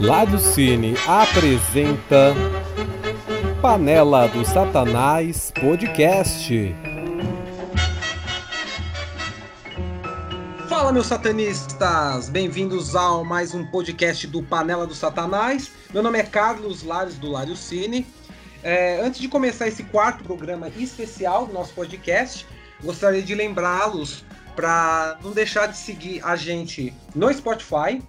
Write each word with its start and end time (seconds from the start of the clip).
Lado 0.00 0.38
Cine 0.38 0.94
apresenta 1.08 2.32
Panela 3.60 4.28
do 4.28 4.44
Satanás 4.44 5.52
Podcast. 5.60 6.72
Fala, 10.68 10.92
meus 10.92 11.06
satanistas! 11.06 12.28
Bem-vindos 12.28 12.94
a 12.94 13.24
mais 13.24 13.56
um 13.56 13.66
podcast 13.66 14.24
do 14.28 14.40
Panela 14.40 14.86
do 14.86 14.94
Satanás. 14.94 15.72
Meu 15.92 16.00
nome 16.00 16.20
é 16.20 16.22
Carlos 16.22 16.84
Lares 16.84 17.18
do 17.18 17.28
Lário 17.28 17.56
Cine. 17.56 18.06
É, 18.62 19.00
antes 19.04 19.20
de 19.20 19.26
começar 19.26 19.66
esse 19.66 19.82
quarto 19.82 20.22
programa 20.22 20.68
especial 20.76 21.44
do 21.44 21.52
nosso 21.52 21.74
podcast, 21.74 22.46
gostaria 22.84 23.22
de 23.22 23.34
lembrá-los 23.34 24.24
para 24.54 25.18
não 25.24 25.32
deixar 25.32 25.66
de 25.66 25.76
seguir 25.76 26.24
a 26.24 26.36
gente 26.36 26.94
no 27.16 27.32
Spotify, 27.34 28.00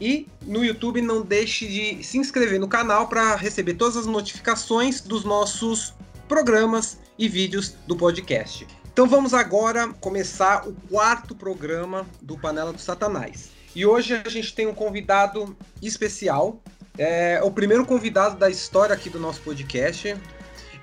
e 0.00 0.26
no 0.46 0.64
YouTube 0.64 1.02
não 1.02 1.22
deixe 1.22 1.66
de 1.66 2.02
se 2.02 2.18
inscrever 2.18 2.58
no 2.58 2.66
canal 2.66 3.08
para 3.08 3.36
receber 3.36 3.74
todas 3.74 3.96
as 3.96 4.06
notificações 4.06 5.00
dos 5.00 5.24
nossos 5.24 5.94
programas 6.26 6.98
e 7.18 7.28
vídeos 7.28 7.74
do 7.86 7.94
podcast. 7.96 8.66
Então 8.92 9.06
vamos 9.06 9.34
agora 9.34 9.88
começar 10.00 10.66
o 10.66 10.72
quarto 10.88 11.34
programa 11.34 12.06
do 12.20 12.38
Panela 12.38 12.72
do 12.72 12.80
Satanás. 12.80 13.50
E 13.74 13.86
hoje 13.86 14.20
a 14.24 14.28
gente 14.28 14.54
tem 14.54 14.66
um 14.66 14.74
convidado 14.74 15.56
especial. 15.80 16.60
É 16.98 17.40
o 17.42 17.50
primeiro 17.50 17.86
convidado 17.86 18.36
da 18.36 18.50
história 18.50 18.94
aqui 18.94 19.08
do 19.08 19.18
nosso 19.20 19.40
podcast. 19.42 20.16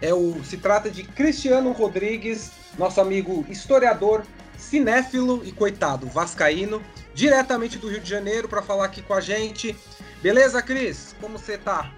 É 0.01 0.13
o, 0.13 0.41
se 0.43 0.57
trata 0.57 0.89
de 0.89 1.03
Cristiano 1.03 1.71
Rodrigues, 1.71 2.51
nosso 2.77 3.01
amigo 3.01 3.45
historiador, 3.49 4.23
cinéfilo 4.67 5.41
e 5.45 5.51
coitado 5.51 6.07
vascaíno 6.07 6.81
diretamente 7.13 7.77
do 7.77 7.89
Rio 7.89 8.01
de 8.01 8.09
Janeiro 8.09 8.49
para 8.49 8.61
falar 8.61 8.85
aqui 8.85 9.01
com 9.01 9.13
a 9.13 9.21
gente. 9.21 9.75
Beleza, 10.21 10.61
Cris? 10.61 11.15
Como 11.21 11.37
você 11.37 11.57
tá? 11.57 11.91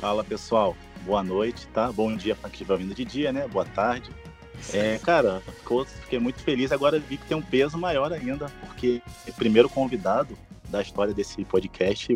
Fala, 0.00 0.24
pessoal. 0.24 0.76
Boa 1.06 1.22
noite, 1.22 1.66
tá? 1.68 1.90
Bom 1.92 2.14
dia 2.16 2.34
para 2.34 2.50
quem 2.50 2.60
estiver 2.60 2.78
vindo 2.78 2.94
de 2.94 3.04
dia, 3.04 3.32
né? 3.32 3.46
Boa 3.46 3.64
tarde. 3.64 4.10
É, 4.72 4.98
cara, 4.98 5.42
fiquei 6.02 6.18
muito 6.18 6.40
feliz. 6.40 6.72
Agora 6.72 6.98
vi 6.98 7.16
que 7.16 7.26
tem 7.26 7.36
um 7.36 7.42
peso 7.42 7.78
maior 7.78 8.12
ainda, 8.12 8.48
porque 8.60 9.00
é 9.26 9.32
primeiro 9.32 9.68
convidado 9.68 10.36
da 10.68 10.82
história 10.82 11.14
desse 11.14 11.44
podcast, 11.44 12.14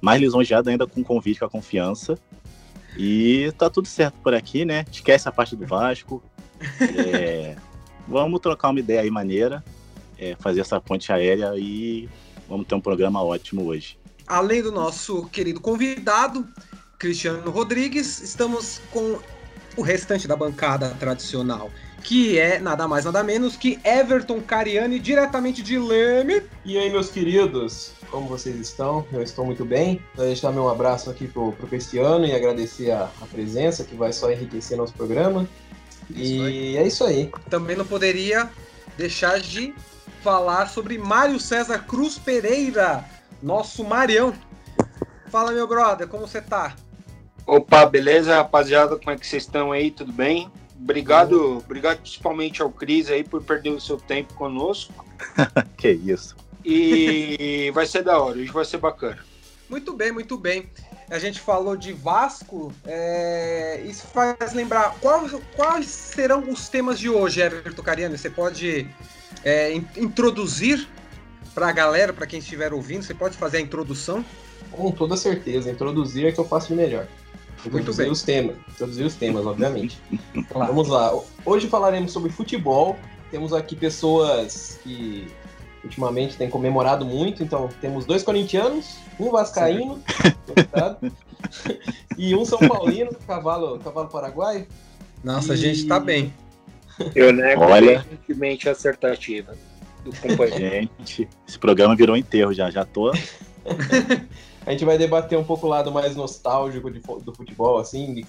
mais 0.00 0.20
lisonjeado 0.20 0.70
ainda 0.70 0.86
com 0.86 1.00
o 1.00 1.04
convite, 1.04 1.40
com 1.40 1.46
a 1.46 1.50
confiança. 1.50 2.18
E 2.96 3.52
tá 3.56 3.70
tudo 3.70 3.88
certo 3.88 4.14
por 4.22 4.34
aqui, 4.34 4.64
né? 4.64 4.84
Esquece 4.90 5.28
a 5.28 5.32
parte 5.32 5.56
do 5.56 5.66
Vasco. 5.66 6.22
É, 6.98 7.56
vamos 8.10 8.40
trocar 8.40 8.70
uma 8.70 8.80
ideia 8.80 9.02
aí 9.02 9.10
maneira 9.10 9.62
é, 10.18 10.36
fazer 10.38 10.60
essa 10.60 10.80
ponte 10.80 11.12
aérea 11.12 11.52
e 11.56 12.08
vamos 12.48 12.66
ter 12.66 12.74
um 12.74 12.80
programa 12.80 13.22
ótimo 13.22 13.64
hoje. 13.64 13.96
Além 14.26 14.62
do 14.62 14.70
nosso 14.70 15.24
querido 15.26 15.60
convidado, 15.60 16.46
Cristiano 16.98 17.50
Rodrigues, 17.50 18.20
estamos 18.20 18.80
com 18.92 19.18
o 19.76 19.82
restante 19.82 20.28
da 20.28 20.36
bancada 20.36 20.90
tradicional, 21.00 21.70
que 22.02 22.38
é 22.38 22.58
nada 22.58 22.86
mais 22.86 23.04
nada 23.04 23.22
menos 23.22 23.56
que 23.56 23.78
Everton 23.84 24.40
Cariani, 24.40 24.98
diretamente 24.98 25.62
de 25.62 25.78
Leme. 25.78 26.42
E 26.64 26.76
aí, 26.76 26.90
meus 26.90 27.10
queridos, 27.10 27.92
como 28.10 28.26
vocês 28.28 28.56
estão? 28.56 29.06
Eu 29.12 29.22
estou 29.22 29.44
muito 29.44 29.64
bem. 29.64 30.00
Vou 30.14 30.26
deixar 30.26 30.52
meu 30.52 30.68
abraço 30.68 31.10
aqui 31.10 31.26
pro, 31.26 31.52
pro 31.52 31.66
Cristiano 31.66 32.26
e 32.26 32.32
agradecer 32.32 32.90
a, 32.90 33.10
a 33.20 33.26
presença, 33.26 33.84
que 33.84 33.94
vai 33.94 34.12
só 34.12 34.30
enriquecer 34.30 34.76
nosso 34.76 34.92
programa. 34.92 35.48
E 36.14 36.40
aí. 36.40 36.76
é 36.76 36.86
isso 36.86 37.04
aí. 37.04 37.30
Também 37.48 37.76
não 37.76 37.86
poderia 37.86 38.50
deixar 38.96 39.40
de 39.40 39.74
falar 40.22 40.66
sobre 40.68 40.98
Mário 40.98 41.40
César 41.40 41.78
Cruz 41.80 42.18
Pereira, 42.18 43.04
nosso 43.42 43.84
Marião. 43.84 44.34
Fala, 45.30 45.52
meu 45.52 45.66
brother, 45.66 46.08
como 46.08 46.26
você 46.26 46.40
tá? 46.40 46.74
Opa, 47.46 47.86
beleza, 47.86 48.36
rapaziada? 48.36 48.96
Como 48.96 49.10
é 49.10 49.16
que 49.16 49.26
vocês 49.26 49.44
estão 49.44 49.72
aí? 49.72 49.90
Tudo 49.90 50.12
bem? 50.12 50.50
Obrigado, 50.80 51.32
uhum. 51.32 51.58
obrigado 51.58 51.98
principalmente 51.98 52.62
ao 52.62 52.70
Cris 52.70 53.10
aí 53.10 53.22
por 53.22 53.42
perder 53.42 53.70
o 53.70 53.80
seu 53.80 53.96
tempo 53.96 54.34
conosco. 54.34 55.04
que 55.76 55.90
isso. 55.90 56.36
E 56.64 57.70
vai 57.74 57.86
ser 57.86 58.02
da 58.02 58.18
hora, 58.18 58.38
hoje 58.38 58.50
vai 58.50 58.64
ser 58.64 58.78
bacana. 58.78 59.18
Muito 59.68 59.92
bem, 59.92 60.10
muito 60.12 60.36
bem. 60.36 60.70
A 61.10 61.18
gente 61.18 61.40
falou 61.40 61.76
de 61.76 61.92
Vasco, 61.92 62.72
é... 62.86 63.82
isso 63.84 64.06
faz 64.06 64.54
lembrar. 64.54 64.94
Quais, 65.00 65.32
quais 65.56 65.86
serão 65.86 66.48
os 66.48 66.68
temas 66.68 67.00
de 67.00 67.10
hoje, 67.10 67.40
Everton 67.40 67.82
Cariano? 67.82 68.16
Você 68.16 68.30
pode 68.30 68.88
é, 69.44 69.74
introduzir 69.96 70.88
para 71.52 71.68
a 71.68 71.72
galera, 71.72 72.12
para 72.12 72.26
quem 72.26 72.38
estiver 72.38 72.72
ouvindo? 72.72 73.02
Você 73.02 73.12
pode 73.12 73.36
fazer 73.36 73.56
a 73.56 73.60
introdução? 73.60 74.24
Com 74.70 74.92
toda 74.92 75.16
certeza, 75.16 75.68
introduzir 75.68 76.26
é 76.26 76.32
que 76.32 76.38
eu 76.38 76.44
faço 76.44 76.68
de 76.68 76.74
melhor. 76.74 77.08
Introduzir 77.66 78.10
os 78.10 78.22
temas, 78.22 78.56
introduzir 78.68 79.04
os 79.04 79.14
temas, 79.16 79.44
obviamente. 79.44 80.00
claro. 80.48 80.68
Vamos 80.72 80.88
lá. 80.88 81.12
Hoje 81.44 81.68
falaremos 81.68 82.12
sobre 82.12 82.30
futebol. 82.30 82.96
Temos 83.30 83.52
aqui 83.52 83.76
pessoas 83.76 84.78
que 84.82 85.26
ultimamente 85.82 86.36
têm 86.36 86.50
comemorado 86.50 87.04
muito, 87.04 87.42
então 87.42 87.68
temos 87.80 88.04
dois 88.04 88.22
corintianos, 88.22 88.98
um 89.18 89.30
vascaíno, 89.30 90.02
e 92.16 92.34
um 92.34 92.44
São 92.44 92.58
Paulino, 92.58 93.10
cavalo, 93.26 93.78
cavalo 93.78 94.08
paraguaio. 94.08 94.66
Nossa, 95.24 95.52
e... 95.52 95.54
a 95.54 95.56
gente 95.56 95.86
tá 95.86 95.98
bem. 95.98 96.32
Eu 97.14 97.32
nego 97.32 97.62
Olha... 97.62 98.00
recentemente 98.00 98.68
acertativa 98.68 99.54
do 100.04 100.14
companheiro. 100.16 100.88
Gente, 100.98 101.28
esse 101.46 101.58
programa 101.58 101.96
virou 101.96 102.16
enterro 102.16 102.52
já, 102.52 102.70
já 102.70 102.84
tô. 102.84 103.10
a 104.66 104.70
gente 104.70 104.84
vai 104.84 104.98
debater 104.98 105.38
um 105.38 105.44
pouco 105.44 105.66
o 105.66 105.70
lado 105.70 105.90
mais 105.90 106.14
nostálgico 106.16 106.90
de, 106.90 107.00
do 107.00 107.34
futebol, 107.34 107.78
assim, 107.78 108.14
de, 108.14 108.22
de 108.22 108.26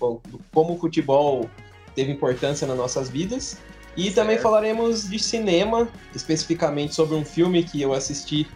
como 0.54 0.74
o 0.74 0.80
futebol 0.80 1.50
teve 1.96 2.12
importância 2.12 2.66
nas 2.68 2.78
nossas 2.78 3.10
vidas. 3.10 3.58
E 3.96 4.04
certo. 4.04 4.16
também 4.16 4.38
falaremos 4.38 5.10
de 5.10 5.20
cinema, 5.20 5.88
especificamente 6.16 6.96
sobre 6.96 7.16
um 7.16 7.26
filme 7.26 7.64
que 7.64 7.82
eu 7.82 7.94
assisti 7.94 8.48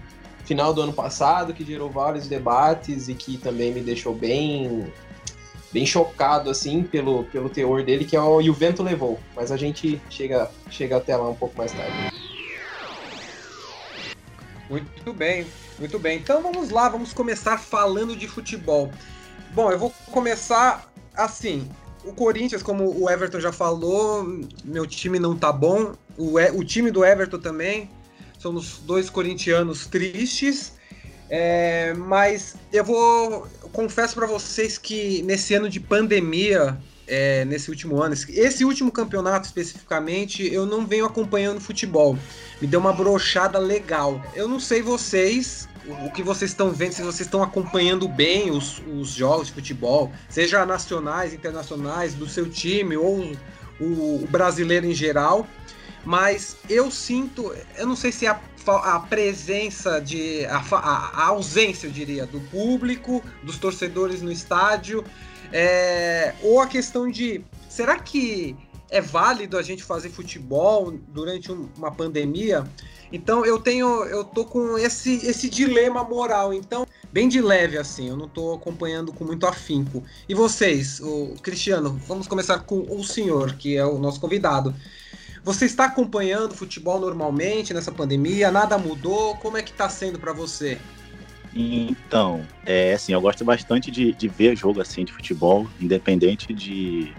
final 0.46 0.73
do 0.73 0.81
ano 0.81 0.94
passado, 0.94 1.53
que 1.53 1.66
gerou 1.66 1.90
vários 1.90 2.28
debates 2.28 3.09
e 3.09 3.16
que 3.16 3.38
também 3.38 3.74
me 3.74 3.81
deixou 3.81 4.13
bem 4.13 4.91
bem 5.74 5.85
chocado 5.85 6.50
assim 6.50 6.84
pelo, 6.84 7.25
pelo 7.25 7.50
teor 7.50 7.84
dele, 7.84 8.06
que 8.06 8.16
é 8.16 8.22
o 8.22 8.40
E 8.40 8.50
o 8.50 8.53
Vento 8.53 8.81
Levou. 8.81 9.19
Mas 9.35 9.51
a 9.51 9.57
gente 9.57 10.01
chega, 10.09 10.50
chega 10.69 10.95
até 10.95 11.18
lá 11.18 11.28
um 11.28 11.35
pouco 11.35 11.57
mais 11.57 11.74
tarde. 11.74 11.94
Muito 14.69 15.13
bem, 15.13 15.45
muito 15.78 16.00
bem. 16.00 16.18
Então 16.18 16.41
vamos 16.41 16.69
lá, 16.69 16.88
vamos 16.88 17.12
começar 17.12 17.57
falando 17.57 18.16
de 18.16 18.25
futebol. 18.25 18.90
Bom, 19.53 19.69
eu 19.69 19.78
vou 19.78 19.94
começar 20.12 20.90
assim. 21.13 21.69
O 22.05 22.13
Corinthians, 22.13 22.61
como 22.61 23.01
o 23.01 23.09
Everton 23.09 23.39
já 23.39 23.51
falou, 23.51 24.23
meu 24.63 24.85
time 24.85 25.19
não 25.19 25.35
tá 25.35 25.51
bom. 25.51 25.93
O, 26.17 26.35
o 26.38 26.63
time 26.63 26.91
do 26.91 27.03
Everton 27.03 27.39
também. 27.39 27.89
Somos 28.38 28.79
dois 28.85 29.09
corintianos 29.09 29.88
tristes. 29.88 30.73
É, 31.29 31.94
mas 31.95 32.55
eu 32.71 32.83
vou. 32.83 33.47
Eu 33.61 33.69
confesso 33.69 34.13
para 34.13 34.27
vocês 34.27 34.77
que 34.77 35.23
nesse 35.23 35.55
ano 35.55 35.67
de 35.67 35.79
pandemia, 35.79 36.77
é, 37.07 37.44
nesse 37.45 37.69
último 37.69 38.01
ano, 38.01 38.13
esse 38.13 38.63
último 38.63 38.91
campeonato 38.91 39.47
especificamente, 39.47 40.51
eu 40.53 40.65
não 40.65 40.85
venho 40.85 41.05
acompanhando 41.05 41.59
futebol. 41.59 42.17
Me 42.61 42.67
deu 42.67 42.79
uma 42.79 42.94
brochada 42.94 43.57
legal. 43.57 44.21
Eu 44.35 44.47
não 44.47 44.59
sei 44.59 44.81
vocês, 44.81 45.67
o 46.06 46.12
que 46.12 46.23
vocês 46.23 46.51
estão 46.51 46.72
vendo, 46.72 46.94
se 46.94 47.01
vocês 47.01 47.28
estão 47.28 47.44
acompanhando 47.44 48.07
bem 48.07 48.51
os, 48.51 48.81
os 49.00 49.09
jogos 49.09 49.47
de 49.47 49.53
futebol, 49.53 50.12
seja 50.29 50.66
nacionais, 50.66 51.34
internacionais, 51.34 52.13
do 52.13 52.28
seu 52.28 52.50
time 52.50 52.97
ou 52.97 53.31
o, 53.79 54.24
o 54.24 54.28
brasileiro 54.29 54.85
em 54.85 54.94
geral. 54.94 55.47
Mas 56.03 56.57
eu 56.69 56.91
sinto, 56.91 57.56
eu 57.78 57.88
não 57.88 57.95
sei 57.95 58.12
se 58.12 58.28
é 58.28 58.29
a 58.29 58.40
a 58.72 59.00
presença 59.00 60.00
de. 60.00 60.45
A, 60.45 60.57
a, 60.57 61.27
ausência, 61.27 61.88
eu 61.88 61.92
diria, 61.92 62.25
do 62.25 62.39
público, 62.42 63.24
dos 63.44 63.57
torcedores 63.57 64.21
no 64.21 64.31
estádio, 64.31 65.04
é, 65.51 66.33
ou 66.42 66.59
a 66.59 66.68
questão 66.68 67.09
de. 67.09 67.44
Será 67.69 68.00
que 68.00 68.56
é 68.89 69.01
válido 69.01 69.57
a 69.57 69.62
gente 69.62 69.83
fazer 69.83 70.09
futebol 70.09 70.92
durante 71.09 71.51
uma 71.51 71.92
pandemia? 71.92 72.63
Então 73.12 73.46
eu 73.46 73.60
tenho. 73.60 74.04
Eu 74.06 74.24
tô 74.24 74.46
com 74.46 74.78
esse, 74.78 75.25
esse 75.25 75.50
dilema 75.50 76.04
moral. 76.04 76.54
Então, 76.54 76.86
bem 77.12 77.28
de 77.28 77.42
leve, 77.42 77.78
assim, 77.78 78.10
eu 78.10 78.18
não 78.18 78.28
tô 78.28 78.54
acompanhando 78.54 79.13
com 79.13 79.24
muito 79.24 79.46
afinco. 79.46 80.04
E 80.28 80.34
vocês, 80.34 81.00
o 81.00 81.36
Cristiano, 81.42 82.00
vamos 82.07 82.28
começar 82.28 82.60
com 82.60 82.86
o 82.90 83.04
senhor, 83.04 83.54
que 83.54 83.78
é 83.78 83.86
o 83.86 83.98
nosso 83.98 84.19
convidado. 84.19 84.74
Você 85.44 85.66
está 85.66 85.86
acompanhando 85.86 86.56
futebol 86.56 87.00
normalmente 87.00 87.74
nessa 87.74 87.92
pandemia? 87.92 88.50
Nada 88.50 88.80
mudou? 88.80 89.36
Como 89.36 89.57
é 89.57 89.62
que 89.62 89.72
está 89.72 89.88
sendo 89.88 90.18
para 90.18 90.34
você? 90.34 90.80
Então, 91.56 92.46
é 92.66 92.94
assim, 92.94 93.13
eu 93.13 93.22
gosto 93.22 93.46
bastante 93.46 93.90
de, 93.90 94.12
de 94.12 94.28
ver 94.28 94.57
jogo 94.57 94.81
assim 94.81 95.06
de 95.06 95.13
futebol, 95.13 95.68
independente 95.80 96.52
de, 96.52 97.13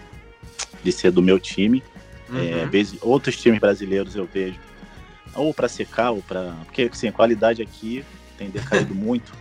de 0.83 0.93
ser 0.93 1.11
do 1.11 1.23
meu 1.23 1.39
time. 1.39 1.83
Uhum. 2.29 2.39
É, 2.39 2.67
vezes, 2.67 2.99
outros 3.01 3.41
times 3.41 3.61
brasileiros 3.61 4.17
eu 4.17 4.27
vejo 4.27 4.59
ou 5.37 5.55
para 5.55 5.69
secar 5.69 6.11
ou 6.11 6.23
para 6.23 6.53
porque 6.65 6.89
assim, 6.93 7.09
a 7.09 7.13
qualidade 7.13 7.63
aqui 7.63 8.05
tem 8.37 8.51
decaído 8.51 8.95
muito. 8.97 9.35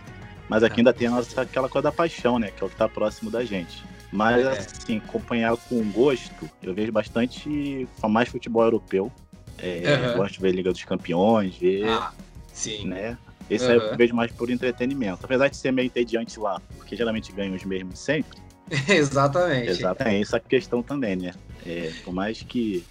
Mas 0.48 0.62
aqui 0.62 0.80
ainda 0.80 0.92
tem 0.92 1.08
nossa, 1.08 1.42
aquela 1.42 1.68
coisa 1.68 1.84
da 1.84 1.92
paixão, 1.92 2.38
né? 2.38 2.50
Que 2.52 2.62
é 2.62 2.66
o 2.66 2.70
que 2.70 2.76
tá 2.76 2.88
próximo 2.88 3.30
da 3.30 3.44
gente. 3.44 3.84
Mas, 4.12 4.46
É. 4.46 4.50
assim, 4.52 4.98
acompanhar 4.98 5.56
com 5.56 5.82
gosto, 5.90 6.48
eu 6.62 6.72
vejo 6.72 6.92
bastante 6.92 7.88
mais 8.08 8.28
futebol 8.28 8.62
europeu. 8.62 9.10
É, 9.58 9.88
Aham. 9.88 10.18
Gosto 10.18 10.34
de 10.34 10.40
ver 10.40 10.52
Liga 10.52 10.70
dos 10.70 10.84
Campeões, 10.84 11.56
ver, 11.56 11.84
Ah, 11.88 12.12
sim. 12.52 12.86
né? 12.86 13.18
Esse 13.50 13.70
aí 13.70 13.78
Aham. 13.78 13.90
eu 13.90 13.96
vejo 13.96 14.14
mais 14.14 14.30
por 14.30 14.48
entretenimento. 14.50 15.24
Apesar 15.24 15.48
de 15.48 15.56
ser 15.56 15.72
meio 15.72 15.86
entediante 15.86 16.38
lá, 16.38 16.60
porque 16.76 16.94
geralmente 16.94 17.32
ganham 17.32 17.54
os 17.54 17.64
mesmos 17.64 17.98
sempre. 17.98 18.38
Exatamente. 18.88 19.84
É 19.98 20.20
essa 20.20 20.38
questão 20.38 20.82
também, 20.82 21.16
né? 21.16 21.32
É, 21.64 21.90
por 22.04 22.12
mais 22.12 22.42
que 22.42 22.84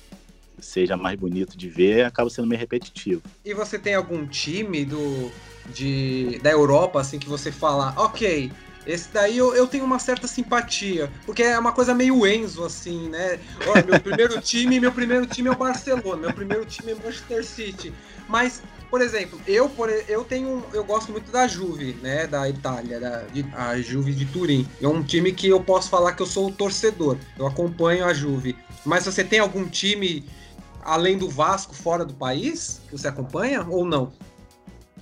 seja 0.59 0.97
mais 0.97 1.17
bonito 1.17 1.57
de 1.57 1.69
ver, 1.69 2.05
acaba 2.05 2.29
sendo 2.29 2.47
meio 2.47 2.59
repetitivo. 2.59 3.21
E 3.43 3.53
você 3.53 3.77
tem 3.77 3.93
algum 3.95 4.27
time 4.27 4.85
do 4.85 5.35
de, 5.67 6.39
da 6.41 6.51
Europa, 6.51 6.99
assim, 7.01 7.19
que 7.19 7.27
você 7.27 7.51
fala, 7.51 7.93
ok, 7.97 8.55
esse 8.85 9.11
daí 9.11 9.37
eu, 9.37 9.55
eu 9.55 9.67
tenho 9.67 9.83
uma 9.83 9.97
certa 9.99 10.27
simpatia, 10.27 11.11
porque 11.25 11.41
é 11.43 11.57
uma 11.57 11.71
coisa 11.73 11.93
meio 11.93 12.25
Enzo, 12.25 12.63
assim, 12.63 13.09
né? 13.09 13.39
Ó, 13.63 13.81
meu 13.83 13.99
primeiro 13.99 14.39
time, 14.39 14.79
meu 14.79 14.91
primeiro 14.93 15.25
time 15.25 15.47
é 15.49 15.51
o 15.51 15.55
Barcelona, 15.57 16.17
meu 16.17 16.31
primeiro 16.31 16.65
time 16.65 16.91
é 16.91 16.95
o 16.95 17.03
Manchester 17.03 17.43
City. 17.45 17.95
Mas, 18.27 18.63
por 18.89 19.01
exemplo, 19.01 19.41
eu, 19.45 19.69
por, 19.71 19.89
eu 20.07 20.23
tenho. 20.23 20.69
Eu 20.73 20.83
gosto 20.85 21.11
muito 21.11 21.31
da 21.31 21.47
Juve, 21.47 21.95
né? 22.01 22.27
Da 22.27 22.47
Itália, 22.47 22.99
da, 22.99 23.27
de- 23.27 23.49
a 23.53 23.79
Juve 23.81 24.13
de 24.13 24.27
Turim. 24.27 24.71
É 24.79 24.87
um 24.87 25.03
time 25.03 25.33
que 25.33 25.47
eu 25.47 25.63
posso 25.63 25.89
falar 25.89 26.13
que 26.13 26.21
eu 26.21 26.27
sou 26.27 26.47
o 26.47 26.51
torcedor. 26.55 27.19
Eu 27.37 27.47
acompanho 27.47 28.05
a 28.05 28.13
Juve. 28.13 28.63
Mas 28.83 29.05
você 29.05 29.23
tem 29.23 29.39
algum 29.39 29.67
time 29.67 30.29
além 30.85 31.17
do 31.17 31.27
Vasco 31.27 31.73
fora 31.75 32.05
do 32.05 32.13
país 32.13 32.79
que 32.87 32.97
você 32.97 33.07
acompanha 33.07 33.65
ou 33.67 33.83
não? 33.83 34.13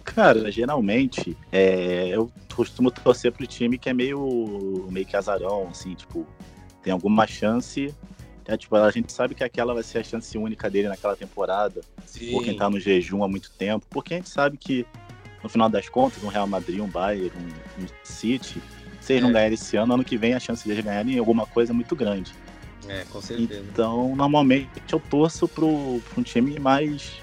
Cara, 0.03 0.51
geralmente, 0.51 1.37
é, 1.51 2.07
eu 2.09 2.31
costumo 2.55 2.89
torcer 2.89 3.31
pro 3.31 3.45
time 3.45 3.77
que 3.77 3.89
é 3.89 3.93
meio, 3.93 4.87
meio 4.89 5.05
que 5.05 5.15
azarão, 5.15 5.67
assim, 5.69 5.93
tipo, 5.93 6.25
tem 6.81 6.91
alguma 6.91 7.27
chance. 7.27 7.93
É, 8.45 8.57
tipo, 8.57 8.75
a 8.75 8.91
gente 8.91 9.11
sabe 9.11 9.33
que 9.35 9.43
aquela 9.43 9.73
vai 9.73 9.83
ser 9.83 9.99
a 9.99 10.03
chance 10.03 10.37
única 10.37 10.69
dele 10.69 10.89
naquela 10.89 11.15
temporada, 11.15 11.81
Sim. 12.05 12.31
por 12.31 12.43
quem 12.43 12.57
tá 12.57 12.69
no 12.69 12.79
jejum 12.79 13.23
há 13.23 13.27
muito 13.27 13.49
tempo, 13.51 13.85
porque 13.89 14.13
a 14.15 14.17
gente 14.17 14.29
sabe 14.29 14.57
que, 14.57 14.85
no 15.41 15.47
final 15.49 15.69
das 15.69 15.87
contas, 15.87 16.21
um 16.23 16.27
Real 16.27 16.47
Madrid, 16.47 16.81
um 16.81 16.87
Bayern, 16.89 17.31
um, 17.37 17.83
um 17.83 17.87
City, 18.03 18.61
se 18.99 19.13
eles 19.13 19.23
É. 19.23 19.25
não 19.25 19.31
ganharem 19.33 19.53
esse 19.53 19.77
ano, 19.77 19.93
ano 19.93 20.03
que 20.03 20.17
vem 20.17 20.33
a 20.33 20.39
chance 20.39 20.67
deles 20.67 20.83
ganharem 20.83 21.17
alguma 21.17 21.45
coisa 21.45 21.71
é 21.71 21.75
muito 21.75 21.95
grande. 21.95 22.33
É, 22.87 23.05
com 23.09 23.21
certeza. 23.21 23.65
Então, 23.71 24.15
normalmente 24.15 24.69
eu 24.91 24.99
torço 24.99 25.47
pro, 25.47 26.01
pro 26.09 26.19
um 26.19 26.23
time 26.23 26.59
mais, 26.59 27.21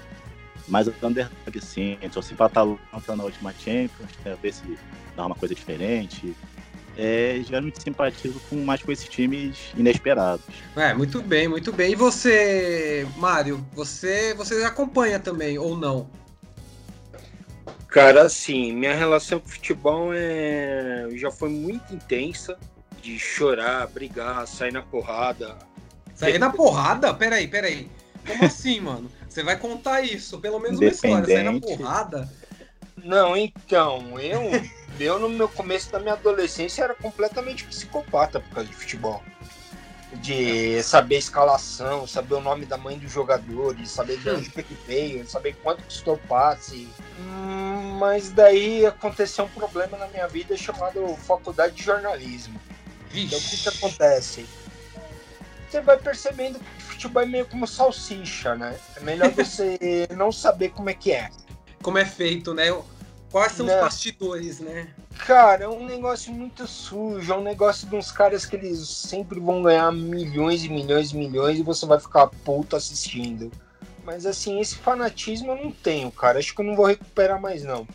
mais 0.67 0.87
underdog, 0.87 1.29
assim. 1.57 1.97
Eu 2.01 2.09
torci 2.09 2.33
pra 2.33 2.47
Atalanta 2.47 3.15
na 3.15 3.23
última 3.23 3.53
Champions, 3.53 4.11
pra 4.23 4.35
ver 4.35 4.53
se 4.53 4.77
dá 5.15 5.25
uma 5.25 5.35
coisa 5.35 5.53
diferente. 5.53 6.35
É, 6.97 7.41
geralmente 7.47 7.81
simpatizo 7.81 8.39
com 8.49 8.57
mais 8.57 8.83
com 8.83 8.91
esses 8.91 9.07
times 9.07 9.71
inesperados. 9.77 10.45
É, 10.75 10.93
muito 10.93 11.21
bem, 11.21 11.47
muito 11.47 11.71
bem. 11.71 11.93
E 11.93 11.95
você, 11.95 13.07
Mário, 13.17 13.65
você, 13.73 14.33
você 14.33 14.63
acompanha 14.65 15.19
também 15.19 15.57
ou 15.57 15.77
não? 15.77 16.09
Cara, 17.87 18.23
assim, 18.23 18.73
minha 18.73 18.93
relação 18.93 19.39
com 19.39 19.47
o 19.47 19.51
futebol 19.51 20.11
é... 20.13 21.09
já 21.15 21.29
foi 21.29 21.49
muito 21.49 21.93
intensa, 21.93 22.57
de 23.01 23.17
chorar, 23.17 23.87
brigar, 23.87 24.47
sair 24.47 24.71
na 24.71 24.81
porrada. 24.81 25.57
Sair 26.13 26.37
na 26.37 26.51
porrada? 26.51 27.13
Peraí, 27.13 27.47
peraí. 27.47 27.89
Como 28.27 28.45
assim, 28.45 28.79
mano? 28.81 29.11
Você 29.27 29.43
vai 29.43 29.57
contar 29.57 30.01
isso, 30.01 30.39
pelo 30.39 30.59
menos 30.59 30.79
uma 30.79 30.89
história. 30.89 31.25
Sair 31.25 31.43
na 31.43 31.59
porrada? 31.59 32.29
Não, 33.03 33.35
então, 33.35 34.19
eu, 34.19 34.41
eu 34.99 35.19
no 35.19 35.29
meu 35.29 35.49
começo 35.49 35.91
da 35.91 35.99
minha 35.99 36.13
adolescência 36.13 36.83
era 36.83 36.93
completamente 36.93 37.65
psicopata 37.65 38.39
por 38.39 38.49
causa 38.55 38.69
de 38.69 38.75
futebol. 38.75 39.23
De 40.15 40.83
saber 40.83 41.15
a 41.15 41.19
escalação, 41.19 42.05
saber 42.05 42.35
o 42.35 42.41
nome 42.41 42.65
da 42.65 42.77
mãe 42.77 42.99
dos 42.99 43.11
jogadores, 43.11 43.89
saber 43.89 44.17
de 44.17 44.29
onde 44.29 44.49
que 44.49 44.59
ele 44.59 44.77
veio, 44.85 45.25
saber 45.25 45.55
quanto 45.63 45.83
custou 45.83 46.15
o 46.15 46.27
passe. 46.27 46.87
Hum, 47.17 47.97
Mas 47.97 48.29
daí 48.29 48.85
aconteceu 48.85 49.45
um 49.45 49.49
problema 49.49 49.97
na 49.97 50.07
minha 50.07 50.27
vida 50.27 50.55
chamado 50.57 51.15
faculdade 51.15 51.75
de 51.75 51.83
jornalismo. 51.83 52.59
Então 53.13 53.37
o 53.37 53.41
que, 53.41 53.57
que 53.57 53.69
acontece? 53.69 54.45
Você 55.69 55.81
vai 55.81 55.97
percebendo 55.97 56.59
que 56.59 56.83
futebol 56.83 57.23
é 57.23 57.25
meio 57.25 57.45
como 57.45 57.65
salsicha, 57.65 58.55
né? 58.55 58.77
É 58.95 58.99
melhor 58.99 59.31
você 59.35 60.07
não 60.15 60.31
saber 60.31 60.69
como 60.69 60.89
é 60.89 60.93
que 60.93 61.11
é. 61.11 61.29
Como 61.81 61.97
é 61.97 62.05
feito, 62.05 62.53
né? 62.53 62.65
Quais 63.31 63.53
são 63.53 63.65
os 63.65 63.71
Não. 63.71 63.79
bastidores, 63.79 64.59
né? 64.59 64.89
Cara, 65.25 65.63
é 65.63 65.67
um 65.67 65.85
negócio 65.85 66.33
muito 66.33 66.67
sujo, 66.67 67.31
é 67.31 67.37
um 67.37 67.43
negócio 67.43 67.87
de 67.87 67.95
uns 67.95 68.11
caras 68.11 68.45
que 68.45 68.55
eles 68.55 68.87
sempre 68.87 69.39
vão 69.39 69.61
ganhar 69.61 69.91
milhões 69.91 70.63
e 70.63 70.69
milhões 70.69 71.11
e 71.11 71.17
milhões 71.17 71.57
e 71.59 71.63
você 71.63 71.85
vai 71.85 71.99
ficar 71.99 72.27
puto 72.27 72.75
assistindo. 72.75 73.51
Mas 74.03 74.25
assim, 74.25 74.59
esse 74.59 74.75
fanatismo 74.75 75.51
eu 75.51 75.63
não 75.63 75.71
tenho, 75.71 76.11
cara. 76.11 76.39
Acho 76.39 76.53
que 76.53 76.61
eu 76.61 76.65
não 76.65 76.75
vou 76.75 76.85
recuperar 76.85 77.39
mais 77.39 77.63
não. 77.63 77.87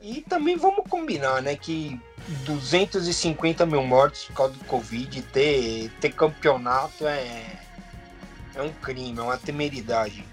E 0.00 0.22
também 0.22 0.56
vamos 0.56 0.88
combinar, 0.88 1.42
né, 1.42 1.56
que 1.56 2.00
250 2.44 3.64
mil 3.66 3.82
mortos 3.82 4.24
por 4.24 4.34
causa 4.34 4.54
do 4.54 4.64
Covid, 4.64 5.22
ter, 5.22 5.90
ter 6.00 6.12
campeonato 6.12 7.06
é, 7.06 7.58
é 8.54 8.62
um 8.62 8.72
crime, 8.72 9.18
é 9.18 9.22
uma 9.22 9.38
temeridade. 9.38 10.24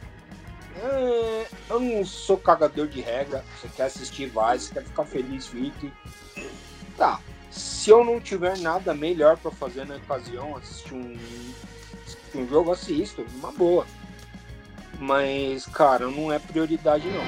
É, 0.78 1.48
eu 1.70 1.80
não 1.80 2.06
sou 2.06 2.38
cagador 2.38 2.88
de 2.88 3.02
regra. 3.02 3.44
Você 3.60 3.70
quer 3.70 3.84
assistir, 3.84 4.28
vai. 4.28 4.60
Você 4.60 4.74
quer 4.74 4.84
ficar 4.84 5.06
feliz, 5.06 5.48
fique. 5.48 5.92
Tá. 6.98 7.20
Se 7.50 7.90
eu 7.90 8.04
não 8.04 8.20
tiver 8.20 8.58
nada 8.58 8.94
melhor 8.94 9.38
pra 9.38 9.52
fazer 9.52 9.86
na 9.86 9.96
ocasião, 9.96 10.58
assistir 10.58 10.94
um, 10.94 11.16
assistir 12.06 12.38
um 12.38 12.48
jogo, 12.48 12.72
assisto, 12.72 13.26
uma 13.36 13.52
boa. 13.54 13.88
Mas, 15.00 15.66
cara, 15.66 16.08
não 16.08 16.32
é 16.32 16.40
prioridade 16.40 17.08
não. 17.08 17.24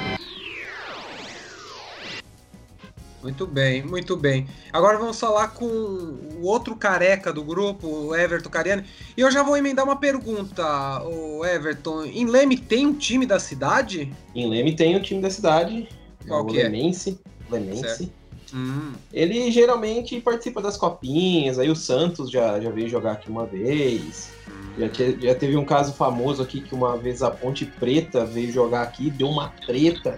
Muito 3.22 3.48
bem, 3.48 3.84
muito 3.84 4.16
bem. 4.16 4.48
Agora 4.72 4.98
vamos 4.98 5.20
falar 5.20 5.48
com 5.50 5.66
o 5.66 6.44
outro 6.44 6.76
careca 6.76 7.34
do 7.34 7.44
grupo, 7.44 7.88
o 7.88 8.16
Everton 8.16 8.50
Cariani. 8.50 8.84
E 9.18 9.22
eu 9.22 9.32
já 9.32 9.42
vou 9.42 9.58
emendar 9.58 9.84
uma 9.84 9.96
pergunta, 9.96 10.64
o 11.04 11.44
Everton. 11.44 12.06
Em 12.06 12.26
Leme 12.26 12.58
tem 12.58 12.86
um 12.86 12.94
time 12.94 13.26
da 13.26 13.40
cidade? 13.40 14.14
Em 14.36 14.48
Leme 14.48 14.76
tem 14.76 14.96
o 14.96 15.02
time 15.02 15.20
da 15.22 15.32
cidade, 15.32 15.90
Qual 16.28 16.44
o 16.44 16.46
que 16.46 16.60
é? 16.60 16.64
Lemense. 16.64 17.20
Lemense. 17.50 17.82
Certo. 17.82 18.12
Hum, 18.54 18.94
Ele 19.12 19.52
geralmente 19.52 20.22
participa 20.22 20.62
das 20.62 20.78
copinhas, 20.78 21.60
aí 21.60 21.70
o 21.70 21.76
Santos 21.76 22.30
já, 22.32 22.60
já 22.62 22.70
veio 22.70 22.88
jogar 22.88 23.14
aqui 23.14 23.30
uma 23.30 23.46
vez. 23.46 24.30
Já, 24.78 24.88
te- 24.88 25.18
já 25.20 25.34
teve 25.36 25.58
um 25.58 25.66
caso 25.66 25.92
famoso 25.92 26.42
aqui 26.44 26.62
que 26.62 26.74
uma 26.74 26.96
vez 26.96 27.22
a 27.24 27.30
Ponte 27.32 27.66
Preta 27.66 28.24
veio 28.24 28.52
jogar 28.52 28.84
aqui, 28.84 29.10
deu 29.10 29.28
uma 29.28 29.50
treta. 29.66 30.18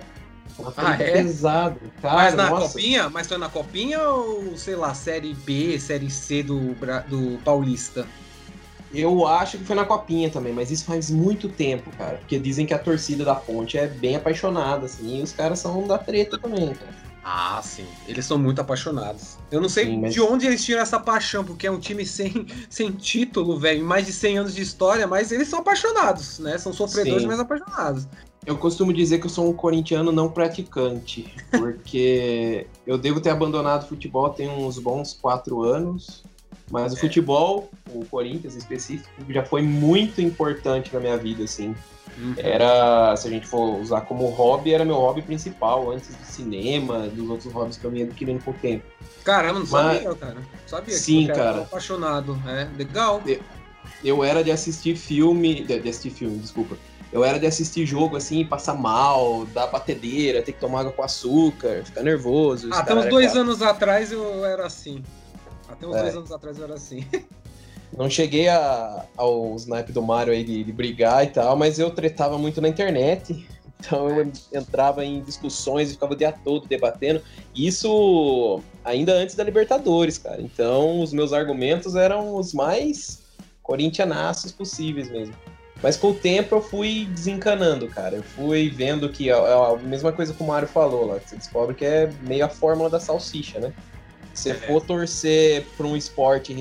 Treta 0.64 0.82
Ah, 0.88 0.94
é? 0.96 1.12
pesada. 1.24 1.80
Cara, 2.02 2.16
Mas 2.16 2.36
na 2.36 2.50
nossa. 2.50 2.74
copinha? 2.74 3.10
Mas 3.10 3.28
foi 3.28 3.38
na 3.38 3.50
copinha 3.50 4.00
ou, 4.10 4.56
sei 4.58 4.76
lá, 4.76 4.94
série 4.94 5.34
B, 5.34 5.80
série 5.80 6.10
C 6.10 6.44
do, 6.44 6.76
do 7.08 7.40
Paulista? 7.44 8.08
Eu 8.92 9.28
acho 9.28 9.60
que 9.60 9.66
foi 9.66 9.76
na 9.76 9.86
copinha 9.86 10.32
também, 10.32 10.52
mas 10.52 10.72
isso 10.72 10.86
faz 10.86 11.12
muito 11.12 11.48
tempo, 11.48 11.92
cara. 11.96 12.18
Porque 12.18 12.40
dizem 12.40 12.66
que 12.66 12.74
a 12.74 12.80
torcida 12.80 13.24
da 13.24 13.36
Ponte 13.36 13.78
é 13.78 13.88
bem 13.88 14.16
apaixonada, 14.16 14.86
assim, 14.88 15.20
e 15.20 15.22
os 15.22 15.32
caras 15.32 15.60
são 15.60 15.86
da 15.86 15.98
treta 15.98 16.40
também, 16.40 16.74
cara. 16.74 16.92
Ah, 17.22 17.62
sim. 17.62 17.86
Eles 18.08 18.26
são 18.26 18.40
muito 18.40 18.60
apaixonados. 18.62 19.38
Eu 19.52 19.62
não 19.62 19.70
sei 19.70 19.86
Sim, 19.86 20.02
mas- 20.02 20.14
de 20.14 20.22
onde 20.22 20.48
eles 20.48 20.64
tiram 20.66 20.82
essa 20.82 21.00
paixão, 21.00 21.44
porque 21.44 21.68
é 21.68 21.72
um 21.72 21.80
time 21.80 22.04
sem, 22.04 22.32
sem 22.70 22.92
título, 22.92 23.60
velho, 23.60 23.86
mais 23.86 24.08
de 24.08 24.14
100 24.14 24.40
anos 24.40 24.56
de 24.56 24.62
história, 24.64 25.06
mas 25.06 25.32
eles 25.32 25.48
são 25.50 25.60
apaixonados, 25.60 26.40
né? 26.40 26.58
São 26.58 26.74
sofredores, 26.74 27.22
Sim. 27.24 27.28
mas 27.28 27.40
apaixonados. 27.40 28.08
Eu 28.50 28.58
costumo 28.58 28.92
dizer 28.92 29.20
que 29.20 29.28
eu 29.28 29.30
sou 29.30 29.48
um 29.48 29.54
corintiano 29.54 30.12
não 30.12 30.28
praticante, 30.28 31.32
porque 31.52 32.66
eu 32.88 32.98
devo 32.98 33.22
ter 33.22 33.30
abandonado 33.30 33.84
o 33.84 33.88
futebol 33.88 34.28
tem 34.32 34.50
uns 34.50 34.80
bons 34.80 35.14
quatro 35.14 35.62
anos, 35.62 36.24
mas 36.72 36.92
o 36.92 36.96
É. 36.96 37.00
futebol, 37.00 37.70
o 37.94 38.04
Corinthians 38.06 38.56
em 38.56 38.58
específico, 38.58 39.08
já 39.30 39.46
foi 39.46 39.62
muito 39.62 40.20
importante 40.20 40.92
na 40.92 41.00
minha 41.00 41.16
vida, 41.16 41.44
assim. 41.44 41.76
Uhum. 42.18 42.34
Era, 42.38 43.16
se 43.18 43.28
a 43.28 43.30
gente 43.30 43.46
for 43.46 43.80
usar 43.80 44.02
como 44.02 44.26
hobby, 44.32 44.74
era 44.74 44.84
meu 44.84 44.96
hobby 44.96 45.22
principal, 45.22 45.92
antes 45.92 46.08
do 46.16 46.26
cinema, 46.26 47.08
dos 47.08 47.30
outros 47.30 47.54
hobbies 47.54 47.78
que 47.78 47.86
eu 47.86 47.92
me 47.92 48.02
adquirindo 48.02 48.44
com 48.44 48.50
o 48.50 48.54
tempo. 48.56 48.84
Caramba, 49.24 49.60
não 49.60 49.68
Mas- 49.68 50.02
sabia, 50.02 50.16
cara. 50.16 50.38
Sabia 50.66 50.96
Sim, 50.98 51.28
que 51.28 51.34
cara. 51.34 51.62
apaixonado. 51.62 52.36
É, 52.48 52.68
legal. 52.76 53.22
Eu 54.04 54.24
era 54.24 54.44
de 54.44 54.50
assistir 54.50 54.96
filme, 54.96 55.64
de, 55.64 55.80
de 55.80 55.88
assistir 55.88 56.10
filme, 56.10 56.40
desculpa. 56.40 56.76
Eu 57.12 57.24
era 57.24 57.40
de 57.40 57.48
assistir 57.48 57.86
jogo 57.86 58.16
assim, 58.18 58.46
passar 58.46 58.76
mal, 58.76 59.46
dar 59.48 59.68
batedeira, 59.68 60.44
ter 60.44 60.52
que 60.54 60.60
tomar 60.60 60.82
água 60.82 60.92
com 60.92 61.02
açúcar, 61.04 61.84
ficar 61.84 62.04
nervoso. 62.04 62.68
os 62.68 62.74
Ah, 62.76 62.80
até 62.82 62.90
cara 62.90 63.00
uns 63.00 63.04
era 63.06 63.12
dois 63.12 63.26
chato. 63.28 63.38
anos 63.40 63.62
atrás 63.62 64.12
eu 64.12 64.46
era 64.46 64.66
assim. 64.68 65.04
Até 65.68 65.88
uns 65.88 65.96
É. 65.96 66.02
dois 66.04 66.16
anos 66.16 66.32
atrás 66.32 66.58
eu 66.58 66.64
era 66.66 66.74
assim. 66.76 67.04
Não 67.98 68.08
cheguei 68.08 68.48
a, 68.48 69.04
ao 69.18 69.56
snipe 69.56 69.92
do 69.92 70.02
Mario 70.04 70.32
aí 70.32 70.44
de, 70.44 70.64
de 70.64 70.72
brigar 70.72 71.24
e 71.24 71.28
tal, 71.28 71.56
mas 71.58 71.80
eu 71.80 71.90
tretava 71.90 72.38
muito 72.38 72.62
na 72.62 72.68
internet. 72.70 73.48
Então 73.82 74.10
eu 74.10 74.30
entrava 74.54 75.06
em 75.06 75.22
discussões 75.22 75.90
e 75.90 75.94
ficava 75.94 76.12
o 76.12 76.16
dia 76.18 76.34
todo 76.44 76.68
debatendo. 76.68 77.22
Isso 77.56 78.60
ainda 78.84 79.14
antes 79.14 79.36
da 79.36 79.44
Libertadores, 79.46 80.18
cara. 80.18 80.42
Então 80.42 81.00
os 81.02 81.14
meus 81.14 81.32
argumentos 81.32 81.96
eram 81.96 82.36
os 82.36 82.54
mais 82.54 83.22
corintianaços 83.64 84.52
possíveis 84.52 85.10
mesmo. 85.10 85.34
Mas 85.82 85.96
com 85.96 86.10
o 86.10 86.14
tempo 86.14 86.56
eu 86.56 86.62
fui 86.62 87.06
desencanando, 87.06 87.88
cara. 87.88 88.18
Eu 88.18 88.24
fui 88.24 88.70
vendo 88.70 89.10
que 89.10 89.30
é 89.30 89.34
a 89.34 89.78
mesma 89.82 90.12
coisa 90.12 90.34
que 90.34 90.44
o 90.44 90.48
Mário 90.48 90.68
falou 90.68 91.06
lá. 91.06 91.20
Você 91.20 91.38
descobre 91.38 91.76
que 91.76 91.86
é 91.86 92.12
meio 92.22 92.46
a 92.46 92.50
fórmula 92.50 92.90
da 92.90 93.00
salsicha, 93.00 93.60
né? 93.60 93.74
Se 94.34 94.54
você 94.54 94.68
for 94.68 94.82
torcer 94.82 95.66
para 95.76 95.86
um 95.86 95.98
esporte 95.98 96.54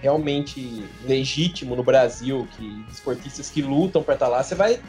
realmente 0.00 0.84
legítimo 1.04 1.76
no 1.76 1.82
Brasil, 1.82 2.48
que 2.56 2.84
esportistas 2.90 3.50
que 3.50 3.62
lutam 3.62 4.02
para 4.02 4.14
estar 4.14 4.26
tá 4.26 4.32
lá, 4.32 4.42
você 4.42 4.54
vai 4.54 4.80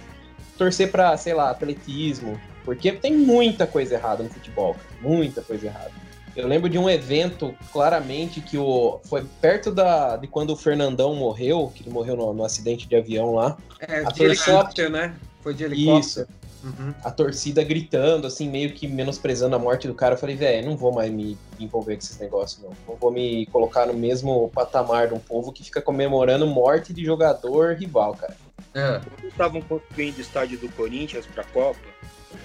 torcer 0.58 0.92
para, 0.92 1.16
sei 1.18 1.34
lá, 1.34 1.50
atletismo, 1.50 2.40
porque 2.64 2.92
tem 2.92 3.16
muita 3.16 3.68
coisa 3.68 3.96
errada 3.96 4.24
no 4.24 4.30
futebol, 4.30 4.76
muita 5.02 5.42
coisa 5.42 5.68
errada. 5.68 5.92
Eu 6.36 6.48
lembro 6.48 6.70
de 6.70 6.78
um 6.78 6.90
evento 6.90 7.54
claramente 7.72 8.40
que 8.42 8.58
o 8.58 9.00
foi 9.04 9.24
perto 9.42 9.72
da 9.72 10.16
de 10.16 10.28
quando 10.28 10.52
o 10.52 10.56
Fernandão 10.56 11.14
morreu, 11.16 11.72
que 11.74 11.84
ele 11.84 11.90
morreu 11.90 12.16
no, 12.16 12.34
no 12.34 12.46
acidente 12.46 12.88
de 12.88 12.96
avião 12.96 13.36
lá. 13.36 13.58
É, 13.80 14.04
de 14.04 14.24
helicóptero, 14.24 14.90
né? 14.90 15.16
Foi 15.42 15.54
de 15.54 15.64
helicóptero. 15.64 16.00
Isso. 16.00 16.28
Uhum. 16.64 16.94
A 17.04 17.10
torcida 17.10 17.64
gritando, 17.64 18.28
assim, 18.28 18.48
meio 18.48 18.72
que 18.72 18.88
menosprezando 18.88 19.56
a 19.56 19.60
morte 19.60 19.88
do 19.88 19.96
cara. 19.96 20.14
Eu 20.14 20.18
falei, 20.18 20.36
velho, 20.36 20.68
não 20.68 20.78
vou 20.78 20.94
mais 20.94 21.12
me 21.12 21.38
envolver 21.60 21.96
com 21.96 22.04
esses 22.04 22.20
negócios, 22.20 22.62
não. 22.62 22.70
Não 22.88 22.96
vou 22.96 23.12
me 23.12 23.48
colocar 23.48 23.88
no 23.88 23.94
mesmo 23.94 24.50
patamar 24.54 25.08
de 25.08 25.14
um 25.16 25.20
povo 25.20 25.52
que 25.52 25.64
fica 25.64 25.82
comemorando 25.82 26.46
morte 26.46 26.94
de 26.94 27.04
jogador 27.04 27.76
rival, 27.76 28.16
cara. 28.16 28.38
É. 28.76 29.00
Quando 29.00 29.28
estavam 29.28 29.62
construindo 29.62 30.18
o 30.18 30.22
estádio 30.22 30.60
do 30.60 30.70
Corinthians 30.70 31.26
pra 31.26 31.44
Copa, 31.46 31.80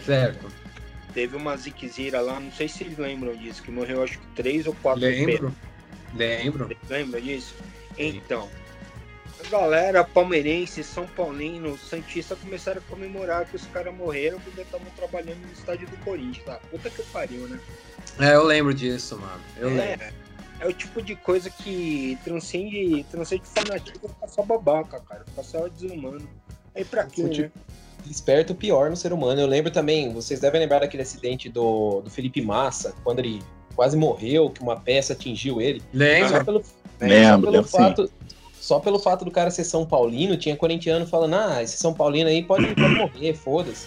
certo. 0.05 0.47
Teve 1.17 1.35
uma 1.35 1.57
ziquezira 1.57 2.21
lá, 2.21 2.39
não 2.39 2.53
sei 2.53 2.69
se 2.69 2.85
vocês 2.85 2.99
lembram 2.99 3.35
disso, 3.35 3.63
que 3.63 3.71
morreu 3.71 4.03
acho 4.03 4.19
que 4.19 4.27
três 4.35 4.67
ou 4.67 4.77
quatro 4.83 5.01
Lembro. 5.01 5.51
Lembro. 6.15 6.69
Lembra 6.91 7.19
disso? 7.23 7.55
Então, 7.97 8.51
a 9.43 9.49
galera 9.49 10.05
palmeirense, 10.05 10.85
São 10.85 11.07
Paulino, 11.07 11.79
Santista 11.79 12.37
começaram 12.37 12.83
a 12.87 12.91
comemorar 12.91 13.47
que 13.47 13.57
os 13.57 13.65
caras 13.69 13.95
morreram 13.95 14.39
porque 14.41 14.61
estavam 14.61 14.87
trabalhando 14.95 15.41
no 15.41 15.53
estádio 15.55 15.89
do 15.89 15.97
Corinthians. 16.05 16.45
Tá? 16.45 16.61
Puta 16.71 16.91
que 16.91 17.03
pariu, 17.05 17.49
né? 17.49 17.59
É, 18.21 18.35
eu 18.35 18.45
lembro 18.45 18.75
disso, 18.75 19.19
mano. 19.19 19.41
Eu 19.57 19.71
é, 19.71 19.73
lembro. 19.73 20.07
É 20.61 20.67
o 20.67 20.73
tipo 20.75 21.01
de 21.01 21.17
coisa 21.17 21.49
que 21.49 22.19
transcende, 22.25 23.07
transcende 23.11 23.45
fanatismo 23.47 24.07
fica 24.07 24.29
só 24.29 24.43
babaca, 24.43 25.01
cara. 25.01 25.25
Fica 25.25 25.43
só 25.43 25.67
desumano. 25.67 26.29
Aí 26.75 26.85
pra 26.85 27.07
quê, 27.07 27.23
né? 27.23 27.51
Desperta 28.07 28.53
o 28.53 28.57
pior 28.57 28.91
no 28.91 28.97
ser 28.97 29.13
humano. 29.13 29.41
Eu 29.41 29.47
lembro 29.47 29.71
também, 29.71 30.13
vocês 30.13 30.41
devem 30.41 30.61
lembrar 30.61 30.81
daquele 30.81 31.03
acidente 31.03 31.49
do, 31.49 32.01
do 32.03 32.11
Felipe 32.11 32.41
Massa, 32.41 32.95
quando 33.03 33.19
ele 33.19 33.43
quase 33.75 33.97
morreu, 33.97 34.51
que 34.51 34.63
uma 34.63 34.77
peça 34.77 35.13
atingiu 35.13 35.61
ele. 35.61 35.83
Lembro. 35.93 36.31
Só 36.31 36.45
pelo, 36.45 36.63
lembro, 37.01 37.47
só 37.47 37.51
pelo 37.51 37.65
fato, 37.65 38.11
só 38.59 38.81
pelo 38.81 38.99
fato 38.99 39.25
do 39.25 39.31
cara 39.31 39.51
ser 39.51 39.65
São 39.65 39.85
Paulino, 39.85 40.37
tinha 40.37 40.57
corintiano 40.57 41.07
falando, 41.07 41.35
ah, 41.35 41.63
esse 41.63 41.77
São 41.77 41.93
Paulino 41.93 42.29
aí 42.29 42.43
pode, 42.43 42.67
pode 42.75 42.95
morrer, 42.97 43.35
foda-se. 43.35 43.87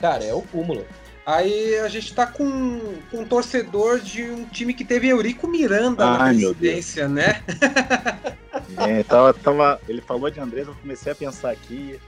Cara, 0.00 0.24
é 0.24 0.34
o 0.34 0.42
cúmulo. 0.42 0.84
Aí 1.24 1.78
a 1.78 1.88
gente 1.88 2.14
tá 2.14 2.26
com, 2.26 2.80
com 3.10 3.18
um 3.18 3.24
torcedor 3.24 4.00
de 4.00 4.22
um 4.24 4.44
time 4.46 4.74
que 4.74 4.84
teve 4.84 5.08
Eurico 5.08 5.46
Miranda 5.46 6.04
Ai, 6.04 6.16
na 6.18 6.24
presidência, 6.24 7.08
né? 7.08 7.42
é, 8.78 9.02
tava, 9.04 9.34
tava, 9.34 9.80
ele 9.88 10.00
falou 10.00 10.30
de 10.30 10.40
Andrés, 10.40 10.66
eu 10.66 10.74
comecei 10.74 11.12
a 11.12 11.14
pensar 11.14 11.50
aqui. 11.50 12.00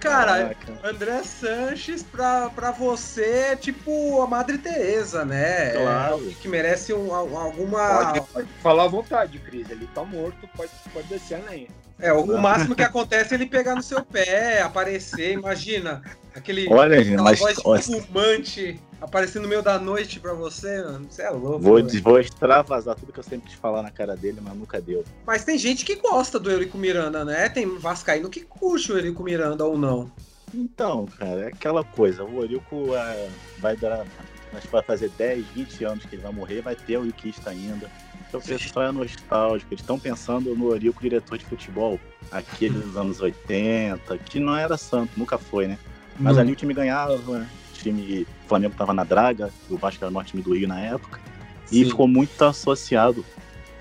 Cara, 0.00 0.54
Caraca. 0.54 0.88
André 0.88 1.22
Sanches 1.22 2.02
pra, 2.02 2.48
pra 2.50 2.70
você 2.70 3.50
é 3.52 3.56
tipo 3.56 4.22
a 4.22 4.26
Madre 4.26 4.56
Teresa, 4.58 5.24
né? 5.24 5.72
Claro. 5.72 6.30
É, 6.30 6.34
que 6.34 6.48
merece 6.48 6.92
um, 6.94 7.14
alguma. 7.14 8.04
Pode, 8.04 8.20
pode, 8.32 8.48
falar 8.62 8.84
à 8.84 8.88
vontade, 8.88 9.38
Cris. 9.38 9.68
Ele 9.68 9.86
tá 9.94 10.02
morto, 10.02 10.48
pode, 10.56 10.70
pode 10.92 11.06
descer 11.08 11.34
a 11.34 11.50
lenha. 11.50 11.68
É, 12.00 12.12
o, 12.12 12.38
máximo 12.38 12.74
que 12.74 12.82
acontece 12.82 13.34
é 13.34 13.36
ele 13.36 13.46
pegar 13.46 13.74
no 13.74 13.82
seu 13.82 14.04
pé, 14.04 14.62
aparecer, 14.62 15.32
imagina. 15.32 16.02
Aquele, 16.34 16.66
Olha, 16.72 17.00
aquela 17.00 17.22
mas, 17.22 17.38
voz 17.38 17.86
fumante 17.86 18.80
aparecendo 19.00 19.42
no 19.42 19.48
meio 19.48 19.62
da 19.62 19.78
noite 19.78 20.20
pra 20.20 20.32
você, 20.32 20.82
mano. 20.82 21.06
Você 21.10 21.22
é 21.22 21.30
louco. 21.30 21.60
Vou, 21.60 21.82
vou 22.02 22.20
extravasar 22.20 22.94
tudo 22.94 23.12
que 23.12 23.18
eu 23.18 23.24
sempre 23.24 23.50
te 23.50 23.56
falar 23.56 23.82
na 23.82 23.90
cara 23.90 24.16
dele, 24.16 24.40
mas 24.42 24.54
nunca 24.54 24.80
deu. 24.80 25.04
Mas 25.26 25.44
tem 25.44 25.58
gente 25.58 25.84
que 25.84 25.96
gosta 25.96 26.38
do 26.38 26.50
Eurico 26.50 26.78
Miranda, 26.78 27.24
né? 27.24 27.48
Tem 27.48 27.78
Vascaíno 27.78 28.28
que 28.28 28.40
curte 28.40 28.92
o 28.92 28.96
Eurico 28.96 29.22
Miranda 29.22 29.64
ou 29.64 29.76
não. 29.76 30.10
Então, 30.54 31.06
cara, 31.18 31.42
é 31.42 31.46
aquela 31.48 31.82
coisa. 31.82 32.24
O 32.24 32.42
Eurico 32.42 32.94
é, 32.94 33.28
vai 33.58 33.76
durar. 33.76 34.06
Acho 34.52 34.66
que 34.66 34.72
vai 34.72 34.82
fazer 34.82 35.10
10, 35.10 35.46
20 35.46 35.84
anos 35.84 36.04
que 36.04 36.16
ele 36.16 36.22
vai 36.22 36.32
morrer, 36.32 36.60
vai 36.60 36.74
ter 36.74 36.96
o 36.96 37.02
Euriquista 37.02 37.50
ainda. 37.50 37.88
Então 38.30 38.38
o 38.38 38.42
pessoal 38.44 38.86
é 38.86 38.92
nostálgico, 38.92 39.74
eles 39.74 39.82
estão 39.82 39.98
pensando 39.98 40.54
no 40.54 40.70
Eurico 40.70 41.02
diretor 41.02 41.36
de 41.36 41.44
futebol, 41.44 41.98
aquele 42.30 42.78
dos 42.78 42.96
anos 42.96 43.20
80, 43.20 44.18
que 44.18 44.38
não 44.38 44.56
era 44.56 44.76
santo, 44.76 45.10
nunca 45.16 45.36
foi, 45.36 45.66
né? 45.66 45.76
Mas 46.16 46.38
ali 46.38 46.52
o 46.52 46.56
time 46.56 46.72
ganhava, 46.72 47.16
né? 47.16 47.48
o 47.72 47.82
time 47.82 48.22
o 48.22 48.48
Flamengo 48.48 48.72
estava 48.72 48.94
na 48.94 49.02
draga, 49.02 49.50
o 49.68 49.76
Vasco 49.76 50.04
era 50.04 50.10
o 50.10 50.14
maior 50.14 50.24
time 50.24 50.42
do 50.44 50.54
Rio 50.54 50.68
na 50.68 50.80
época, 50.80 51.18
Sim. 51.66 51.80
e 51.80 51.84
ficou 51.86 52.06
muito 52.06 52.40
associado, 52.44 53.24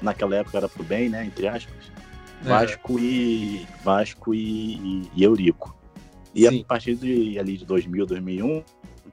naquela 0.01 0.35
época 0.37 0.57
era 0.57 0.67
pro 0.67 0.83
bem, 0.83 1.09
né, 1.09 1.25
entre 1.25 1.47
aspas, 1.47 1.91
é. 2.43 2.49
Vasco 2.49 2.97
é. 2.97 3.01
e 3.03 3.67
Vasco 3.83 4.33
e, 4.33 4.73
e, 4.73 5.11
e 5.15 5.23
Eurico. 5.23 5.77
E 6.33 6.47
Sim. 6.47 6.61
a 6.61 6.65
partir 6.65 6.95
de, 6.95 7.37
ali 7.37 7.55
de 7.55 7.65
2000, 7.65 8.05
2001, 8.07 8.63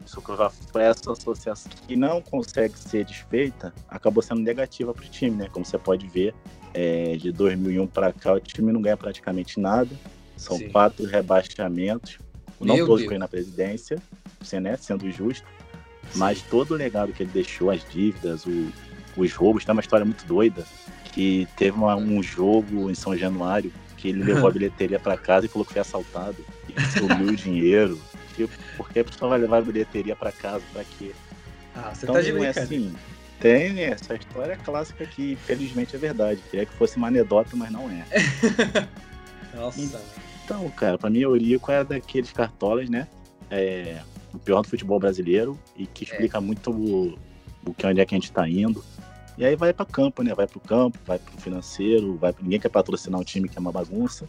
isso 0.06 0.22
foi 0.70 0.82
essa 0.82 1.12
associação 1.12 1.70
que 1.86 1.96
não 1.96 2.22
consegue 2.22 2.78
ser 2.78 3.04
desfeita, 3.04 3.74
acabou 3.88 4.22
sendo 4.22 4.40
negativa 4.40 4.94
para 4.94 5.04
o 5.04 5.08
time, 5.08 5.36
né? 5.36 5.48
Como 5.50 5.64
você 5.64 5.76
pode 5.76 6.06
ver, 6.06 6.34
é, 6.72 7.16
de 7.16 7.32
2001 7.32 7.86
para 7.88 8.12
cá 8.12 8.34
o 8.34 8.40
time 8.40 8.72
não 8.72 8.80
ganha 8.80 8.96
praticamente 8.96 9.58
nada. 9.60 9.90
São 10.36 10.58
Sim. 10.58 10.68
quatro 10.68 11.04
rebaixamentos 11.06 12.18
não 12.60 12.86
todos 12.86 13.04
foi 13.04 13.18
na 13.18 13.28
presidência, 13.28 13.98
né, 14.60 14.76
sendo 14.76 15.10
justo, 15.10 15.46
Sim. 16.10 16.18
mas 16.18 16.40
todo 16.42 16.72
o 16.72 16.74
legado 16.74 17.12
que 17.12 17.22
ele 17.22 17.30
deixou, 17.32 17.70
as 17.70 17.82
dívidas, 17.88 18.46
o, 18.46 18.72
os 19.16 19.32
roubos, 19.34 19.64
tem 19.64 19.72
uma 19.72 19.80
história 19.80 20.04
muito 20.04 20.24
doida, 20.24 20.64
que 21.12 21.46
teve 21.56 21.76
uma, 21.76 21.96
um 21.96 22.22
jogo 22.22 22.90
em 22.90 22.94
São 22.94 23.16
Januário 23.16 23.72
que 23.96 24.08
ele 24.08 24.22
levou 24.22 24.48
a 24.48 24.52
bilheteria 24.52 24.98
para 24.98 25.16
casa 25.16 25.46
e 25.46 25.48
falou 25.48 25.64
que 25.64 25.72
foi 25.72 25.80
assaltado 25.80 26.36
e 26.68 26.98
sumiu 26.98 27.32
o 27.32 27.36
dinheiro. 27.36 27.98
Tipo, 28.36 28.52
por 28.76 28.88
que 28.90 29.00
a 29.00 29.04
pessoa 29.04 29.30
vai 29.30 29.38
levar 29.38 29.58
a 29.58 29.62
bilheteria 29.62 30.14
para 30.14 30.30
casa? 30.30 30.62
Para 30.72 30.84
quê? 30.84 31.12
Ah, 31.74 31.92
você 31.94 32.04
então, 32.04 32.14
tá 32.14 32.20
de 32.20 32.32
não 32.32 32.44
é 32.44 32.50
assim. 32.50 32.94
Tem 33.40 33.80
essa 33.80 34.14
história 34.14 34.56
clássica 34.56 35.04
que, 35.06 35.32
infelizmente, 35.32 35.94
é 35.96 35.98
verdade. 35.98 36.40
Queria 36.50 36.64
que 36.64 36.72
fosse 36.72 36.96
uma 36.96 37.08
anedota, 37.08 37.50
mas 37.54 37.70
não 37.70 37.90
é. 37.90 38.04
Nossa. 39.54 40.00
Então, 40.44 40.68
cara, 40.70 40.96
pra 40.96 41.10
mim, 41.10 41.20
Eurico 41.20 41.70
é 41.70 41.82
daqueles 41.82 42.32
cartolas, 42.32 42.88
né? 42.88 43.06
É, 43.50 44.00
o 44.32 44.38
pior 44.38 44.62
do 44.62 44.68
futebol 44.68 44.98
brasileiro 44.98 45.58
e 45.76 45.86
que 45.86 46.04
é. 46.04 46.08
explica 46.08 46.38
é. 46.38 46.40
muito 46.40 46.70
o, 46.70 47.18
o 47.64 47.74
que 47.74 47.86
onde 47.86 48.00
é 48.00 48.06
que 48.06 48.14
a 48.14 48.18
gente 48.18 48.32
tá 48.32 48.48
indo. 48.48 48.84
E 49.36 49.44
aí 49.44 49.54
vai 49.54 49.72
para 49.72 49.84
campo, 49.84 50.22
né? 50.22 50.34
Vai 50.34 50.46
pro 50.46 50.60
campo, 50.60 50.98
vai 51.04 51.18
pro 51.18 51.38
financeiro, 51.40 52.16
vai 52.16 52.32
pra... 52.32 52.42
ninguém 52.42 52.60
quer 52.60 52.70
patrocinar 52.70 53.20
um 53.20 53.24
time 53.24 53.48
que 53.48 53.58
é 53.58 53.60
uma 53.60 53.72
bagunça. 53.72 54.26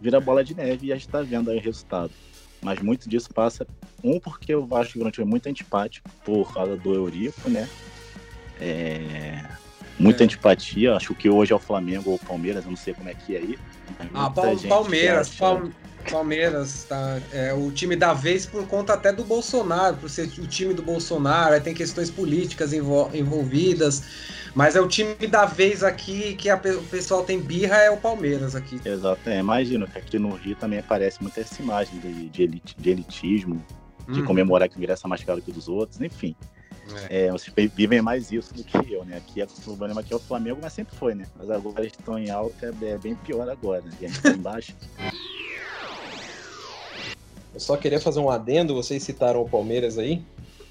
Vira 0.00 0.20
bola 0.20 0.42
de 0.42 0.54
neve 0.54 0.88
e 0.88 0.92
a 0.92 0.96
gente 0.96 1.08
tá 1.08 1.22
vendo 1.22 1.50
aí 1.50 1.58
o 1.58 1.62
resultado. 1.62 2.12
Mas 2.60 2.80
muito 2.80 3.08
disso 3.08 3.28
passa, 3.32 3.66
um, 4.02 4.18
porque 4.18 4.54
o 4.54 4.66
Vasco 4.66 4.98
durante 4.98 5.22
muito 5.24 5.48
antipático 5.48 6.08
por 6.24 6.52
causa 6.52 6.76
do 6.76 6.94
Eurico, 6.94 7.48
né? 7.48 7.68
É, 8.60 9.44
muita 9.98 10.22
é. 10.22 10.24
antipatia. 10.24 10.96
Acho 10.96 11.14
que 11.14 11.28
hoje 11.28 11.52
é 11.52 11.56
o 11.56 11.60
Flamengo 11.60 12.10
ou 12.10 12.16
o 12.16 12.18
Palmeiras, 12.18 12.64
eu 12.64 12.70
não 12.70 12.76
sei 12.76 12.94
como 12.94 13.08
é 13.08 13.14
que 13.14 13.36
é 13.36 13.38
aí. 13.38 13.58
Ah, 14.12 14.30
Palmeiras, 14.30 14.64
acha... 14.64 14.68
Palmeiras, 14.68 15.78
tá? 16.88 17.20
É 17.32 17.52
o 17.52 17.70
time 17.70 17.96
da 17.96 18.12
vez 18.12 18.46
por 18.46 18.66
conta 18.66 18.94
até 18.94 19.12
do 19.12 19.24
Bolsonaro, 19.24 19.96
por 19.96 20.10
ser 20.10 20.26
o 20.38 20.46
time 20.46 20.74
do 20.74 20.82
Bolsonaro, 20.82 21.54
aí 21.54 21.60
tem 21.60 21.74
questões 21.74 22.10
políticas 22.10 22.72
envolvidas. 22.72 24.02
Mas 24.54 24.74
é 24.74 24.80
o 24.80 24.88
time 24.88 25.14
da 25.26 25.44
vez 25.44 25.84
aqui 25.84 26.34
que 26.34 26.50
a, 26.50 26.56
o 26.56 26.82
pessoal 26.84 27.22
tem 27.22 27.40
birra 27.40 27.76
é 27.76 27.90
o 27.90 27.96
Palmeiras 27.96 28.54
aqui. 28.54 28.80
Exato, 28.84 29.28
é, 29.28 29.38
imagino 29.38 29.86
que 29.86 29.98
aqui 29.98 30.18
no 30.18 30.34
Rio 30.34 30.56
também 30.56 30.78
aparece 30.78 31.22
muito 31.22 31.38
essa 31.38 31.60
imagem 31.62 31.98
de, 32.00 32.28
de, 32.28 32.42
elit, 32.42 32.74
de 32.76 32.90
elitismo, 32.90 33.64
de 34.08 34.20
uhum. 34.20 34.26
comemorar 34.26 34.68
que 34.68 34.78
ingressa 34.78 35.06
mais 35.06 35.22
caro 35.22 35.40
que 35.40 35.52
dos 35.52 35.68
outros, 35.68 36.00
enfim. 36.00 36.34
É. 37.08 37.26
É, 37.26 37.30
vocês 37.30 37.54
vivem 37.74 38.00
mais 38.00 38.32
isso 38.32 38.54
do 38.54 38.64
que 38.64 38.92
eu, 38.92 39.04
né? 39.04 39.18
Aqui 39.18 39.40
é 39.40 39.44
o 39.44 39.48
problema 39.62 40.00
aqui 40.00 40.12
é 40.12 40.16
o 40.16 40.20
Flamengo, 40.20 40.58
mas 40.62 40.72
sempre 40.72 40.96
foi, 40.96 41.14
né? 41.14 41.26
Mas 41.36 41.50
agora 41.50 41.80
eles 41.80 41.92
estão 41.92 42.18
em 42.18 42.30
alta, 42.30 42.74
é, 42.82 42.88
é 42.90 42.98
bem 42.98 43.14
pior 43.14 43.48
agora, 43.48 43.82
né? 43.82 43.92
E 44.00 44.06
a 44.06 44.08
gente 44.08 44.22
tá 44.22 44.30
embaixo. 44.32 44.74
Eu 47.58 47.60
só 47.60 47.76
queria 47.76 48.00
fazer 48.00 48.20
um 48.20 48.30
adendo, 48.30 48.72
vocês 48.72 49.02
citaram 49.02 49.42
o 49.42 49.48
Palmeiras 49.48 49.98
aí. 49.98 50.22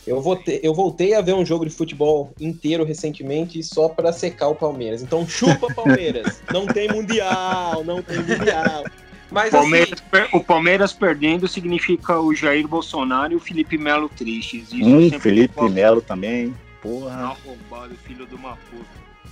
Eu 0.07 0.21
voltei, 0.21 0.61
eu 0.63 0.73
voltei 0.73 1.13
a 1.13 1.19
ver 1.19 1.33
um 1.33 1.45
jogo 1.45 1.65
de 1.65 1.69
futebol 1.69 2.31
inteiro 2.39 2.85
recentemente 2.85 3.61
só 3.61 3.89
para 3.89 4.13
secar 4.13 4.47
o 4.47 4.55
Palmeiras. 4.55 5.01
Então 5.01 5.27
chupa 5.27 5.67
Palmeiras. 5.73 6.41
não 6.49 6.65
tem 6.65 6.87
mundial, 6.87 7.83
não 7.83 8.01
tem 8.01 8.19
mundial. 8.19 8.85
Mas 9.29 9.51
Palmeiras 9.51 9.91
assim, 9.91 10.09
per- 10.09 10.29
o 10.33 10.41
Palmeiras 10.41 10.93
perdendo 10.93 11.45
significa 11.45 12.21
o 12.21 12.33
Jair 12.33 12.65
Bolsonaro 12.65 13.33
e 13.33 13.35
o 13.35 13.39
Felipe 13.41 13.77
Melo 13.77 14.07
tristes. 14.07 14.71
Isso 14.71 14.85
Hum, 14.85 15.19
Felipe 15.19 15.61
Melo 15.69 16.01
também. 16.01 16.55
Porra. 16.81 17.35
Arrombado, 17.35 17.95
filho 18.05 18.25
de 18.25 18.35
uma 18.35 18.51
puta. 18.51 18.85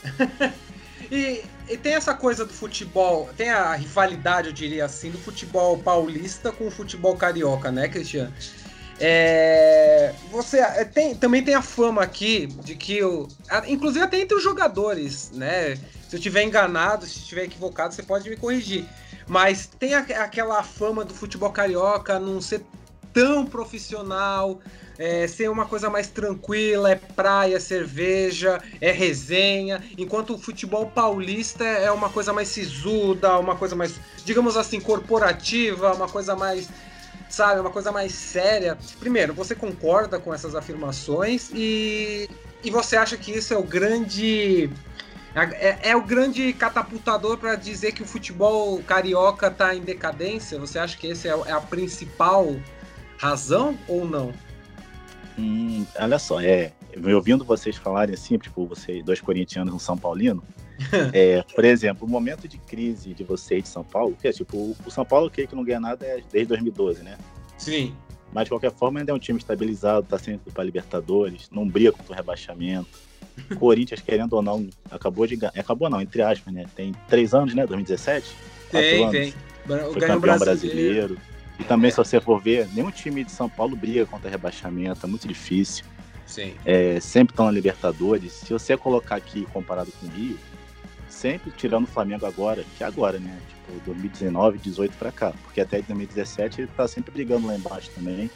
E, 1.11 1.43
e 1.69 1.77
tem 1.77 1.93
essa 1.93 2.13
coisa 2.13 2.45
do 2.45 2.53
futebol, 2.53 3.29
tem 3.37 3.49
a 3.49 3.73
rivalidade, 3.75 4.47
eu 4.47 4.53
diria 4.53 4.85
assim, 4.85 5.11
do 5.11 5.19
futebol 5.19 5.77
paulista 5.77 6.51
com 6.51 6.67
o 6.67 6.71
futebol 6.71 7.15
carioca, 7.15 7.71
né, 7.71 7.87
Cristiano? 7.87 8.33
É, 8.99 10.15
você 10.31 10.59
é, 10.59 10.85
tem, 10.85 11.13
também 11.15 11.43
tem 11.43 11.53
a 11.53 11.61
fama 11.61 12.01
aqui 12.01 12.47
de 12.47 12.75
que, 12.75 13.03
o, 13.03 13.27
inclusive 13.67 14.03
até 14.03 14.19
entre 14.19 14.35
os 14.37 14.43
jogadores, 14.43 15.31
né? 15.31 15.75
Se 16.07 16.15
eu 16.15 16.17
estiver 16.17 16.43
enganado, 16.43 17.05
se 17.05 17.19
estiver 17.19 17.43
equivocado, 17.43 17.93
você 17.93 18.03
pode 18.03 18.29
me 18.29 18.37
corrigir. 18.37 18.85
Mas 19.27 19.67
tem 19.67 19.95
a- 19.95 19.99
aquela 20.23 20.63
fama 20.63 21.03
do 21.03 21.13
futebol 21.13 21.51
carioca 21.51 22.19
não 22.19 22.39
ser 22.39 22.65
tão 23.11 23.45
profissional, 23.45 24.61
é, 24.97 25.27
ser 25.27 25.49
uma 25.49 25.65
coisa 25.65 25.89
mais 25.89 26.07
tranquila, 26.07 26.91
é 26.91 26.95
praia, 26.95 27.59
cerveja, 27.59 28.61
é 28.79 28.91
resenha, 28.91 29.83
enquanto 29.97 30.33
o 30.33 30.37
futebol 30.37 30.85
paulista 30.87 31.63
é 31.63 31.91
uma 31.91 32.09
coisa 32.09 32.31
mais 32.31 32.47
sisuda, 32.47 33.37
uma 33.37 33.55
coisa 33.55 33.75
mais, 33.75 33.99
digamos 34.23 34.55
assim, 34.57 34.79
corporativa, 34.79 35.93
uma 35.93 36.07
coisa 36.07 36.35
mais, 36.35 36.69
sabe, 37.29 37.59
uma 37.59 37.71
coisa 37.71 37.91
mais 37.91 38.13
séria. 38.13 38.77
Primeiro, 38.99 39.33
você 39.33 39.55
concorda 39.55 40.19
com 40.19 40.33
essas 40.33 40.55
afirmações 40.55 41.51
e, 41.53 42.29
e 42.63 42.71
você 42.71 42.95
acha 42.95 43.17
que 43.17 43.31
isso 43.31 43.53
é 43.53 43.57
o 43.57 43.63
grande. 43.63 44.69
É, 45.35 45.89
é 45.89 45.95
o 45.97 46.01
grande 46.01 46.53
catapultador 46.53 47.37
para 47.37 47.55
dizer 47.55 47.91
que 47.91 48.01
o 48.01 48.05
futebol 48.05 48.81
carioca 48.83 49.47
está 49.47 49.75
em 49.75 49.81
decadência? 49.81 50.57
Você 50.57 50.79
acha 50.79 50.97
que 50.97 51.07
esse 51.07 51.27
é, 51.27 51.31
é 51.31 51.51
a 51.51 51.59
principal 51.59 52.55
razão 53.17 53.77
ou 53.85 54.05
não? 54.07 54.33
Hum, 55.37 55.85
olha 55.99 56.19
só, 56.19 56.39
é. 56.41 56.71
Me 56.95 57.13
ouvindo 57.13 57.43
vocês 57.43 57.75
falarem 57.75 58.13
assim, 58.15 58.37
tipo, 58.37 58.65
vocês, 58.65 59.03
dois 59.03 59.19
corintianos 59.19 59.73
e 59.73 59.75
um 59.75 59.79
São 59.79 59.97
Paulino, 59.97 60.41
é, 61.13 61.43
por 61.53 61.65
exemplo, 61.65 62.07
o 62.07 62.09
momento 62.09 62.47
de 62.47 62.57
crise 62.57 63.13
de 63.13 63.23
vocês 63.23 63.63
de 63.63 63.69
São 63.69 63.83
Paulo, 63.83 64.15
que 64.19 64.27
é 64.27 64.31
tipo, 64.31 64.57
o- 64.57 64.91
São 64.91 65.03
Paulo, 65.05 65.29
que 65.29 65.45
que 65.45 65.55
não 65.55 65.63
ganha 65.63 65.79
nada 65.79 66.05
é 66.05 66.21
desde 66.31 66.47
2012, 66.47 67.03
né? 67.03 67.17
Sim. 67.57 67.93
Mas 68.31 68.45
de 68.45 68.49
qualquer 68.49 68.71
forma 68.71 68.99
ainda 68.99 69.11
é 69.11 69.15
um 69.15 69.19
time 69.19 69.37
estabilizado, 69.39 70.05
tá 70.07 70.17
sempre 70.17 70.51
para 70.51 70.63
Libertadores, 70.63 71.49
não 71.51 71.67
briga 71.67 71.91
contra 71.91 72.13
o 72.13 72.15
rebaixamento. 72.15 72.87
Corinthians, 73.59 73.99
querendo 74.01 74.33
ou 74.33 74.41
não, 74.41 74.67
acabou 74.89 75.27
de 75.27 75.35
ganhar. 75.35 75.53
Acabou 75.57 75.89
não, 75.89 76.01
entre 76.01 76.21
aspas, 76.21 76.53
né? 76.53 76.65
Tem 76.75 76.93
três 77.09 77.33
anos, 77.33 77.53
né? 77.53 77.65
2017? 77.65 78.27
Quatro 78.71 78.89
Tem, 78.89 79.01
anos. 79.03 79.11
tem. 79.11 79.31
Foi 79.31 79.75
ganhou 79.77 79.93
campeão 79.93 80.35
o 80.35 80.39
brasileiro. 80.39 81.17
E 81.59 81.63
também, 81.63 81.87
É. 81.87 81.91
se 81.91 81.97
você 81.97 82.19
for 82.19 82.41
ver, 82.41 82.67
nenhum 82.73 82.91
time 82.91 83.23
de 83.23 83.31
São 83.31 83.49
Paulo 83.49 83.75
briga 83.75 84.05
contra 84.05 84.29
rebaixamento, 84.29 85.05
é 85.05 85.09
muito 85.09 85.27
difícil. 85.27 85.85
Sim. 86.25 86.55
É, 86.65 86.99
sempre 86.99 87.33
estão 87.33 87.45
na 87.45 87.51
Libertadores. 87.51 88.33
Se 88.33 88.51
você 88.51 88.75
colocar 88.75 89.15
aqui 89.15 89.45
comparado 89.53 89.91
com 89.99 90.07
o 90.07 90.09
Rio, 90.09 90.37
sempre 91.07 91.51
tirando 91.51 91.83
o 91.85 91.87
Flamengo 91.87 92.25
agora, 92.25 92.63
que 92.77 92.83
é 92.83 92.87
agora, 92.87 93.19
né? 93.19 93.39
Tipo, 93.47 93.79
2019, 93.85 94.57
18 94.57 94.97
pra 94.97 95.11
cá. 95.11 95.33
Porque 95.43 95.61
até 95.61 95.77
2017 95.81 96.61
ele 96.61 96.67
tá 96.75 96.87
sempre 96.87 97.11
brigando 97.11 97.47
lá 97.47 97.55
embaixo 97.55 97.89
também. 97.95 98.29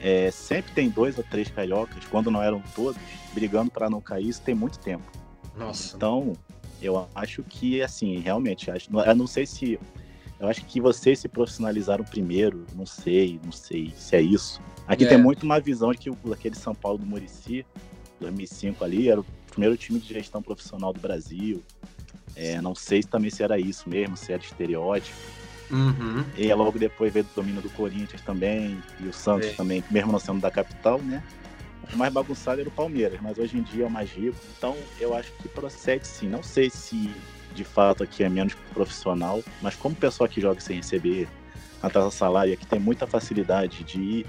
É, 0.00 0.30
sempre 0.30 0.72
tem 0.72 0.88
dois 0.88 1.18
ou 1.18 1.24
três 1.24 1.50
cariocas, 1.50 2.04
quando 2.10 2.30
não 2.30 2.42
eram 2.42 2.62
todos, 2.74 2.98
brigando 3.34 3.70
para 3.70 3.90
não 3.90 4.00
cair, 4.00 4.28
isso 4.28 4.40
tem 4.40 4.54
muito 4.54 4.78
tempo. 4.78 5.04
Nossa. 5.54 5.94
Então, 5.94 6.32
eu 6.80 7.06
acho 7.14 7.42
que, 7.42 7.82
assim, 7.82 8.18
realmente, 8.18 8.70
acho, 8.70 8.88
eu 8.90 9.14
não 9.14 9.26
sei 9.26 9.44
se. 9.44 9.78
Eu 10.40 10.48
acho 10.48 10.64
que 10.64 10.80
vocês 10.80 11.18
se 11.18 11.28
profissionalizaram 11.28 12.02
primeiro, 12.02 12.64
não 12.74 12.86
sei, 12.86 13.38
não 13.44 13.52
sei 13.52 13.92
se 13.94 14.16
é 14.16 14.22
isso. 14.22 14.60
Aqui 14.86 15.04
É. 15.04 15.08
tem 15.08 15.18
muito 15.18 15.42
uma 15.44 15.60
visão 15.60 15.92
de 15.92 15.98
que 15.98 16.08
o- 16.10 16.16
aquele 16.32 16.54
São 16.56 16.74
Paulo 16.74 16.96
do 16.98 17.04
Murici, 17.06 17.64
2005 18.18 18.82
ali, 18.82 19.10
era 19.10 19.20
o 19.20 19.26
primeiro 19.50 19.76
time 19.76 20.00
de 20.00 20.08
gestão 20.08 20.40
profissional 20.42 20.92
do 20.94 21.00
Brasil. 21.00 21.62
É, 22.34 22.60
não 22.62 22.74
sei 22.74 23.02
se 23.02 23.08
também 23.08 23.28
se 23.30 23.42
era 23.42 23.58
isso 23.58 23.88
mesmo, 23.88 24.16
se 24.16 24.32
era 24.32 24.42
estereótipo. 24.42 25.16
Uhum. 25.70 26.24
E 26.36 26.52
logo 26.54 26.78
depois 26.78 27.12
veio 27.12 27.26
o 27.30 27.36
domínio 27.36 27.60
do 27.60 27.70
Corinthians 27.70 28.22
também, 28.22 28.82
e 28.98 29.06
o 29.06 29.12
Santos 29.12 29.50
Sim. 29.50 29.56
também, 29.56 29.84
mesmo 29.90 30.10
não 30.10 30.18
sendo 30.18 30.40
da 30.40 30.50
capital, 30.50 31.00
né? 31.02 31.22
O 31.92 31.96
mais 31.96 32.12
bagunçado 32.12 32.60
era 32.60 32.68
o 32.68 32.72
Palmeiras, 32.72 33.20
mas 33.20 33.36
hoje 33.36 33.58
em 33.58 33.62
dia 33.62 33.84
é 33.84 33.86
o 33.86 33.90
mais 33.90 34.10
rico. 34.10 34.36
Então 34.56 34.76
eu 34.98 35.14
acho 35.14 35.32
que 35.34 35.48
procede 35.48 36.06
sim. 36.06 36.28
Não 36.28 36.42
sei 36.42 36.70
se 36.70 37.10
de 37.54 37.64
fato 37.64 38.02
aqui 38.02 38.22
é 38.22 38.28
menos 38.28 38.54
profissional, 38.72 39.42
mas 39.60 39.74
como 39.74 39.94
o 39.94 39.98
pessoal 39.98 40.28
que 40.28 40.40
joga 40.40 40.60
sem 40.60 40.76
receber 40.76 41.28
atrasa 41.82 42.10
salário, 42.10 42.52
aqui 42.52 42.66
tem 42.66 42.78
muita 42.78 43.06
facilidade 43.06 43.82
de 43.84 44.00
ir, 44.00 44.26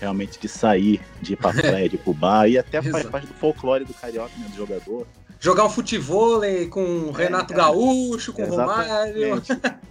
realmente 0.00 0.38
de 0.38 0.48
sair, 0.48 1.00
de 1.20 1.34
ir 1.34 1.36
pra 1.36 1.52
praia, 1.54 1.88
de 1.88 1.96
ir 1.96 1.98
pro 1.98 2.14
bar, 2.14 2.48
e 2.48 2.58
até 2.58 2.80
faz 2.82 3.06
parte 3.06 3.26
do 3.26 3.34
folclore 3.34 3.84
do 3.84 3.94
carioca, 3.94 4.32
né, 4.38 4.46
do 4.48 4.56
jogador. 4.56 5.06
Jogar 5.40 5.66
um 5.66 5.70
futevôlei 5.70 6.66
com 6.66 6.82
o 6.82 7.12
Renato 7.12 7.52
é. 7.52 7.56
Gaúcho, 7.56 8.32
com 8.32 8.42
o 8.42 8.50
Romário. 8.50 9.40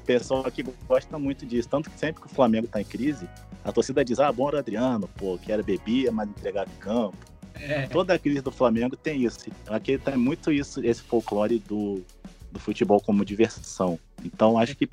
Pessoal 0.06 0.46
aqui 0.46 0.62
gosta 0.86 1.18
muito 1.18 1.46
disso. 1.46 1.70
Tanto 1.70 1.90
que 1.90 1.98
sempre 1.98 2.22
que 2.22 2.28
o 2.28 2.30
Flamengo 2.30 2.68
tá 2.68 2.82
em 2.82 2.84
crise, 2.84 3.30
a 3.64 3.72
torcida 3.72 4.04
diz: 4.04 4.20
ah, 4.20 4.30
bom 4.30 4.50
era 4.50 4.58
o 4.58 4.60
Adriano, 4.60 5.10
pô, 5.16 5.38
que 5.38 5.50
era 5.50 5.64
bebia, 5.64 6.12
mas 6.12 6.28
entregava 6.28 6.70
em 6.70 6.80
campo. 6.80 7.18
É. 7.56 7.88
Toda 7.88 8.14
a 8.14 8.20
crise 8.20 8.42
do 8.42 8.52
Flamengo 8.52 8.96
tem 8.98 9.24
isso. 9.24 9.40
Aqui 9.68 9.98
tem 9.98 10.18
muito 10.18 10.52
isso, 10.52 10.86
esse 10.86 11.02
folclore 11.02 11.60
do, 11.60 12.04
do 12.52 12.60
futebol 12.60 13.00
como 13.02 13.26
diversão. 13.26 14.00
Então 14.24 14.58
acho 14.58 14.76
que 14.76 14.90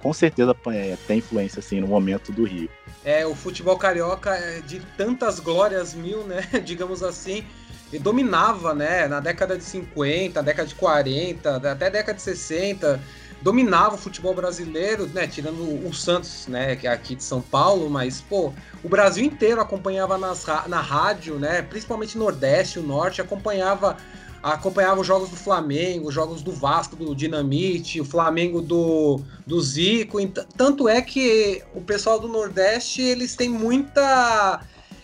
com 0.00 0.12
certeza 0.12 0.54
é, 0.68 0.96
tem 1.06 1.18
influência 1.18 1.60
assim 1.60 1.80
no 1.80 1.86
momento 1.86 2.32
do 2.32 2.44
Rio. 2.44 2.68
É, 3.04 3.26
o 3.26 3.34
futebol 3.34 3.76
carioca 3.76 4.30
é 4.30 4.60
de 4.60 4.80
tantas 4.96 5.40
glórias 5.40 5.94
mil, 5.94 6.24
né? 6.24 6.42
Digamos 6.64 7.02
assim. 7.02 7.44
E 7.92 7.98
dominava, 7.98 8.74
né? 8.74 9.08
Na 9.08 9.18
década 9.18 9.56
de 9.56 9.64
50, 9.64 10.42
década 10.42 10.68
de 10.68 10.74
40, 10.74 11.56
até 11.56 11.90
década 11.90 12.14
de 12.14 12.22
60. 12.22 13.00
Dominava 13.40 13.94
o 13.94 13.98
futebol 13.98 14.34
brasileiro, 14.34 15.06
né? 15.06 15.26
Tirando 15.26 15.62
o 15.86 15.94
Santos, 15.94 16.46
né? 16.48 16.76
Que 16.76 16.86
é 16.86 16.90
aqui 16.90 17.14
de 17.14 17.22
São 17.22 17.40
Paulo, 17.40 17.88
mas, 17.88 18.20
pô, 18.20 18.52
o 18.82 18.88
Brasil 18.88 19.24
inteiro 19.24 19.60
acompanhava 19.60 20.18
nas, 20.18 20.44
na 20.66 20.80
rádio, 20.80 21.38
né? 21.38 21.62
Principalmente 21.62 22.18
Nordeste, 22.18 22.78
o 22.78 22.82
Norte, 22.82 23.22
acompanhava 23.22 23.96
acompanhava 24.42 25.00
os 25.00 25.06
jogos 25.06 25.30
do 25.30 25.36
Flamengo, 25.36 26.08
os 26.08 26.14
jogos 26.14 26.42
do 26.42 26.52
Vasco, 26.52 26.96
do 26.96 27.14
Dinamite, 27.14 28.00
o 28.00 28.04
Flamengo 28.04 28.60
do, 28.60 29.20
do 29.46 29.60
Zico. 29.60 30.18
Tanto 30.56 30.88
é 30.88 31.02
que 31.02 31.62
o 31.74 31.80
pessoal 31.80 32.18
do 32.18 32.28
Nordeste, 32.28 33.02
eles 33.02 33.34
têm 33.34 33.48
muita. 33.48 34.60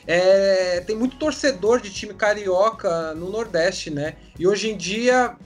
é, 0.06 0.80
tem 0.80 0.96
muito 0.96 1.16
torcedor 1.16 1.80
de 1.80 1.90
time 1.90 2.14
carioca 2.14 3.14
no 3.14 3.30
Nordeste, 3.30 3.90
né? 3.90 4.14
E 4.38 4.46
hoje 4.46 4.70
em 4.70 4.76
dia, 4.76 5.36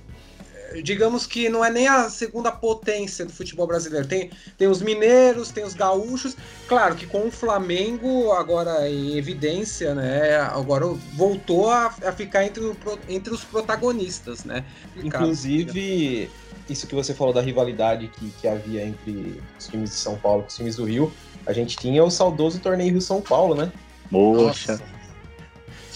digamos 0.83 1.27
que 1.27 1.49
não 1.49 1.65
é 1.65 1.71
nem 1.71 1.89
a 1.89 2.11
segunda 2.11 2.51
potência 2.51 3.25
do 3.25 3.33
futebol 3.33 3.67
brasileiro. 3.67 4.07
Tem, 4.07 4.31
tem 4.57 4.69
os 4.69 4.83
mineiros, 4.83 5.51
tem 5.51 5.65
os 5.65 5.75
gaúchos. 5.75 6.37
Claro 6.67 6.95
que 6.95 7.07
com 7.07 7.27
o 7.27 7.31
Flamengo 7.31 8.33
agora 8.33 8.89
em 8.89 9.17
evidência, 9.17 9.95
né? 9.95 10.37
Agora 10.37 10.87
voltou 11.15 11.71
a, 11.71 11.95
a 12.05 12.13
ficar 12.13 12.45
entre, 12.45 12.63
o 12.63 12.77
entre 13.09 13.33
os 13.33 13.45
protagonistas, 13.45 14.45
né? 14.45 14.65
Inclusive, 14.97 16.31
isso 16.69 16.87
que 16.87 16.95
você 16.95 17.15
falou 17.15 17.33
da 17.33 17.41
rivalidade 17.41 18.09
que, 18.09 18.31
que 18.31 18.49
havia 18.49 18.85
entre 18.85 19.41
os 19.59 19.67
times 19.67 19.91
de 19.91 19.97
São 19.97 20.17
Paulo 20.17 20.45
e 20.45 20.47
os 20.47 20.57
times 20.57 20.77
do 20.77 20.85
Rio, 20.85 21.13
a 21.47 21.53
gente 21.53 21.77
tinha 21.77 22.05
o 22.05 22.11
saudoso 22.11 22.59
torneio 22.59 22.93
Rio 22.93 23.01
São 23.01 23.21
Paulo, 23.21 23.55
né? 23.55 23.73
Poxa, 24.11 24.73
Nossa. 24.73 24.98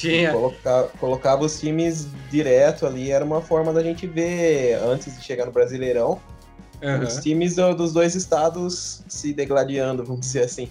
Tinha. 0.08 0.32
Coloca- 0.32 0.90
colocava 0.98 1.44
os 1.44 1.58
times 1.60 2.08
direto 2.30 2.86
ali, 2.86 3.10
era 3.10 3.24
uma 3.24 3.40
forma 3.40 3.72
da 3.72 3.82
gente 3.82 4.06
ver, 4.06 4.74
antes 4.82 5.16
de 5.16 5.22
chegar 5.24 5.46
no 5.46 5.52
Brasileirão, 5.52 6.20
Aham. 6.82 7.04
os 7.04 7.16
times 7.18 7.54
do- 7.56 7.74
dos 7.74 7.92
dois 7.92 8.14
estados 8.14 9.02
se 9.08 9.32
degladiando, 9.32 10.04
vamos 10.04 10.22
dizer 10.26 10.42
assim. 10.44 10.68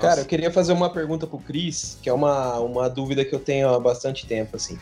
Cara, 0.00 0.20
eu 0.20 0.26
queria 0.26 0.50
fazer 0.50 0.72
uma 0.72 0.90
pergunta 0.92 1.26
pro 1.26 1.38
Cris, 1.38 1.96
que 2.02 2.08
é 2.08 2.12
uma, 2.12 2.58
uma 2.58 2.90
dúvida 2.90 3.24
que 3.24 3.34
eu 3.34 3.38
tenho 3.38 3.68
há 3.68 3.78
bastante 3.78 4.26
tempo, 4.26 4.56
assim. 4.56 4.78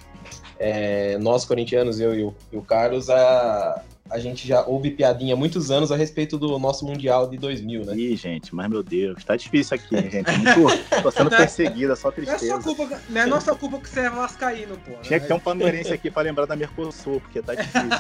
É, 0.59 1.19
nós, 1.19 1.45
corintianos, 1.45 2.01
eu 2.01 2.15
e 2.15 2.25
o, 2.25 2.35
e 2.51 2.57
o 2.57 2.63
Carlos, 2.63 3.11
a, 3.11 3.83
a 4.11 4.19
gente 4.19 4.47
já 4.47 4.65
ouve 4.67 4.91
piadinha 4.91 5.35
há 5.35 5.37
muitos 5.37 5.71
anos 5.71 5.91
a 5.91 5.97
respeito 5.97 6.39
do 6.39 6.59
nosso 6.59 6.85
Mundial 6.85 7.29
de 7.29 7.39
2000, 7.39 7.85
né? 7.87 7.97
Ih, 7.97 8.17
gente, 8.17 8.55
mas 8.55 8.69
meu 8.69 8.83
Deus, 8.83 9.25
tá 9.25 9.37
difícil 9.37 9.77
aqui, 9.77 9.97
hein, 9.97 10.11
gente. 10.11 10.31
Muito, 10.31 11.03
tô 11.03 11.11
sendo 11.11 11.31
perseguida, 11.31 11.97
só 11.97 12.09
Não 12.09 12.13
é, 12.13 12.15
tristeza. 12.15 12.61
culpa, 12.61 13.01
não 13.09 13.21
é 13.21 13.27
nossa 13.27 13.55
culpa 13.55 13.79
que 13.79 13.89
você 13.89 14.01
é 14.01 14.11
vascaíno, 14.11 14.77
pô. 14.79 14.93
Tinha 15.03 15.19
que 15.19 15.27
ter 15.27 15.33
né? 15.33 15.39
um 15.39 15.41
palmeirense 15.41 15.93
aqui 15.93 16.11
pra 16.11 16.23
lembrar 16.23 16.47
da 16.47 16.57
Mercosul, 16.57 17.21
porque 17.21 17.41
tá 17.41 17.55
difícil. 17.55 17.91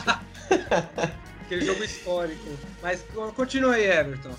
Aquele 1.43 1.65
jogo 1.65 1.85
histórico. 1.85 2.49
Mas 2.83 3.05
continua 3.35 3.75
aí, 3.75 3.85
Everton. 3.85 4.33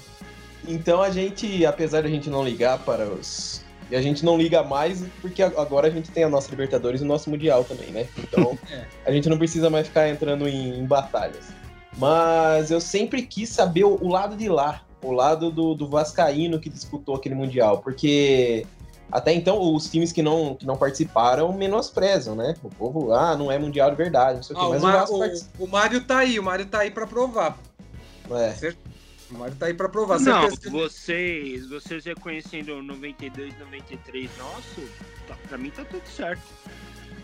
Então 0.67 1.01
a 1.01 1.09
gente, 1.09 1.65
apesar 1.65 2.01
de 2.01 2.07
a 2.07 2.09
gente 2.09 2.29
não 2.29 2.43
ligar 2.43 2.79
para 2.79 3.05
os. 3.05 3.63
E 3.93 3.95
a 3.95 4.01
gente 4.01 4.25
não 4.25 4.35
liga 4.35 4.63
mais 4.63 5.03
porque 5.21 5.43
agora 5.43 5.85
a 5.87 5.89
gente 5.91 6.09
tem 6.09 6.23
a 6.23 6.29
nossa 6.29 6.49
Libertadores 6.49 6.99
e 7.01 7.03
o 7.03 7.07
nosso 7.07 7.29
Mundial 7.29 7.63
também, 7.63 7.91
né? 7.91 8.07
Então 8.17 8.57
É. 8.71 8.85
a 9.05 9.11
gente 9.11 9.29
não 9.29 9.37
precisa 9.37 9.69
mais 9.69 9.85
ficar 9.87 10.09
entrando 10.09 10.47
em, 10.47 10.79
em 10.79 10.83
batalhas. 10.83 11.49
Mas 11.95 12.71
eu 12.71 12.81
sempre 12.81 13.21
quis 13.21 13.49
saber 13.49 13.83
o, 13.83 13.95
o 14.01 14.07
lado 14.07 14.35
de 14.35 14.49
lá, 14.49 14.81
o 15.03 15.11
lado 15.11 15.51
do, 15.51 15.75
do 15.75 15.87
Vascaíno 15.87 16.59
que 16.59 16.71
disputou 16.71 17.13
aquele 17.15 17.35
Mundial, 17.35 17.81
porque 17.83 18.65
até 19.11 19.31
então 19.31 19.61
os 19.75 19.87
times 19.91 20.11
que 20.11 20.23
não, 20.23 20.55
que 20.55 20.65
não 20.65 20.75
participaram 20.75 21.53
menosprezam, 21.53 22.33
né? 22.33 22.55
O 22.63 22.69
povo, 22.69 23.13
ah, 23.13 23.37
não 23.37 23.51
é 23.51 23.59
Mundial 23.59 23.91
de 23.91 23.95
verdade, 23.95 24.37
não 24.37 24.43
sei 24.43 24.55
o 24.55 24.59
quê. 24.59 24.65
Ah, 24.65 24.69
o, 24.69 24.71
Mas 24.71 24.81
o, 24.81 24.87
Mar- 24.87 25.29
o- 25.59 25.63
o 25.65 25.67
Mário 25.67 26.03
tá 26.03 26.17
aí, 26.17 26.39
o 26.39 26.43
Mário 26.43 26.65
tá 26.65 26.79
aí 26.79 26.89
pra 26.89 27.05
provar. 27.05 27.59
É. 28.31 28.73
O 29.33 29.37
Mário 29.39 29.55
tá 29.55 29.65
aí 29.67 29.73
pra 29.73 29.89
provar. 29.89 30.19
Não, 30.19 30.49
Certeza- 30.49 30.69
vocês, 30.69 31.67
vocês 31.67 32.05
reconhecendo 32.05 32.81
92, 32.83 33.57
93 33.59 34.29
nosso, 34.37 34.81
tá, 35.27 35.35
pra 35.49 35.57
mim 35.57 35.69
tá 35.71 35.83
tudo 35.85 36.05
certo. 36.07 36.41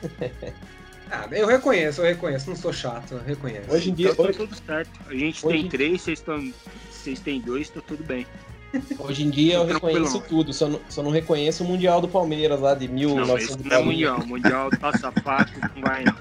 Ah, 1.12 1.28
eu 1.32 1.48
reconheço, 1.48 2.02
eu 2.02 2.06
reconheço. 2.06 2.48
Não 2.48 2.56
sou 2.56 2.72
chato, 2.72 3.16
eu 3.16 3.24
reconheço. 3.24 3.72
Hoje 3.72 3.90
em 3.90 3.96
dia, 3.96 4.12
Então 4.12 4.26
tá 4.26 4.30
hoje, 4.30 4.38
tudo 4.38 4.56
certo. 4.64 4.92
A 5.08 5.16
gente 5.16 5.44
Hoje- 5.44 5.58
tem 5.58 5.68
três, 5.68 6.02
vocês 6.04 6.20
estão. 6.20 6.54
Vocês 6.92 7.20
têm 7.20 7.42
dois, 7.42 7.68
tá 7.68 7.82
tudo 7.82 8.04
bem. 8.04 8.28
hoje 9.00 9.24
em 9.24 9.32
dia 9.32 9.56
eu 9.56 9.66
reconheço 9.66 10.22
tudo, 10.30 10.54
só 10.54 10.68
não, 10.70 10.80
só 10.88 11.02
não 11.02 11.10
reconheço 11.10 11.64
o 11.64 11.68
Mundial 11.68 12.00
do 12.00 12.08
Palmeiras 12.08 12.60
lá 12.60 12.76
de 12.76 12.88
Não, 12.88 12.96
esse 12.96 13.08
não 13.08 13.22
é 13.24 13.82
1990. 13.84 13.84
mundial. 13.84 14.20
Mundial 14.28 14.70
tá 14.80 14.96
sapato, 15.00 15.52
não 15.76 15.82
vai 15.82 16.04
não. 16.04 16.16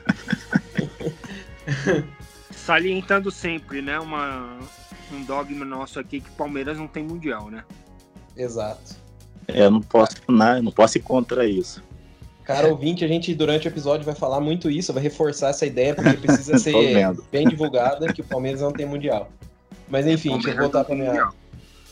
Salientando 2.50 3.30
sempre, 3.30 3.82
né? 3.82 3.98
Uma, 4.00 4.58
um 5.14 5.22
dogma 5.24 5.64
nosso 5.64 5.98
aqui 5.98 6.20
que 6.20 6.30
Palmeiras 6.32 6.78
não 6.78 6.86
tem 6.86 7.02
mundial, 7.02 7.50
né? 7.50 7.64
Exato. 8.36 8.96
É, 9.46 9.62
eu 9.64 9.70
não 9.70 9.80
posso, 9.80 10.16
não, 10.28 10.62
não 10.62 10.72
posso 10.72 10.98
ir 10.98 11.02
contra 11.02 11.46
isso. 11.46 11.82
Cara 12.44 12.68
ouvinte, 12.68 13.04
a 13.04 13.08
gente 13.08 13.34
durante 13.34 13.66
o 13.66 13.70
episódio 13.70 14.06
vai 14.06 14.14
falar 14.14 14.40
muito 14.40 14.70
isso, 14.70 14.92
vai 14.92 15.02
reforçar 15.02 15.50
essa 15.50 15.66
ideia, 15.66 15.94
porque 15.94 16.16
precisa 16.16 16.56
ser 16.58 17.06
bem 17.30 17.46
divulgada 17.48 18.12
que 18.12 18.20
o 18.22 18.24
Palmeiras 18.24 18.60
não 18.60 18.72
tem 18.72 18.86
mundial. 18.86 19.30
Mas 19.88 20.06
enfim, 20.06 20.30
deixa 20.34 20.50
eu 20.50 20.56
voltar 20.56 20.84
para 20.84 20.94
minha, 20.94 21.28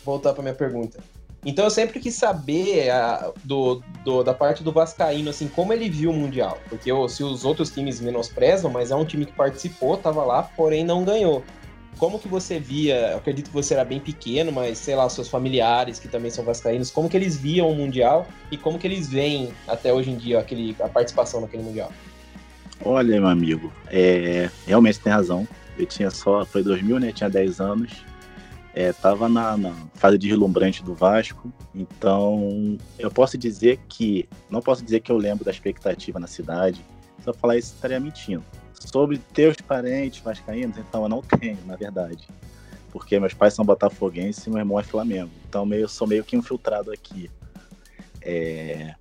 voltar 0.05 0.33
para 0.33 0.43
minha 0.43 0.55
pergunta. 0.55 0.99
Então 1.45 1.65
eu 1.65 1.71
sempre 1.71 2.01
quis 2.01 2.15
saber 2.15 2.91
a- 2.91 3.33
do, 3.45 3.81
do- 4.05 4.25
da 4.25 4.35
parte 4.35 4.65
do 4.65 4.73
Vascaíno, 4.73 5.31
assim, 5.31 5.47
como 5.47 5.73
ele 5.73 5.89
viu 5.89 6.11
o 6.11 6.13
Mundial. 6.13 6.59
Porque 6.69 6.91
o- 6.91 7.09
se 7.09 7.23
os 7.23 7.45
outros 7.45 7.71
times 7.71 8.01
menosprezam, 8.01 8.69
mas 8.71 8.91
é 8.91 8.97
um 8.97 9.05
time 9.05 9.25
que 9.25 9.33
participou, 9.33 9.97
tava 9.97 10.25
lá, 10.25 10.43
porém 10.43 10.85
não 10.85 11.05
ganhou. 11.05 11.45
Como 11.99 12.19
que 12.19 12.29
você 12.29 12.59
via, 12.59 13.17
acredito 13.17 13.47
que 13.47 13.55
você 13.55 13.73
era 13.73 13.85
bem 13.85 13.99
pequeno, 13.99 14.53
mas 14.53 14.77
sei 14.79 14.95
lá, 14.95 15.09
seus 15.09 15.29
familiares 15.29 15.99
que 15.99 16.09
também 16.09 16.31
são 16.31 16.45
vascaínos, 16.45 16.91
como 16.91 17.09
que 17.09 17.17
eles 17.17 17.37
viam 17.37 17.71
o 17.71 17.75
Mundial 17.75 18.27
e 18.51 18.59
como 18.59 18.79
que 18.79 18.87
eles 18.87 19.09
veem 19.09 19.51
até 19.67 19.93
hoje 19.93 20.11
em 20.11 20.17
dia 20.17 20.39
aquele, 20.39 20.77
a 20.81 20.89
participação 20.89 21.41
naquele 21.41 21.63
Mundial? 21.63 21.91
Olha, 22.85 23.19
meu 23.19 23.29
amigo, 23.29 23.73
é, 23.89 24.51
realmente 24.67 25.01
tem 25.01 25.13
razão. 25.13 25.49
Eu 25.79 25.87
tinha 25.87 26.11
só, 26.11 26.45
foi 26.45 26.63
2000, 26.63 26.99
né? 27.01 27.13
Tinha 27.13 27.31
10 27.31 27.61
anos. 27.61 28.05
É, 28.75 28.93
tava 28.93 29.29
na, 29.29 29.57
na 29.57 29.73
fase 29.95 30.19
deslumbrante 30.19 30.83
do 30.85 30.95
Vasco. 30.95 31.51
Então, 31.75 32.77
eu 32.99 33.11
posso 33.11 33.39
dizer 33.39 33.79
que, 33.89 34.29
não 34.51 34.61
posso 34.61 34.85
dizer 34.85 35.01
que 35.01 35.11
eu 35.11 35.17
lembro 35.17 35.45
da 35.45 35.51
expectativa 35.51 36.19
na 36.19 36.27
cidade. 36.27 36.85
Se 37.21 37.29
eu 37.29 37.35
falar 37.35 37.57
isso, 37.57 37.75
estaria 37.75 38.01
mentindo. 38.01 38.45
Sobre 38.75 39.19
teus 39.19 39.57
parentes 39.57 40.23
vascaínos, 40.23 40.77
então 40.79 41.03
eu 41.03 41.09
não 41.09 41.23
tenho, 41.23 41.59
na 41.67 41.77
verdade. 41.77 42.29
Porque 42.93 43.19
meus 43.19 43.35
pais 43.35 43.55
são 43.55 43.65
botafoguenses 43.65 44.47
e 44.47 44.51
meu 44.51 44.59
irmão 44.59 44.79
é 44.79 44.83
Flamengo. 44.83 45.31
Então, 45.49 45.67
meio, 45.67 45.89
sou 45.89 46.07
meio 46.07 46.25
que 46.25 46.37
infiltrado 46.37 46.93
aqui. 46.93 47.31
É, 48.23 48.95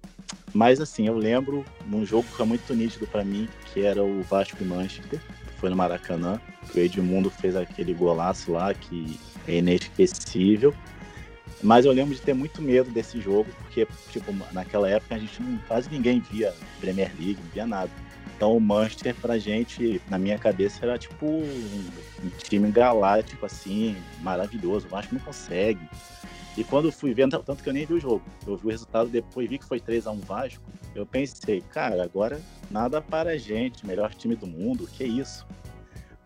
mas 0.53 0.79
assim, 0.79 1.07
eu 1.07 1.17
lembro 1.17 1.65
num 1.85 2.05
jogo 2.05 2.23
que 2.23 2.37
foi 2.37 2.45
muito 2.45 2.73
nítido 2.73 3.05
pra 3.07 3.25
mim, 3.25 3.49
que 3.73 3.85
era 3.85 4.01
o 4.01 4.23
Vasco 4.23 4.57
e 4.61 4.65
Manchester, 4.65 5.19
que 5.19 5.59
foi 5.59 5.69
no 5.69 5.75
Maracanã, 5.75 6.39
que 6.71 6.79
o 6.79 6.81
Edmundo 6.81 7.29
fez 7.29 7.55
aquele 7.55 7.93
golaço 7.93 8.53
lá 8.53 8.73
que 8.73 9.19
é 9.47 9.57
inesquecível. 9.57 10.73
Mas 11.61 11.85
eu 11.85 11.91
lembro 11.91 12.15
de 12.15 12.21
ter 12.21 12.33
muito 12.33 12.61
medo 12.61 12.89
desse 12.91 13.19
jogo, 13.19 13.49
porque 13.59 13.87
tipo, 14.11 14.33
naquela 14.53 14.89
época 14.89 15.15
a 15.15 15.19
gente 15.19 15.41
não, 15.41 15.57
quase 15.67 15.89
ninguém 15.89 16.21
via 16.21 16.53
Premier 16.79 17.11
League, 17.19 17.39
não 17.43 17.51
via 17.51 17.65
nada. 17.65 17.91
Então 18.35 18.55
o 18.55 18.59
Manchester 18.59 19.15
pra 19.15 19.37
gente, 19.37 20.01
na 20.09 20.17
minha 20.17 20.37
cabeça, 20.37 20.85
era 20.85 20.97
tipo 20.97 21.25
um, 21.25 21.89
um 22.23 22.29
time 22.37 22.69
galáctico 22.69 23.45
assim, 23.45 23.95
maravilhoso. 24.21 24.87
O 24.87 24.89
Vasco 24.89 25.15
não 25.15 25.21
consegue. 25.21 25.87
E 26.57 26.63
quando 26.63 26.91
fui 26.91 27.13
vendo, 27.13 27.37
tanto 27.39 27.63
que 27.63 27.69
eu 27.69 27.73
nem 27.73 27.85
vi 27.85 27.93
o 27.93 27.99
jogo, 27.99 28.23
eu 28.47 28.55
vi 28.55 28.67
o 28.67 28.69
resultado 28.69 29.09
depois, 29.09 29.49
vi 29.49 29.57
que 29.57 29.65
foi 29.65 29.79
3 29.79 30.07
a 30.07 30.11
1 30.11 30.19
Vasco, 30.21 30.63
eu 30.93 31.05
pensei, 31.05 31.61
cara, 31.61 32.01
agora 32.01 32.41
nada 32.71 33.01
para 33.01 33.31
a 33.31 33.37
gente, 33.37 33.85
melhor 33.85 34.13
time 34.13 34.35
do 34.35 34.47
mundo, 34.47 34.87
que 34.87 35.03
isso. 35.03 35.45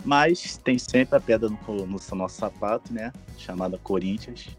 Mas 0.05 0.57
tem 0.57 0.77
sempre 0.77 1.17
a 1.17 1.19
pedra 1.19 1.49
no, 1.49 1.85
no 1.85 1.99
nosso 2.15 2.35
sapato, 2.35 2.93
né, 2.93 3.11
chamada 3.37 3.79
Corinthians, 3.79 4.49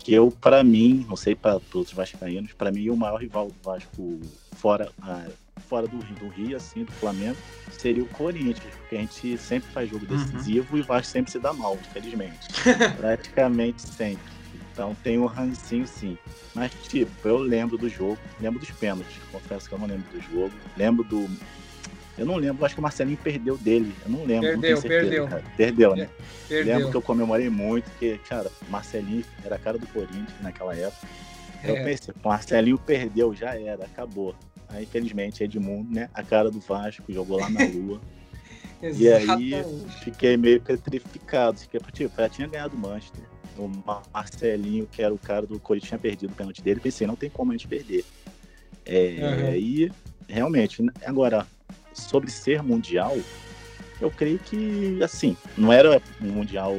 que 0.00 0.12
eu, 0.12 0.32
para 0.32 0.64
mim, 0.64 1.06
não 1.08 1.14
sei 1.14 1.36
para 1.36 1.60
todos 1.60 1.88
os 1.88 1.94
vascaínos, 1.94 2.52
para 2.52 2.72
mim 2.72 2.90
o 2.90 2.96
maior 2.96 3.20
rival 3.20 3.46
do 3.46 3.54
Vasco 3.62 4.20
fora, 4.56 4.90
ah, 5.00 5.28
fora 5.72 5.86
do, 5.88 5.96
do 5.96 6.28
Rio, 6.28 6.54
assim, 6.54 6.84
do 6.84 6.92
Flamengo, 6.92 7.38
seria 7.70 8.02
o 8.02 8.08
Corinthians, 8.08 8.74
porque 8.76 8.94
a 8.94 8.98
gente 8.98 9.38
sempre 9.38 9.70
faz 9.72 9.88
jogo 9.88 10.04
decisivo 10.04 10.76
e 10.76 10.82
o 10.82 10.84
Vasco 10.84 11.10
sempre 11.10 11.32
se 11.32 11.38
dá 11.38 11.50
mal, 11.54 11.78
infelizmente. 11.80 12.46
Praticamente 12.98 13.80
sempre. 13.80 14.22
Então 14.70 14.94
tem 15.02 15.18
um 15.18 15.24
rancinho 15.24 15.86
sim. 15.86 16.18
Mas, 16.54 16.70
tipo, 16.90 17.10
eu 17.26 17.38
lembro 17.38 17.78
do 17.78 17.88
jogo, 17.88 18.18
lembro 18.38 18.60
dos 18.60 18.70
pênaltis. 18.72 19.16
Confesso 19.32 19.66
que 19.66 19.74
eu 19.74 19.78
não 19.78 19.86
lembro 19.86 20.04
do 20.12 20.20
jogo. 20.20 20.52
Lembro 20.76 21.02
do. 21.04 21.26
Eu 22.18 22.26
não 22.26 22.36
lembro, 22.36 22.62
acho 22.66 22.74
que 22.74 22.80
o 22.80 22.82
Marcelinho 22.82 23.16
perdeu 23.16 23.56
dele. 23.56 23.94
Eu 24.04 24.10
não 24.10 24.24
lembro. 24.26 24.52
não 24.52 24.60
Perdeu, 24.60 24.60
tenho 24.60 24.76
certeza, 24.82 25.00
perdeu. 25.00 25.28
Cara. 25.28 25.44
Perdeu, 25.56 25.96
né? 25.96 26.08
Perdeu. 26.46 26.74
Lembro 26.74 26.90
que 26.90 26.96
eu 26.98 27.02
comemorei 27.02 27.48
muito, 27.48 27.84
porque, 27.92 28.20
cara, 28.28 28.50
Marcelinho 28.68 29.24
era 29.42 29.56
a 29.56 29.58
cara 29.58 29.78
do 29.78 29.86
Corinthians 29.86 30.28
naquela 30.42 30.76
época. 30.76 31.08
Eu 31.64 31.76
É. 31.76 31.84
pensei, 31.84 32.12
o 32.22 32.28
Marcelinho 32.28 32.76
perdeu, 32.76 33.34
já 33.34 33.58
era, 33.58 33.86
acabou. 33.86 34.34
Aí, 34.72 34.84
infelizmente, 34.84 35.44
Edmundo, 35.44 35.92
né? 35.92 36.08
A 36.14 36.22
cara 36.22 36.50
do 36.50 36.58
Vasco, 36.60 37.12
jogou 37.12 37.38
lá 37.38 37.48
na 37.48 37.60
lua. 37.64 38.00
E 38.98 39.08
aí, 39.08 39.52
fiquei 40.02 40.36
meio 40.36 40.60
petrificado. 40.60 41.60
Fiquei, 41.60 41.80
tipo, 41.92 42.20
já 42.20 42.28
tinha 42.28 42.48
ganhado 42.48 42.76
o 42.76 42.78
Manchester. 42.80 43.24
O 43.56 43.68
Mar- 43.68 44.08
Marcelinho, 44.12 44.88
que 44.88 45.00
era 45.00 45.14
o 45.14 45.18
cara 45.18 45.46
do 45.46 45.60
Corinthians, 45.60 45.88
tinha 45.90 45.98
perdido 46.00 46.32
o 46.32 46.34
pênalti 46.34 46.62
dele. 46.64 46.80
Pensei, 46.80 47.06
não 47.06 47.14
tem 47.14 47.30
como 47.30 47.52
a 47.52 47.56
gente 47.56 47.68
perder. 47.68 48.04
É, 48.84 49.20
Uhum. 49.20 49.54
E, 49.54 49.92
realmente, 50.28 50.84
agora, 51.06 51.46
sobre 51.94 52.28
ser 52.30 52.60
mundial, 52.62 53.16
eu 54.00 54.10
creio 54.10 54.40
que, 54.40 55.00
assim, 55.00 55.36
não 55.56 55.72
era 55.72 56.02
um 56.20 56.32
mundial. 56.32 56.76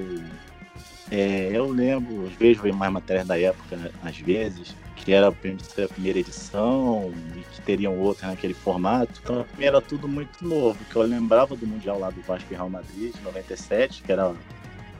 é, 1.10 1.56
eu 1.56 1.69
lembro, 1.69 2.27
vejo 2.38 2.63
mais 2.73 2.91
matérias 2.91 3.27
da 3.27 3.39
época, 3.39 3.91
às 4.01 4.17
vezes, 4.17 4.75
que 5.03 5.11
era 5.11 5.27
a 5.27 5.31
prim- 5.31 5.57
a 5.83 5.87
primeira 5.87 6.19
edição 6.19 7.11
e 7.35 7.41
que 7.41 7.61
teriam 7.61 7.97
outra 7.99 8.27
naquele 8.27 8.53
formato. 8.53 9.19
Então, 9.23 9.45
era 9.59 9.81
tudo 9.81 10.07
muito 10.07 10.45
novo, 10.45 10.77
que 10.89 10.95
eu 10.95 11.01
lembrava 11.01 11.55
do 11.55 11.67
Mundial 11.67 11.99
lá 11.99 12.09
do 12.09 12.21
Vasco 12.21 12.47
e 12.51 12.55
Real 12.55 12.69
Madrid, 12.69 13.13
de 13.13 13.21
97, 13.21 14.01
que 14.03 14.11
era 14.11 14.33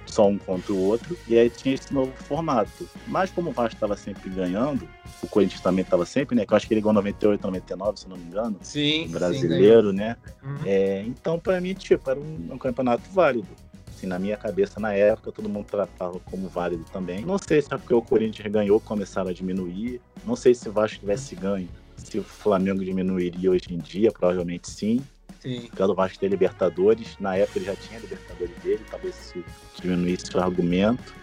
só 0.06 0.28
um 0.28 0.38
contra 0.38 0.74
o 0.74 0.80
outro, 0.80 1.18
e 1.28 1.38
aí 1.40 1.50
tinha 1.50 1.74
esse 1.74 1.92
novo 1.94 2.12
formato. 2.28 2.88
Mas 3.08 3.32
como 3.32 3.50
o 3.50 3.54
Vasco 3.54 3.76
estava 3.76 3.96
sempre 3.96 4.30
ganhando, 4.30 4.88
o 5.24 5.28
Corinthians 5.28 5.62
também 5.62 5.84
estava 5.84 6.06
sempre, 6.06 6.36
né? 6.36 6.46
Que 6.46 6.54
eu 6.54 6.58
acho 6.58 6.68
que 6.68 6.74
ele 6.74 6.82
ganhou 6.82 6.94
98, 6.94 7.42
99, 7.42 8.00
se 8.00 8.10
não 8.10 8.18
me 8.18 8.26
engano, 8.26 8.58
Sim, 8.62 9.06
sim, 9.06 9.12
brasileiro, 9.12 9.94
né? 9.94 10.18
ganhou. 10.42 10.58
Uhum. 10.60 10.66
É, 10.66 11.04
então, 11.08 11.40
para 11.40 11.60
mim, 11.62 11.74
tipo, 11.74 12.10
era 12.10 12.20
um, 12.20 12.50
um 12.52 12.58
campeonato 12.58 13.10
válido. 13.12 13.48
Assim, 14.04 14.08
na 14.08 14.20
minha 14.20 14.36
cabeça, 14.36 14.80
na 14.82 14.94
época, 14.94 15.32
todo 15.32 15.48
mundo 15.48 15.66
tratava 15.66 16.20
como 16.20 16.50
válido 16.50 16.84
também. 16.92 17.24
Não 17.24 17.38
sei 17.38 17.62
se 17.62 17.74
é 17.74 17.78
porque 17.78 17.94
o 17.94 18.02
Corinthians 18.02 18.52
ganhou, 18.52 18.80
começaram 18.80 19.30
a 19.30 19.34
diminuir. 19.34 20.02
Não 20.26 20.36
sei 20.36 20.54
se 20.54 20.68
o 20.68 20.74
Vasco 20.74 21.00
tivesse 21.00 21.36
ganho, 21.36 21.70
se 21.96 22.20
o 22.20 22.24
Flamengo 22.24 22.84
diminuiria 22.84 23.50
hoje 23.50 23.68
em 23.70 23.78
dia, 23.78 24.12
provavelmente 24.12 24.70
sim. 24.70 25.02
Sim. 25.40 25.70
Pelo 25.76 25.96
Vasco 25.96 26.20
ter 26.20 26.28
Libertadores. 26.28 27.16
Na 27.20 27.38
época 27.38 27.60
ele 27.60 27.66
já 27.66 27.76
tinha 27.76 28.00
Libertadores 28.00 28.56
dele, 28.62 28.84
talvez 28.90 29.16
se 29.16 29.46
diminuísse 29.82 30.36
o 30.36 30.40
argumento. 30.40 31.14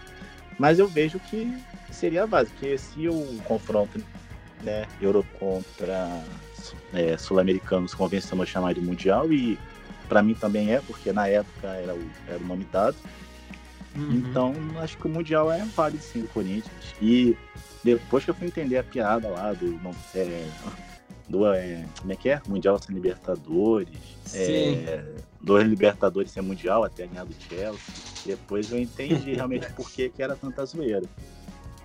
Mas 0.57 0.79
eu 0.79 0.87
vejo 0.87 1.19
que 1.19 1.55
seria 1.91 2.23
a 2.23 2.27
base, 2.27 2.49
porque 2.51 2.77
se 2.79 3.07
o 3.07 3.41
confronto 3.43 4.03
né, 4.63 4.87
Euro 4.99 5.23
contra 5.39 6.23
é, 6.93 7.15
sul-americanos 7.15 7.93
convencionou 7.93 8.45
chamar 8.45 8.73
de 8.73 8.81
Mundial, 8.81 9.31
e 9.31 9.57
para 10.11 10.21
mim 10.21 10.33
também 10.33 10.73
é, 10.73 10.81
porque 10.81 11.13
na 11.13 11.25
época 11.25 11.69
era 11.69 11.95
o, 11.95 12.11
era 12.27 12.37
o 12.37 12.45
nome 12.45 12.65
dado. 12.65 12.97
Uhum. 13.95 14.11
Então, 14.11 14.53
acho 14.81 14.97
que 14.97 15.07
o 15.07 15.09
Mundial 15.09 15.49
é 15.49 15.63
válido 15.63 16.03
sim 16.03 16.19
do 16.19 16.27
Corinthians. 16.27 16.93
E 17.01 17.33
depois 17.81 18.25
que 18.25 18.29
eu 18.29 18.35
fui 18.35 18.47
entender 18.47 18.77
a 18.77 18.83
piada 18.83 19.29
lá 19.29 19.53
do. 19.53 19.67
não- 19.81 19.95
é, 20.13 20.45
do 21.29 21.47
é, 21.53 21.85
como 22.01 22.11
é 22.11 22.15
que 22.17 22.27
é? 22.29 22.41
Mundial 22.45 22.77
sem 22.77 22.93
Libertadores. 22.93 24.17
Sim. 24.25 24.75
É, 24.85 25.01
dois 25.39 25.65
Libertadores 25.65 26.29
sem 26.29 26.43
Mundial 26.43 26.83
até 26.83 27.07
ganhar 27.07 27.23
do 27.23 27.33
Chelsea. 27.47 27.79
Depois 28.25 28.69
eu 28.69 28.79
entendi 28.81 29.33
realmente 29.33 29.71
por 29.71 29.89
que, 29.89 30.09
que 30.09 30.21
era 30.21 30.35
tanta 30.35 30.65
zoeira. 30.65 31.03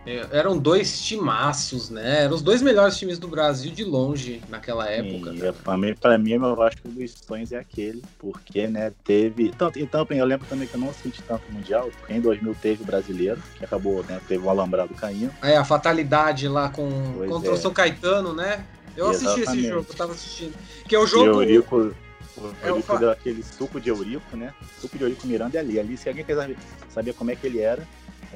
É, 0.06 0.24
eram 0.30 0.56
dois 0.56 1.02
timaços, 1.02 1.90
né? 1.90 2.22
Eram 2.24 2.36
os 2.36 2.42
dois 2.42 2.62
melhores 2.62 2.96
times 2.96 3.18
do 3.18 3.26
Brasil 3.26 3.72
de 3.72 3.82
longe 3.82 4.40
naquela 4.48 4.88
época. 4.88 5.34
E, 5.34 5.52
pra, 5.52 5.76
mim, 5.76 5.94
pra 5.94 6.16
mim, 6.16 6.38
meu 6.38 6.54
Vasco 6.54 6.88
dos 6.88 7.12
sonhos 7.26 7.50
é 7.50 7.58
aquele, 7.58 8.02
porque, 8.18 8.68
né, 8.68 8.92
teve... 9.04 9.50
Tanto, 9.50 9.80
então, 9.80 10.06
eu 10.10 10.24
lembro 10.24 10.46
também 10.46 10.68
que 10.68 10.74
eu 10.74 10.80
não 10.80 10.90
assisti 10.90 11.22
tanto 11.24 11.50
Mundial, 11.50 11.90
porque 11.98 12.12
em 12.12 12.20
2000 12.20 12.54
teve 12.62 12.82
o 12.84 12.86
Brasileiro, 12.86 13.42
que 13.58 13.64
acabou, 13.64 14.04
né, 14.04 14.20
teve 14.28 14.44
o 14.44 14.48
Alambrado 14.48 14.94
caindo. 14.94 15.32
É, 15.42 15.56
a 15.56 15.64
fatalidade 15.64 16.46
lá 16.46 16.68
com, 16.68 16.88
Pois 17.16 17.28
contra 17.28 17.50
é. 17.50 17.52
o 17.52 17.56
São 17.56 17.72
Caetano, 17.72 18.32
né? 18.32 18.64
Eu 18.96 19.10
assisti 19.10 19.26
esse 19.26 19.40
Exatamente. 19.40 19.68
jogo, 19.68 19.86
eu 19.88 19.94
tava 19.94 20.12
assistindo. 20.12 20.54
Que 20.88 20.94
é 20.94 20.98
o 20.98 21.06
jogo... 21.06 21.42
Eurico, 21.42 21.92
o 22.36 22.54
É, 22.62 22.68
Eurico 22.68 22.86
fa- 22.86 22.96
deu 22.96 23.10
aquele 23.10 23.42
suco 23.42 23.80
de 23.80 23.90
Eurico, 23.90 24.36
né? 24.36 24.54
Suco 24.80 24.96
de 24.96 25.04
Eurico 25.04 25.26
Miranda 25.26 25.58
é 25.58 25.60
ali. 25.60 25.78
Ali, 25.80 25.96
se 25.96 26.08
alguém 26.08 26.24
quiser 26.24 26.56
saber 26.88 27.12
como 27.12 27.30
é 27.30 27.36
que 27.36 27.46
ele 27.46 27.60
era, 27.60 27.86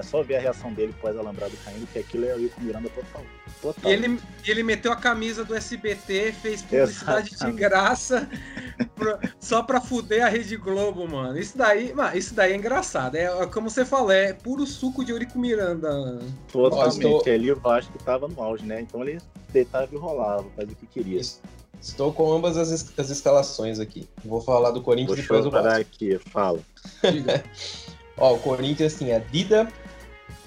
é 0.00 0.02
só 0.02 0.22
ver 0.22 0.36
a 0.36 0.40
reação 0.40 0.72
dele 0.72 0.94
pós 1.00 1.16
Alambrado 1.16 1.52
caindo, 1.64 1.86
que 1.92 1.98
aquilo 1.98 2.24
é 2.24 2.32
Eurico 2.32 2.60
Miranda 2.60 2.88
total. 2.90 3.22
Total. 3.62 3.90
ele, 3.92 4.18
e 4.46 4.50
ele 4.50 4.62
meteu 4.62 4.90
a 4.90 4.96
camisa 4.96 5.44
do 5.44 5.54
SBT, 5.54 6.32
fez 6.32 6.62
publicidade 6.62 7.28
de 7.28 7.34
Exatamente. 7.34 7.58
graça 7.60 8.28
pra- 8.96 9.18
só 9.38 9.62
pra 9.62 9.80
fuder 9.80 10.24
a 10.24 10.28
Rede 10.28 10.56
Globo, 10.56 11.06
mano. 11.06 11.38
Isso 11.38 11.56
daí, 11.58 11.92
mano, 11.92 12.16
isso 12.16 12.34
daí 12.34 12.52
é 12.52 12.56
engraçado. 12.56 13.16
É 13.16 13.46
como 13.46 13.68
você 13.68 13.84
falou, 13.84 14.10
é 14.10 14.32
puro 14.32 14.66
suco 14.66 15.04
de 15.04 15.12
Eurico 15.12 15.38
Miranda. 15.38 16.18
Totalmente. 16.50 16.94
Estou- 16.94 17.22
Ali 17.32 17.52
o 17.52 17.56
Vasco 17.60 17.98
tava 18.02 18.26
no 18.28 18.42
auge, 18.42 18.64
né? 18.64 18.80
Então 18.80 19.02
ele 19.02 19.20
deitava 19.52 19.88
e 19.92 19.96
rolava, 19.98 20.46
fazia 20.56 20.72
o 20.72 20.76
que 20.76 20.86
queria. 20.86 21.20
Estou 21.80 22.12
com 22.12 22.32
ambas 22.32 22.56
as, 22.56 22.70
es- 22.70 22.92
as 22.98 23.10
escalações 23.10 23.78
aqui. 23.78 24.08
Vou 24.24 24.40
falar 24.40 24.70
do 24.70 24.80
Corinthians 24.82 25.16
Vou 25.18 25.22
depois 25.22 25.44
do 25.44 25.50
chorar 25.50 25.62
Vasco. 25.78 25.80
aqui, 25.94 26.18
fala. 26.30 26.60
Ó, 28.18 28.34
o 28.34 28.38
Corinthians 28.38 28.96
tinha 28.98 29.18
Dida, 29.18 29.66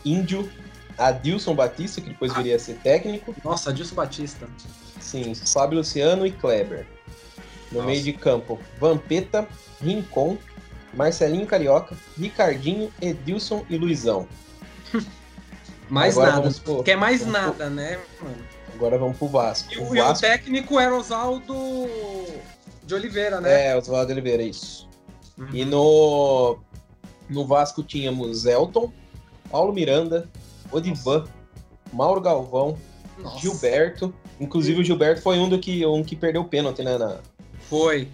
Índio, 0.05 0.49
Adilson 0.97 1.55
Batista, 1.55 2.01
que 2.01 2.09
depois 2.09 2.33
viria 2.33 2.55
a 2.55 2.59
ser 2.59 2.75
técnico. 2.77 3.35
Nossa, 3.43 3.69
Adilson 3.69 3.95
Batista. 3.95 4.47
Sim, 4.99 5.33
Fábio 5.35 5.77
Luciano 5.79 6.25
e 6.25 6.31
Kleber. 6.31 6.85
No 7.71 7.79
Nossa. 7.79 7.87
meio 7.87 8.03
de 8.03 8.13
campo, 8.13 8.59
Vampeta, 8.79 9.47
Rincon, 9.81 10.37
Marcelinho 10.93 11.45
Carioca, 11.47 11.95
Ricardinho, 12.17 12.91
Edilson 13.01 13.65
e 13.69 13.77
Luizão. 13.77 14.27
Mais 15.89 16.17
Agora 16.17 16.33
nada. 16.33 16.51
pro- 16.63 16.83
Quer 16.83 16.95
mais 16.95 17.19
vamos 17.21 17.33
pro- 17.33 17.41
nada, 17.47 17.69
né, 17.69 17.99
mano? 18.21 18.37
Agora 18.73 18.97
vamos 18.97 19.17
pro 19.17 19.27
Vasco. 19.27 19.73
E 19.73 19.77
O 19.77 19.83
o, 19.83 19.91
o 19.91 19.95
Vasco 19.95 20.21
técnico 20.21 20.79
era 20.79 20.95
Oswaldo 20.95 21.53
de 22.83 22.93
Oliveira, 22.95 23.39
né? 23.41 23.67
é 23.67 23.77
Oswaldo 23.77 24.11
Oliveira, 24.11 24.41
isso. 24.41 24.87
Uhum. 25.37 25.47
E 25.53 25.65
no, 25.65 26.57
no 27.29 27.45
Vasco 27.45 27.83
tínhamos 27.83 28.45
Elton, 28.45 28.91
Paulo 29.53 29.71
Miranda, 29.71 30.27
Odivan, 30.71 31.25
Mauro 31.93 32.19
Galvão, 32.19 32.75
Nossa. 33.19 33.39
Gilberto. 33.39 34.11
Inclusive 34.39 34.81
o 34.81 34.83
Gilberto 34.83 35.21
foi 35.21 35.37
um 35.37 35.47
do 35.47 35.59
que, 35.59 35.85
um 35.85 36.03
que 36.03 36.15
perdeu 36.15 36.41
o 36.41 36.45
pênalti, 36.45 36.81
né? 36.81 36.97
na- 36.97 37.19
Foi. 37.69 38.07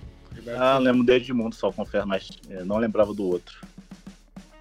Ah, 0.58 0.78
lembro 0.78 1.06
do 1.06 1.14
Edmundo, 1.14 1.56
só 1.56 1.72
confere, 1.72 2.06
mas 2.06 2.28
é, 2.50 2.62
não 2.66 2.78
lembrava 2.78 3.14
do 3.14 3.26
outro. 3.26 3.66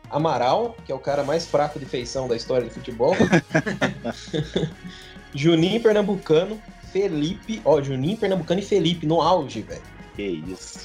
Amaral, 0.08 0.76
que 0.86 0.92
é 0.92 0.94
o 0.94 1.00
cara 1.00 1.24
mais 1.24 1.46
fraco 1.46 1.80
de 1.80 1.84
feição 1.84 2.28
da 2.28 2.36
história 2.36 2.68
do 2.68 2.72
futebol. 2.72 3.12
Juninho 5.34 5.82
Pernambucano, 5.82 6.62
Felipe. 6.92 7.60
Ó, 7.64 7.82
Juninho 7.82 8.16
Pernambucano 8.16 8.60
e 8.60 8.64
Felipe 8.64 9.04
no 9.04 9.20
auge, 9.20 9.62
velho. 9.62 9.82
Que 10.14 10.22
isso. 10.22 10.78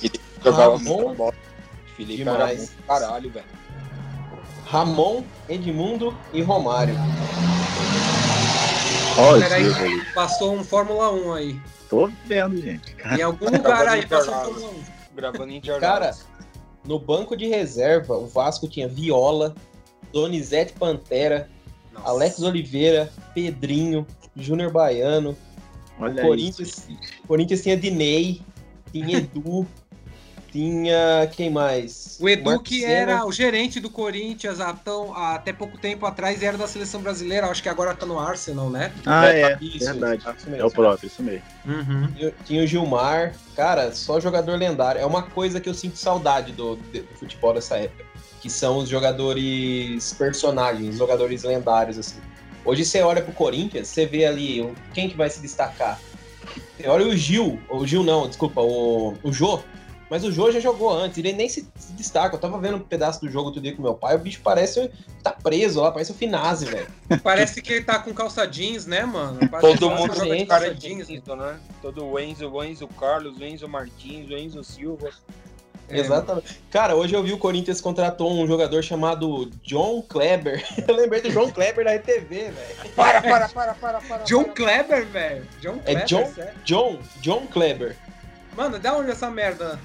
Jogava 0.43 0.75
Ramon, 0.75 1.01
muita 1.01 1.13
bola. 1.13 1.34
Felipe 1.95 2.17
demais. 2.17 2.39
era 2.39 2.58
bom 2.58 2.67
caralho, 2.88 3.29
velho. 3.29 3.45
Ramon, 4.73 5.23
Edmundo 5.47 6.17
e 6.33 6.41
Romário. 6.41 6.95
Olha 9.19 9.45
aí. 9.45 10.03
Passou 10.15 10.55
um 10.55 10.63
Fórmula 10.63 11.13
1 11.13 11.33
aí. 11.33 11.62
Tô 11.88 12.09
vendo, 12.25 12.59
gente. 12.59 12.95
Em 13.15 13.21
algum 13.21 13.51
lugar 13.51 13.88
aí 13.88 14.03
passou 14.07 14.33
um. 14.33 14.39
Fórmula 14.39 14.69
1. 14.71 14.73
Gravando 15.15 15.51
em 15.53 15.62
Cara, 15.62 15.77
Interlagos. 15.77 16.25
no 16.88 16.97
banco 16.97 17.38
de 17.38 17.47
reserva, 17.47 18.17
o 18.17 18.25
Vasco 18.25 18.67
tinha 18.67 18.88
Viola, 18.88 19.53
Donizete 20.12 20.73
Pantera, 20.73 21.47
Nossa. 21.91 22.09
Alex 22.09 22.41
Oliveira, 22.41 23.13
Pedrinho, 23.36 24.07
Júnior 24.36 24.71
Baiano. 24.71 25.38
Olha 25.99 26.15
o 26.15 26.27
Corinthians, 26.27 26.89
isso. 26.89 27.21
Corinthians 27.27 27.62
tinha 27.62 27.77
Dinei, 27.77 28.41
tinha 28.91 29.19
Edu, 29.19 29.67
tinha 30.53 31.27
quem 31.35 31.49
mais? 31.49 32.15
O 32.21 32.29
Edu, 32.29 32.45
Marcos 32.45 32.69
que 32.69 32.81
Senna. 32.81 32.93
era 32.93 33.25
o 33.25 33.31
gerente 33.31 33.79
do 33.79 33.89
Corinthians 33.89 34.59
há 34.59 34.71
tão- 34.71 35.11
há 35.15 35.33
até 35.33 35.51
pouco 35.51 35.79
tempo 35.79 36.05
atrás, 36.05 36.41
e 36.41 36.45
era 36.45 36.57
da 36.57 36.67
seleção 36.67 37.01
brasileira. 37.01 37.47
Acho 37.47 37.61
que 37.63 37.67
agora 37.69 37.93
tá 37.95 38.05
no 38.05 38.19
Arsenal, 38.19 38.69
né? 38.69 38.93
Ah, 39.03 39.25
é. 39.27 39.57
Isso, 39.59 39.85
verdade. 39.85 40.21
isso, 40.21 40.29
isso 40.37 40.47
É 40.47 40.51
mesmo. 40.51 40.67
o 40.67 40.71
próprio, 40.71 41.07
isso 41.07 41.23
mesmo. 41.23 41.41
Tinha- 42.15 42.33
Tinha 42.45 42.63
o 42.63 42.67
Gilmar, 42.67 43.33
cara, 43.55 43.91
só 43.93 44.19
jogador 44.19 44.55
lendário. 44.57 45.01
É 45.01 45.05
uma 45.05 45.23
coisa 45.23 45.59
que 45.59 45.67
eu 45.67 45.73
sinto 45.73 45.97
saudade 45.97 46.51
do, 46.51 46.75
do 46.75 47.03
futebol 47.15 47.53
dessa 47.55 47.75
época. 47.77 48.05
Que 48.39 48.49
são 48.49 48.77
os 48.77 48.89
jogadores 48.89 50.13
personagens, 50.13 50.97
jogadores 50.97 51.43
lendários, 51.43 51.97
assim. 51.97 52.19
Hoje 52.63 52.85
você 52.85 53.01
olha 53.01 53.21
pro 53.23 53.33
Corinthians, 53.33 53.87
você 53.87 54.05
vê 54.05 54.25
ali 54.25 54.61
o- 54.61 54.75
quem 54.93 55.09
que 55.09 55.17
vai 55.17 55.29
se 55.31 55.41
destacar. 55.41 55.99
Você 56.77 56.87
olha 56.87 57.07
o 57.07 57.15
Gil, 57.15 57.59
o 57.69 57.87
Gil 57.87 58.03
não, 58.03 58.27
desculpa, 58.27 58.61
o, 58.61 59.15
o 59.23 59.33
Jô. 59.33 59.61
Mas 60.09 60.23
o 60.23 60.31
Jô 60.31 60.51
já 60.51 60.59
jogou 60.59 60.91
antes, 60.91 61.17
ele 61.17 61.33
nem 61.33 61.49
se, 61.49 61.67
destaca. 61.91 62.35
Eu 62.35 62.39
tava 62.39 62.57
vendo 62.59 62.77
um 62.77 62.79
pedaço 62.79 63.21
do 63.21 63.29
jogo 63.31 63.47
outro 63.47 63.61
dia 63.61 63.75
com 63.75 63.81
meu 63.81 63.95
pai, 63.95 64.15
o 64.15 64.19
bicho 64.19 64.41
parece. 64.43 64.91
tá 65.23 65.31
preso 65.31 65.81
lá, 65.81 65.91
parece 65.91 66.11
o 66.11 66.15
Finazzi, 66.15 66.65
velho. 66.65 66.87
Parece 67.23 67.61
que 67.61 67.73
ele 67.73 67.83
tá 67.85 67.97
com 67.99 68.13
calça 68.13 68.45
jeans, 68.45 68.85
né, 68.85 69.05
mano? 69.05 69.39
Parece 69.49 69.77
Todo 69.77 69.89
que 69.89 70.01
mundo 70.01 70.13
joga 70.13 70.25
gente, 70.29 70.39
de 70.41 70.45
cara 70.45 70.73
jeans. 70.75 71.07
né? 71.09 71.15
Enzo, 71.15 71.35
né? 71.35 71.59
Todo 71.81 72.05
o 72.05 72.19
Enzo, 72.19 72.49
o 72.49 72.63
Enzo 72.63 72.87
Carlos, 72.87 73.37
o 73.37 73.43
Enzo 73.43 73.67
Martins, 73.67 74.29
o 74.29 74.37
Enzo 74.37 74.63
Silva. 74.63 75.09
É, 75.89 75.99
Exatamente. 75.99 76.61
Cara, 76.71 76.95
hoje 76.95 77.13
eu 77.13 77.21
vi 77.21 77.33
o 77.33 77.37
Corinthians 77.37 77.81
contratou 77.81 78.31
um 78.31 78.47
jogador 78.47 78.81
chamado 78.81 79.49
John 79.63 80.01
Kleber. 80.01 80.63
Eu 80.87 80.95
lembrei 80.95 81.21
do 81.21 81.29
John 81.29 81.51
Kleber 81.51 81.83
da 81.83 81.93
RTV, 81.95 82.51
velho. 82.51 82.55
Para, 82.95 83.21
para, 83.21 83.49
para, 83.49 83.73
para, 83.73 83.99
para. 83.99 84.23
John 84.23 84.43
para. 84.45 84.53
Kleber, 84.53 85.05
velho. 85.07 85.45
John 85.61 85.79
É 85.85 85.93
Kleber, 85.93 86.05
John? 86.05 86.25
sério? 86.33 86.53
John, 86.63 86.99
John 87.21 87.47
Kleber. 87.47 87.97
Mano, 88.55 88.79
da 88.79 88.95
onde 88.95 89.11
essa 89.11 89.29
merda? 89.29 89.77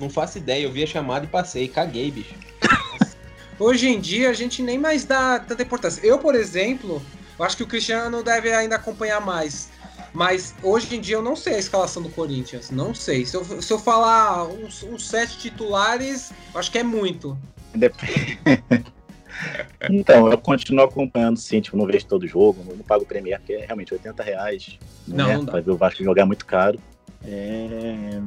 Não 0.00 0.10
faço 0.10 0.38
ideia, 0.38 0.64
eu 0.64 0.72
vi 0.72 0.82
a 0.82 0.86
chamada 0.86 1.24
e 1.24 1.28
passei, 1.28 1.68
caguei, 1.68 2.10
bicho. 2.10 2.34
Hoje 3.58 3.88
em 3.88 4.00
dia 4.00 4.30
a 4.30 4.32
gente 4.32 4.62
nem 4.62 4.78
mais 4.78 5.04
dá 5.04 5.38
tanta 5.38 5.62
importância. 5.62 6.04
Eu, 6.04 6.18
por 6.18 6.34
exemplo, 6.34 7.02
eu 7.38 7.44
acho 7.44 7.56
que 7.56 7.62
o 7.62 7.66
Cristiano 7.66 8.22
deve 8.22 8.52
ainda 8.52 8.76
acompanhar 8.76 9.20
mais. 9.20 9.70
Mas 10.12 10.54
hoje 10.62 10.94
em 10.94 11.00
dia 11.00 11.16
eu 11.16 11.22
não 11.22 11.34
sei 11.34 11.54
a 11.54 11.58
escalação 11.58 12.02
do 12.02 12.10
Corinthians. 12.10 12.70
Não 12.70 12.94
sei. 12.94 13.24
Se 13.24 13.34
eu, 13.34 13.62
se 13.62 13.72
eu 13.72 13.78
falar 13.78 14.46
uns, 14.46 14.82
uns 14.82 15.08
sete 15.08 15.38
titulares, 15.38 16.32
eu 16.52 16.60
acho 16.60 16.70
que 16.70 16.78
é 16.78 16.82
muito. 16.82 17.38
Dep- 17.74 17.94
então, 19.88 20.30
eu 20.30 20.36
continuo 20.36 20.84
acompanhando, 20.84 21.38
sim, 21.38 21.60
tipo, 21.62 21.76
não 21.76 21.86
vejo 21.86 22.04
todo 22.04 22.26
jogo, 22.26 22.62
não, 22.62 22.76
não 22.76 22.84
pago 22.84 23.04
o 23.04 23.06
Premier, 23.06 23.38
porque 23.38 23.54
é 23.54 23.64
realmente 23.64 23.94
80 23.94 24.22
reais. 24.22 24.78
Não, 25.08 25.26
né, 25.26 25.34
não 25.36 25.44
dá. 25.46 25.52
Pra 25.52 25.60
ver 25.62 25.70
o 25.70 25.76
Vasco 25.76 26.04
jogar 26.04 26.22
é 26.22 26.26
muito 26.26 26.44
caro. 26.44 26.78
É, 27.26 28.20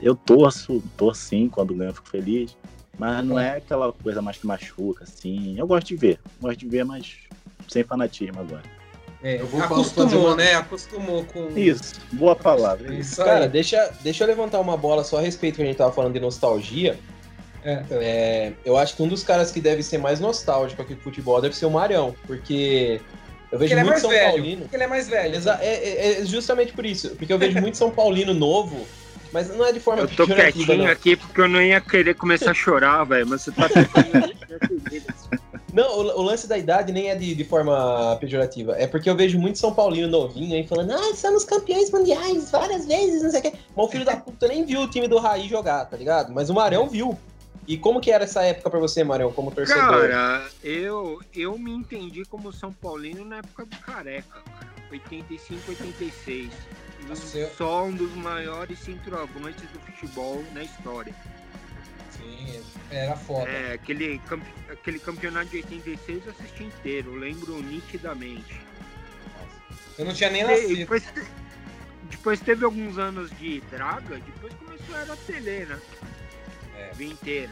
eu 0.00 0.14
torço, 0.14 0.82
torço 0.96 1.22
sim, 1.22 1.48
quando 1.48 1.74
ganho 1.74 1.90
eu 1.90 1.94
fico 1.94 2.08
feliz. 2.08 2.56
Mas 2.98 3.24
não 3.24 3.38
é 3.38 3.56
aquela 3.56 3.92
coisa 3.92 4.20
mais 4.20 4.36
que 4.36 4.46
machuca, 4.46 5.04
assim. 5.04 5.58
Eu 5.58 5.66
gosto 5.66 5.86
de 5.88 5.96
ver, 5.96 6.20
gosto 6.40 6.58
de 6.58 6.68
ver, 6.68 6.84
mas 6.84 7.14
sem 7.66 7.82
fanatismo 7.82 8.40
agora. 8.40 8.62
É, 9.22 9.40
Eu 9.40 9.46
vou 9.46 9.62
acostumou, 9.62 10.26
uma- 10.28 10.36
né? 10.36 10.54
Acostumou 10.54 11.24
com. 11.24 11.48
Isso, 11.58 11.94
boa 12.12 12.36
palavra. 12.36 12.94
Isso. 12.94 13.16
Cara, 13.22 13.48
deixa, 13.48 13.90
deixa 14.02 14.24
eu 14.24 14.28
levantar 14.28 14.60
uma 14.60 14.76
bola 14.76 15.02
só 15.04 15.18
a 15.18 15.20
respeito 15.20 15.56
que 15.56 15.62
a 15.62 15.66
gente 15.66 15.76
tava 15.76 15.92
falando 15.92 16.12
de 16.14 16.20
nostalgia. 16.20 16.98
É. 17.62 17.84
É, 17.90 18.52
eu 18.64 18.76
acho 18.76 18.96
que 18.96 19.02
um 19.02 19.08
dos 19.08 19.22
caras 19.22 19.50
que 19.50 19.60
deve 19.60 19.82
ser 19.82 19.98
mais 19.98 20.20
nostálgico 20.20 20.80
aqui 20.80 20.94
do 20.94 21.00
futebol 21.02 21.40
deve 21.42 21.54
ser 21.54 21.66
o 21.66 21.70
Marião, 21.70 22.14
porque 22.26 23.00
eu 23.52 23.58
vejo 23.58 23.72
ele 23.72 23.80
é 23.80 23.84
muito 23.84 23.90
mais 23.92 24.00
São 24.02 24.10
velho. 24.10 24.26
Paulino. 24.30 24.60
Porque 24.62 24.76
ele 24.76 24.82
é 24.84 24.86
mais 24.86 25.08
velho. 25.08 25.34
Exa- 25.36 25.58
é, 25.60 25.74
é- 25.74 26.20
é 26.20 26.24
justamente 26.24 26.72
por 26.72 26.84
isso, 26.86 27.10
porque 27.16 27.32
eu 27.32 27.38
vejo 27.38 27.60
muito 27.60 27.76
São 27.76 27.90
Paulino 27.90 28.32
novo, 28.34 28.86
mas 29.32 29.48
não 29.48 29.64
é 29.64 29.72
de 29.72 29.80
forma 29.80 30.02
Eu 30.02 30.08
tô 30.08 30.26
quietinho 30.26 30.78
não. 30.78 30.86
aqui 30.86 31.16
porque 31.16 31.40
eu 31.40 31.48
não 31.48 31.62
ia 31.62 31.80
querer 31.80 32.14
começar 32.14 32.50
a 32.50 32.54
chorar, 32.54 33.04
velho. 33.04 33.26
Mas 33.28 33.42
você 33.42 33.52
tá. 33.52 33.68
Não, 35.72 35.84
o, 36.00 36.18
o 36.18 36.22
lance 36.22 36.48
da 36.48 36.58
idade 36.58 36.92
nem 36.92 37.10
é 37.10 37.14
de, 37.14 37.32
de 37.34 37.44
forma 37.44 38.16
pejorativa. 38.20 38.74
É 38.76 38.88
porque 38.88 39.08
eu 39.08 39.14
vejo 39.16 39.38
muito 39.38 39.58
São 39.58 39.72
Paulino 39.72 40.08
novinho 40.08 40.54
aí 40.56 40.66
falando, 40.66 40.90
ah, 40.92 41.14
somos 41.14 41.44
campeões 41.44 41.90
mundiais 41.92 42.50
várias 42.50 42.86
vezes, 42.86 43.22
não 43.22 43.30
sei 43.30 43.38
o 43.38 43.42
quê. 43.44 43.52
Mas 43.76 43.86
o 43.86 43.88
filho 43.88 44.04
da 44.04 44.16
puta 44.16 44.48
nem 44.48 44.64
viu 44.64 44.80
o 44.82 44.88
time 44.88 45.06
do 45.06 45.18
Raí 45.18 45.48
jogar, 45.48 45.84
tá 45.84 45.96
ligado? 45.96 46.32
Mas 46.32 46.50
o 46.50 46.54
Marão 46.54 46.88
viu. 46.88 47.16
E 47.70 47.78
como 47.78 48.00
que 48.00 48.10
era 48.10 48.24
essa 48.24 48.42
época 48.42 48.68
pra 48.68 48.80
você, 48.80 49.04
Marão, 49.04 49.30
como 49.32 49.52
torcedor? 49.52 49.80
Cara, 50.10 50.50
eu, 50.60 51.20
eu 51.32 51.56
me 51.56 51.70
entendi 51.70 52.24
como 52.24 52.52
São 52.52 52.72
Paulino 52.72 53.24
na 53.24 53.36
época 53.36 53.64
do 53.64 53.76
Careca, 53.76 54.40
cara. 54.44 54.74
85, 54.90 55.70
86. 55.70 56.50
Um 57.04 57.06
dos- 57.06 57.08
Nossa, 57.34 57.50
Só 57.56 57.84
um 57.84 57.92
dos 57.92 58.12
maiores 58.16 58.76
centroavantes 58.80 59.70
do 59.70 59.78
futebol 59.82 60.44
na 60.52 60.64
história. 60.64 61.14
Sim. 62.10 62.60
Era 62.90 63.14
foda. 63.14 63.48
É, 63.48 63.74
aquele, 63.74 64.20
aquele 64.68 64.98
campeonato 64.98 65.50
de 65.50 65.58
86 65.58 66.26
eu 66.26 66.32
assisti 66.32 66.64
inteiro, 66.64 67.14
lembro 67.14 67.62
nitidamente. 67.62 68.60
Eu 69.96 70.06
não 70.06 70.12
tinha 70.12 70.28
nem 70.30 70.42
nascido. 70.42 70.76
depois, 70.76 71.04
depois 72.10 72.40
teve 72.40 72.64
alguns 72.64 72.98
anos 72.98 73.30
de 73.38 73.60
draga, 73.70 74.18
depois 74.18 74.52
começou 74.54 74.96
a 74.96 74.98
era 75.02 75.16
tele, 75.18 75.66
né? 75.66 75.78
É. 76.80 77.02
Inteira. 77.02 77.50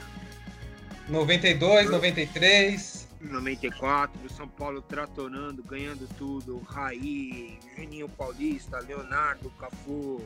92, 1.08 1.90
93. 1.90 3.08
94, 3.20 4.20
o 4.24 4.30
São 4.32 4.46
Paulo 4.46 4.80
tratorando, 4.80 5.62
ganhando 5.62 6.08
tudo, 6.16 6.58
Raí, 6.68 7.58
Juninho 7.76 8.08
Paulista, 8.08 8.78
Leonardo, 8.78 9.50
Cafu, 9.58 10.20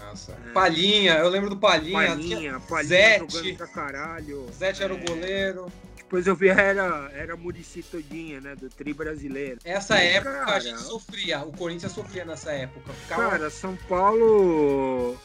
Nossa. 0.00 0.32
É. 0.32 0.52
Palhinha, 0.52 1.14
eu 1.18 1.28
lembro 1.28 1.50
do 1.50 1.56
Palhinha. 1.56 2.08
Palinha, 2.08 2.60
Palinha 2.60 2.84
Zete. 2.88 3.32
jogando 3.32 3.56
pra 3.56 3.66
caralho. 3.68 4.48
Zete 4.52 4.82
era 4.82 4.92
o 4.92 4.98
É, 4.98 5.04
goleiro. 5.04 5.72
Depois 5.96 6.26
eu 6.26 6.34
vi 6.36 6.48
era, 6.48 7.10
era 7.14 7.36
Murici 7.36 7.82
todinha, 7.82 8.40
né? 8.40 8.54
Do 8.54 8.68
tri 8.68 8.92
brasileiro. 8.92 9.58
Essa 9.64 9.96
Sim, 9.96 10.04
época 10.04 10.42
a 10.42 10.44
cara. 10.46 10.60
gente 10.60 10.80
sofria. 10.82 11.42
O 11.44 11.52
Corinthians 11.56 11.92
sofria 11.92 12.24
nessa 12.24 12.52
época. 12.52 12.92
Ficava... 12.92 13.30
Cara, 13.30 13.50
São 13.50 13.76
Paulo. 13.88 15.16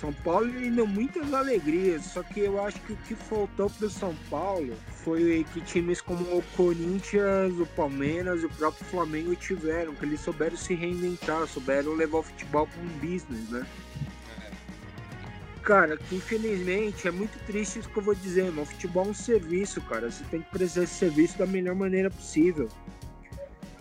São 0.00 0.12
Paulo 0.12 0.46
ele 0.46 0.70
deu 0.70 0.86
muitas 0.86 1.34
alegrias, 1.34 2.04
só 2.04 2.22
que 2.22 2.40
eu 2.40 2.64
acho 2.64 2.80
que 2.82 2.92
o 2.92 2.96
que 2.98 3.16
faltou 3.16 3.68
pro 3.68 3.90
São 3.90 4.14
Paulo 4.30 4.72
foi 5.02 5.44
que 5.52 5.60
times 5.60 6.00
como 6.00 6.22
o 6.36 6.42
Corinthians, 6.56 7.58
o 7.58 7.66
Palmeiras 7.66 8.44
o 8.44 8.48
próprio 8.48 8.84
Flamengo 8.84 9.34
tiveram, 9.34 9.94
que 9.96 10.04
eles 10.04 10.20
souberam 10.20 10.56
se 10.56 10.74
reinventar, 10.74 11.48
souberam 11.48 11.94
levar 11.94 12.18
o 12.18 12.22
futebol 12.22 12.68
como 12.68 12.86
um 12.86 12.98
business, 12.98 13.50
né? 13.50 13.66
Cara, 15.64 15.96
que 15.96 16.14
infelizmente 16.14 17.08
é 17.08 17.10
muito 17.10 17.36
triste 17.44 17.80
isso 17.80 17.90
que 17.90 17.98
eu 17.98 18.02
vou 18.02 18.14
dizer, 18.14 18.52
mas 18.52 18.68
o 18.68 18.70
futebol 18.72 19.06
é 19.06 19.08
um 19.08 19.14
serviço, 19.14 19.80
cara. 19.82 20.10
Você 20.10 20.22
tem 20.30 20.40
que 20.40 20.50
prestar 20.50 20.84
esse 20.84 20.94
serviço 20.94 21.36
da 21.36 21.44
melhor 21.44 21.74
maneira 21.74 22.08
possível. 22.08 22.68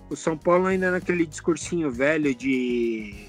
O 0.09 0.15
São 0.15 0.35
Paulo 0.35 0.65
ainda 0.65 0.89
naquele 0.89 1.25
discursinho 1.27 1.91
velho 1.91 2.33
de 2.33 3.26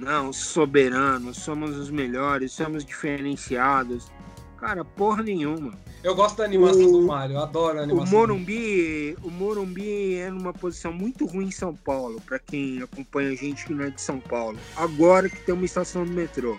não, 0.00 0.32
soberanos, 0.32 1.36
somos 1.38 1.76
os 1.76 1.90
melhores, 1.90 2.52
somos 2.52 2.84
diferenciados. 2.84 4.10
Cara, 4.58 4.84
porra 4.84 5.22
nenhuma. 5.22 5.72
Eu 6.02 6.14
gosto 6.14 6.36
da 6.38 6.44
animação 6.44 6.84
O- 6.86 6.92
do 6.92 7.02
Mário, 7.06 7.36
eu 7.36 7.40
adoro 7.40 7.78
a 7.78 7.80
O 7.80 7.84
animação. 7.84 8.18
Morumbi, 8.18 9.16
o 9.22 9.30
Morumbi 9.30 10.14
é 10.16 10.30
numa 10.30 10.52
posição 10.52 10.92
muito 10.92 11.24
ruim 11.26 11.46
em 11.46 11.50
São 11.50 11.74
Paulo, 11.74 12.20
pra 12.26 12.38
quem 12.38 12.82
acompanha 12.82 13.30
a 13.30 13.34
gente 13.34 13.64
que 13.66 13.72
não 13.72 13.84
é 13.84 13.90
de 13.90 14.00
São 14.00 14.18
Paulo. 14.20 14.58
Agora 14.76 15.28
que 15.28 15.40
tem 15.44 15.54
uma 15.54 15.64
estação 15.64 16.04
do 16.04 16.12
metrô. 16.12 16.56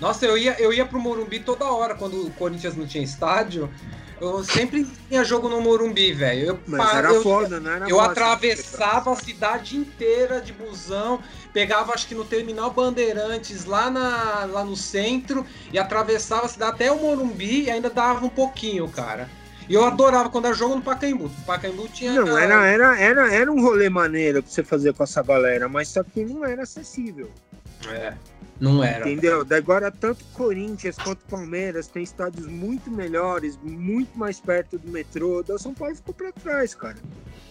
Nossa, 0.00 0.26
eu 0.26 0.38
ia, 0.38 0.58
eu 0.60 0.72
ia 0.72 0.84
pro 0.86 1.00
Morumbi 1.00 1.40
toda 1.40 1.64
hora 1.64 1.94
quando 1.94 2.26
o 2.26 2.30
Corinthians 2.32 2.76
não 2.76 2.86
tinha 2.86 3.02
estádio. 3.02 3.68
Eu 4.20 4.42
sempre 4.42 4.86
tinha 5.08 5.24
jogo 5.24 5.48
no 5.48 5.60
Morumbi, 5.60 6.12
velho. 6.12 6.58
Mas 6.66 6.94
era 6.94 7.12
eu, 7.12 7.22
foda, 7.22 7.60
não 7.60 7.70
era 7.70 7.88
eu 7.88 7.96
fácil. 7.96 8.10
atravessava 8.10 9.12
a 9.12 9.16
cidade 9.16 9.76
inteira 9.76 10.40
de 10.40 10.52
busão, 10.52 11.20
pegava 11.52 11.92
acho 11.92 12.06
que 12.06 12.14
no 12.14 12.24
terminal 12.24 12.70
Bandeirantes 12.70 13.64
lá, 13.64 13.90
na, 13.90 14.44
lá 14.50 14.64
no 14.64 14.76
centro 14.76 15.46
e 15.72 15.78
atravessava 15.78 16.46
a 16.46 16.48
cidade 16.48 16.72
até 16.72 16.90
o 16.90 16.98
Morumbi 16.98 17.64
e 17.64 17.70
ainda 17.70 17.88
dava 17.88 18.24
um 18.24 18.28
pouquinho, 18.28 18.88
cara. 18.88 19.28
E 19.68 19.74
eu 19.74 19.84
adorava 19.84 20.30
quando 20.30 20.46
era 20.46 20.54
jogo 20.54 20.76
no 20.76 20.82
Pacaembu. 20.82 21.30
Pacaembu 21.46 21.88
tinha. 21.88 22.12
Não, 22.12 22.38
era, 22.38 22.66
era, 22.66 22.98
era, 22.98 23.32
era 23.32 23.52
um 23.52 23.60
rolê 23.62 23.90
maneiro 23.90 24.42
pra 24.42 24.50
você 24.50 24.64
fazer 24.64 24.94
com 24.94 25.04
essa 25.04 25.22
galera, 25.22 25.68
mas 25.68 25.88
só 25.88 26.02
que 26.02 26.24
não 26.24 26.44
era 26.44 26.62
acessível. 26.62 27.30
É, 27.86 28.14
não 28.60 28.82
era. 28.82 29.08
Entendeu? 29.08 29.44
Daí 29.44 29.58
Agora, 29.58 29.90
tanto 29.90 30.24
Corinthians 30.32 30.96
quanto 30.96 31.24
Palmeiras 31.26 31.88
tem 31.88 32.02
estádios 32.02 32.46
muito 32.46 32.90
melhores, 32.90 33.58
muito 33.62 34.18
mais 34.18 34.40
perto 34.40 34.78
do 34.78 34.90
metrô. 34.90 35.42
Da 35.42 35.58
São 35.58 35.74
Paulo 35.74 35.94
ficou 35.94 36.14
pra 36.14 36.32
trás, 36.32 36.74
cara. 36.74 36.96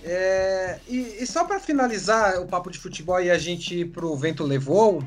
É, 0.04 0.80
e, 0.88 1.17
e 1.20 1.28
só 1.28 1.43
para 1.43 1.60
finalizar 1.60 2.41
o 2.41 2.48
papo 2.48 2.72
de 2.72 2.80
futebol 2.80 3.22
e 3.22 3.30
a 3.30 3.38
gente 3.38 3.82
ir 3.82 3.86
pro 3.86 4.15
Vento 4.15 4.43
Levou, 4.43 5.04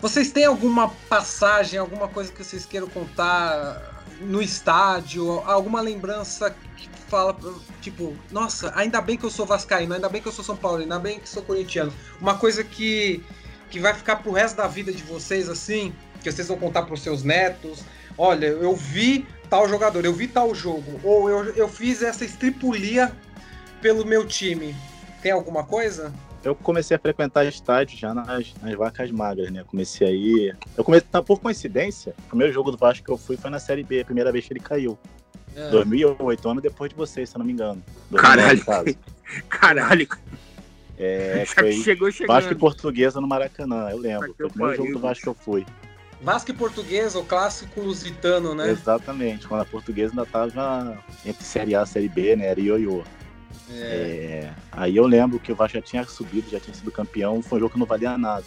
vocês 0.00 0.30
têm 0.30 0.44
alguma 0.44 0.90
passagem, 1.08 1.78
alguma 1.78 2.08
coisa 2.08 2.30
que 2.30 2.44
vocês 2.44 2.64
queiram 2.64 2.88
contar 2.88 4.04
no 4.20 4.40
estádio, 4.40 5.40
alguma 5.40 5.80
lembrança 5.80 6.54
que 6.76 6.88
fala, 7.08 7.36
tipo, 7.80 8.14
nossa, 8.30 8.72
ainda 8.76 9.00
bem 9.00 9.16
que 9.16 9.24
eu 9.24 9.30
sou 9.30 9.46
vascaíno, 9.46 9.94
ainda 9.94 10.08
bem 10.08 10.20
que 10.20 10.28
eu 10.28 10.32
sou 10.32 10.44
São 10.44 10.56
Paulo, 10.56 10.78
ainda 10.78 10.98
bem 10.98 11.18
que 11.18 11.28
sou 11.28 11.42
corintiano. 11.42 11.92
Uma 12.20 12.36
coisa 12.38 12.62
que, 12.62 13.22
que 13.76 13.82
vai 13.82 13.92
ficar 13.92 14.16
pro 14.16 14.32
resto 14.32 14.56
da 14.56 14.66
vida 14.66 14.90
de 14.90 15.02
vocês, 15.02 15.50
assim, 15.50 15.92
que 16.22 16.32
vocês 16.32 16.48
vão 16.48 16.56
contar 16.56 16.84
pros 16.84 17.02
seus 17.02 17.22
netos. 17.22 17.84
Olha, 18.16 18.46
eu 18.46 18.74
vi 18.74 19.26
tal 19.50 19.68
jogador, 19.68 20.02
eu 20.02 20.14
vi 20.14 20.26
tal 20.26 20.54
jogo, 20.54 20.98
ou 21.04 21.28
eu, 21.28 21.44
eu 21.54 21.68
fiz 21.68 22.02
essa 22.02 22.24
estripulia 22.24 23.12
pelo 23.82 24.06
meu 24.06 24.26
time. 24.26 24.74
Tem 25.20 25.30
alguma 25.30 25.62
coisa? 25.62 26.10
Eu 26.42 26.54
comecei 26.54 26.96
a 26.96 26.98
frequentar 26.98 27.44
estádio 27.44 27.98
já 27.98 28.14
nas, 28.14 28.54
nas 28.62 28.74
vacas 28.74 29.10
magras, 29.10 29.50
né? 29.50 29.62
Comecei 29.66 30.08
aí. 30.08 30.54
Eu 30.74 30.82
comecei, 30.82 31.06
tá, 31.12 31.22
por 31.22 31.38
coincidência, 31.38 32.14
o 32.20 32.28
primeiro 32.28 32.54
jogo 32.54 32.70
do 32.70 32.78
Vasco 32.78 33.04
que 33.04 33.12
eu 33.12 33.18
fui 33.18 33.36
foi 33.36 33.50
na 33.50 33.58
Série 33.58 33.82
B, 33.82 34.00
a 34.00 34.04
primeira 34.06 34.32
vez 34.32 34.46
que 34.46 34.54
ele 34.54 34.60
caiu. 34.60 34.98
É. 35.54 35.68
2008, 35.68 36.48
ano 36.48 36.60
depois 36.62 36.88
de 36.88 36.96
vocês, 36.96 37.28
se 37.28 37.36
eu 37.36 37.40
não 37.40 37.46
me 37.46 37.52
engano. 37.52 37.82
2009, 38.10 38.64
Caralho. 38.64 38.98
Caralho, 39.50 40.08
É, 40.98 41.44
foi 41.54 41.72
chegou 41.74 42.10
chegando. 42.10 42.34
Vasco 42.34 42.52
e 42.52 42.56
Portuguesa 42.56 43.20
no 43.20 43.28
Maracanã, 43.28 43.88
eu 43.90 43.98
lembro. 43.98 44.34
Foi 44.34 44.46
o 44.46 44.50
primeiro 44.50 44.76
jogo 44.76 44.92
do 44.92 45.00
Vasco 45.00 45.22
que 45.22 45.28
eu 45.28 45.34
fui. 45.34 45.66
Vasco 46.20 46.50
e 46.50 46.54
Português, 46.54 47.14
o 47.14 47.22
clássico 47.22 47.80
lusitano, 47.80 48.54
né? 48.54 48.70
Exatamente, 48.70 49.46
quando 49.46 49.60
a 49.60 49.66
Portuguesa 49.66 50.12
ainda 50.12 50.24
tava 50.24 50.98
entre 51.24 51.44
Série 51.44 51.74
A 51.74 51.82
e 51.82 51.86
Série 51.86 52.08
B, 52.08 52.36
né? 52.36 52.46
Era 52.46 52.60
ioiô. 52.60 53.04
É. 53.70 53.74
É, 53.74 54.54
aí 54.72 54.96
eu 54.96 55.06
lembro 55.06 55.38
que 55.38 55.52
o 55.52 55.54
Vasco 55.54 55.76
já 55.76 55.82
tinha 55.82 56.04
subido, 56.04 56.48
já 56.50 56.58
tinha 56.58 56.74
sido 56.74 56.90
campeão, 56.90 57.42
foi 57.42 57.58
um 57.58 57.60
jogo 57.60 57.72
que 57.74 57.78
não 57.78 57.86
valia 57.86 58.16
nada. 58.16 58.44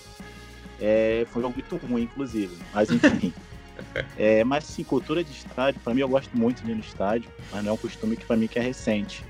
É, 0.82 1.28
foi 1.30 1.42
um 1.42 1.46
jogo 1.46 1.56
muito 1.56 1.88
ruim, 1.88 2.04
inclusive, 2.04 2.58
mas 2.74 2.90
enfim. 2.90 3.34
É, 4.18 4.44
mas 4.44 4.66
sim, 4.66 4.84
cultura 4.84 5.24
de 5.24 5.32
estádio, 5.32 5.80
pra 5.80 5.94
mim 5.94 6.02
eu 6.02 6.10
gosto 6.10 6.38
muito 6.38 6.62
de 6.64 6.72
ir 6.72 6.76
no 6.76 6.82
estádio, 6.82 7.32
mas 7.50 7.64
não 7.64 7.72
é 7.72 7.74
um 7.74 7.78
costume 7.78 8.18
que 8.18 8.26
pra 8.26 8.36
mim 8.36 8.46
que 8.46 8.60
é 8.60 8.62
recente. 8.62 9.24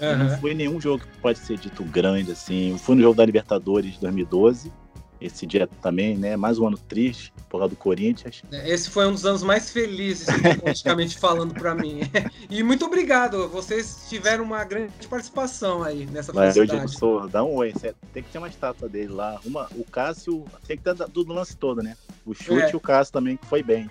Eu 0.00 0.18
Não 0.18 0.38
foi 0.38 0.54
nenhum 0.54 0.80
jogo 0.80 1.04
que 1.04 1.18
pode 1.18 1.38
ser 1.38 1.56
dito 1.58 1.84
grande, 1.84 2.32
assim. 2.32 2.72
Eu 2.72 2.78
fui 2.78 2.96
no 2.96 3.02
jogo 3.02 3.14
da 3.16 3.24
Libertadores 3.24 3.94
de 3.94 4.00
2012, 4.00 4.72
esse 5.20 5.46
dia 5.46 5.66
também, 5.80 6.16
né? 6.16 6.36
Mais 6.36 6.58
um 6.58 6.66
ano 6.66 6.76
triste, 6.76 7.32
por 7.48 7.58
causa 7.58 7.70
do 7.70 7.76
Corinthians. 7.76 8.42
Esse 8.50 8.90
foi 8.90 9.06
um 9.06 9.12
dos 9.12 9.24
anos 9.24 9.42
mais 9.42 9.70
felizes, 9.70 10.26
politicamente 10.60 11.16
falando, 11.18 11.54
pra 11.54 11.74
mim. 11.74 12.00
E 12.50 12.62
muito 12.62 12.84
obrigado, 12.84 13.48
vocês 13.48 14.06
tiveram 14.08 14.44
uma 14.44 14.62
grande 14.64 14.92
participação 15.08 15.82
aí 15.82 16.04
nessa 16.06 16.32
Mas 16.32 16.56
eu 16.56 16.64
digo, 16.66 16.76
felicidade. 16.78 16.98
sou, 16.98 17.28
dá 17.28 17.42
um 17.44 17.54
oi. 17.54 17.72
Tem 18.12 18.22
que 18.22 18.30
ter 18.30 18.38
uma 18.38 18.48
estátua 18.48 18.88
dele 18.88 19.12
lá. 19.12 19.40
Uma, 19.44 19.68
o 19.76 19.84
Cássio, 19.84 20.44
tem 20.66 20.76
que 20.76 20.82
ter 20.82 20.94
da- 20.94 21.06
do 21.06 21.26
lance 21.32 21.56
todo, 21.56 21.82
né? 21.82 21.96
O 22.26 22.34
chute 22.34 22.62
É. 22.64 22.72
e 22.72 22.76
o 22.76 22.80
Cássio 22.80 23.12
também, 23.12 23.36
que 23.36 23.46
foi 23.46 23.62
bem. 23.62 23.88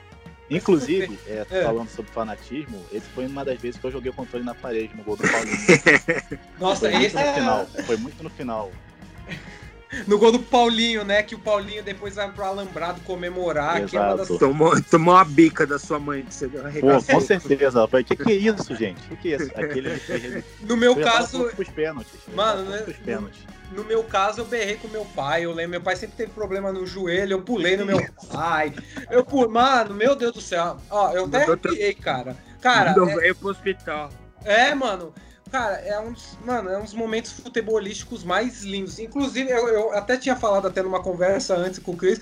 Inclusive, 0.56 1.20
é, 1.28 1.46
É. 1.50 1.64
falando 1.64 1.90
sobre 1.90 2.12
fanatismo, 2.12 2.84
esse 2.92 3.08
foi 3.10 3.26
uma 3.28 3.44
das 3.44 3.60
vezes 3.60 3.80
que 3.80 3.86
eu 3.86 3.92
joguei 3.92 4.12
o 4.12 4.14
controle 4.14 4.46
na 4.46 4.54
parede, 4.56 4.96
no 4.96 5.04
gol 5.04 5.16
do 5.16 5.24
Paulinho. 5.28 5.58
Nossa, 6.60 6.82
Foi 6.82 6.92
muito 6.92 7.06
esse 7.06 7.16
no 7.16 7.22
é 7.22 7.34
final. 7.34 7.68
Foi 7.86 7.98
muito 7.98 8.24
no 8.24 8.30
final. 8.30 8.72
no 10.08 10.18
gol 10.18 10.32
do 10.32 10.40
Paulinho, 10.40 11.04
né? 11.04 11.24
Que 11.24 11.36
o 11.36 11.40
Paulinho 11.40 11.84
depois 11.84 12.16
vai 12.16 12.32
pro 12.32 12.44
Alambrado 12.44 13.02
comemorar. 13.02 13.86
Que 13.86 13.98
é 13.98 14.00
uma 14.00 14.18
das... 14.18 14.28
Tomou, 14.28 14.82
tomou 14.84 15.14
uma 15.16 15.26
bica 15.26 15.66
da 15.66 15.78
sua 15.80 16.00
mãe 16.00 16.24
que 16.24 16.34
você 16.34 16.48
Pô, 16.48 17.04
com 17.04 17.22
certeza. 17.22 17.88
Falei, 17.88 18.04
que 18.04 18.16
que 18.16 18.32
é 18.32 18.36
isso, 18.36 18.76
gente? 18.76 19.02
Que 19.08 19.16
que 19.16 19.34
é 19.34 19.38
isso? 19.38 19.52
Aquele. 19.56 20.44
No 20.62 20.78
meu 20.78 20.96
caso, 20.96 21.46
pros 21.56 21.70
pênaltis. 21.70 22.20
Mano, 22.34 22.70
né? 22.70 22.78
pros 22.80 22.98
pênaltis. 22.98 23.42
No 23.74 23.84
meu 23.84 24.04
caso, 24.04 24.42
eu 24.42 24.46
berrei 24.46 24.78
com 24.78 24.88
meu 24.88 25.06
pai. 25.06 25.46
Eu 25.46 25.52
lembro, 25.52 25.72
meu 25.72 25.82
pai 25.82 25.96
sempre 25.96 26.16
teve 26.16 26.32
problema 26.32 26.72
no 26.72 26.86
joelho. 26.86 27.34
Eu 27.34 27.42
pulei 27.42 27.76
no 27.76 27.86
meu 27.86 28.00
pai. 28.32 28.74
Eu. 29.10 29.26
Mano, 29.50 29.94
meu 29.94 30.16
Deus 30.16 30.34
do 30.34 30.42
céu. 30.42 30.78
Ó, 30.90 31.12
eu 31.12 31.26
até 31.26 31.44
arrepiei, 31.44 31.94
cara. 31.94 32.38
Cara, 32.62 32.92
é, 32.92 33.16
veio 33.16 33.36
pro 33.36 33.50
hospital. 33.50 34.10
é, 34.46 34.74
mano. 34.74 35.14
Cara, 35.52 35.76
é 35.76 36.00
um 36.00 36.14
dos, 36.14 36.36
mano, 36.44 36.70
é 36.70 36.78
um 36.80 36.84
dos 36.84 36.96
momentos 36.96 37.32
futebolísticos 37.32 38.24
mais 38.24 38.64
lindos. 38.64 38.98
Inclusive, 38.98 39.52
eu, 39.52 39.68
eu 39.68 39.94
até 39.94 40.18
tinha 40.18 40.36
falado 40.36 40.68
até 40.68 40.82
numa 40.82 41.00
conversa 41.02 41.56
antes 41.56 41.78
com 41.78 41.92
o 41.92 41.98
Chris 41.98 42.20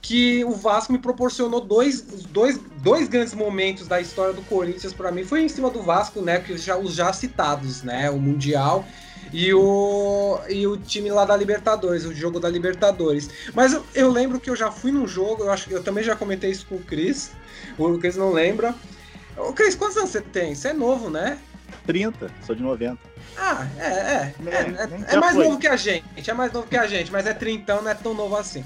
que 0.00 0.44
o 0.44 0.52
Vasco 0.52 0.92
me 0.92 0.98
proporcionou 0.98 1.60
dois, 1.60 2.00
dois, 2.00 2.58
dois 2.82 3.08
grandes 3.08 3.34
momentos 3.34 3.86
da 3.86 4.00
história 4.00 4.34
do 4.34 4.42
Corinthians 4.42 4.92
pra 4.92 5.12
mim. 5.12 5.24
Foi 5.24 5.42
em 5.42 5.48
cima 5.48 5.70
do 5.70 5.80
Vasco, 5.82 6.20
né? 6.20 6.40
Que 6.40 6.58
já, 6.58 6.76
os 6.76 6.94
já 6.94 7.12
citados, 7.12 7.82
né? 7.82 8.10
O 8.10 8.18
Mundial 8.18 8.84
e 9.32 9.52
o, 9.54 10.38
e 10.48 10.66
o 10.66 10.76
time 10.76 11.10
lá 11.10 11.24
da 11.24 11.36
Libertadores, 11.36 12.04
o 12.04 12.14
jogo 12.14 12.38
da 12.38 12.48
Libertadores. 12.48 13.30
Mas 13.54 13.72
eu, 13.72 13.84
eu 13.94 14.10
lembro 14.10 14.38
que 14.38 14.50
eu 14.50 14.56
já 14.56 14.70
fui 14.70 14.92
num 14.92 15.06
jogo, 15.08 15.44
eu 15.44 15.50
acho 15.50 15.66
que 15.68 15.74
eu 15.74 15.82
também 15.82 16.04
já 16.04 16.14
comentei 16.14 16.50
isso 16.50 16.66
com 16.66 16.76
o 16.76 16.82
Chris. 16.82 17.32
O 17.78 17.98
Chris 17.98 18.16
não 18.16 18.32
lembra. 18.32 18.74
Ô, 19.36 19.52
Cris, 19.52 19.74
quantos 19.74 19.96
anos 19.96 20.10
você 20.10 20.20
tem? 20.20 20.54
Você 20.54 20.68
é 20.68 20.72
novo, 20.72 21.08
né? 21.08 21.38
30, 21.86 22.30
sou 22.46 22.54
de 22.54 22.62
90. 22.62 22.98
Ah, 23.36 23.66
é, 23.78 23.86
é. 23.86 24.34
É, 24.46 25.12
é, 25.12 25.14
é 25.14 25.16
mais 25.16 25.34
foi. 25.34 25.44
novo 25.44 25.58
que 25.58 25.66
a 25.66 25.76
gente, 25.76 26.04
é 26.30 26.34
mais 26.34 26.52
novo 26.52 26.66
que 26.66 26.76
a 26.76 26.86
gente, 26.86 27.10
mas 27.10 27.26
é 27.26 27.32
trintão, 27.32 27.80
não 27.80 27.90
é 27.90 27.94
tão 27.94 28.12
novo 28.12 28.36
assim. 28.36 28.62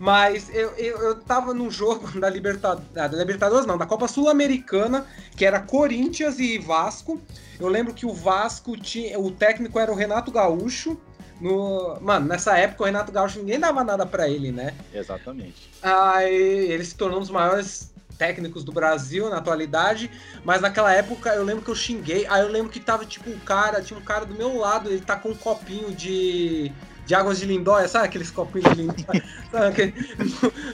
Mas 0.00 0.48
eu, 0.48 0.70
eu, 0.78 0.98
eu 0.98 1.14
tava 1.16 1.52
num 1.52 1.70
jogo 1.70 2.08
da 2.18 2.30
Libertadores, 2.30 2.88
da 2.90 3.06
Libertadores 3.06 3.66
não, 3.66 3.76
da 3.76 3.84
Copa 3.84 4.08
Sul-Americana, 4.08 5.06
que 5.36 5.44
era 5.44 5.60
Corinthians 5.60 6.38
e 6.38 6.58
Vasco. 6.58 7.20
Eu 7.60 7.68
lembro 7.68 7.92
que 7.92 8.06
o 8.06 8.14
Vasco 8.14 8.78
tinha, 8.78 9.20
o 9.20 9.30
técnico 9.30 9.78
era 9.78 9.92
o 9.92 9.94
Renato 9.94 10.32
Gaúcho. 10.32 10.98
No, 11.38 11.98
mano, 12.00 12.26
nessa 12.26 12.56
época 12.56 12.82
o 12.82 12.86
Renato 12.86 13.12
Gaúcho 13.12 13.40
ninguém 13.40 13.60
dava 13.60 13.84
nada 13.84 14.06
para 14.06 14.26
ele, 14.26 14.50
né? 14.50 14.74
Exatamente. 14.92 15.70
Aí 15.82 16.70
ele 16.70 16.84
se 16.84 16.94
tornou 16.94 17.18
um 17.18 17.20
dos 17.20 17.30
maiores 17.30 17.92
técnicos 18.16 18.64
do 18.64 18.72
Brasil 18.72 19.28
na 19.28 19.36
atualidade, 19.36 20.10
mas 20.44 20.62
naquela 20.62 20.92
época 20.92 21.30
eu 21.30 21.42
lembro 21.42 21.62
que 21.62 21.70
eu 21.70 21.74
xinguei, 21.74 22.26
aí 22.26 22.42
eu 22.42 22.48
lembro 22.48 22.70
que 22.70 22.80
tava 22.80 23.04
tipo 23.04 23.30
um 23.30 23.38
cara, 23.38 23.80
tinha 23.80 23.98
um 23.98 24.02
cara 24.02 24.26
do 24.26 24.34
meu 24.34 24.58
lado, 24.58 24.90
ele 24.90 25.00
tá 25.00 25.16
com 25.16 25.30
um 25.30 25.34
copinho 25.34 25.90
de 25.94 26.70
de 27.10 27.14
águas 27.16 27.40
de 27.40 27.44
lindóia, 27.44 27.88
sabe 27.88 28.04
aqueles 28.04 28.30
copinhos 28.30 28.70
de 28.70 28.82
lindóia? 28.82 29.24
sabe? 29.50 29.92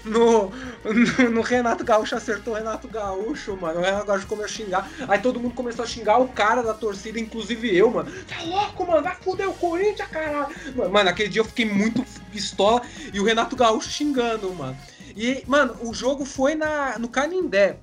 No, 0.04 0.52
no, 0.84 1.30
no, 1.30 1.40
Renato 1.40 1.82
Gaúcho 1.82 2.14
acertou 2.14 2.52
o 2.52 2.56
Renato 2.58 2.86
Gaúcho, 2.88 3.56
mano. 3.56 3.80
O 3.80 3.82
Renato 3.82 4.04
Gaúcho 4.04 4.26
começou 4.26 4.44
a 4.44 4.48
xingar. 4.48 4.90
Aí 5.08 5.18
todo 5.18 5.40
mundo 5.40 5.54
começou 5.54 5.82
a 5.82 5.88
xingar 5.88 6.18
o 6.18 6.28
cara 6.28 6.62
da 6.62 6.74
torcida, 6.74 7.18
inclusive 7.18 7.74
eu, 7.74 7.90
mano. 7.90 8.12
Tá 8.28 8.42
louco, 8.42 8.86
mano? 8.86 9.02
Vai 9.02 9.16
foder 9.16 9.48
o 9.48 9.54
Corinthians, 9.54 10.10
caralho. 10.10 10.54
Mano, 10.92 11.08
aquele 11.08 11.30
dia 11.30 11.40
eu 11.40 11.44
fiquei 11.46 11.64
muito 11.64 12.04
pistola 12.30 12.82
e 13.14 13.18
o 13.18 13.24
Renato 13.24 13.56
Gaúcho 13.56 13.88
xingando, 13.88 14.52
mano. 14.52 14.76
E, 15.16 15.42
mano, 15.46 15.74
o 15.80 15.94
jogo 15.94 16.26
foi 16.26 16.54
na, 16.54 16.98
no 16.98 17.08
Canindé. 17.08 17.78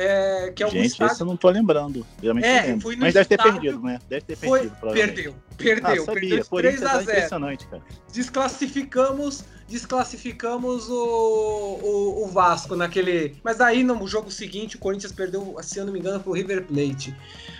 É, 0.00 0.52
que 0.54 0.62
é 0.62 0.70
Gente, 0.70 0.86
estádio... 0.86 1.12
isso 1.12 1.22
eu 1.24 1.26
não 1.26 1.36
tô 1.36 1.50
lembrando. 1.50 2.06
Realmente 2.22 2.46
é, 2.46 2.78
foi 2.78 2.94
no 2.94 3.02
Mas 3.02 3.14
deve 3.14 3.28
ter 3.28 3.42
perdido, 3.42 3.80
né? 3.80 3.98
Deve 4.08 4.26
ter 4.26 4.36
perdido, 4.36 4.76
foi... 4.80 4.92
Perdeu, 4.92 5.34
perdeu. 5.56 6.02
Ah, 6.02 6.04
sabia. 6.04 6.44
Perdeu 6.44 6.44
3 6.44 6.82
a 6.84 6.88
0 6.88 7.02
impressionante, 7.02 7.66
cara. 7.66 7.82
Desclassificamos, 8.12 9.44
desclassificamos 9.66 10.88
o, 10.88 10.94
o, 10.94 12.24
o, 12.24 12.28
Vasco 12.28 12.76
naquele... 12.76 13.34
Mas 13.42 13.60
aí, 13.60 13.82
no 13.82 14.06
jogo 14.06 14.30
seguinte, 14.30 14.76
o 14.76 14.78
Corinthians 14.78 15.10
perdeu, 15.10 15.56
se 15.62 15.80
eu 15.80 15.84
não 15.84 15.92
me 15.92 15.98
engano, 15.98 16.20
pro 16.20 16.30
River 16.30 16.62
Plate. 16.62 17.12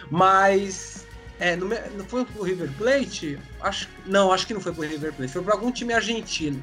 Mas... 0.08 1.04
É, 1.40 1.56
não, 1.56 1.66
não 1.68 2.04
foi 2.04 2.24
pro 2.24 2.44
River 2.44 2.70
Plate? 2.78 3.36
Acho, 3.60 3.88
não, 4.06 4.30
acho 4.30 4.46
que 4.46 4.54
não 4.54 4.60
foi 4.60 4.72
pro 4.72 4.82
River 4.82 5.12
Plate. 5.12 5.32
Foi 5.32 5.42
pra 5.42 5.54
algum 5.54 5.72
time 5.72 5.92
argentino. 5.92 6.62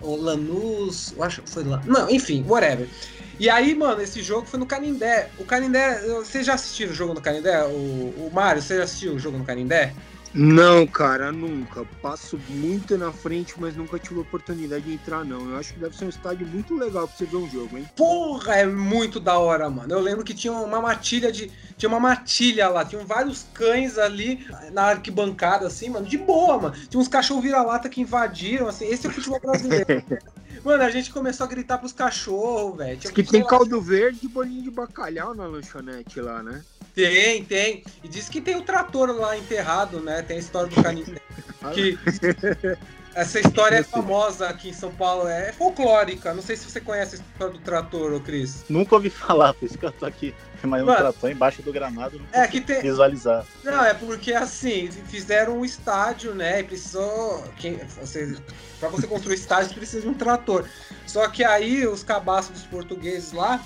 O 0.00 0.14
Lanús, 0.14 1.14
acho 1.18 1.42
que 1.42 1.50
foi 1.50 1.64
lá. 1.64 1.82
Não, 1.84 2.08
enfim, 2.08 2.44
whatever. 2.46 2.88
E 3.38 3.50
aí, 3.50 3.74
mano, 3.74 4.00
esse 4.00 4.22
jogo 4.22 4.46
foi 4.46 4.58
no 4.58 4.66
Canindé. 4.66 5.28
O 5.38 5.44
Canindé, 5.44 6.00
vocês 6.08 6.46
já 6.46 6.54
assistiram 6.54 6.92
o 6.92 6.94
jogo 6.94 7.12
no 7.14 7.20
Canindé? 7.20 7.64
O, 7.64 7.68
o 8.26 8.30
Mário, 8.32 8.62
você 8.62 8.78
já 8.78 8.84
assistiu 8.84 9.14
o 9.14 9.18
jogo 9.18 9.36
no 9.36 9.44
Canindé? 9.44 9.92
Não, 10.38 10.86
cara, 10.86 11.32
nunca. 11.32 11.82
Passo 12.02 12.38
muito 12.48 12.98
na 12.98 13.10
frente, 13.10 13.54
mas 13.58 13.74
nunca 13.74 13.98
tive 13.98 14.18
a 14.18 14.22
oportunidade 14.22 14.84
de 14.84 14.92
entrar, 14.92 15.24
não. 15.24 15.50
Eu 15.50 15.56
acho 15.56 15.72
que 15.72 15.80
deve 15.80 15.96
ser 15.96 16.04
um 16.04 16.10
estádio 16.10 16.46
muito 16.46 16.74
legal 16.74 17.08
pra 17.08 17.16
você 17.16 17.24
ver 17.24 17.36
um 17.36 17.48
jogo, 17.48 17.78
hein? 17.78 17.88
Porra, 17.96 18.56
é 18.56 18.66
muito 18.66 19.18
da 19.18 19.38
hora, 19.38 19.68
mano. 19.70 19.92
Eu 19.92 20.00
lembro 20.00 20.24
que 20.24 20.34
tinha 20.34 20.52
uma 20.52 20.80
matilha 20.80 21.32
de. 21.32 21.50
Tinha 21.78 21.88
uma 21.88 22.00
matilha 22.00 22.68
lá, 22.68 22.84
tinham 22.84 23.06
vários 23.06 23.46
cães 23.54 23.96
ali 23.96 24.46
na 24.72 24.84
arquibancada, 24.84 25.66
assim, 25.66 25.88
mano, 25.88 26.06
de 26.06 26.18
boa, 26.18 26.58
mano. 26.58 26.74
Tinha 26.88 27.00
uns 27.00 27.08
cachorros 27.08 27.42
vira-lata 27.42 27.88
que 27.88 28.02
invadiram, 28.02 28.68
assim. 28.68 28.86
Esse 28.86 29.06
é 29.06 29.10
o 29.10 29.12
futebol 29.12 29.40
brasileiro. 29.40 29.86
Mano, 30.66 30.82
a 30.82 30.90
gente 30.90 31.12
começou 31.12 31.44
a 31.44 31.48
gritar 31.48 31.78
pros 31.78 31.92
cachorros, 31.92 32.76
velho. 32.76 32.96
Diz 32.96 33.12
que 33.12 33.22
tem 33.22 33.46
caldo 33.46 33.80
verde 33.80 34.18
e 34.24 34.28
bolinho 34.28 34.64
de 34.64 34.70
bacalhau 34.72 35.32
na 35.32 35.46
lanchonete 35.46 36.20
lá, 36.20 36.42
né? 36.42 36.60
Tem, 36.92 37.44
tem. 37.44 37.84
E 38.02 38.08
diz 38.08 38.28
que 38.28 38.40
tem 38.40 38.56
o 38.56 38.62
trator 38.62 39.12
lá 39.12 39.38
enterrado, 39.38 40.00
né? 40.00 40.22
Tem 40.22 40.38
a 40.38 40.40
história 40.40 40.68
do 40.68 40.82
canino. 40.82 41.14
que 41.72 41.96
essa 43.16 43.40
história 43.40 43.76
é 43.76 43.82
famosa 43.82 44.46
aqui 44.46 44.68
em 44.68 44.72
São 44.74 44.92
Paulo, 44.92 45.26
é 45.26 45.50
folclórica. 45.52 46.34
Não 46.34 46.42
sei 46.42 46.54
se 46.54 46.70
você 46.70 46.80
conhece 46.80 47.16
a 47.16 47.18
história 47.18 47.54
do 47.54 47.58
trator, 47.60 48.12
ô 48.12 48.20
Cris. 48.20 48.64
Nunca 48.68 48.94
ouvi 48.94 49.08
falar, 49.08 49.54
por 49.54 49.64
isso 49.64 49.78
que 49.78 49.86
eu 49.86 49.90
tô 49.90 50.04
aqui. 50.04 50.34
Mas 50.62 50.82
um 50.82 50.86
trator 50.86 51.30
embaixo 51.30 51.62
do 51.62 51.72
gramado 51.72 52.18
não 52.18 52.42
é 52.42 52.46
que 52.46 52.60
tem... 52.60 52.82
visualizar. 52.82 53.46
Não, 53.64 53.82
é 53.82 53.94
porque 53.94 54.34
assim, 54.34 54.90
fizeram 54.90 55.58
um 55.58 55.64
estádio, 55.64 56.34
né? 56.34 56.60
E 56.60 56.64
precisou. 56.64 57.42
Quem, 57.56 57.78
você, 58.00 58.36
pra 58.78 58.90
você 58.90 59.06
construir 59.06 59.36
estádio, 59.36 59.74
precisa 59.74 60.02
de 60.02 60.08
um 60.08 60.14
trator. 60.14 60.68
Só 61.06 61.26
que 61.28 61.42
aí 61.42 61.86
os 61.86 62.02
cabaços 62.02 62.50
dos 62.50 62.64
portugueses 62.64 63.32
lá 63.32 63.62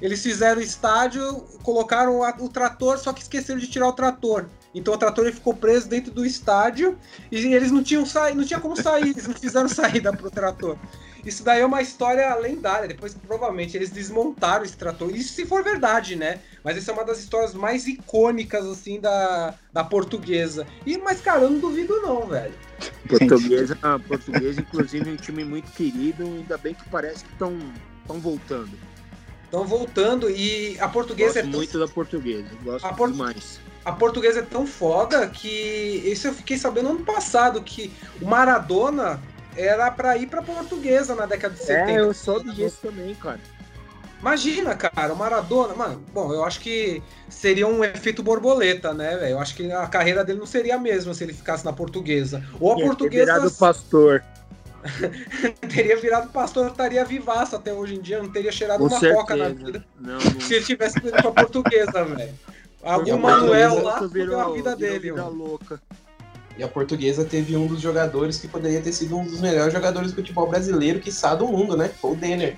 eles 0.00 0.22
fizeram 0.22 0.60
o 0.60 0.64
estádio, 0.64 1.40
colocaram 1.62 2.20
o 2.20 2.48
trator, 2.48 2.98
só 2.98 3.12
que 3.12 3.22
esqueceram 3.22 3.58
de 3.58 3.66
tirar 3.66 3.88
o 3.88 3.92
trator. 3.92 4.46
Então 4.76 4.92
o 4.92 4.98
trator 4.98 5.32
ficou 5.32 5.54
preso 5.54 5.88
dentro 5.88 6.12
do 6.12 6.24
estádio 6.24 6.98
e 7.32 7.54
eles 7.54 7.72
não 7.72 7.82
tinham 7.82 8.04
saído, 8.04 8.38
não 8.38 8.46
tinha 8.46 8.60
como 8.60 8.76
sair, 8.76 9.08
eles 9.08 9.26
não 9.26 9.34
fizeram 9.34 9.68
saída 9.70 10.12
pro 10.12 10.30
trator. 10.30 10.76
Isso 11.24 11.42
daí 11.42 11.62
é 11.62 11.66
uma 11.66 11.80
história 11.80 12.32
lendária. 12.36 12.86
Depois, 12.86 13.14
provavelmente, 13.14 13.76
eles 13.76 13.90
desmontaram 13.90 14.64
esse 14.64 14.76
trator. 14.76 15.10
Isso 15.16 15.32
se 15.32 15.46
for 15.46 15.64
verdade, 15.64 16.14
né? 16.14 16.38
Mas 16.62 16.76
essa 16.76 16.92
é 16.92 16.94
uma 16.94 17.04
das 17.04 17.18
histórias 17.18 17.52
mais 17.52 17.86
icônicas, 17.86 18.64
assim, 18.64 19.00
da, 19.00 19.54
da 19.72 19.82
portuguesa. 19.82 20.66
E, 20.84 20.96
mas, 20.98 21.20
cara, 21.20 21.40
eu 21.40 21.50
não 21.50 21.58
duvido, 21.58 22.00
não, 22.00 22.26
velho. 22.26 22.54
Portuguesa, 23.08 23.76
portuguesa, 24.06 24.60
inclusive, 24.60 25.10
é 25.10 25.12
um 25.14 25.16
time 25.16 25.42
muito 25.42 25.72
querido. 25.72 26.22
Ainda 26.22 26.58
bem 26.58 26.74
que 26.74 26.88
parece 26.88 27.24
que 27.24 27.32
estão 27.32 27.58
voltando. 28.20 28.78
Estão 29.46 29.66
voltando 29.66 30.30
e 30.30 30.78
a 30.78 30.88
portuguesa 30.88 31.40
gosto 31.40 31.54
é 31.54 31.56
muito 31.56 31.78
da 31.78 31.88
portuguesa, 31.88 32.48
gosto 32.62 32.84
a 32.84 32.92
por... 32.92 33.10
demais. 33.10 33.60
A 33.86 33.92
portuguesa 33.92 34.40
é 34.40 34.42
tão 34.42 34.66
foda 34.66 35.28
que 35.28 36.02
isso 36.04 36.26
eu 36.26 36.34
fiquei 36.34 36.58
sabendo 36.58 36.88
ano 36.88 37.04
passado 37.04 37.62
que 37.62 37.92
o 38.20 38.26
Maradona 38.26 39.22
era 39.56 39.88
para 39.92 40.16
ir 40.16 40.26
para 40.26 40.42
portuguesa 40.42 41.14
na 41.14 41.24
década 41.24 41.54
de 41.54 41.60
70. 41.60 41.90
É, 41.92 42.00
eu 42.00 42.12
soube 42.12 42.50
disso 42.50 42.78
também, 42.82 43.14
cara. 43.14 43.38
Imagina, 44.20 44.74
cara, 44.74 45.12
o 45.12 45.16
Maradona, 45.16 45.72
mano, 45.72 46.02
bom, 46.12 46.32
eu 46.32 46.44
acho 46.44 46.58
que 46.58 47.00
seria 47.28 47.68
um 47.68 47.84
efeito 47.84 48.24
borboleta, 48.24 48.92
né, 48.92 49.16
velho? 49.18 49.34
Eu 49.34 49.38
acho 49.38 49.54
que 49.54 49.70
a 49.70 49.86
carreira 49.86 50.24
dele 50.24 50.40
não 50.40 50.46
seria 50.46 50.74
a 50.74 50.78
mesma 50.80 51.14
se 51.14 51.22
ele 51.22 51.32
ficasse 51.32 51.64
na 51.64 51.72
portuguesa. 51.72 52.42
Ou 52.58 52.72
a 52.72 52.74
portuguesa. 52.74 53.34
Virado 53.34 53.52
pastor. 53.52 54.24
teria 55.72 55.96
virado 55.96 56.28
pastor, 56.30 56.72
estaria 56.72 57.04
vivaço 57.04 57.54
até 57.54 57.72
hoje 57.72 57.94
em 57.94 58.00
dia, 58.00 58.20
não 58.20 58.32
teria 58.32 58.50
cheirado 58.50 58.80
Com 58.80 58.86
uma 58.86 58.98
certeza. 58.98 59.20
coca 59.20 59.36
na 59.36 59.48
vida. 59.48 59.84
Não, 60.00 60.18
não. 60.18 60.40
Se 60.42 60.54
ele 60.54 60.64
tivesse 60.64 60.98
ido 60.98 61.12
pra 61.12 61.30
portuguesa, 61.30 62.04
velho. 62.04 62.34
Algum 62.86 63.18
Manuel 63.18 63.82
lá 63.82 64.00
virou 64.06 64.40
a 64.40 64.52
vida 64.52 64.76
dele, 64.76 65.10
vida 65.10 65.26
louca. 65.26 65.80
E 66.56 66.62
a 66.62 66.68
portuguesa 66.68 67.24
teve 67.24 67.56
um 67.56 67.66
dos 67.66 67.80
jogadores 67.80 68.38
que 68.38 68.48
poderia 68.48 68.80
ter 68.80 68.92
sido 68.92 69.18
um 69.18 69.24
dos 69.24 69.40
melhores 69.40 69.72
jogadores 69.72 70.12
do 70.12 70.14
futebol 70.14 70.48
brasileiro, 70.48 71.00
que 71.00 71.10
do 71.36 71.48
mundo, 71.48 71.76
né? 71.76 71.88
Foi 71.88 72.12
o 72.12 72.14
Denner. 72.14 72.56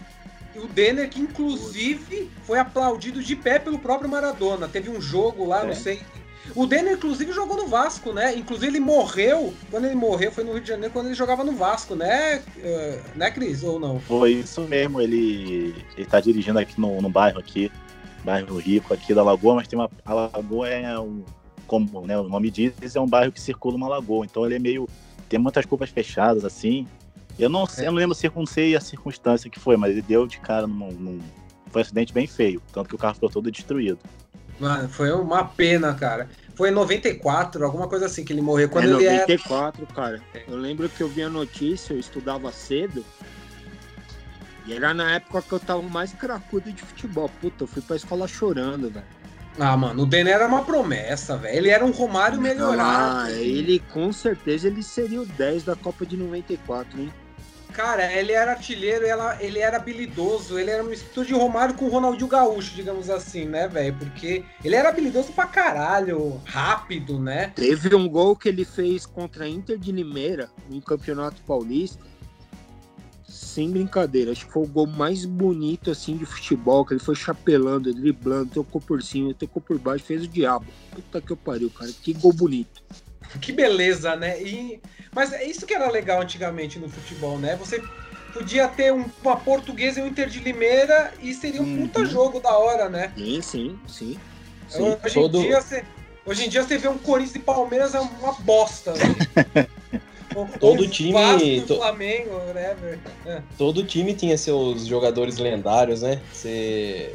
E 0.54 0.58
o 0.58 0.68
Denner, 0.68 1.08
que 1.08 1.20
inclusive 1.20 2.30
foi 2.44 2.58
aplaudido 2.58 3.22
de 3.22 3.34
pé 3.34 3.58
pelo 3.58 3.78
próprio 3.78 4.08
Maradona. 4.08 4.68
Teve 4.68 4.90
um 4.90 5.00
jogo 5.00 5.46
lá, 5.46 5.64
é. 5.64 5.66
não 5.68 5.74
sei 5.74 6.00
o 6.54 6.66
Denner, 6.66 6.94
inclusive, 6.94 7.32
jogou 7.32 7.56
no 7.56 7.66
Vasco, 7.66 8.12
né? 8.12 8.34
Inclusive, 8.34 8.68
ele 8.68 8.80
morreu. 8.80 9.52
Quando 9.70 9.84
ele 9.84 9.94
morreu, 9.94 10.32
foi 10.32 10.44
no 10.44 10.52
Rio 10.52 10.62
de 10.62 10.68
Janeiro, 10.68 10.92
quando 10.92 11.06
ele 11.06 11.14
jogava 11.14 11.44
no 11.44 11.52
Vasco, 11.52 11.94
né, 11.94 12.42
uh, 12.58 13.18
né 13.18 13.30
Cris? 13.30 13.62
Ou 13.62 13.78
não? 13.78 14.00
Foi 14.00 14.32
isso 14.32 14.62
mesmo. 14.62 15.00
Ele, 15.00 15.74
ele 15.96 16.06
tá 16.06 16.20
dirigindo 16.20 16.58
aqui 16.58 16.80
no, 16.80 17.00
no 17.02 17.08
bairro 17.08 17.38
aqui, 17.38 17.70
bairro 18.24 18.58
rico 18.58 18.92
aqui 18.92 19.14
da 19.14 19.22
Lagoa, 19.22 19.56
mas 19.56 19.68
tem 19.68 19.78
uma. 19.78 19.90
A 20.04 20.14
Lagoa 20.14 20.68
é 20.68 20.98
um. 20.98 21.24
Como 21.66 22.06
né, 22.06 22.18
o 22.18 22.28
nome 22.28 22.50
diz, 22.50 22.96
é 22.96 23.00
um 23.00 23.06
bairro 23.06 23.30
que 23.30 23.40
circula 23.40 23.76
uma 23.76 23.88
lagoa. 23.88 24.24
Então 24.24 24.44
ele 24.46 24.54
é 24.54 24.58
meio. 24.58 24.88
Tem 25.28 25.38
muitas 25.38 25.66
curvas 25.66 25.90
fechadas, 25.90 26.44
assim. 26.44 26.86
Eu 27.38 27.48
não, 27.48 27.64
é. 27.64 27.82
eu 27.82 27.92
não 27.92 27.98
lembro 27.98 28.16
sei 28.46 28.74
a 28.74 28.80
circunstância 28.80 29.50
que 29.50 29.60
foi, 29.60 29.76
mas 29.76 29.92
ele 29.92 30.02
deu 30.02 30.26
de 30.26 30.40
cara 30.40 30.66
num, 30.66 30.90
num. 30.90 31.18
Foi 31.70 31.82
um 31.82 31.84
acidente 31.84 32.12
bem 32.12 32.26
feio, 32.26 32.62
tanto 32.72 32.88
que 32.88 32.94
o 32.94 32.98
carro 32.98 33.14
ficou 33.14 33.28
todo 33.28 33.50
destruído. 33.50 33.98
Mano, 34.58 34.88
foi 34.88 35.12
uma 35.12 35.44
pena, 35.44 35.94
cara. 35.94 36.28
Foi 36.54 36.70
em 36.70 36.72
94, 36.72 37.64
alguma 37.64 37.86
coisa 37.86 38.06
assim 38.06 38.24
que 38.24 38.32
ele 38.32 38.40
morreu. 38.40 38.68
Quando 38.68 38.84
é, 38.84 38.88
ele 38.88 39.18
94, 39.20 39.82
era... 39.84 39.94
cara. 39.94 40.22
Eu 40.48 40.56
lembro 40.56 40.88
que 40.88 41.00
eu 41.00 41.08
vi 41.08 41.22
a 41.22 41.28
notícia, 41.28 41.92
eu 41.92 42.00
estudava 42.00 42.50
cedo. 42.50 43.04
E 44.68 44.74
era 44.74 44.92
na 44.92 45.14
época 45.14 45.40
que 45.40 45.52
eu 45.52 45.58
tava 45.58 45.80
mais 45.80 46.12
cracudo 46.12 46.70
de 46.70 46.82
futebol. 46.82 47.30
Puta, 47.40 47.64
eu 47.64 47.66
fui 47.66 47.80
pra 47.80 47.96
escola 47.96 48.28
chorando, 48.28 48.90
velho. 48.90 49.06
Ah, 49.58 49.74
mano, 49.76 50.02
o 50.02 50.06
Denner 50.06 50.34
era 50.34 50.46
uma 50.46 50.62
promessa, 50.62 51.38
velho. 51.38 51.56
Ele 51.56 51.70
era 51.70 51.84
um 51.84 51.90
Romário 51.90 52.38
melhorado. 52.38 53.22
Ah, 53.22 53.32
ele 53.32 53.78
com 53.92 54.12
certeza 54.12 54.68
ele 54.68 54.82
seria 54.82 55.22
o 55.22 55.26
10 55.26 55.64
da 55.64 55.74
Copa 55.74 56.04
de 56.04 56.18
94, 56.18 57.00
hein? 57.00 57.10
Cara, 57.72 58.12
ele 58.12 58.32
era 58.32 58.52
artilheiro, 58.52 59.04
ele 59.40 59.58
era 59.58 59.76
habilidoso, 59.76 60.58
ele 60.58 60.70
era 60.70 60.82
um 60.82 60.88
mistura 60.88 61.26
de 61.26 61.32
Romário 61.32 61.74
com 61.74 61.86
o 61.86 61.88
Ronaldinho 61.88 62.28
Gaúcho, 62.28 62.74
digamos 62.74 63.08
assim, 63.08 63.46
né, 63.46 63.68
velho? 63.68 63.94
Porque 63.94 64.44
ele 64.64 64.74
era 64.74 64.90
habilidoso 64.90 65.32
pra 65.32 65.46
caralho, 65.46 66.40
rápido, 66.44 67.18
né? 67.18 67.52
Teve 67.54 67.94
um 67.94 68.08
gol 68.08 68.36
que 68.36 68.48
ele 68.48 68.64
fez 68.64 69.06
contra 69.06 69.44
a 69.44 69.48
Inter 69.48 69.78
de 69.78 69.92
Limeira, 69.92 70.50
no 70.68 70.82
Campeonato 70.82 71.40
Paulista. 71.42 72.04
Sem 73.38 73.70
brincadeira, 73.70 74.32
acho 74.32 74.46
que 74.46 74.52
foi 74.52 74.64
o 74.64 74.66
gol 74.66 74.86
mais 74.88 75.24
bonito 75.24 75.92
assim 75.92 76.16
de 76.16 76.26
futebol, 76.26 76.84
que 76.84 76.92
ele 76.94 77.00
foi 77.00 77.14
chapelando, 77.14 77.94
driblando, 77.94 78.50
tocou 78.50 78.80
por 78.80 79.00
cima, 79.00 79.32
tocou 79.32 79.62
por 79.62 79.78
baixo, 79.78 80.04
fez 80.04 80.24
o 80.24 80.28
diabo. 80.28 80.66
Puta 80.90 81.20
que 81.22 81.30
eu 81.30 81.36
pariu, 81.36 81.70
cara, 81.70 81.92
que 82.02 82.12
gol 82.14 82.32
bonito. 82.32 82.82
Que 83.40 83.52
beleza, 83.52 84.16
né? 84.16 84.42
E 84.42 84.82
mas 85.14 85.32
é 85.32 85.44
isso 85.44 85.66
que 85.66 85.72
era 85.72 85.88
legal 85.88 86.20
antigamente 86.20 86.80
no 86.80 86.88
futebol, 86.88 87.38
né? 87.38 87.54
Você 87.54 87.80
podia 88.32 88.66
ter 88.66 88.92
um, 88.92 89.04
uma 89.22 89.36
portuguesa 89.36 90.00
e 90.00 90.02
um 90.02 90.08
Inter 90.08 90.28
de 90.28 90.40
Limeira 90.40 91.12
e 91.22 91.32
seria 91.32 91.62
um 91.62 91.76
puta 91.86 92.04
jogo 92.04 92.40
da 92.40 92.58
hora, 92.58 92.88
né? 92.88 93.12
Sim, 93.16 93.40
sim, 93.40 93.78
sim. 93.86 94.20
Sim, 94.68 94.96
hoje, 95.04 95.14
todo- 95.14 95.38
em 95.38 95.42
dia, 95.42 95.60
você, 95.60 95.84
hoje 96.26 96.44
em 96.44 96.48
dia 96.48 96.62
você 96.64 96.76
vê 96.76 96.88
um 96.88 96.98
Corinthians 96.98 97.36
e 97.36 97.38
Palmeiras 97.38 97.94
é 97.94 98.00
uma 98.00 98.32
bosta. 98.32 98.92
né? 98.94 99.68
Todo 100.60 100.84
um 100.84 100.88
time- 100.88 101.62
to- 101.66 101.76
Flamengo, 101.76 102.34
whatever. 102.36 102.98
É. 103.26 103.42
todo 103.56 103.82
time 103.84 104.14
tinha 104.14 104.36
seus 104.36 104.86
jogadores 104.86 105.38
lendários, 105.38 106.02
né? 106.02 106.20
Você, 106.32 107.14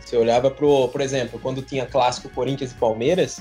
você 0.00 0.16
olhava 0.16 0.50
pro, 0.50 0.88
por 0.88 1.00
exemplo, 1.00 1.38
quando 1.40 1.60
tinha 1.62 1.84
clássico 1.86 2.28
Corinthians 2.30 2.70
e 2.72 2.74
Palmeiras, 2.74 3.40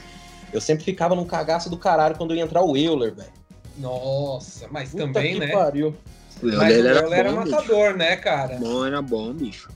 eu 0.52 0.60
sempre 0.60 0.84
ficava 0.84 1.16
num 1.16 1.26
cagaço 1.26 1.70
do 1.70 1.78
caralho 1.78 2.16
quando 2.16 2.36
ia 2.36 2.42
entrar 2.44 2.62
o 2.64 2.76
Euler, 2.76 3.14
velho. 3.14 3.30
Nossa, 3.78 4.68
mas 4.72 4.90
Puta 4.90 5.04
também, 5.06 5.34
que 5.36 5.40
né? 5.40 5.48
pariu. 5.48 5.96
O 6.42 6.46
Mas 6.46 6.54
o 6.58 6.64
Euler 6.64 6.86
era, 6.86 7.00
Euler 7.02 7.20
era 7.20 7.32
bom, 7.32 7.44
bicho. 7.44 7.56
matador, 7.56 7.94
né, 7.96 8.16
cara? 8.18 8.56
Bom, 8.58 8.86
era 8.86 9.02
bom, 9.02 9.32
bicho. 9.34 9.70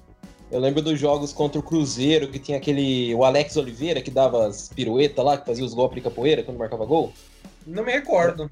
Eu 0.52 0.60
lembro 0.60 0.82
dos 0.82 1.00
jogos 1.00 1.34
contra 1.34 1.60
o 1.60 1.64
Cruzeiro, 1.64 2.28
que 2.28 2.39
tinha 2.39 2.58
aquele. 2.58 3.14
O 3.16 3.24
Alex 3.24 3.56
Oliveira, 3.58 4.02
que 4.02 4.12
dava 4.12 4.48
as 4.48 4.70
piruetas 4.70 5.24
lá, 5.26 5.38
que 5.38 5.46
fazia 5.46 5.66
os 5.66 5.74
golpes 5.74 5.96
de 5.96 6.02
capoeira 6.02 6.43
quando 6.43 6.58
marcava 6.58 6.86
gol. 6.86 7.12
Não 7.66 7.84
me 7.84 7.91
recordo. 7.91 8.50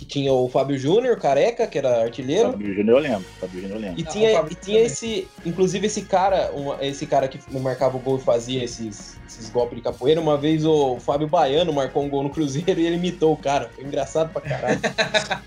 Que 0.00 0.06
tinha 0.06 0.32
o 0.32 0.48
Fábio 0.48 0.78
Júnior, 0.78 1.18
careca, 1.18 1.66
que 1.66 1.76
era 1.76 2.00
artilheiro. 2.02 2.52
Fábio 2.52 2.74
Júnior 2.74 2.96
eu 2.96 3.02
lembro. 3.02 3.26
Fábio 3.38 3.60
Júnior 3.60 3.76
eu 3.76 3.82
lembro. 3.82 4.00
E 4.00 4.02
tinha, 4.02 4.40
e 4.50 4.54
tinha 4.54 4.80
esse. 4.80 5.28
Inclusive 5.44 5.86
esse 5.88 6.00
cara, 6.02 6.50
um- 6.54 6.72
esse 6.80 7.04
cara 7.06 7.28
que 7.28 7.38
marcava 7.58 7.98
o 7.98 8.00
gol 8.00 8.16
e 8.16 8.20
fazia 8.22 8.64
esses, 8.64 9.18
esses 9.28 9.50
golpes 9.50 9.76
de 9.76 9.82
capoeira. 9.82 10.18
Uma 10.18 10.38
vez 10.38 10.64
o 10.64 10.98
Fábio 11.00 11.28
Baiano 11.28 11.70
marcou 11.70 12.02
um 12.02 12.08
gol 12.08 12.22
no 12.22 12.30
Cruzeiro 12.30 12.70
e 12.80 12.86
ele 12.86 12.96
imitou 12.96 13.34
o 13.34 13.36
cara. 13.36 13.68
Foi 13.74 13.84
engraçado 13.84 14.32
pra 14.32 14.40
caralho. 14.40 14.80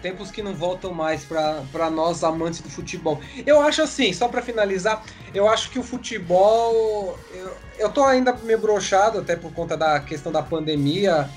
Tempos 0.00 0.30
que 0.30 0.44
não 0.44 0.54
voltam 0.54 0.92
mais 0.94 1.24
pra 1.24 1.62
pra 1.72 1.90
nós 1.90 2.22
amantes 2.22 2.60
do 2.60 2.70
futebol. 2.70 3.20
Eu 3.44 3.60
acho 3.60 3.82
assim, 3.82 4.12
só 4.12 4.28
pra 4.28 4.40
finalizar, 4.40 5.02
eu 5.34 5.48
acho 5.48 5.72
que 5.72 5.78
o 5.80 5.82
futebol. 5.82 7.18
Eu, 7.34 7.50
eu 7.80 7.88
tô 7.88 8.04
ainda 8.04 8.32
meio 8.44 8.60
broxado, 8.60 9.18
até 9.18 9.34
por 9.34 9.52
conta 9.52 9.76
da 9.76 9.98
questão 9.98 10.30
da 10.30 10.40
pandemia. 10.40 11.28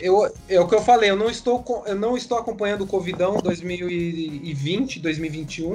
Eu, 0.00 0.32
é 0.48 0.60
o 0.60 0.66
que 0.68 0.74
eu 0.74 0.82
falei, 0.82 1.10
eu 1.10 1.16
não 1.16 1.30
estou, 1.30 1.84
eu 1.86 1.94
não 1.94 2.16
estou 2.16 2.38
acompanhando 2.38 2.82
o 2.82 2.86
Covidão 2.86 3.36
2020, 3.36 5.00
2021. 5.00 5.74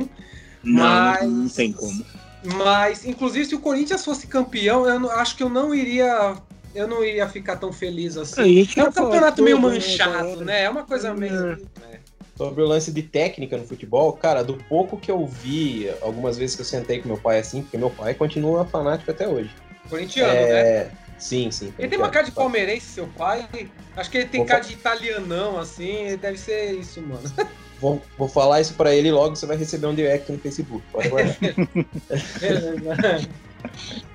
Não, 0.63 0.83
Mas- 0.83 1.29
não 1.29 1.49
tem 1.49 1.71
como. 1.71 2.05
Mas, 2.43 3.05
inclusive, 3.05 3.45
se 3.45 3.55
o 3.55 3.59
Corinthians 3.59 4.05
fosse 4.05 4.27
campeão, 4.27 4.87
eu 4.87 4.99
não- 4.99 5.09
acho 5.11 5.35
que 5.35 5.43
eu 5.43 5.49
não 5.49 5.73
iria. 5.73 6.35
Eu 6.75 6.87
não 6.87 7.03
iria 7.03 7.27
ficar 7.29 7.55
tão 7.55 7.71
feliz 7.71 8.17
assim. 8.17 8.65
É 8.75 8.83
um 8.83 8.91
campeonato 8.91 9.41
meio 9.41 9.55
né, 9.55 9.61
manchado, 9.61 10.43
né? 10.43 10.63
É 10.63 10.69
uma 10.69 10.83
coisa 10.83 11.13
meio. 11.13 11.53
É. 11.91 11.99
Sobre 12.37 12.61
o 12.61 12.65
lance 12.67 12.91
de 12.91 13.01
técnica 13.01 13.55
no 13.57 13.65
futebol, 13.65 14.11
cara, 14.11 14.43
do 14.43 14.55
pouco 14.67 14.97
que 14.97 15.09
eu 15.09 15.25
vi, 15.25 15.89
algumas 16.01 16.37
vezes 16.37 16.53
que 16.55 16.61
eu 16.61 16.65
sentei 16.65 16.99
com 16.99 17.07
meu 17.07 17.17
pai 17.17 17.39
assim, 17.39 17.61
porque 17.61 17.77
meu 17.77 17.89
pai 17.89 18.13
continua 18.13 18.65
fanático 18.65 19.09
até 19.09 19.25
hoje. 19.25 19.49
Corintiano, 19.89 20.33
né? 20.33 20.91
Sim, 21.17 21.49
sim. 21.51 21.73
Ele 21.79 21.87
tem 21.87 21.97
uma 21.97 22.09
cara 22.09 22.25
de 22.25 22.31
palmeirense, 22.31 22.87
seu 22.87 23.07
pai. 23.07 23.47
Acho 23.95 24.11
que 24.11 24.17
ele 24.17 24.27
tem 24.27 24.41
Vou 24.41 24.47
cara 24.47 24.61
de 24.61 24.73
italianão, 24.73 25.57
assim. 25.57 26.17
Deve 26.17 26.37
ser 26.37 26.73
isso, 26.73 27.01
mano. 27.01 27.23
Vou, 27.79 28.01
vou 28.17 28.29
falar 28.29 28.61
isso 28.61 28.73
pra 28.75 28.95
ele 28.95 29.11
logo 29.11 29.35
você 29.35 29.45
vai 29.45 29.57
receber 29.57 29.87
um 29.87 29.93
direct 29.93 30.31
no 30.31 30.39
Facebook. 30.39 30.81
Pode 30.93 31.09
guardar. 31.09 31.35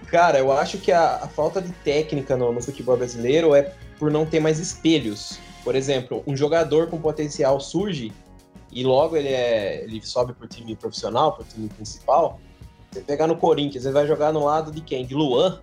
Cara, 0.07 0.39
eu 0.39 0.51
acho 0.51 0.79
que 0.79 0.91
a, 0.91 1.17
a 1.17 1.29
falta 1.29 1.61
de 1.61 1.71
técnica 1.85 2.35
no, 2.37 2.53
no 2.53 2.63
futebol 2.63 2.97
brasileiro 2.97 3.55
é 3.55 3.75
por 3.99 4.11
não 4.11 4.25
ter 4.25 4.41
mais 4.41 4.59
espelhos. 4.59 5.39
Por 5.63 5.77
exemplo, 5.77 6.23
um 6.27 6.35
jogador 6.35 6.89
com 6.89 6.99
potencial 6.99 7.61
surge 7.61 8.11
e 8.73 8.83
logo 8.83 9.15
ele, 9.17 9.29
é, 9.29 9.85
ele 9.85 10.01
sobe 10.03 10.33
pro 10.33 10.49
time 10.49 10.75
profissional, 10.75 11.35
pro 11.35 11.45
time 11.45 11.69
principal. 11.69 12.41
Você 12.91 13.03
pegar 13.03 13.27
no 13.27 13.37
Corinthians, 13.37 13.85
ele 13.85 13.95
vai 13.95 14.07
jogar 14.07 14.33
no 14.33 14.45
lado 14.45 14.73
de 14.73 14.81
quem? 14.81 15.05
De 15.05 15.15
Luan? 15.15 15.61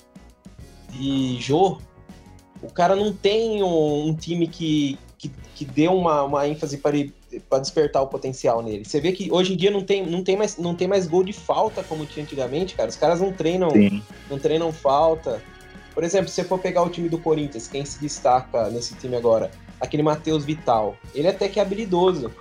De 0.92 1.40
Jô? 1.42 1.78
O 2.62 2.72
cara 2.72 2.96
não 2.96 3.14
tem 3.14 3.62
um, 3.62 4.08
um 4.08 4.16
time 4.16 4.48
que, 4.48 4.98
que, 5.18 5.30
que 5.56 5.66
dê 5.66 5.88
uma, 5.88 6.24
uma 6.24 6.48
ênfase 6.48 6.78
para 6.78 6.98
ele- 6.98 7.14
para 7.50 7.60
despertar 7.60 8.02
o 8.02 8.08
potencial 8.08 8.64
nele. 8.64 8.86
Você 8.86 9.00
vê 9.00 9.12
que 9.12 9.32
hoje 9.32 9.54
em 9.54 9.58
dia 9.58 9.70
não 9.70 9.82
tem, 9.84 10.06
não 10.06 10.24
tem, 10.24 10.36
mais, 10.38 10.58
não 10.58 10.74
tem 10.74 10.88
mais 10.88 11.06
gol 11.08 11.24
de 11.24 11.34
falta 11.34 11.84
como 11.84 12.06
tinha 12.06 12.24
antigamente, 12.24 12.74
cara. 12.76 12.90
Os 12.90 12.96
caras 12.96 13.20
não 13.22 13.32
treinam 13.32 13.70
Sim. 13.72 14.02
não 14.30 14.40
treinam 14.40 14.72
falta. 14.72 15.42
Por 15.94 16.04
exemplo, 16.04 16.30
se 16.30 16.36
você 16.36 16.44
for 16.44 16.60
pegar 16.60 16.84
o 16.84 16.90
time 16.90 17.10
do 17.10 17.18
Corinthians, 17.18 17.68
quem 17.68 17.84
se 17.86 18.00
destaca 18.00 18.70
nesse 18.70 18.96
time 18.96 19.16
agora? 19.16 19.52
Aquele 19.80 20.04
Matheus 20.04 20.46
Vital. 20.46 20.96
Ele 21.14 21.28
até 21.28 21.48
que 21.50 21.60
é 21.60 21.62
habilidoso. 21.62 22.32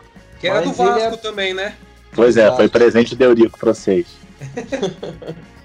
Que 0.40 0.46
era 0.48 0.60
do 0.62 0.72
Vasco 0.72 1.14
é- 1.14 1.16
também, 1.16 1.52
né? 1.52 1.74
Pois 2.14 2.36
é, 2.36 2.54
foi 2.54 2.68
presente 2.68 3.14
de 3.16 3.24
Eurico 3.24 3.58
pra 3.58 3.74
vocês. 3.74 4.06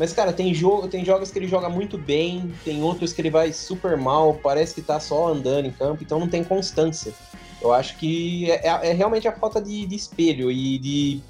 Mas, 0.00 0.14
cara, 0.14 0.32
tem, 0.32 0.50
tem 0.90 1.04
jogos 1.04 1.30
que 1.30 1.38
ele 1.38 1.46
joga 1.46 1.68
muito 1.68 1.98
bem, 1.98 2.50
tem 2.64 2.82
outros 2.82 3.12
que 3.12 3.20
ele 3.20 3.28
vai 3.28 3.52
super 3.52 3.98
mal, 3.98 4.32
parece 4.42 4.74
que 4.74 4.80
tá 4.80 4.98
só 4.98 5.28
andando 5.28 5.66
em 5.66 5.70
campo, 5.70 6.02
então 6.02 6.18
não 6.18 6.26
tem 6.26 6.42
constância. 6.42 7.12
Eu 7.60 7.70
acho 7.70 7.98
que 7.98 8.50
é, 8.50 8.66
é- 8.66 8.90
é 8.90 8.92
realmente 8.94 9.28
a 9.28 9.32
falta 9.32 9.60
de, 9.60 9.84
de 9.84 9.94
espelho 9.94 10.50
e 10.50 10.78
de, 10.78 11.20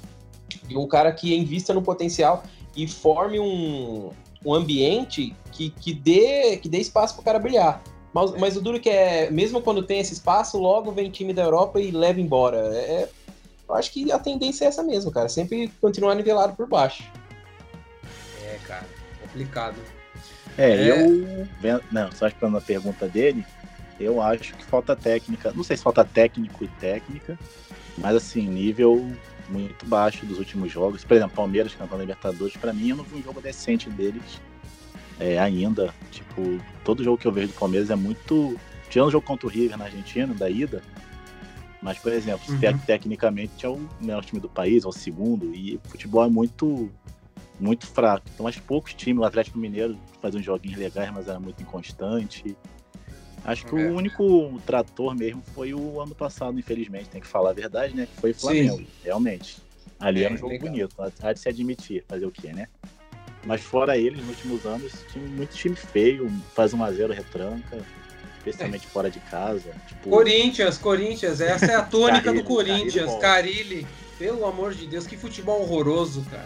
de 0.69 0.77
um 0.77 0.87
cara 0.87 1.11
que 1.11 1.35
invista 1.35 1.73
no 1.73 1.81
potencial 1.81 2.43
e 2.73 2.87
forme 2.87 3.41
um, 3.41 4.09
um 4.45 4.53
ambiente 4.53 5.35
que, 5.51 5.69
que, 5.71 5.93
dê, 5.93 6.55
que 6.55 6.69
dê 6.69 6.77
espaço 6.77 7.15
pro 7.15 7.25
cara 7.25 7.39
brilhar. 7.39 7.83
Mas, 8.13 8.31
mas 8.39 8.55
o 8.55 8.61
duro 8.61 8.79
que 8.79 8.89
é, 8.89 9.29
mesmo 9.29 9.61
quando 9.61 9.83
tem 9.83 9.99
esse 9.99 10.13
espaço, 10.13 10.57
logo 10.57 10.93
vem 10.93 11.11
time 11.11 11.33
da 11.33 11.43
Europa 11.43 11.77
e 11.81 11.91
leva 11.91 12.21
embora. 12.21 12.59
É, 12.73 13.09
eu 13.67 13.75
acho 13.75 13.91
que 13.91 14.09
a 14.13 14.17
tendência 14.17 14.63
é 14.63 14.67
essa 14.69 14.81
mesmo, 14.81 15.11
cara. 15.11 15.27
Sempre 15.27 15.69
continuar 15.81 16.15
nivelado 16.15 16.55
por 16.55 16.69
baixo. 16.69 17.03
É. 19.31 19.37
Complicado. 19.37 19.75
É, 20.57 20.71
É. 20.71 20.89
eu. 20.91 21.81
Não, 21.91 22.11
só 22.11 22.27
esperando 22.27 22.57
a 22.57 22.61
pergunta 22.61 23.07
dele, 23.07 23.45
eu 23.99 24.21
acho 24.21 24.53
que 24.55 24.63
falta 24.65 24.95
técnica. 24.95 25.51
Não 25.55 25.63
sei 25.63 25.77
se 25.77 25.83
falta 25.83 26.03
técnico 26.03 26.63
e 26.63 26.67
técnica, 26.67 27.39
mas 27.97 28.15
assim, 28.15 28.47
nível 28.47 29.09
muito 29.49 29.85
baixo 29.85 30.25
dos 30.25 30.39
últimos 30.39 30.71
jogos. 30.71 31.03
Por 31.03 31.15
exemplo, 31.15 31.35
Palmeiras 31.35 31.73
campeão 31.73 31.97
da 31.97 32.03
Libertadores, 32.03 32.55
pra 32.57 32.73
mim, 32.73 32.89
eu 32.89 32.95
não 32.97 33.03
vi 33.03 33.15
um 33.15 33.23
jogo 33.23 33.41
decente 33.41 33.89
deles 33.89 34.39
é, 35.19 35.37
ainda. 35.39 35.93
Tipo, 36.11 36.59
todo 36.83 37.03
jogo 37.03 37.17
que 37.17 37.27
eu 37.27 37.31
vejo 37.31 37.47
do 37.47 37.53
Palmeiras 37.53 37.89
é 37.89 37.95
muito. 37.95 38.57
Tirando 38.89 39.07
o 39.07 39.11
jogo 39.11 39.25
contra 39.25 39.47
o 39.47 39.49
River 39.49 39.77
na 39.77 39.85
Argentina, 39.85 40.33
da 40.33 40.49
ida. 40.49 40.81
Mas, 41.81 41.97
por 41.97 42.11
exemplo, 42.11 42.41
Uhum. 42.51 42.59
tec- 42.59 42.85
tecnicamente 42.85 43.65
é 43.65 43.69
o 43.69 43.79
melhor 44.01 44.23
time 44.23 44.39
do 44.41 44.49
país, 44.49 44.83
é 44.83 44.87
o 44.87 44.91
segundo, 44.91 45.55
e 45.55 45.77
o 45.77 45.89
futebol 45.89 46.23
é 46.25 46.29
muito 46.29 46.91
muito 47.59 47.85
fraco. 47.87 48.25
Então, 48.33 48.47
acho 48.47 48.59
que 48.59 48.67
poucos 48.67 48.93
times, 48.93 49.21
o 49.21 49.25
Atlético 49.25 49.57
Mineiro 49.57 49.97
fazia 50.21 50.39
uns 50.39 50.45
joguinhos 50.45 50.77
legais, 50.79 51.11
mas 51.13 51.27
era 51.27 51.39
muito 51.39 51.61
inconstante. 51.61 52.55
Acho 53.43 53.65
que 53.65 53.75
É. 53.75 53.87
o 53.89 53.95
único 53.95 54.59
trator 54.65 55.15
mesmo 55.15 55.41
foi 55.55 55.73
o 55.73 55.99
ano 55.99 56.13
passado, 56.13 56.59
infelizmente, 56.59 57.09
tem 57.09 57.21
que 57.21 57.27
falar 57.27 57.51
a 57.51 57.53
verdade, 57.53 57.95
né? 57.95 58.07
Que 58.13 58.21
foi 58.21 58.31
o 58.31 58.35
Flamengo, 58.35 58.83
realmente. 59.03 59.57
Ali 59.99 60.21
É, 60.21 60.25
era 60.25 60.33
um 60.33 60.37
jogo 60.37 60.51
legal. 60.51 60.69
bonito, 60.69 60.95
há 60.99 61.33
de 61.33 61.39
se 61.39 61.49
admitir, 61.49 62.03
fazer 62.07 62.25
o 62.25 62.31
quê, 62.31 62.53
né? 62.53 62.67
Mas 63.45 63.61
fora 63.61 63.97
eles, 63.97 64.19
nos 64.19 64.29
últimos 64.29 64.65
anos, 64.65 64.91
tinha 65.11 65.25
muito 65.27 65.55
time 65.55 65.75
feio, 65.75 66.31
faz 66.53 66.73
1x0 66.73 67.11
retranca, 67.11 67.79
especialmente 68.37 68.85
fora 68.85 69.09
de 69.09 69.19
casa. 69.21 69.71
Tipo, 69.87 70.09
Corinthians, 70.11 70.77
Corinthians. 70.77 71.41
Essa 71.41 71.65
é 71.65 71.75
a 71.75 71.81
tônica 71.83 72.21
Carille, 72.25 72.43
do 72.43 72.47
Corinthians. 72.47 73.15
Carille 73.19 73.19
Carilli. 73.75 73.87
Pelo 74.19 74.45
amor 74.45 74.75
de 74.75 74.85
Deus, 74.85 75.07
que 75.07 75.17
futebol 75.17 75.61
horroroso, 75.63 76.23
cara. 76.29 76.45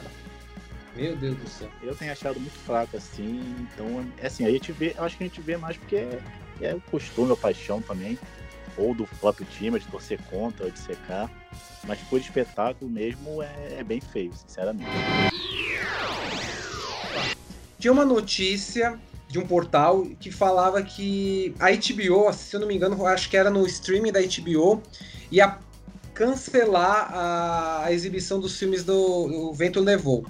Meu 0.95 1.15
Deus 1.15 1.37
do 1.37 1.49
céu. 1.49 1.69
Eu 1.83 1.93
tenho 1.95 2.11
achado 2.11 2.39
muito 2.39 2.57
fraco, 2.59 2.95
assim. 2.95 3.41
Então, 3.59 4.05
é 4.17 4.27
assim, 4.27 4.45
a 4.45 4.51
gente 4.51 4.71
vê, 4.71 4.95
eu 4.97 5.03
acho 5.03 5.17
que 5.17 5.23
a 5.23 5.27
gente 5.27 5.41
vê 5.41 5.57
mais 5.57 5.75
porque 5.75 5.97
é, 5.97 6.21
é 6.61 6.73
o 6.73 6.81
costume, 6.81 7.33
a 7.33 7.35
paixão 7.35 7.81
também. 7.81 8.17
Ou 8.77 8.93
do 8.93 9.05
próprio 9.19 9.45
time, 9.45 9.79
de 9.79 9.87
torcer 9.87 10.19
contra, 10.29 10.65
ou 10.65 10.71
de 10.71 10.79
secar. 10.79 11.29
Mas 11.85 11.99
por 12.01 12.19
espetáculo 12.19 12.89
mesmo 12.89 13.41
é, 13.41 13.79
é 13.79 13.83
bem 13.83 13.99
feio, 13.99 14.33
sinceramente. 14.33 14.89
Tinha 17.77 17.91
uma 17.91 18.05
notícia 18.05 18.99
de 19.27 19.37
um 19.37 19.45
portal 19.45 20.05
que 20.19 20.31
falava 20.31 20.81
que 20.81 21.53
a 21.59 21.71
HBO, 21.71 22.31
se 22.33 22.55
eu 22.55 22.59
não 22.59 22.67
me 22.67 22.75
engano, 22.75 23.05
acho 23.05 23.29
que 23.29 23.35
era 23.35 23.49
no 23.49 23.65
streaming 23.65 24.11
da 24.11 24.21
HBO, 24.21 24.81
ia 25.31 25.59
cancelar 26.13 27.13
a, 27.13 27.83
a 27.85 27.91
exibição 27.91 28.39
dos 28.39 28.57
filmes 28.57 28.83
do 28.83 28.95
O 28.95 29.53
Vento 29.53 29.81
Levou. 29.81 30.25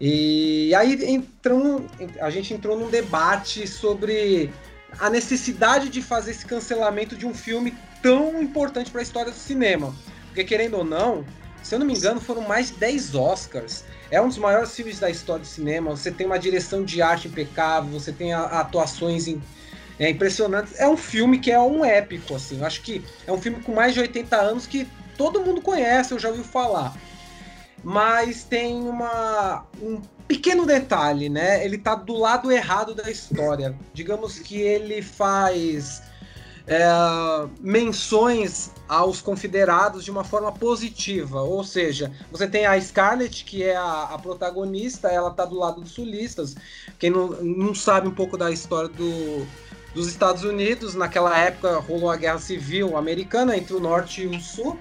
E 0.00 0.74
aí 0.74 0.98
entrou, 1.04 1.86
a 2.20 2.30
gente 2.30 2.52
entrou 2.52 2.78
num 2.78 2.90
debate 2.90 3.66
sobre 3.66 4.50
a 4.98 5.08
necessidade 5.08 5.88
de 5.88 6.02
fazer 6.02 6.32
esse 6.32 6.44
cancelamento 6.46 7.16
de 7.16 7.26
um 7.26 7.34
filme 7.34 7.74
tão 8.02 8.42
importante 8.42 8.90
para 8.90 9.00
a 9.00 9.02
história 9.02 9.32
do 9.32 9.38
cinema. 9.38 9.94
Porque, 10.26 10.44
querendo 10.44 10.78
ou 10.78 10.84
não, 10.84 11.24
se 11.62 11.74
eu 11.74 11.78
não 11.78 11.86
me 11.86 11.94
engano, 11.94 12.20
foram 12.20 12.42
mais 12.42 12.68
de 12.70 12.74
10 12.74 13.14
Oscars. 13.14 13.84
É 14.10 14.20
um 14.20 14.28
dos 14.28 14.38
maiores 14.38 14.74
filmes 14.74 14.98
da 14.98 15.08
história 15.08 15.42
do 15.42 15.46
cinema. 15.46 15.90
Você 15.90 16.10
tem 16.10 16.26
uma 16.26 16.38
direção 16.38 16.84
de 16.84 17.00
arte 17.00 17.28
impecável, 17.28 17.90
você 17.90 18.12
tem 18.12 18.32
atuações 18.34 19.26
em- 19.26 19.42
é, 19.98 20.10
impressionantes. 20.10 20.78
É 20.78 20.88
um 20.88 20.96
filme 20.96 21.38
que 21.38 21.50
é 21.50 21.58
um 21.58 21.84
épico, 21.84 22.34
assim. 22.34 22.58
Eu 22.58 22.66
acho 22.66 22.82
que 22.82 23.02
é 23.26 23.32
um 23.32 23.40
filme 23.40 23.62
com 23.62 23.72
mais 23.72 23.94
de 23.94 24.00
80 24.00 24.36
anos 24.36 24.66
que 24.66 24.86
todo 25.16 25.40
mundo 25.40 25.62
conhece, 25.62 26.12
eu 26.12 26.18
já 26.18 26.28
ouviu 26.28 26.44
falar. 26.44 26.94
Mas 27.84 28.42
tem 28.44 28.82
uma, 28.82 29.64
um 29.80 30.00
pequeno 30.26 30.64
detalhe, 30.64 31.28
né? 31.28 31.64
Ele 31.64 31.76
tá 31.78 31.94
do 31.94 32.14
lado 32.14 32.50
errado 32.50 32.94
da 32.94 33.10
história. 33.10 33.78
Digamos 33.92 34.38
que 34.38 34.60
ele 34.60 35.02
faz 35.02 36.02
é, 36.66 36.82
menções 37.60 38.70
aos 38.88 39.20
confederados 39.20 40.02
de 40.02 40.10
uma 40.10 40.24
forma 40.24 40.50
positiva, 40.50 41.42
ou 41.42 41.62
seja, 41.62 42.10
você 42.32 42.46
tem 42.46 42.64
a 42.64 42.80
Scarlett, 42.80 43.44
que 43.44 43.62
é 43.62 43.76
a, 43.76 44.04
a 44.04 44.18
protagonista, 44.18 45.08
ela 45.08 45.30
tá 45.30 45.44
do 45.44 45.58
lado 45.58 45.82
dos 45.82 45.92
sulistas. 45.92 46.56
Quem 46.98 47.10
não, 47.10 47.28
não 47.42 47.74
sabe 47.74 48.08
um 48.08 48.14
pouco 48.14 48.38
da 48.38 48.50
história 48.50 48.88
do, 48.88 49.46
dos 49.94 50.08
Estados 50.08 50.42
Unidos, 50.42 50.94
naquela 50.94 51.36
época 51.38 51.78
rolou 51.80 52.10
a 52.10 52.16
guerra 52.16 52.38
civil 52.38 52.96
americana 52.96 53.56
entre 53.56 53.74
o 53.74 53.80
norte 53.80 54.22
e 54.22 54.26
o 54.26 54.40
sul, 54.40 54.78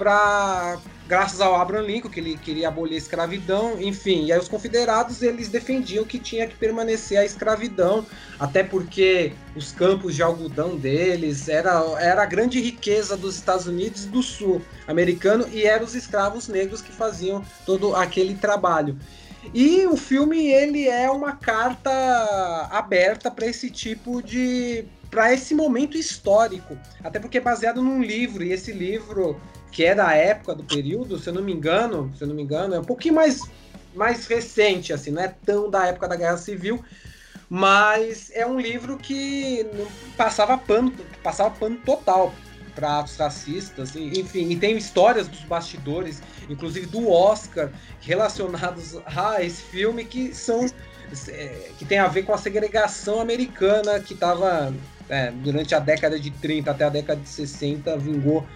para 0.00 0.78
graças 1.06 1.42
ao 1.42 1.54
Abraham 1.56 1.82
Lincoln, 1.82 2.08
que 2.08 2.20
ele 2.20 2.38
queria 2.38 2.68
abolir 2.68 2.94
a 2.94 2.98
escravidão, 2.98 3.78
enfim, 3.78 4.24
e 4.24 4.32
aí 4.32 4.38
os 4.38 4.48
confederados 4.48 5.20
eles 5.20 5.48
defendiam 5.48 6.06
que 6.06 6.18
tinha 6.18 6.46
que 6.46 6.54
permanecer 6.54 7.18
a 7.18 7.24
escravidão, 7.24 8.06
até 8.38 8.62
porque 8.62 9.34
os 9.54 9.72
campos 9.72 10.14
de 10.14 10.22
algodão 10.22 10.76
deles 10.76 11.48
era, 11.48 11.82
era 11.98 12.22
a 12.22 12.26
grande 12.26 12.60
riqueza 12.60 13.14
dos 13.14 13.34
Estados 13.34 13.66
Unidos 13.66 14.06
do 14.06 14.22
sul 14.22 14.62
americano, 14.88 15.46
e 15.52 15.64
eram 15.64 15.84
os 15.84 15.94
escravos 15.94 16.48
negros 16.48 16.80
que 16.80 16.92
faziam 16.92 17.44
todo 17.66 17.94
aquele 17.94 18.36
trabalho. 18.36 18.96
E 19.52 19.84
o 19.86 19.96
filme 19.98 20.46
ele 20.46 20.88
é 20.88 21.10
uma 21.10 21.32
carta 21.32 21.90
aberta 22.70 23.30
para 23.30 23.46
esse 23.46 23.68
tipo 23.68 24.22
de 24.22 24.86
para 25.10 25.34
esse 25.34 25.56
momento 25.56 25.98
histórico, 25.98 26.78
até 27.02 27.18
porque 27.18 27.38
é 27.38 27.40
baseado 27.40 27.82
num 27.82 28.00
livro 28.00 28.44
e 28.44 28.52
esse 28.52 28.70
livro 28.70 29.40
que 29.70 29.84
é 29.84 29.94
da 29.94 30.14
época 30.14 30.54
do 30.54 30.64
período, 30.64 31.18
se 31.18 31.28
eu 31.28 31.34
não 31.34 31.42
me 31.42 31.52
engano, 31.52 32.12
se 32.16 32.22
eu 32.22 32.28
não 32.28 32.34
me 32.34 32.42
engano, 32.42 32.74
é 32.74 32.80
um 32.80 32.84
pouquinho 32.84 33.14
mais 33.14 33.40
mais 33.94 34.26
recente 34.26 34.92
assim, 34.92 35.10
não 35.10 35.22
é 35.22 35.34
tão 35.44 35.68
da 35.68 35.86
época 35.86 36.06
da 36.06 36.14
Guerra 36.14 36.36
Civil, 36.36 36.82
mas 37.48 38.30
é 38.32 38.46
um 38.46 38.58
livro 38.58 38.96
que 38.96 39.66
passava 40.16 40.56
pano, 40.56 40.92
passava 41.22 41.50
pano 41.50 41.76
total 41.84 42.32
para 42.74 43.00
atos 43.00 43.16
racistas, 43.16 43.96
enfim, 43.96 44.48
e 44.50 44.56
tem 44.56 44.76
histórias 44.76 45.26
dos 45.26 45.40
bastidores, 45.40 46.22
inclusive 46.48 46.86
do 46.86 47.10
Oscar, 47.10 47.70
relacionados 48.00 48.96
a 49.04 49.42
esse 49.42 49.62
filme 49.62 50.04
que 50.04 50.32
são 50.32 50.66
é, 51.28 51.70
que 51.76 51.84
tem 51.84 51.98
a 51.98 52.06
ver 52.06 52.22
com 52.22 52.32
a 52.32 52.38
segregação 52.38 53.20
americana 53.20 53.98
que 53.98 54.14
estava 54.14 54.72
é, 55.08 55.32
durante 55.32 55.74
a 55.74 55.80
década 55.80 56.20
de 56.20 56.30
30 56.30 56.70
até 56.70 56.84
a 56.84 56.88
década 56.88 57.20
de 57.20 57.28
60 57.28 57.96
vingou 57.96 58.46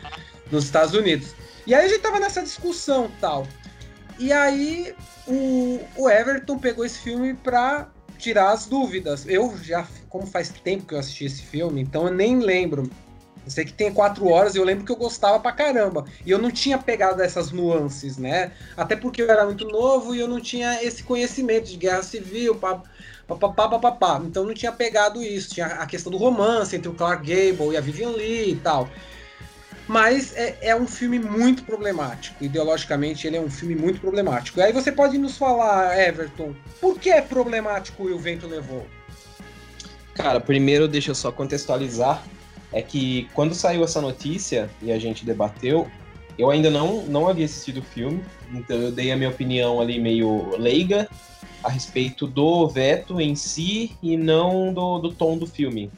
nos 0.51 0.64
Estados 0.64 0.95
Unidos. 0.95 1.34
E 1.66 1.74
aí 1.74 1.86
a 1.86 1.88
gente 1.88 2.01
tava 2.01 2.20
nessa 2.20 2.42
discussão 2.42 3.11
tal. 3.20 3.47
E 4.18 4.32
aí 4.32 4.95
o, 5.26 5.80
o 5.97 6.11
Everton 6.11 6.59
pegou 6.59 6.84
esse 6.84 6.99
filme 6.99 7.34
para 7.34 7.88
tirar 8.18 8.51
as 8.51 8.66
dúvidas. 8.66 9.26
Eu 9.26 9.57
já, 9.62 9.86
como 10.09 10.26
faz 10.26 10.49
tempo 10.51 10.86
que 10.86 10.95
eu 10.95 10.99
assisti 10.99 11.24
esse 11.24 11.42
filme, 11.42 11.80
então 11.80 12.07
eu 12.07 12.14
nem 12.14 12.38
lembro 12.38 12.90
eu 13.45 13.51
sei 13.51 13.64
que 13.64 13.72
tem 13.72 13.92
quatro 13.92 14.26
horas 14.28 14.55
e 14.55 14.59
eu 14.59 14.64
lembro 14.64 14.84
que 14.84 14.92
eu 14.92 14.97
gostava 14.97 15.38
pra 15.38 15.53
caramba. 15.53 16.05
E 16.24 16.30
eu 16.30 16.38
não 16.38 16.51
tinha 16.51 16.78
pegado 16.78 17.22
essas 17.22 17.53
nuances, 17.53 18.16
né? 18.16 18.53
Até 18.76 18.97
porque 18.97 19.20
eu 19.20 19.30
era 19.30 19.45
muito 19.45 19.66
novo 19.66 20.14
e 20.14 20.20
eu 20.20 20.26
não 20.26 20.40
tinha 20.40 20.82
esse 20.82 21.03
conhecimento 21.03 21.66
de 21.66 21.76
guerra 21.76 22.03
civil, 22.03 22.55
pá, 22.55 22.82
pá, 23.28 23.36
pá, 23.36 23.78
pá, 23.78 23.92
pá, 23.92 24.22
Então 24.24 24.45
não 24.45 24.55
tinha 24.55 24.72
pegado 24.72 25.22
isso. 25.22 25.55
Tinha 25.55 25.66
a 25.66 25.86
questão 25.86 26.11
do 26.11 26.16
romance 26.16 26.74
entre 26.74 26.88
o 26.88 26.95
Clark 26.95 27.22
Gable 27.26 27.74
e 27.74 27.76
a 27.76 27.80
Vivian 27.82 28.11
Lee 28.11 28.53
e 28.53 28.57
tal. 28.57 28.88
Mas 29.87 30.35
é, 30.35 30.57
é 30.62 30.76
um 30.76 30.87
filme 30.87 31.18
muito 31.18 31.62
problemático. 31.64 32.43
Ideologicamente, 32.43 33.26
ele 33.26 33.37
é 33.37 33.41
um 33.41 33.51
filme 33.51 33.74
muito 33.74 34.01
problemático. 34.01 34.59
E 34.59 34.62
aí 34.62 34.72
você 34.72 34.91
pode 34.91 35.18
nos 35.18 35.37
falar, 35.37 35.99
Everton, 35.99 36.55
por 36.80 36.99
que 36.99 37.11
é 37.11 37.20
problemático 37.20 38.09
e 38.09 38.12
o 38.12 38.18
vento 38.18 38.47
levou? 38.47 38.87
Cara, 40.14 40.41
primeiro 40.41 40.89
deixa 40.89 41.11
eu 41.11 41.14
só 41.14 41.30
contextualizar 41.30 42.22
é 42.74 42.82
que 42.82 43.28
quando 43.32 43.55
saiu 43.55 43.85
essa 43.85 44.01
notícia 44.01 44.68
e 44.82 44.91
a 44.91 44.99
gente 44.99 45.24
debateu, 45.24 45.89
eu 46.37 46.51
ainda 46.51 46.68
não, 46.68 47.05
não 47.05 47.28
havia 47.28 47.45
assistido 47.45 47.78
o 47.78 47.82
filme, 47.82 48.20
então 48.53 48.76
eu 48.76 48.91
dei 48.91 49.12
a 49.12 49.16
minha 49.16 49.30
opinião 49.30 49.80
ali 49.80 50.01
meio 50.01 50.57
leiga 50.59 51.09
a 51.62 51.68
respeito 51.68 52.26
do 52.26 52.68
veto 52.68 53.20
em 53.20 53.37
si 53.37 53.97
e 54.03 54.16
não 54.16 54.74
do, 54.74 54.99
do 54.99 55.12
tom 55.12 55.39
do 55.39 55.47
filme. 55.47 55.91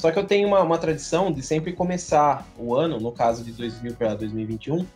Só 0.00 0.10
que 0.10 0.18
eu 0.18 0.24
tenho 0.24 0.48
uma, 0.48 0.60
uma 0.62 0.78
tradição 0.78 1.30
de 1.30 1.42
sempre 1.42 1.74
começar 1.74 2.46
o 2.58 2.74
ano, 2.74 2.98
no 2.98 3.12
caso 3.12 3.44
de 3.44 3.52
2000 3.52 3.94
para 3.96 4.14
2021, 4.14 4.86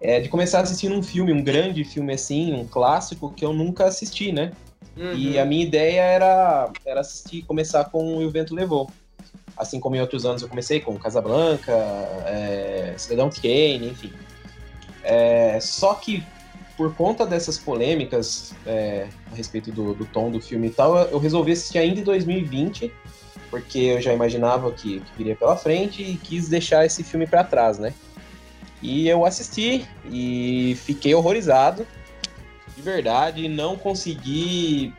é 0.00 0.20
de 0.20 0.30
começar 0.30 0.60
assistindo 0.60 0.94
um 0.94 1.02
filme, 1.02 1.34
um 1.34 1.42
grande 1.44 1.84
filme 1.84 2.14
assim, 2.14 2.54
um 2.54 2.66
clássico 2.66 3.30
que 3.30 3.44
eu 3.44 3.52
nunca 3.52 3.84
assisti, 3.84 4.32
né? 4.32 4.52
Uhum. 4.96 5.12
E 5.12 5.38
a 5.38 5.44
minha 5.44 5.62
ideia 5.62 6.00
era, 6.00 6.72
era 6.86 7.00
assistir, 7.00 7.42
começar 7.42 7.84
com 7.90 8.24
O 8.24 8.30
Vento 8.30 8.54
Levou 8.54 8.90
assim 9.54 9.80
como 9.80 9.96
em 9.96 10.00
outros 10.00 10.24
anos 10.24 10.40
eu 10.40 10.48
comecei 10.48 10.80
com 10.80 10.96
Casablanca, 10.96 11.72
é, 12.26 12.94
Cidadão 12.96 13.28
Kane, 13.28 13.88
enfim. 13.88 14.12
É, 15.02 15.58
só 15.60 15.94
que 15.94 16.22
por 16.76 16.94
conta 16.94 17.26
dessas 17.26 17.58
polêmicas 17.58 18.54
é, 18.64 19.08
a 19.32 19.34
respeito 19.34 19.72
do, 19.72 19.94
do, 19.94 20.06
tom 20.06 20.30
do 20.30 20.40
filme 20.40 20.68
e 20.68 20.70
tal, 20.70 20.96
eu 20.96 21.18
resolvi 21.18 21.50
assistir 21.50 21.78
ainda 21.78 21.98
em 21.98 22.04
2020, 22.04 22.92
porque 23.50 23.78
eu 23.78 24.00
já 24.00 24.12
imaginava 24.12 24.70
que, 24.72 25.00
que 25.00 25.16
viria 25.16 25.36
pela 25.36 25.56
frente 25.56 26.02
e 26.02 26.16
quis 26.16 26.48
deixar 26.48 26.84
esse 26.84 27.02
filme 27.02 27.26
para 27.26 27.44
trás, 27.44 27.78
né? 27.78 27.94
E 28.80 29.08
eu 29.08 29.24
assisti 29.24 29.86
e 30.04 30.76
fiquei 30.84 31.14
horrorizado, 31.14 31.86
de 32.76 32.82
verdade, 32.82 33.48
não 33.48 33.76
consegui 33.76 34.94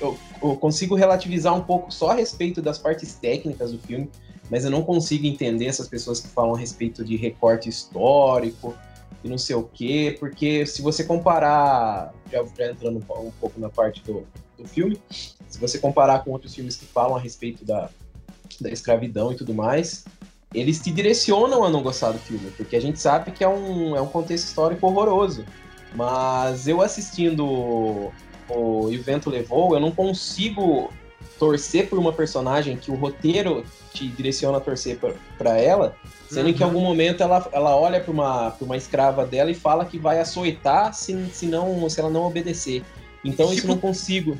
eu, 0.00 0.18
eu, 0.42 0.56
consigo 0.56 0.94
relativizar 0.94 1.54
um 1.54 1.62
pouco 1.62 1.92
só 1.92 2.10
a 2.10 2.14
respeito 2.14 2.62
das 2.62 2.78
partes 2.78 3.14
técnicas 3.14 3.72
do 3.72 3.78
filme, 3.78 4.10
mas 4.50 4.64
eu 4.64 4.70
não 4.70 4.82
consigo 4.82 5.26
entender 5.26 5.66
essas 5.66 5.88
pessoas 5.88 6.20
que 6.20 6.28
falam 6.28 6.54
a 6.54 6.58
respeito 6.58 7.04
de 7.04 7.16
recorte 7.16 7.68
histórico 7.68 8.74
e 9.22 9.28
não 9.28 9.38
sei 9.38 9.56
o 9.56 9.62
quê, 9.62 10.16
porque 10.18 10.66
se 10.66 10.82
você 10.82 11.04
comparar, 11.04 12.12
já, 12.30 12.44
já 12.58 12.70
entrando 12.70 12.98
um 12.98 13.30
pouco 13.40 13.58
na 13.58 13.70
parte 13.70 14.02
do, 14.02 14.26
do 14.56 14.66
filme, 14.66 15.00
se 15.10 15.58
você 15.58 15.78
comparar 15.78 16.24
com 16.24 16.30
outros 16.30 16.54
filmes 16.54 16.76
que 16.76 16.84
falam 16.84 17.16
a 17.16 17.20
respeito 17.20 17.64
da, 17.64 17.88
da 18.60 18.70
escravidão 18.70 19.32
e 19.32 19.36
tudo 19.36 19.54
mais, 19.54 20.04
eles 20.52 20.80
te 20.80 20.90
direcionam 20.90 21.64
a 21.64 21.70
não 21.70 21.82
gostar 21.82 22.12
do 22.12 22.18
filme, 22.18 22.50
porque 22.56 22.76
a 22.76 22.80
gente 22.80 23.00
sabe 23.00 23.32
que 23.32 23.42
é 23.42 23.48
um, 23.48 23.96
é 23.96 24.00
um 24.00 24.06
contexto 24.06 24.46
histórico 24.46 24.86
horroroso. 24.86 25.44
Mas 25.94 26.66
eu 26.66 26.80
assistindo 26.80 28.12
o 28.48 28.90
evento 28.90 29.30
levou, 29.30 29.74
eu 29.74 29.80
não 29.80 29.90
consigo 29.90 30.92
torcer 31.38 31.88
por 31.88 31.98
uma 31.98 32.12
personagem 32.12 32.76
que 32.76 32.90
o 32.90 32.94
roteiro 32.94 33.64
te 33.92 34.06
direciona 34.08 34.58
a 34.58 34.60
torcer 34.60 34.98
para 35.38 35.58
ela, 35.58 35.96
sendo 36.28 36.48
uhum. 36.48 36.52
que 36.52 36.62
em 36.62 36.66
uhum. 36.66 36.72
algum 36.72 36.80
momento 36.80 37.22
ela, 37.22 37.48
ela 37.52 37.76
olha 37.76 38.00
para 38.00 38.12
uma, 38.12 38.50
pra 38.50 38.64
uma 38.64 38.76
escrava 38.76 39.24
dela 39.24 39.50
e 39.50 39.54
fala 39.54 39.84
que 39.84 39.98
vai 39.98 40.20
açoitar 40.20 40.92
se, 40.94 41.26
se, 41.32 41.46
não, 41.46 41.88
se 41.88 42.00
ela 42.00 42.10
não 42.10 42.24
obedecer. 42.24 42.82
Então 43.24 43.46
tipo, 43.46 43.58
isso 43.58 43.66
não 43.66 43.78
consigo. 43.78 44.38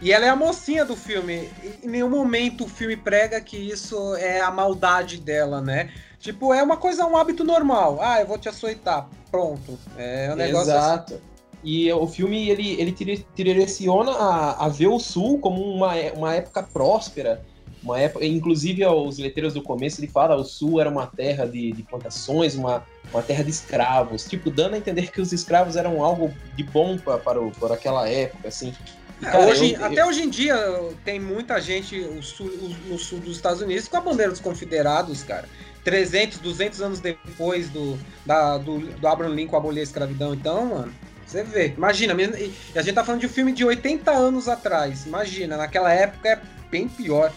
E 0.00 0.12
ela 0.12 0.26
é 0.26 0.28
a 0.28 0.36
mocinha 0.36 0.84
do 0.84 0.96
filme. 0.96 1.48
Em 1.82 1.88
nenhum 1.88 2.10
momento 2.10 2.64
o 2.64 2.68
filme 2.68 2.96
prega 2.96 3.40
que 3.40 3.56
isso 3.56 4.16
é 4.16 4.40
a 4.40 4.50
maldade 4.50 5.18
dela, 5.18 5.60
né? 5.60 5.90
Tipo, 6.18 6.52
é 6.54 6.62
uma 6.62 6.76
coisa, 6.76 7.06
um 7.06 7.16
hábito 7.16 7.44
normal. 7.44 7.98
Ah, 8.00 8.20
eu 8.20 8.26
vou 8.26 8.38
te 8.38 8.48
açoitar. 8.48 9.08
Pronto. 9.30 9.78
É 9.96 10.30
um 10.32 10.36
negócio. 10.36 10.72
Assim. 10.72 10.80
Exato. 10.80 11.14
Assim. 11.14 11.22
E 11.64 11.92
o 11.92 12.06
filme 12.08 12.48
ele, 12.48 12.80
ele 12.80 12.90
te 12.90 13.24
direciona 13.36 14.10
a, 14.12 14.66
a 14.66 14.68
ver 14.68 14.88
o 14.88 14.98
Sul 14.98 15.38
como 15.38 15.62
uma, 15.62 15.94
uma 16.12 16.34
época 16.34 16.62
próspera, 16.62 17.44
uma 17.82 17.98
época, 17.98 18.24
inclusive 18.24 18.84
os 18.86 19.18
letreiros 19.18 19.54
do 19.54 19.62
começo 19.62 20.00
ele 20.00 20.06
fala 20.06 20.36
o 20.36 20.44
Sul 20.44 20.80
era 20.80 20.88
uma 20.88 21.06
terra 21.06 21.46
de, 21.46 21.72
de 21.72 21.82
plantações, 21.82 22.54
uma, 22.54 22.84
uma 23.12 23.22
terra 23.22 23.42
de 23.42 23.50
escravos, 23.50 24.24
tipo 24.24 24.50
dando 24.50 24.74
a 24.74 24.78
entender 24.78 25.10
que 25.10 25.20
os 25.20 25.32
escravos 25.32 25.76
eram 25.76 26.02
algo 26.02 26.32
de 26.56 26.62
bom 26.62 26.96
para 26.96 27.18
para, 27.18 27.40
para 27.58 27.74
aquela 27.74 28.08
época, 28.08 28.48
assim. 28.48 28.72
E, 29.20 29.24
cara, 29.24 29.46
hoje, 29.46 29.74
eu, 29.74 29.84
até 29.84 30.02
eu... 30.02 30.06
hoje 30.06 30.22
em 30.22 30.30
dia 30.30 30.56
tem 31.04 31.20
muita 31.20 31.60
gente 31.60 31.98
o 32.00 32.22
sul, 32.22 32.50
no 32.86 32.98
sul 32.98 33.20
dos 33.20 33.36
Estados 33.36 33.60
Unidos 33.60 33.88
com 33.88 33.96
a 33.96 34.00
bandeira 34.00 34.30
dos 34.30 34.40
confederados, 34.40 35.22
cara. 35.22 35.48
300, 35.84 36.38
200 36.38 36.80
anos 36.80 37.00
depois 37.00 37.68
do, 37.68 37.98
da, 38.24 38.56
do, 38.56 38.78
do 38.78 39.08
Abraham 39.08 39.34
Lincoln 39.34 39.56
abolir 39.56 39.80
a 39.80 39.82
escravidão. 39.82 40.32
Então, 40.32 40.66
mano, 40.66 40.94
você 41.26 41.42
vê, 41.42 41.74
imagina, 41.76 42.14
a 42.14 42.82
gente 42.82 42.94
tá 42.94 43.04
falando 43.04 43.20
de 43.20 43.26
um 43.26 43.30
filme 43.30 43.52
de 43.52 43.64
80 43.64 44.10
anos 44.10 44.48
atrás. 44.48 45.06
Imagina, 45.06 45.56
naquela 45.56 45.92
época 45.92 46.28
é 46.28 46.40
bem 46.70 46.88
pior. 46.88 47.32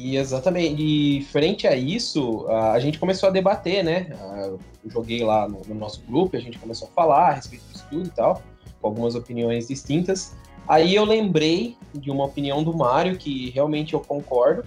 E 0.00 0.16
exatamente, 0.16 0.80
e 0.80 1.24
frente 1.24 1.66
a 1.66 1.74
isso, 1.74 2.46
a 2.48 2.78
gente 2.78 3.00
começou 3.00 3.28
a 3.28 3.32
debater, 3.32 3.82
né? 3.82 4.06
Eu 4.44 4.60
joguei 4.86 5.24
lá 5.24 5.48
no, 5.48 5.60
no 5.66 5.74
nosso 5.74 6.00
grupo, 6.06 6.36
a 6.36 6.40
gente 6.40 6.56
começou 6.56 6.86
a 6.86 6.90
falar 6.92 7.30
a 7.30 7.32
respeito 7.32 7.64
disso 7.72 7.84
tudo 7.90 8.06
e 8.06 8.10
tal, 8.10 8.40
com 8.80 8.86
algumas 8.86 9.16
opiniões 9.16 9.66
distintas. 9.66 10.36
Aí 10.68 10.94
eu 10.94 11.04
lembrei 11.04 11.76
de 11.92 12.12
uma 12.12 12.26
opinião 12.26 12.62
do 12.62 12.72
Mário 12.76 13.16
que 13.16 13.50
realmente 13.50 13.92
eu 13.92 13.98
concordo, 13.98 14.64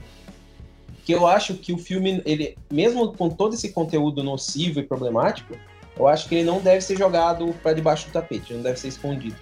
que 1.06 1.14
eu 1.14 1.26
acho 1.26 1.54
que 1.54 1.72
o 1.72 1.78
filme, 1.78 2.22
ele, 2.26 2.58
mesmo 2.70 3.14
com 3.14 3.30
todo 3.30 3.54
esse 3.54 3.72
conteúdo 3.72 4.22
nocivo 4.22 4.82
e 4.82 4.84
problemático, 4.84 5.56
eu 5.98 6.10
acho 6.10 6.28
que 6.28 6.36
ele 6.36 6.44
não 6.44 6.60
deve 6.60 6.82
ser 6.82 6.98
jogado 6.98 7.56
para 7.64 7.72
debaixo 7.72 8.08
do 8.08 8.12
tapete, 8.12 8.54
não 8.54 8.62
deve 8.62 8.78
ser 8.78 8.90
escondido. 8.90 9.38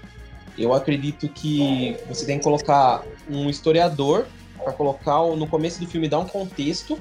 Eu 0.55 0.71
acredito 0.71 1.27
que 1.29 1.97
você 2.07 2.27
tem 2.27 2.37
que 2.37 2.43
colocar 2.43 3.03
um 3.27 3.49
historiador 3.49 4.27
para 4.63 4.73
colocar 4.73 5.23
no 5.35 5.47
começo 5.47 5.79
do 5.79 5.87
filme 5.87 6.07
dar 6.07 6.19
um 6.19 6.27
contexto 6.27 6.99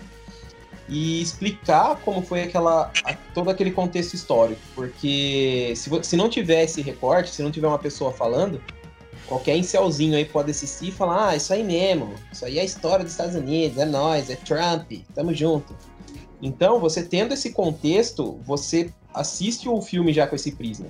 e 0.89 1.21
explicar 1.21 1.97
como 1.97 2.23
foi 2.23 2.43
aquela 2.43 2.93
todo 3.35 3.51
aquele 3.51 3.71
contexto 3.71 4.15
histórico, 4.15 4.61
porque 4.75 5.75
se, 5.77 5.91
se 6.03 6.17
não 6.17 6.31
tiver 6.31 6.65
esse 6.65 6.81
recorte, 6.81 7.31
se 7.31 7.43
não 7.43 7.51
tiver 7.51 7.67
uma 7.67 7.79
pessoa 7.79 8.11
falando, 8.11 8.63
qualquer 9.27 9.57
incelzinho 9.57 10.17
aí 10.17 10.25
pode 10.25 10.51
assistir 10.51 10.89
e 10.89 10.93
falar: 10.93 11.29
"Ah, 11.29 11.37
isso 11.37 11.53
aí 11.53 11.63
mesmo, 11.63 12.15
isso 12.33 12.45
aí 12.45 12.59
é 12.59 12.63
a 12.63 12.65
história 12.65 13.05
dos 13.05 13.13
Estados 13.13 13.35
Unidos, 13.35 13.77
é 13.77 13.85
nós, 13.85 14.31
é 14.31 14.37
Trump, 14.37 14.91
tamo 15.15 15.35
junto". 15.35 15.77
Então, 16.41 16.79
você 16.79 17.03
tendo 17.03 17.35
esse 17.35 17.53
contexto, 17.53 18.41
você 18.45 18.91
assiste 19.13 19.69
o 19.69 19.81
filme 19.83 20.13
já 20.13 20.27
com 20.27 20.37
esse 20.37 20.53
prisma. 20.53 20.87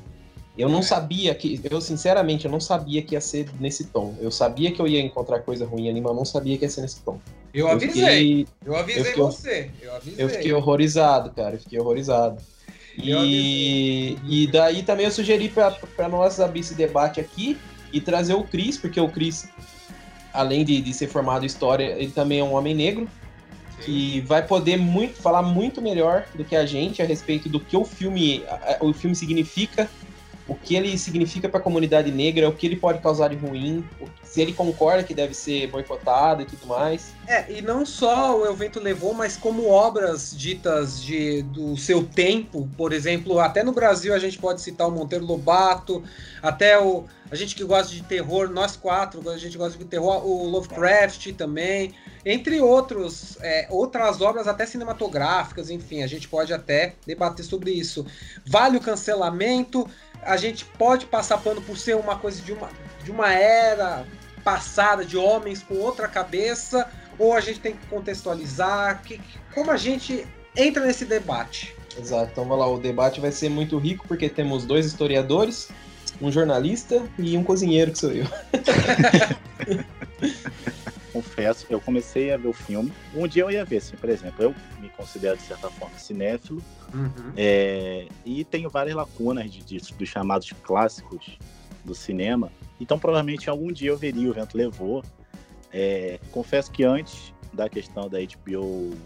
Eu 0.58 0.68
não 0.68 0.82
sabia 0.82 1.32
que, 1.36 1.60
eu 1.70 1.80
sinceramente, 1.80 2.44
eu 2.44 2.50
não 2.50 2.58
sabia 2.58 3.00
que 3.00 3.14
ia 3.14 3.20
ser 3.20 3.48
nesse 3.60 3.84
tom. 3.84 4.16
Eu 4.20 4.30
sabia 4.30 4.72
que 4.72 4.80
eu 4.82 4.88
ia 4.88 5.00
encontrar 5.00 5.38
coisa 5.40 5.64
ruim 5.64 5.88
ali, 5.88 6.00
mas 6.00 6.10
eu 6.10 6.16
não 6.16 6.24
sabia 6.24 6.58
que 6.58 6.64
ia 6.64 6.70
ser 6.70 6.80
nesse 6.80 7.00
tom. 7.00 7.20
Eu 7.54 7.68
avisei, 7.68 8.02
eu, 8.02 8.08
fiquei, 8.08 8.46
eu 8.66 8.76
avisei 8.76 9.00
eu 9.00 9.04
fiquei, 9.04 9.22
você. 9.22 9.70
Eu, 9.80 9.94
avisei. 9.94 10.24
eu 10.24 10.28
fiquei 10.28 10.52
horrorizado, 10.52 11.30
cara, 11.30 11.54
eu 11.54 11.60
fiquei 11.60 11.78
horrorizado. 11.78 12.42
E, 12.96 14.18
e 14.28 14.48
daí 14.48 14.82
também 14.82 15.06
eu 15.06 15.12
sugeri 15.12 15.48
para 15.48 16.08
nós 16.08 16.40
abrir 16.40 16.60
esse 16.60 16.74
debate 16.74 17.20
aqui 17.20 17.56
e 17.92 18.00
trazer 18.00 18.34
o 18.34 18.42
Cris, 18.42 18.76
porque 18.76 19.00
o 19.00 19.08
Cris, 19.08 19.48
além 20.32 20.64
de, 20.64 20.80
de 20.80 20.92
ser 20.92 21.06
formado 21.06 21.44
em 21.44 21.46
história, 21.46 21.94
ele 21.96 22.10
também 22.10 22.40
é 22.40 22.44
um 22.44 22.54
homem 22.54 22.74
negro 22.74 23.08
que 23.84 24.20
vai 24.22 24.44
poder 24.44 24.76
muito 24.76 25.22
falar 25.22 25.42
muito 25.42 25.80
melhor 25.80 26.26
do 26.34 26.44
que 26.44 26.56
a 26.56 26.66
gente 26.66 27.00
a 27.00 27.04
respeito 27.04 27.48
do 27.48 27.60
que 27.60 27.76
o 27.76 27.84
filme 27.84 28.42
o 28.80 28.92
filme 28.92 29.14
significa 29.14 29.88
o 30.48 30.54
que 30.54 30.74
ele 30.74 30.96
significa 30.96 31.48
para 31.48 31.60
a 31.60 31.62
comunidade 31.62 32.10
negra, 32.10 32.48
o 32.48 32.52
que 32.52 32.66
ele 32.66 32.76
pode 32.76 33.00
causar 33.00 33.28
de 33.28 33.36
ruim, 33.36 33.86
se 34.22 34.40
ele 34.40 34.54
concorda 34.54 35.04
que 35.04 35.12
deve 35.14 35.34
ser 35.34 35.66
boicotado 35.68 36.42
e 36.42 36.46
tudo 36.46 36.66
mais. 36.66 37.12
É, 37.26 37.52
e 37.52 37.60
não 37.60 37.84
só 37.84 38.38
o 38.38 38.46
evento 38.46 38.80
levou, 38.80 39.12
mas 39.12 39.36
como 39.36 39.68
obras 39.68 40.34
ditas 40.36 41.02
de, 41.02 41.42
do 41.42 41.76
seu 41.76 42.02
tempo, 42.02 42.66
por 42.76 42.94
exemplo, 42.94 43.38
até 43.38 43.62
no 43.62 43.72
Brasil 43.72 44.14
a 44.14 44.18
gente 44.18 44.38
pode 44.38 44.62
citar 44.62 44.88
o 44.88 44.90
Monteiro 44.90 45.26
Lobato, 45.26 46.02
até 46.42 46.78
o 46.78 47.04
a 47.30 47.36
gente 47.36 47.54
que 47.54 47.64
gosta 47.64 47.92
de 47.92 48.02
terror, 48.02 48.48
nós 48.48 48.74
quatro, 48.74 49.28
a 49.30 49.36
gente 49.36 49.58
gosta 49.58 49.76
de 49.76 49.84
terror, 49.84 50.26
o 50.26 50.48
Lovecraft 50.48 51.32
também, 51.34 51.94
entre 52.24 52.60
outros, 52.60 53.36
é, 53.42 53.66
outras 53.70 54.20
obras 54.20 54.48
até 54.48 54.64
cinematográficas, 54.64 55.68
enfim, 55.68 56.02
a 56.02 56.06
gente 56.06 56.26
pode 56.26 56.52
até 56.54 56.94
debater 57.06 57.44
sobre 57.44 57.70
isso. 57.70 58.06
Vale 58.46 58.78
o 58.78 58.80
cancelamento? 58.80 59.86
A 60.22 60.36
gente 60.36 60.64
pode 60.64 61.06
passar 61.06 61.38
pano 61.38 61.60
por 61.62 61.76
ser 61.76 61.96
uma 61.96 62.16
coisa 62.16 62.42
de 62.42 62.52
uma, 62.52 62.68
de 63.02 63.10
uma 63.10 63.32
era 63.32 64.06
passada, 64.44 65.04
de 65.04 65.16
homens 65.16 65.62
com 65.62 65.74
outra 65.74 66.08
cabeça, 66.08 66.88
ou 67.18 67.34
a 67.34 67.40
gente 67.40 67.60
tem 67.60 67.74
que 67.74 67.86
contextualizar? 67.86 69.02
Que, 69.02 69.20
como 69.54 69.70
a 69.70 69.76
gente 69.76 70.26
entra 70.56 70.84
nesse 70.84 71.04
debate? 71.04 71.74
Exato, 71.98 72.30
então 72.32 72.44
vamos 72.44 72.60
lá, 72.60 72.70
o 72.70 72.78
debate 72.78 73.20
vai 73.20 73.32
ser 73.32 73.48
muito 73.48 73.76
rico 73.78 74.06
porque 74.06 74.28
temos 74.28 74.64
dois 74.64 74.86
historiadores, 74.86 75.68
um 76.20 76.30
jornalista 76.30 77.02
e 77.18 77.36
um 77.36 77.42
cozinheiro 77.42 77.92
que 77.92 77.98
sou 77.98 78.12
eu. 78.12 78.26
confesso, 81.18 81.66
eu 81.68 81.80
comecei 81.80 82.32
a 82.32 82.36
ver 82.36 82.48
o 82.48 82.52
filme. 82.52 82.92
Um 83.14 83.26
dia 83.26 83.42
eu 83.42 83.50
ia 83.50 83.64
ver, 83.64 83.78
assim, 83.78 83.96
por 83.96 84.08
exemplo, 84.08 84.44
eu 84.44 84.54
me 84.80 84.88
considero 84.88 85.36
de 85.36 85.42
certa 85.42 85.68
forma 85.68 85.98
cinéfilo 85.98 86.62
uhum. 86.94 87.32
é, 87.36 88.06
e 88.24 88.44
tenho 88.44 88.70
várias 88.70 88.94
lacunas 88.94 89.50
de, 89.50 89.62
de, 89.64 89.78
dos 89.92 90.08
chamados 90.08 90.52
clássicos 90.62 91.38
do 91.84 91.94
cinema. 91.94 92.52
Então, 92.80 92.98
provavelmente, 92.98 93.50
algum 93.50 93.72
dia 93.72 93.90
eu 93.90 93.96
veria 93.96 94.30
o 94.30 94.32
vento 94.32 94.56
levou. 94.56 95.02
É, 95.72 96.20
confesso 96.30 96.70
que 96.70 96.84
antes 96.84 97.34
da 97.52 97.68
questão 97.68 98.08
da 98.08 98.18
HBO 98.20 98.96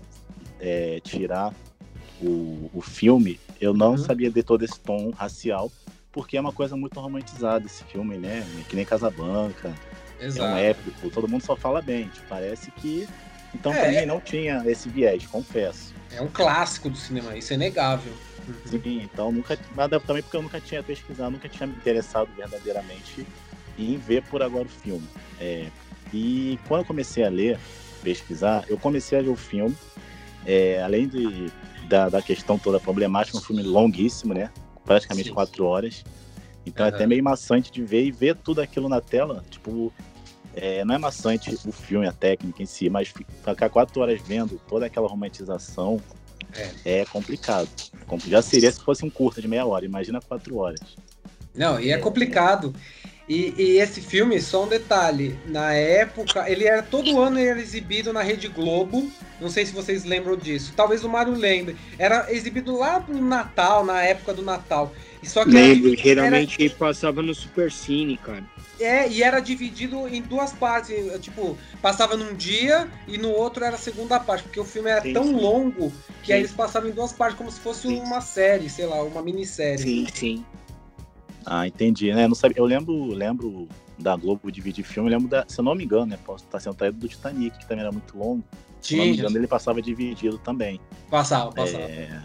é, 0.61 1.01
tirar 1.01 1.55
o, 2.21 2.71
o 2.75 2.83
filme, 2.83 3.41
eu 3.59 3.73
não 3.73 3.93
uhum. 3.93 3.99
sabia 3.99 4.31
de 4.31 4.43
todo 4.43 4.65
esse 4.65 4.79
tom 4.79 5.11
racial, 5.11 5.73
porque 6.13 6.37
é 6.37 6.41
uma 6.41 6.53
coisa 6.53 6.77
muito 6.77 7.01
romantizada 7.01 7.65
esse 7.65 7.83
filme, 7.85 8.19
né? 8.19 8.47
Que 8.69 8.77
nem 8.77 8.85
Casablanca. 8.85 9.75
Exato. 10.23 10.49
É 10.49 10.55
um 10.55 10.57
épico, 10.57 11.11
todo 11.11 11.29
mundo 11.29 11.43
só 11.43 11.57
fala 11.57 11.83
bem. 11.83 12.09
Tipo, 12.09 12.27
parece 12.29 12.71
que. 12.71 13.09
Então, 13.55 13.73
é, 13.73 13.83
também 13.83 14.07
não 14.07 14.21
tinha 14.21 14.63
esse 14.67 14.89
viés, 14.89 15.27
confesso. 15.27 15.93
É 16.11 16.21
um 16.21 16.29
clássico 16.29 16.89
do 16.89 16.97
cinema, 16.97 17.37
isso 17.37 17.53
é 17.53 17.57
inegável. 17.57 18.13
Uhum. 18.47 18.55
Sim, 18.65 19.03
então 19.03 19.33
nunca. 19.33 19.59
Mas 19.75 19.91
também 20.07 20.23
porque 20.23 20.37
eu 20.37 20.43
nunca 20.43 20.61
tinha 20.61 20.83
pesquisado, 20.83 21.31
nunca 21.31 21.49
tinha 21.49 21.67
me 21.67 21.75
interessado 21.75 22.29
verdadeiramente 22.37 23.27
em 23.79 23.97
ver 23.97 24.23
por 24.25 24.43
agora 24.43 24.65
o 24.65 24.69
filme. 24.69 25.07
É, 25.41 25.67
e 26.13 26.59
quando 26.69 26.81
eu 26.81 26.87
comecei 26.87 27.25
a 27.25 27.29
ler, 27.29 27.59
pesquisar, 28.03 28.65
eu 28.69 28.79
comecei 28.79 29.19
a 29.19 29.23
ver 29.23 29.31
o 29.31 29.37
filme. 29.37 29.77
É, 30.45 30.83
além 30.83 31.07
de, 31.07 31.53
da, 31.89 32.09
da 32.09 32.21
questão 32.21 32.59
toda 32.59 32.81
problemática, 32.81 33.39
um 33.39 33.41
filme 33.41 33.63
longuíssimo, 33.63 34.35
né? 34.35 34.51
Praticamente 34.85 35.29
Sim. 35.29 35.35
quatro 35.35 35.65
horas. 35.65 36.05
Então 36.67 36.85
uhum. 36.87 36.93
é 36.93 36.95
até 36.95 37.07
meio 37.07 37.23
maçante 37.23 37.71
de 37.71 37.83
ver 37.83 38.05
e 38.05 38.11
ver 38.11 38.37
tudo 38.37 38.61
aquilo 38.61 38.89
na 38.89 39.01
tela. 39.01 39.45
Tipo, 39.51 39.93
é, 40.55 40.85
não 40.85 40.95
é 40.95 40.99
maçante 40.99 41.59
o 41.67 41.73
filme, 41.73 42.07
a 42.07 42.13
técnica 42.13 42.63
em 42.63 42.67
si, 42.67 42.91
mas 42.91 43.09
ficar 43.09 43.69
quatro 43.69 44.01
horas 44.01 44.21
vendo 44.27 44.61
toda 44.69 44.87
aquela 44.87 45.09
romantização 45.09 46.01
é, 46.85 47.01
é 47.01 47.05
complicado. 47.07 47.69
Já 48.27 48.43
seria 48.43 48.71
se 48.71 48.81
fosse 48.81 49.05
um 49.05 49.11
curta 49.11 49.41
de 49.41 49.49
meia 49.49 49.65
hora, 49.65 49.85
imagina 49.85 50.21
quatro 50.21 50.57
horas. 50.57 50.81
Não, 51.55 51.81
e 51.81 51.91
é, 51.91 51.99
complicado. 51.99 52.75
E, 53.29 53.55
e, 53.57 53.79
esse 53.79 54.01
filme, 54.01 54.41
só 54.41 54.65
um 54.65 54.69
detalhe, 54.69 55.39
na 55.47 55.73
época, 55.73 56.51
ele 56.51 56.65
era 56.65 56.83
todo 56.83 57.21
ano 57.21 57.39
ele 57.39 57.49
era 57.49 57.61
exibido 57.61 58.13
na 58.13 58.21
Rede 58.21 58.49
Globo. 58.49 59.11
Não 59.41 59.49
sei 59.49 59.65
se 59.65 59.73
vocês 59.73 60.05
lembram 60.05 60.37
disso. 60.37 60.73
Talvez 60.77 61.05
o 61.05 61.09
Mário 61.09 61.33
lembre. 61.33 61.77
Era 61.99 62.33
exibido 62.33 62.77
lá 62.77 63.05
no 63.07 63.23
Natal, 63.23 63.85
na 63.85 64.03
época 64.03 64.35
do 64.35 64.43
Natal. 64.43 64.93
Só 65.23 65.45
que 65.45 65.51
Lembro, 65.51 65.93
era, 65.93 66.03
geralmente 66.03 66.65
era... 66.65 66.75
passava 66.75 67.23
no 67.23 67.35
Super 67.35 67.71
Cine, 67.71 68.17
cara. 68.17 68.45
É, 68.81 69.09
e 69.09 69.23
era 69.23 69.39
dividido 69.41 70.09
em 70.09 70.21
duas 70.21 70.53
partes. 70.53 70.97
Tipo, 71.21 71.57
passava 71.81 72.17
num 72.17 72.35
dia 72.35 72.89
e 73.07 73.17
no 73.17 73.31
outro 73.31 73.65
era 73.65 73.77
a 73.77 73.79
segunda 73.79 74.19
parte, 74.19 74.43
porque 74.45 74.59
o 74.59 74.65
filme 74.65 74.91
era 74.91 75.01
sim, 75.03 75.13
tão 75.13 75.25
sim. 75.25 75.35
longo 75.35 75.93
que 76.23 76.27
sim. 76.27 76.33
aí 76.33 76.41
eles 76.41 76.53
passavam 76.53 76.89
em 76.89 76.93
duas 76.93 77.13
partes, 77.13 77.39
como 77.39 77.51
se 77.51 77.61
fosse 77.61 77.87
uma 77.87 78.21
série, 78.21 78.69
sei 78.69 78.87
lá, 78.87 79.03
uma 79.03 79.23
minissérie. 79.23 79.79
Sim, 79.79 80.07
sim. 80.13 80.45
Ah, 81.47 81.67
entendi, 81.67 82.13
né? 82.13 82.27
Não 82.27 82.35
sabia. 82.35 82.59
Eu 82.59 82.65
lembro, 82.65 83.07
lembro 83.07 83.69
da 83.99 84.17
Globo 84.17 84.51
dividir 84.51 84.85
filme, 84.85 85.09
eu 85.09 85.13
lembro 85.13 85.29
da, 85.29 85.45
se 85.47 85.61
eu 85.61 85.65
não 85.65 85.75
me 85.75 85.85
engano, 85.85 86.07
né? 86.07 86.19
Posso 86.25 86.45
estar 86.45 86.59
sendo 86.59 86.75
traído 86.75 86.99
do 86.99 87.09
Titanic, 87.09 87.59
que 87.59 87.67
também 87.67 87.83
era 87.83 87.93
muito 87.93 88.17
longo. 88.19 88.43
Se 88.81 88.95
eu 88.95 88.99
não 88.99 89.07
me 89.07 89.17
engano, 89.17 89.37
ele 89.37 89.47
passava 89.47 89.81
dividido 89.81 90.39
também. 90.39 90.81
Passava, 91.09 91.53
passava. 91.53 91.85
É... 91.85 92.21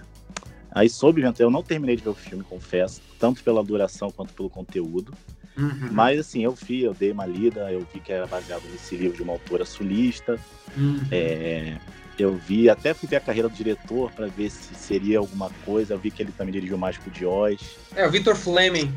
Aí 0.71 0.89
soube, 0.89 1.23
eu 1.39 1.49
não 1.49 1.63
terminei 1.63 1.95
de 1.95 2.03
ver 2.03 2.09
o 2.09 2.15
filme, 2.15 2.43
confesso, 2.43 3.01
tanto 3.19 3.43
pela 3.43 3.63
duração 3.63 4.11
quanto 4.11 4.33
pelo 4.33 4.49
conteúdo. 4.49 5.13
Uhum. 5.57 5.89
Mas 5.91 6.19
assim, 6.19 6.43
eu 6.43 6.53
vi, 6.53 6.83
eu 6.83 6.93
dei 6.93 7.11
uma 7.11 7.25
lida, 7.25 7.71
eu 7.71 7.85
vi 7.91 7.99
que 7.99 8.11
era 8.11 8.27
baseado 8.27 8.63
nesse 8.71 8.95
livro 8.95 9.17
de 9.17 9.23
uma 9.23 9.33
autora 9.33 9.65
sulista. 9.65 10.39
Uhum. 10.77 10.99
É, 11.11 11.77
eu 12.19 12.35
vi, 12.35 12.69
até 12.69 12.93
fui 12.93 13.07
ver 13.07 13.15
a 13.15 13.21
carreira 13.21 13.49
do 13.49 13.55
diretor 13.55 14.11
para 14.11 14.27
ver 14.27 14.49
se 14.49 14.75
seria 14.75 15.19
alguma 15.19 15.49
coisa. 15.65 15.93
Eu 15.95 15.99
vi 15.99 16.11
que 16.11 16.21
ele 16.21 16.31
também 16.31 16.53
dirigiu 16.53 16.75
o 16.75 16.79
Mágico 16.79 17.09
de 17.09 17.25
Oz. 17.25 17.77
É, 17.95 18.05
o 18.05 18.11
Victor 18.11 18.35
Fleming. 18.35 18.91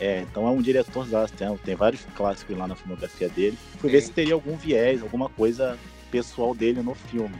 É, 0.00 0.22
então 0.22 0.48
é 0.48 0.50
um 0.50 0.62
diretor 0.62 1.06
tem, 1.36 1.56
tem 1.58 1.74
vários 1.76 2.04
clássicos 2.16 2.56
lá 2.56 2.66
na 2.66 2.74
filmografia 2.74 3.28
dele. 3.28 3.58
Fui 3.78 3.90
Sim. 3.90 3.96
ver 3.96 4.02
se 4.02 4.12
teria 4.12 4.34
algum 4.34 4.56
viés, 4.56 5.02
alguma 5.02 5.28
coisa 5.28 5.78
pessoal 6.10 6.54
dele 6.54 6.82
no 6.82 6.94
filme. 6.94 7.36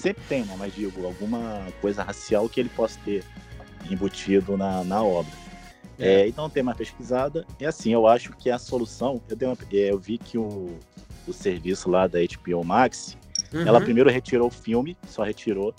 Sempre 0.00 0.22
tem, 0.30 0.44
né? 0.46 0.56
Mas 0.58 0.74
digo, 0.74 1.04
alguma 1.04 1.66
coisa 1.82 2.02
racial 2.02 2.48
que 2.48 2.58
ele 2.58 2.70
possa 2.70 2.98
ter 3.04 3.22
embutido 3.90 4.56
na, 4.56 4.82
na 4.82 5.02
obra. 5.04 5.30
É. 5.98 6.22
É, 6.22 6.26
então 6.26 6.48
tem 6.48 6.62
uma 6.62 6.74
pesquisada. 6.74 7.44
E 7.60 7.66
assim, 7.66 7.92
eu 7.92 8.06
acho 8.06 8.32
que 8.32 8.48
a 8.48 8.58
solução. 8.58 9.20
Eu, 9.28 9.48
uma, 9.48 9.58
é, 9.70 9.90
eu 9.90 9.98
vi 9.98 10.16
que 10.16 10.38
o, 10.38 10.78
o 11.28 11.32
serviço 11.34 11.90
lá 11.90 12.06
da 12.06 12.18
HBO 12.18 12.64
Max, 12.64 13.14
uhum. 13.52 13.68
ela 13.68 13.78
primeiro 13.78 14.08
retirou 14.08 14.48
o 14.48 14.50
filme, 14.50 14.96
só 15.06 15.22
retirou. 15.22 15.74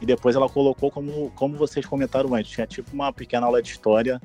E 0.00 0.06
depois 0.06 0.36
ela 0.36 0.48
colocou 0.48 0.88
como, 0.88 1.32
como 1.34 1.56
vocês 1.56 1.84
comentaram 1.84 2.32
antes, 2.36 2.52
tinha 2.52 2.68
tipo 2.68 2.92
uma 2.94 3.12
pequena 3.12 3.46
aula 3.46 3.60
de 3.60 3.72
história 3.72 4.22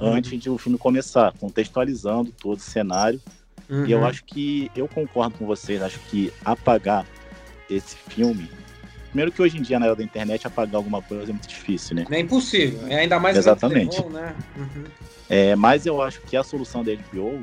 uhum. 0.00 0.14
antes 0.14 0.40
de 0.40 0.48
o 0.48 0.56
filme 0.56 0.78
começar, 0.78 1.34
contextualizando 1.38 2.32
todo 2.32 2.56
o 2.56 2.62
cenário. 2.62 3.20
Uhum. 3.68 3.84
E 3.84 3.92
eu 3.92 4.06
acho 4.06 4.24
que 4.24 4.70
eu 4.74 4.88
concordo 4.88 5.36
com 5.36 5.44
vocês, 5.44 5.82
acho 5.82 5.98
que 6.08 6.32
apagar 6.42 7.06
esse 7.70 7.96
filme 8.08 8.48
Primeiro 9.14 9.30
que 9.30 9.40
hoje 9.40 9.56
em 9.56 9.62
dia, 9.62 9.78
na 9.78 9.86
era 9.86 9.94
da 9.94 10.02
internet, 10.02 10.44
apagar 10.44 10.74
alguma 10.74 11.00
coisa 11.00 11.30
é 11.30 11.32
muito 11.32 11.46
difícil, 11.46 11.94
né? 11.94 12.04
É 12.10 12.18
impossível. 12.18 12.84
É 12.88 12.98
ainda 12.98 13.16
mais 13.20 13.36
Exatamente. 13.36 14.04
Né? 14.06 14.34
Uhum. 14.56 14.84
É, 15.30 15.54
mas 15.54 15.86
eu 15.86 16.02
acho 16.02 16.20
que 16.22 16.36
a 16.36 16.42
solução 16.42 16.82
da 16.82 16.92
HBO 16.92 17.40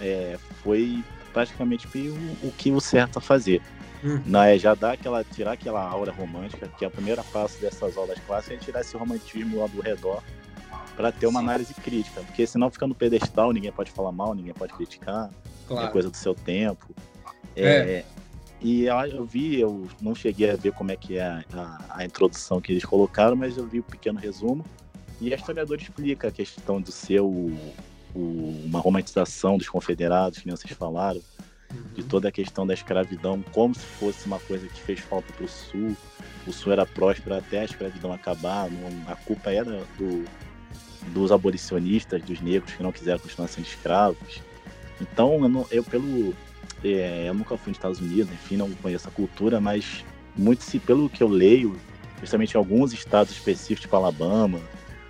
é, 0.00 0.36
foi 0.64 1.04
praticamente 1.32 1.86
o, 1.86 2.48
o, 2.48 2.52
que 2.58 2.72
o 2.72 2.80
certo 2.80 3.18
a 3.18 3.22
fazer. 3.22 3.62
Não 4.26 4.42
é 4.42 4.58
já 4.58 4.74
dar 4.74 4.94
aquela, 4.94 5.22
tirar 5.22 5.52
aquela 5.52 5.88
aura 5.88 6.10
romântica, 6.10 6.68
que 6.76 6.84
é 6.84 6.88
o 6.88 6.90
primeiro 6.90 7.22
passo 7.32 7.60
dessas 7.60 7.96
aulas 7.96 8.18
clássicas 8.26 8.58
é 8.58 8.64
tirar 8.64 8.80
esse 8.80 8.96
romantismo 8.96 9.60
lá 9.60 9.68
do 9.68 9.80
redor 9.80 10.20
para 10.96 11.12
ter 11.12 11.28
uma 11.28 11.38
Sim. 11.40 11.46
análise 11.46 11.74
crítica, 11.74 12.20
porque 12.22 12.44
senão 12.44 12.70
fica 12.70 12.88
no 12.88 12.94
pedestal, 12.94 13.52
ninguém 13.52 13.70
pode 13.70 13.92
falar 13.92 14.10
mal, 14.10 14.34
ninguém 14.34 14.52
pode 14.52 14.74
criticar, 14.74 15.30
claro. 15.66 15.86
é 15.86 15.90
coisa 15.90 16.10
do 16.10 16.16
seu 16.16 16.34
tempo. 16.34 16.92
É, 17.56 17.66
é. 17.66 18.04
E 18.60 18.84
eu 18.84 19.24
vi, 19.24 19.60
eu 19.60 19.86
não 20.00 20.14
cheguei 20.14 20.50
a 20.50 20.56
ver 20.56 20.72
como 20.72 20.90
é 20.90 20.96
que 20.96 21.18
é 21.18 21.22
a, 21.22 21.44
a, 21.52 21.84
a, 21.98 22.04
introdução 22.04 22.60
que 22.60 22.72
eles 22.72 22.84
colocaram, 22.84 23.36
mas 23.36 23.56
eu 23.58 23.66
vi 23.66 23.78
o 23.78 23.82
um 23.82 23.90
pequeno 23.90 24.18
resumo. 24.18 24.64
E 25.20 25.32
a 25.32 25.36
historiadora 25.36 25.80
explica 25.80 26.28
a 26.28 26.30
questão 26.30 26.80
de 26.80 26.90
ser 26.90 27.20
o, 27.20 27.52
o, 28.14 28.62
uma 28.64 28.80
romantização 28.80 29.58
dos 29.58 29.68
confederados, 29.68 30.38
que 30.38 30.46
nem 30.46 30.56
vocês 30.56 30.72
falaram, 30.72 31.20
uhum. 31.72 31.82
de 31.94 32.02
toda 32.04 32.28
a 32.28 32.32
questão 32.32 32.66
da 32.66 32.74
escravidão, 32.74 33.42
como 33.52 33.74
se 33.74 33.84
fosse 33.84 34.26
uma 34.26 34.38
coisa 34.40 34.66
que 34.66 34.80
fez 34.80 35.00
falta 35.00 35.32
para 35.32 35.44
o 35.44 35.48
Sul. 35.48 35.96
O 36.46 36.52
Sul 36.52 36.72
era 36.72 36.86
próspero 36.86 37.36
até 37.36 37.60
a 37.60 37.64
escravidão 37.64 38.12
acabar, 38.12 38.70
não, 38.70 39.12
a 39.12 39.16
culpa 39.16 39.50
era 39.50 39.84
do, 39.98 40.24
dos 41.12 41.32
abolicionistas, 41.32 42.22
dos 42.22 42.40
negros 42.40 42.72
que 42.72 42.82
não 42.82 42.92
quiseram 42.92 43.18
continuar 43.18 43.48
sendo 43.48 43.66
escravos. 43.66 44.40
Então, 45.00 45.34
eu, 45.42 45.48
não, 45.48 45.66
eu 45.70 45.82
pelo. 45.82 46.34
É, 46.84 47.28
eu 47.28 47.34
nunca 47.34 47.56
fui 47.56 47.70
nos 47.70 47.78
Estados 47.78 47.98
Unidos, 47.98 48.30
enfim, 48.32 48.56
não 48.56 48.70
conheço 48.70 49.08
a 49.08 49.10
cultura, 49.10 49.58
mas 49.60 50.04
muito 50.36 50.62
se 50.62 50.78
pelo 50.78 51.08
que 51.08 51.22
eu 51.22 51.28
leio, 51.28 51.76
principalmente 52.18 52.54
em 52.54 52.58
alguns 52.58 52.92
estados 52.92 53.32
específicos, 53.32 53.82
tipo 53.82 53.96
Alabama. 53.96 54.60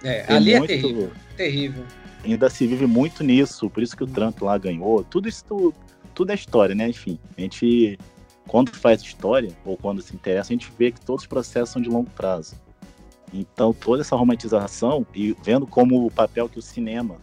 É, 0.03 0.25
ali 0.33 0.53
é 0.53 0.59
muito, 0.59 0.71
é 0.71 0.77
terrível. 0.77 1.13
Terrível. 1.37 1.85
Ainda 2.25 2.49
se 2.49 2.67
vive 2.67 2.87
muito 2.87 3.25
nisso, 3.25 3.69
por 3.69 3.83
isso 3.83 3.97
que 3.97 4.05
o 4.05 4.07
Trump 4.07 4.41
lá 4.41 4.57
ganhou. 4.57 5.03
Tudo 5.03 5.29
isso, 5.29 5.45
tudo, 5.45 5.75
tudo 6.15 6.31
é 6.31 6.35
história, 6.35 6.75
né? 6.75 6.89
Enfim, 6.89 7.19
a 7.37 7.41
gente, 7.41 7.99
quando 8.47 8.71
faz 8.71 9.03
história, 9.03 9.51
ou 9.65 9.77
quando 9.77 10.01
se 10.01 10.15
interessa, 10.15 10.53
a 10.53 10.55
gente 10.55 10.71
vê 10.79 10.93
que 10.93 11.01
todos 11.01 11.25
os 11.25 11.29
processos 11.29 11.71
são 11.71 11.83
de 11.83 11.89
longo 11.89 12.09
prazo. 12.11 12.55
Então, 13.33 13.73
toda 13.73 14.03
essa 14.03 14.15
romantização 14.15 15.05
e 15.13 15.37
vendo 15.43 15.67
como 15.67 16.07
o 16.07 16.11
papel 16.11 16.49
que 16.49 16.59
o 16.59 16.63
cinema, 16.63 17.17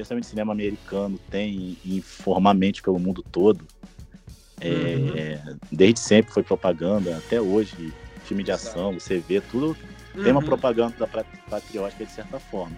especialmente 0.00 0.26
cinema 0.26 0.52
americano, 0.52 1.18
tem 1.30 1.76
em 1.84 2.00
formar 2.00 2.54
mente 2.54 2.82
pelo 2.82 2.98
mundo 2.98 3.24
todo, 3.30 3.64
é, 4.60 5.40
uhum. 5.46 5.56
desde 5.70 6.00
sempre 6.00 6.32
foi 6.32 6.42
propaganda, 6.42 7.16
até 7.16 7.40
hoje, 7.40 7.92
filme 8.24 8.42
de 8.42 8.52
ação, 8.52 8.94
você 8.94 9.18
vê 9.18 9.40
tudo, 9.40 9.76
uhum. 10.14 10.22
tem 10.22 10.32
uma 10.32 10.40
uhum. 10.40 10.46
propaganda 10.46 11.08
patriótica 11.48 12.04
de 12.04 12.12
certa 12.12 12.38
forma. 12.38 12.76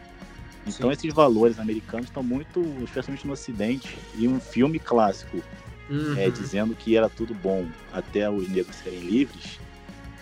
Então, 0.66 0.90
Sim. 0.90 0.92
esses 0.92 1.12
valores 1.12 1.58
americanos 1.58 2.06
estão 2.06 2.22
muito, 2.22 2.60
especialmente 2.84 3.26
no 3.26 3.32
Ocidente, 3.32 3.98
e 4.16 4.28
um 4.28 4.38
filme 4.38 4.78
clássico 4.78 5.42
uhum. 5.90 6.16
é, 6.16 6.30
dizendo 6.30 6.74
que 6.74 6.96
era 6.96 7.08
tudo 7.08 7.34
bom 7.34 7.66
até 7.92 8.30
os 8.30 8.48
negros 8.48 8.76
serem 8.76 9.00
livres 9.00 9.60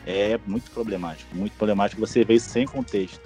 é 0.07 0.39
muito 0.47 0.71
problemático. 0.71 1.35
Muito 1.37 1.53
problemático 1.57 2.01
você 2.01 2.25
vê 2.25 2.35
isso 2.35 2.49
sem 2.49 2.67
contexto. 2.67 3.21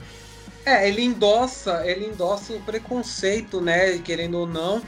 É, 0.64 0.88
ele 0.88 1.02
endossa, 1.02 1.82
ele 1.86 2.06
endossa 2.06 2.54
o 2.54 2.62
preconceito, 2.62 3.60
né? 3.60 3.98
Querendo 3.98 4.38
ou 4.38 4.46
não. 4.46 4.82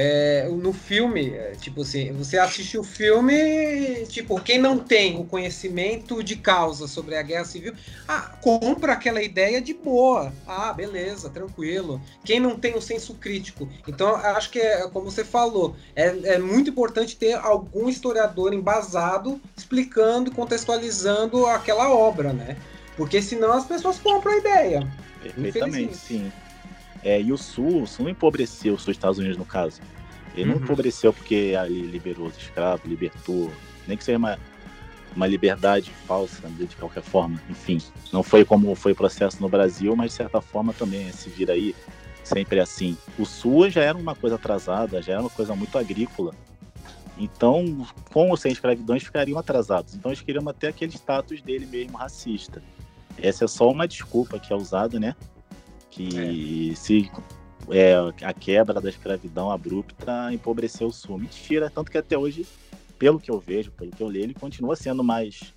É, 0.00 0.48
no 0.48 0.72
filme, 0.72 1.30
é, 1.30 1.56
tipo 1.60 1.82
assim, 1.82 2.12
você 2.12 2.38
assiste 2.38 2.78
o 2.78 2.84
filme, 2.84 4.06
tipo, 4.06 4.40
quem 4.40 4.56
não 4.56 4.78
tem 4.78 5.18
o 5.18 5.24
conhecimento 5.24 6.22
de 6.22 6.36
causa 6.36 6.86
sobre 6.86 7.16
a 7.16 7.22
guerra 7.22 7.44
civil, 7.44 7.72
ah, 8.06 8.30
compra 8.40 8.92
aquela 8.92 9.20
ideia 9.20 9.60
de 9.60 9.74
boa. 9.74 10.32
Ah, 10.46 10.72
beleza, 10.72 11.28
tranquilo. 11.30 12.00
Quem 12.24 12.38
não 12.38 12.56
tem 12.56 12.76
o 12.76 12.80
senso 12.80 13.14
crítico. 13.14 13.68
Então, 13.88 14.14
acho 14.14 14.50
que 14.50 14.60
é 14.60 14.88
como 14.88 15.10
você 15.10 15.24
falou, 15.24 15.74
é, 15.96 16.34
é 16.34 16.38
muito 16.38 16.70
importante 16.70 17.16
ter 17.16 17.32
algum 17.32 17.88
historiador 17.88 18.54
embasado 18.54 19.40
explicando, 19.56 20.30
contextualizando 20.30 21.44
aquela 21.46 21.92
obra, 21.92 22.32
né? 22.32 22.56
Porque 22.96 23.20
senão 23.20 23.52
as 23.52 23.64
pessoas 23.64 23.98
compram 23.98 24.32
a 24.32 24.36
ideia. 24.38 24.88
Perfeitamente, 25.22 25.96
sim. 25.96 26.32
É, 27.02 27.20
e 27.20 27.32
o 27.32 27.38
Sul, 27.38 27.82
o 27.82 27.86
Sul 27.86 28.04
não 28.04 28.12
empobreceu 28.12 28.74
os 28.74 28.86
Estados 28.86 29.18
Unidos 29.18 29.36
no 29.36 29.44
caso. 29.44 29.80
Ele 30.34 30.50
uhum. 30.50 30.56
não 30.56 30.62
empobreceu 30.62 31.12
porque 31.12 31.56
ali 31.58 31.82
liberou 31.82 32.26
os 32.26 32.36
escravos, 32.36 32.88
libertou, 32.88 33.50
nem 33.86 33.96
que 33.96 34.04
seja 34.04 34.18
uma, 34.18 34.38
uma 35.14 35.26
liberdade 35.26 35.90
falsa 36.06 36.48
de 36.48 36.76
qualquer 36.76 37.02
forma. 37.02 37.40
Enfim, 37.48 37.78
não 38.12 38.22
foi 38.22 38.44
como 38.44 38.74
foi 38.74 38.92
o 38.92 38.96
processo 38.96 39.40
no 39.40 39.48
Brasil, 39.48 39.94
mas 39.96 40.10
de 40.10 40.16
certa 40.16 40.40
forma 40.40 40.72
também 40.72 41.10
se 41.12 41.28
vira 41.30 41.52
aí 41.54 41.74
sempre 42.22 42.60
assim. 42.60 42.96
O 43.18 43.24
Sul 43.24 43.70
já 43.70 43.82
era 43.82 43.96
uma 43.96 44.14
coisa 44.14 44.36
atrasada, 44.36 45.00
já 45.00 45.14
era 45.14 45.22
uma 45.22 45.30
coisa 45.30 45.54
muito 45.54 45.78
agrícola. 45.78 46.34
Então, 47.18 47.86
com 48.12 48.30
ou 48.30 48.36
sem 48.36 48.52
escravidão, 48.52 48.94
eles 48.94 49.04
ficariam 49.04 49.38
atrasados. 49.38 49.94
Então, 49.94 50.10
eles 50.10 50.20
queriam 50.20 50.44
manter 50.44 50.68
aquele 50.68 50.92
status 50.92 51.42
dele 51.42 51.66
mesmo 51.66 51.96
racista. 51.96 52.62
Essa 53.20 53.44
é 53.44 53.48
só 53.48 53.70
uma 53.70 53.86
desculpa 53.86 54.38
que 54.38 54.52
é 54.52 54.56
usada, 54.56 54.98
né? 54.98 55.14
que 56.06 56.70
é. 56.70 56.74
se 56.76 57.10
é, 57.70 57.94
a 58.22 58.32
quebra 58.32 58.80
da 58.80 58.88
escravidão 58.88 59.50
abrupta 59.50 60.32
empobreceu 60.32 60.88
o 60.88 60.92
Sul. 60.92 61.18
Mentira, 61.18 61.68
tanto 61.68 61.90
que 61.90 61.98
até 61.98 62.16
hoje, 62.16 62.46
pelo 62.98 63.18
que 63.18 63.30
eu 63.30 63.40
vejo, 63.40 63.72
pelo 63.72 63.90
que 63.90 64.02
eu 64.02 64.06
leio, 64.06 64.24
ele 64.26 64.34
continua 64.34 64.76
sendo 64.76 65.02
mais, 65.02 65.52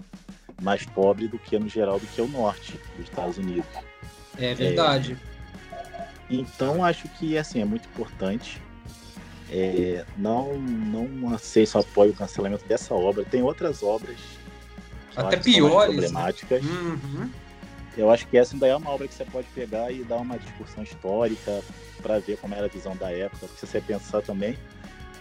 mais 0.62 0.86
pobre 0.86 1.28
do 1.28 1.38
que 1.38 1.58
no 1.60 1.70
geral 1.70 2.00
do 2.00 2.08
que 2.08 2.22
o 2.22 2.28
norte 2.28 2.80
dos 2.98 3.08
Estados 3.08 3.38
Unidos. 3.38 3.70
É 4.38 4.54
verdade. 4.56 5.18
É, 6.30 6.36
então 6.36 6.84
acho 6.84 7.08
que 7.10 7.38
assim 7.38 7.62
é 7.62 7.66
muito 7.66 7.88
importante. 7.88 8.62
É, 9.54 10.06
não, 10.18 10.58
não 10.58 11.38
sei 11.38 11.66
se 11.66 11.78
apoio 11.78 12.12
o 12.12 12.16
cancelamento 12.16 12.66
dessa 12.66 12.96
obra. 12.96 13.26
Tem 13.26 13.44
outras 13.44 13.84
obras 13.84 14.18
até 15.16 15.38
piores, 15.38 15.96
né? 15.96 16.02
problemáticas. 16.02 16.64
Né? 16.64 16.72
Uhum. 16.72 17.30
Eu 17.98 18.10
acho 18.10 18.28
que 18.28 18.38
essa 18.38 18.56
ainda 18.56 18.68
é 18.68 18.76
uma 18.76 18.90
obra 18.90 19.08
que 19.08 19.14
você 19.14 19.26
pode 19.26 19.48
pegar 19.50 19.92
e 19.92 20.04
dar 20.04 20.18
uma 20.18 20.38
discussão 20.38 20.84
histórica 20.84 21.62
para 22.02 22.20
ver 22.20 22.38
como 22.38 22.56
era 22.56 22.66
a 22.66 22.70
visão 22.70 22.96
da 22.96 23.12
época. 23.12 23.48
Porque 23.48 23.60
se 23.60 23.68
você 23.68 23.82
pensar 23.82 24.22
também, 24.22 24.58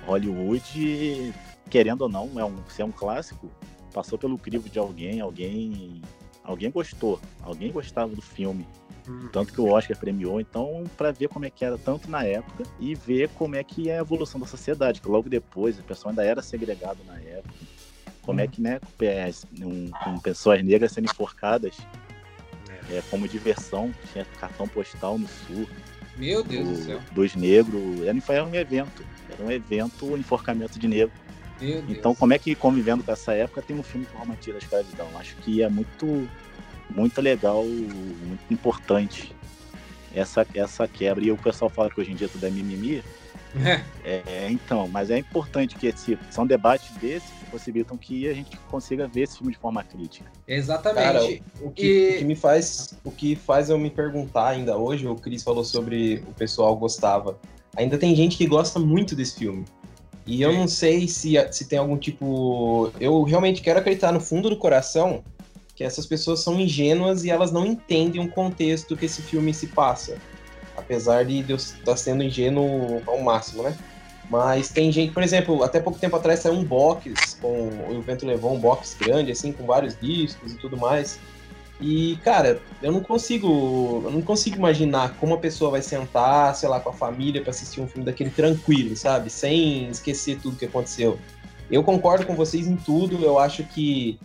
Hollywood, 0.07 1.35
querendo 1.68 2.03
ou 2.03 2.09
não, 2.09 2.39
é 2.39 2.45
um, 2.45 2.57
se 2.68 2.81
é 2.81 2.85
um 2.85 2.93
clássico, 2.93 3.51
passou 3.93 4.18
pelo 4.18 4.39
crivo 4.39 4.68
de 4.68 4.79
alguém, 4.79 5.21
alguém, 5.21 6.01
alguém 6.45 6.71
gostou, 6.71 7.21
alguém 7.43 7.73
gostava 7.73 8.14
do 8.14 8.23
filme. 8.23 8.66
Uhum. 9.09 9.29
Tanto 9.33 9.53
que 9.53 9.61
o 9.61 9.66
Oscar 9.66 9.97
premiou, 9.99 10.41
então, 10.41 10.85
para 10.97 11.11
ver 11.11 11.29
como 11.29 11.45
é 11.45 11.51
que 11.51 11.64
era 11.64 11.77
tanto 11.77 12.09
na 12.09 12.25
época 12.25 12.64
e 12.79 12.95
ver 12.95 13.29
como 13.31 13.57
é 13.57 13.64
que 13.64 13.91
é 13.91 13.99
a 13.99 14.03
evolução 14.03 14.39
da 14.39 14.47
sociedade, 14.47 15.01
que 15.01 15.09
logo 15.09 15.29
depois 15.29 15.79
a 15.79 15.83
pessoa 15.83 16.12
ainda 16.12 16.25
era 16.25 16.43
segregada 16.43 16.99
na 17.05 17.18
época. 17.18 17.55
Como 18.23 18.39
é 18.39 18.45
uhum. 18.45 18.51
que, 18.51 18.61
né, 18.61 18.79
com, 19.59 19.91
com 20.05 20.21
pessoas 20.21 20.62
negras 20.62 20.93
sendo 20.93 21.07
enforcadas 21.07 21.77
é, 22.91 23.03
como 23.11 23.28
diversão, 23.28 23.95
tinha 24.12 24.24
cartão 24.38 24.66
postal 24.66 25.18
no 25.18 25.28
sul. 25.28 25.68
Meu 26.16 26.43
Deus 26.43 26.68
do, 26.68 26.74
do 26.74 26.82
céu. 26.82 27.01
Dos 27.12 27.34
negros. 27.34 28.03
Era, 28.03 28.45
um 28.45 28.55
evento. 28.55 29.05
Era 29.30 29.43
um 29.43 29.51
evento, 29.51 30.16
enforcamento 30.16 30.78
de 30.78 30.88
negro. 30.88 31.12
Meu 31.61 31.78
então, 31.88 32.12
Deus. 32.12 32.18
como 32.18 32.32
é 32.32 32.38
que 32.38 32.55
convivendo 32.55 33.05
com 33.05 33.12
essa 33.12 33.32
época 33.32 33.62
tem 33.62 33.76
um 33.76 33.82
filme 33.82 34.07
que 34.07 34.16
romantiza 34.16 34.57
a 34.57 34.59
escravidão? 34.59 35.09
Acho 35.18 35.36
que 35.36 35.62
é 35.62 35.68
muito, 35.68 36.28
muito 36.88 37.20
legal, 37.20 37.64
muito 37.64 38.43
importante 38.51 39.34
essa, 40.14 40.47
essa 40.55 40.88
quebra. 40.88 41.24
E 41.24 41.30
o 41.30 41.36
pessoal 41.36 41.70
fala 41.70 41.91
que 41.91 42.01
hoje 42.01 42.12
em 42.12 42.14
dia 42.14 42.28
tudo 42.28 42.47
é 42.47 42.51
mimimi. 42.51 43.03
É. 44.05 44.22
é, 44.26 44.48
então, 44.51 44.88
mas 44.88 45.11
é 45.11 45.18
importante 45.18 45.74
que 45.76 45.86
esse, 45.88 46.18
são 46.30 46.46
debates 46.46 46.88
desses 46.96 47.28
que 47.28 47.51
possibilitam 47.51 47.96
que 47.96 48.28
a 48.28 48.32
gente 48.32 48.57
consiga 48.70 49.07
ver 49.07 49.22
esse 49.22 49.38
filme 49.38 49.53
de 49.53 49.59
forma 49.59 49.82
crítica. 49.82 50.30
Exatamente. 50.46 51.05
Cara, 51.05 51.24
o, 51.61 51.70
que, 51.70 51.84
e... 51.84 52.14
o 52.14 52.18
que 52.18 52.24
me 52.24 52.36
faz, 52.36 52.94
o 53.05 53.11
que 53.11 53.34
faz 53.34 53.68
eu 53.68 53.78
me 53.78 53.90
perguntar 53.90 54.48
ainda 54.48 54.76
hoje, 54.76 55.07
o 55.07 55.14
Cris 55.14 55.42
falou 55.42 55.64
sobre 55.64 56.22
o 56.28 56.34
pessoal 56.34 56.76
gostava. 56.76 57.38
Ainda 57.76 57.98
tem 57.98 58.14
gente 58.14 58.36
que 58.36 58.46
gosta 58.46 58.78
muito 58.78 59.14
desse 59.14 59.38
filme. 59.38 59.64
E 60.26 60.42
eu 60.42 60.53
não 60.53 60.68
sei 60.68 61.09
se, 61.09 61.34
se 61.51 61.66
tem 61.66 61.78
algum 61.78 61.96
tipo. 61.96 62.92
Eu 63.01 63.22
realmente 63.22 63.62
quero 63.62 63.80
acreditar 63.80 64.12
no 64.12 64.20
fundo 64.20 64.48
do 64.48 64.57
coração 64.57 65.24
que 65.74 65.84
essas 65.84 66.07
pessoas 66.07 66.40
são 66.40 66.61
ingênuas 66.61 67.24
e 67.24 67.30
elas 67.30 67.51
não 67.51 67.64
entendem 67.64 68.22
o 68.22 68.30
contexto 68.30 68.96
que 68.96 69.07
esse 69.07 69.22
filme 69.22 69.55
se 69.55 69.66
passa. 69.68 70.18
Apesar 70.81 71.24
de 71.24 71.45
eu 71.49 71.57
estar 71.57 71.85
tá 71.85 71.97
sendo 71.97 72.22
ingênuo 72.22 73.03
ao 73.07 73.20
máximo, 73.22 73.62
né? 73.62 73.76
Mas 74.31 74.68
tem 74.68 74.93
gente, 74.93 75.12
por 75.12 75.22
exemplo, 75.22 75.64
até 75.64 75.81
pouco 75.81 75.99
tempo 75.99 76.14
atrás 76.14 76.41
saiu 76.41 76.55
um 76.55 76.64
box, 76.64 77.37
com 77.41 77.68
o 77.91 78.01
Vento 78.01 78.24
levou 78.24 78.55
um 78.55 78.61
box 78.61 78.97
grande, 78.99 79.33
assim, 79.33 79.53
com 79.53 79.66
vários 79.66 79.99
discos 79.99 80.53
e 80.53 80.57
tudo 80.57 80.76
mais. 80.76 81.18
E, 81.81 82.16
cara, 82.22 82.61
eu 82.83 82.93
não 82.93 83.01
consigo. 83.01 84.03
Eu 84.05 84.11
não 84.11 84.20
consigo 84.20 84.57
imaginar 84.57 85.16
como 85.18 85.35
a 85.35 85.39
pessoa 85.39 85.70
vai 85.70 85.83
sentar, 85.83 86.55
sei 86.55 86.68
lá, 86.68 86.78
com 86.78 86.91
a 86.91 86.93
família 86.93 87.41
para 87.41 87.51
assistir 87.51 87.81
um 87.81 87.89
filme 87.89 88.05
daquele 88.05 88.31
tranquilo, 88.31 88.95
sabe? 88.95 89.31
Sem 89.31 89.89
esquecer 89.89 90.39
tudo 90.41 90.57
que 90.57 90.66
aconteceu. 90.66 91.18
Eu 91.70 91.83
concordo 91.83 92.26
com 92.26 92.37
vocês 92.37 92.66
em 92.66 92.76
tudo. 92.76 93.24
Eu 93.24 93.39
acho 93.39 93.64
que 93.64 94.20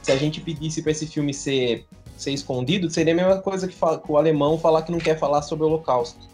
se 0.00 0.12
a 0.12 0.16
gente 0.16 0.40
pedisse 0.40 0.82
para 0.82 0.92
esse 0.92 1.06
filme 1.06 1.34
ser 1.34 1.84
ser 2.20 2.32
escondido, 2.32 2.90
seria 2.90 3.12
a 3.12 3.16
mesma 3.16 3.38
coisa 3.38 3.66
que, 3.66 3.74
fala, 3.74 3.98
que 3.98 4.10
o 4.10 4.16
alemão 4.16 4.58
falar 4.58 4.82
que 4.82 4.92
não 4.92 4.98
quer 4.98 5.18
falar 5.18 5.42
sobre 5.42 5.64
o 5.64 5.68
Holocausto. 5.68 6.28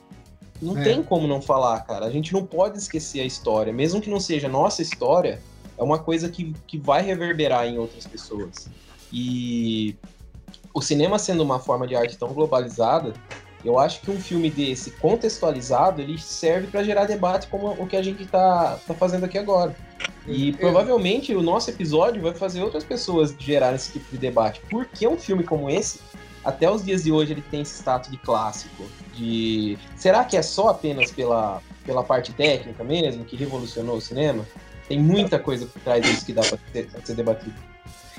Não 0.61 0.78
é. 0.78 0.84
tem 0.84 1.03
como 1.03 1.26
não 1.26 1.41
falar, 1.41 1.80
cara. 1.80 2.07
A 2.07 2.11
gente 2.11 2.32
não 2.32 2.45
pode 2.45 2.78
esquecer 2.78 3.20
a 3.20 3.24
história. 3.24 3.72
Mesmo 3.72 4.01
que 4.01 4.11
não 4.11 4.18
seja 4.18 4.49
nossa 4.49 4.82
história, 4.82 5.41
é 5.76 5.82
uma 5.82 5.99
coisa 5.99 6.28
que, 6.28 6.55
que 6.66 6.78
vai 6.78 7.03
reverberar 7.03 7.66
em 7.66 7.78
outras 7.78 8.07
pessoas. 8.07 8.68
E 9.12 9.97
o 10.74 10.80
cinema 10.80 11.18
sendo 11.18 11.43
uma 11.43 11.59
forma 11.59 11.87
de 11.87 11.95
arte 11.95 12.18
tão 12.18 12.32
globalizada, 12.32 13.14
Eu 13.64 13.78
acho 13.78 14.01
que 14.01 14.11
um 14.11 14.20
filme 14.20 14.49
desse, 14.49 14.93
contextualizado, 14.93 16.01
ele 16.01 16.18
serve 16.18 16.68
para 16.68 16.84
gerar 16.84 17.07
debate 17.07 17.49
como 17.49 17.70
o 17.70 17.87
que 17.87 17.97
a 17.97 18.03
gente 18.03 18.22
está 18.22 18.78
tá 18.87 18.95
fazendo 18.95 19.24
aqui 19.24 19.39
agora. 19.39 19.74
E 20.27 20.53
provavelmente 20.53 21.35
o 21.35 21.43
nosso 21.43 21.70
episódio 21.70 22.20
vai 22.20 22.35
fazer 22.35 22.62
outras 22.62 22.85
pessoas 22.85 23.35
gerar 23.39 23.74
esse 23.74 23.93
tipo 23.93 24.11
de 24.11 24.18
debate. 24.18 24.61
Porque 24.68 25.07
um 25.07 25.16
filme 25.16 25.45
como 25.45 25.70
esse, 25.70 26.01
até 26.45 26.70
os 26.70 26.85
dias 26.85 27.05
de 27.05 27.12
hoje, 27.12 27.33
ele 27.33 27.43
tem 27.43 27.62
esse 27.62 27.74
status 27.74 28.11
de 28.11 28.16
clássico. 28.16 28.85
De 29.14 29.79
será 29.97 30.24
que 30.24 30.37
é 30.37 30.43
só 30.43 30.68
apenas 30.68 31.11
pela, 31.11 31.62
pela 31.85 32.03
parte 32.03 32.33
técnica 32.33 32.83
mesmo 32.83 33.24
que 33.24 33.37
revolucionou 33.37 33.97
o 33.97 34.01
cinema? 34.01 34.45
Tem 34.89 35.01
muita 35.01 35.39
coisa 35.39 35.66
por 35.66 35.81
trás 35.83 36.05
disso 36.05 36.24
que 36.24 36.33
dá 36.33 36.43
para 36.43 36.59
ser, 36.72 36.89
ser, 37.05 37.14
debatido. 37.14 37.55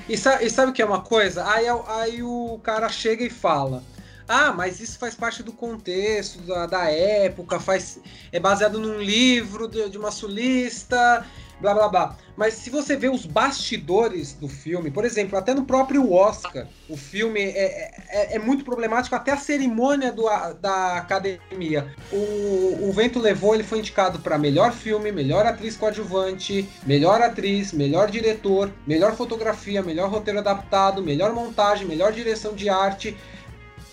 E 0.08 0.16
sabe, 0.16 0.44
e 0.44 0.50
sabe 0.50 0.70
o 0.70 0.74
que 0.74 0.82
é 0.82 0.84
uma 0.84 1.00
coisa? 1.00 1.46
Aí, 1.50 1.66
aí 1.86 2.22
o 2.22 2.60
cara 2.62 2.88
chega 2.88 3.24
e 3.24 3.30
fala: 3.30 3.82
ah, 4.28 4.52
mas 4.52 4.78
isso 4.78 4.98
faz 4.98 5.14
parte 5.14 5.42
do 5.42 5.52
contexto 5.52 6.40
da, 6.42 6.66
da 6.66 6.90
época, 6.90 7.58
faz 7.58 7.98
é 8.30 8.38
baseado 8.38 8.78
num 8.78 9.00
livro 9.00 9.66
de, 9.66 9.88
de, 9.88 9.96
uma 9.96 10.10
sulista, 10.10 11.24
blá 11.60 11.74
blá 11.74 11.88
blá. 11.88 12.16
Mas 12.36 12.54
se 12.54 12.70
você 12.70 12.96
vê 12.96 13.08
os 13.08 13.26
bastidores 13.26 14.32
do 14.32 14.48
filme, 14.48 14.90
por 14.90 15.04
exemplo, 15.04 15.36
até 15.36 15.52
no 15.52 15.64
próprio 15.64 16.12
Oscar, 16.12 16.68
o 16.88 16.96
filme 16.96 17.40
é, 17.40 17.90
é, 18.08 18.36
é 18.36 18.38
muito 18.38 18.64
problemático, 18.64 19.16
até 19.16 19.32
a 19.32 19.36
cerimônia 19.36 20.12
do, 20.12 20.24
da 20.60 20.96
academia. 20.96 21.92
O, 22.12 22.88
o 22.88 22.92
Vento 22.92 23.18
Levou, 23.18 23.54
ele 23.54 23.64
foi 23.64 23.80
indicado 23.80 24.20
para 24.20 24.38
melhor 24.38 24.72
filme, 24.72 25.10
melhor 25.10 25.46
atriz 25.46 25.76
coadjuvante, 25.76 26.68
melhor 26.86 27.20
atriz, 27.20 27.72
melhor 27.72 28.08
diretor, 28.08 28.72
melhor 28.86 29.16
fotografia, 29.16 29.82
melhor 29.82 30.08
roteiro 30.08 30.38
adaptado, 30.38 31.02
melhor 31.02 31.32
montagem, 31.32 31.86
melhor 31.86 32.12
direção 32.12 32.54
de 32.54 32.68
arte. 32.68 33.16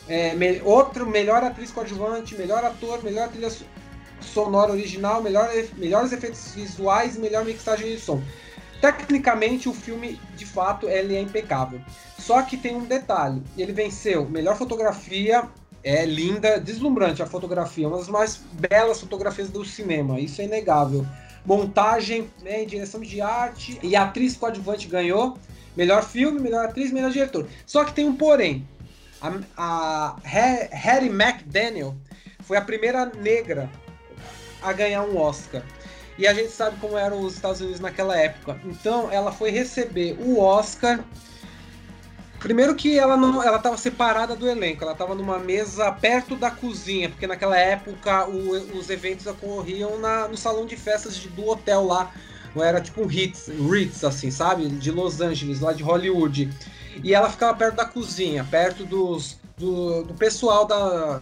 É, 0.07 0.36
me, 0.36 0.61
outro 0.63 1.07
melhor 1.07 1.43
atriz 1.43 1.72
coadjuvante, 1.72 2.36
melhor 2.36 2.63
ator, 2.63 3.03
melhor 3.03 3.28
trilha 3.30 3.49
sonora 4.26 4.71
original, 4.71 5.21
melhor, 5.21 5.49
melhores 5.78 6.11
efeitos 6.11 6.53
visuais 6.53 7.15
e 7.15 7.19
melhor 7.19 7.45
mixagem 7.45 7.95
de 7.95 7.99
som. 7.99 8.21
Tecnicamente, 8.82 9.69
o 9.69 9.73
filme, 9.73 10.19
de 10.36 10.45
fato, 10.45 10.89
ele 10.89 11.15
é 11.15 11.21
impecável. 11.21 11.82
Só 12.19 12.41
que 12.41 12.57
tem 12.57 12.76
um 12.76 12.86
detalhe: 12.86 13.41
ele 13.57 13.71
venceu 13.71 14.28
melhor 14.30 14.57
fotografia, 14.57 15.43
é 15.84 16.05
linda, 16.05 16.59
deslumbrante 16.59 17.21
a 17.21 17.28
fotografia, 17.28 17.88
uma 17.88 17.97
das 17.97 18.09
mais 18.09 18.38
belas 18.53 18.99
fotografias 18.99 19.49
do 19.49 19.63
cinema, 19.63 20.19
isso 20.19 20.41
é 20.41 20.45
inegável. 20.45 21.05
Montagem, 21.45 22.28
né, 22.41 22.65
direção 22.65 23.01
de 23.01 23.21
arte 23.21 23.80
e 23.84 23.95
atriz 23.95 24.36
coadjuvante 24.36 24.88
ganhou 24.88 25.38
melhor 25.78 26.03
filme, 26.03 26.39
melhor 26.39 26.65
atriz, 26.65 26.91
melhor 26.91 27.11
diretor. 27.11 27.47
Só 27.67 27.86
que 27.86 27.93
tem 27.93 28.07
um 28.07 28.15
porém: 28.15 28.67
a, 29.21 29.32
a 29.55 30.15
Harry 30.23 31.09
McDaniel 31.09 31.95
foi 32.41 32.57
a 32.57 32.61
primeira 32.61 33.05
negra 33.05 33.69
a 34.66 34.74
ganhar 34.74 35.03
um 35.03 35.18
Oscar. 35.18 35.61
E 36.18 36.28
a 36.28 36.34
gente 36.34 36.49
sabe 36.49 36.78
como 36.80 36.97
eram 36.97 37.22
os 37.22 37.36
Estados 37.36 37.59
Unidos 37.61 37.80
naquela 37.80 38.18
época. 38.18 38.59
Então 38.66 39.11
ela 39.11 39.32
foi 39.32 39.51
receber 39.51 40.18
o 40.20 40.39
Oscar. 40.39 41.03
Primeiro 42.39 42.76
que 42.76 42.97
ela 42.97 43.18
não, 43.18 43.41
ela 43.43 43.57
estava 43.57 43.76
separada 43.76 44.36
do 44.36 44.47
elenco, 44.47 44.84
ela 44.84 44.91
estava 44.93 45.16
numa 45.16 45.39
mesa 45.39 45.91
perto 45.91 46.36
da 46.36 46.51
cozinha, 46.51 47.09
porque 47.09 47.26
naquela 47.26 47.57
época 47.57 48.28
o, 48.28 48.78
os 48.78 48.89
eventos 48.89 49.26
ocorriam 49.26 49.97
na, 49.97 50.28
no 50.28 50.38
salão 50.38 50.66
de 50.66 50.78
festas 50.78 51.16
de, 51.16 51.28
do 51.30 51.47
hotel 51.47 51.86
lá, 51.86 52.11
não 52.53 52.63
era 52.63 52.80
tipo 52.80 53.03
Ritz, 53.03 53.47
Ritz 53.47 54.03
assim, 54.03 54.30
sabe, 54.30 54.68
de 54.70 54.91
Los 54.91 55.22
Angeles, 55.22 55.59
lá 55.59 55.74
de 55.74 55.82
Hollywood. 55.82 56.49
E 57.03 57.16
ela 57.16 57.30
ficava 57.32 57.57
perto 57.57 57.76
da 57.76 57.86
cozinha, 57.86 58.43
perto 58.43 58.86
dos, 58.86 59.39
do, 59.58 60.03
do 60.03 60.14
pessoal 60.14 60.66
da, 60.66 61.22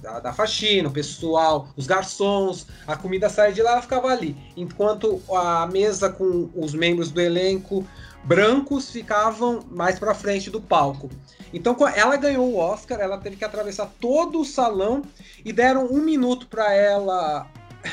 da, 0.00 0.20
da, 0.20 0.32
faxina, 0.32 0.88
o 0.88 0.92
pessoal, 0.92 1.68
os 1.76 1.86
garçons, 1.86 2.66
a 2.86 2.96
comida 2.96 3.28
saía 3.28 3.52
de 3.52 3.62
lá, 3.62 3.72
ela 3.72 3.82
ficava 3.82 4.08
ali. 4.08 4.36
Enquanto 4.56 5.20
a 5.30 5.66
mesa 5.66 6.08
com 6.08 6.48
os 6.54 6.74
membros 6.74 7.10
do 7.10 7.20
elenco 7.20 7.86
brancos 8.24 8.90
ficavam 8.90 9.60
mais 9.70 9.98
para 9.98 10.14
frente 10.14 10.50
do 10.50 10.60
palco. 10.60 11.10
Então 11.52 11.76
ela 11.94 12.16
ganhou 12.16 12.52
o 12.52 12.56
Oscar, 12.56 12.98
ela 12.98 13.18
teve 13.18 13.36
que 13.36 13.44
atravessar 13.44 13.92
todo 14.00 14.40
o 14.40 14.44
salão 14.44 15.02
e 15.44 15.52
deram 15.52 15.86
um 15.86 16.00
minuto 16.00 16.46
para 16.46 16.72
ela 16.72 17.46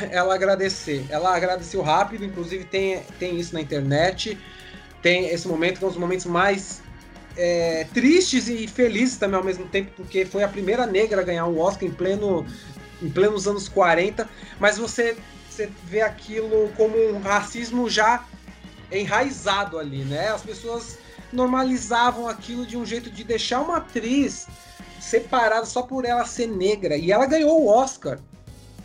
ela 0.09 0.33
agradecer. 0.33 1.05
Ela 1.09 1.35
agradeceu 1.35 1.81
rápido, 1.81 2.23
inclusive 2.23 2.63
tem, 2.63 3.01
tem 3.19 3.37
isso 3.37 3.53
na 3.53 3.61
internet. 3.61 4.37
Tem 5.01 5.27
esse 5.27 5.47
momento 5.47 5.79
que 5.79 5.83
é 5.83 5.87
um 5.87 5.91
dos 5.91 5.99
momentos 5.99 6.25
mais 6.25 6.81
é, 7.37 7.87
tristes 7.93 8.47
e 8.47 8.67
felizes 8.67 9.17
também 9.17 9.37
ao 9.37 9.43
mesmo 9.43 9.65
tempo, 9.67 9.91
porque 9.95 10.25
foi 10.25 10.43
a 10.43 10.47
primeira 10.47 10.85
negra 10.85 11.21
a 11.21 11.23
ganhar 11.23 11.45
um 11.45 11.59
Oscar 11.59 11.87
em 11.87 11.91
pleno 11.91 12.45
em 13.01 13.09
plenos 13.09 13.47
anos 13.47 13.67
40, 13.67 14.29
mas 14.59 14.77
você, 14.77 15.17
você 15.49 15.69
vê 15.85 16.01
aquilo 16.01 16.69
como 16.77 16.95
um 16.95 17.19
racismo 17.19 17.89
já 17.89 18.23
enraizado 18.91 19.79
ali, 19.79 20.03
né? 20.05 20.29
As 20.29 20.41
pessoas 20.41 20.99
normalizavam 21.33 22.27
aquilo 22.27 22.65
de 22.65 22.77
um 22.77 22.85
jeito 22.85 23.09
de 23.09 23.23
deixar 23.23 23.61
uma 23.61 23.77
atriz 23.77 24.47
separada 24.99 25.65
só 25.65 25.81
por 25.81 26.05
ela 26.05 26.25
ser 26.25 26.47
negra. 26.47 26.95
E 26.95 27.11
ela 27.11 27.25
ganhou 27.25 27.61
o 27.61 27.67
Oscar. 27.67 28.19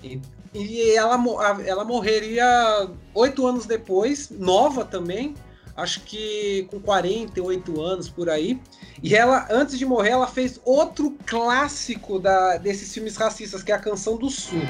E, 0.03 0.20
e 0.55 0.92
ela, 0.92 1.22
ela 1.66 1.84
morreria 1.84 2.88
oito 3.14 3.47
anos 3.47 3.66
depois, 3.66 4.30
nova 4.30 4.84
também, 4.84 5.34
acho 5.77 6.01
que 6.01 6.66
com 6.70 6.81
48 6.81 7.81
anos 7.81 8.09
por 8.09 8.31
aí. 8.31 8.59
E 9.03 9.14
ela, 9.14 9.47
antes 9.51 9.79
de 9.79 9.85
morrer, 9.85 10.11
ela 10.11 10.27
fez 10.27 10.59
outro 10.64 11.16
clássico 11.27 12.18
da, 12.18 12.57
desses 12.57 12.93
filmes 12.93 13.16
racistas, 13.16 13.62
que 13.62 13.70
é 13.70 13.74
a 13.74 13.79
Canção 13.79 14.16
do 14.16 14.31
Sul. 14.31 14.62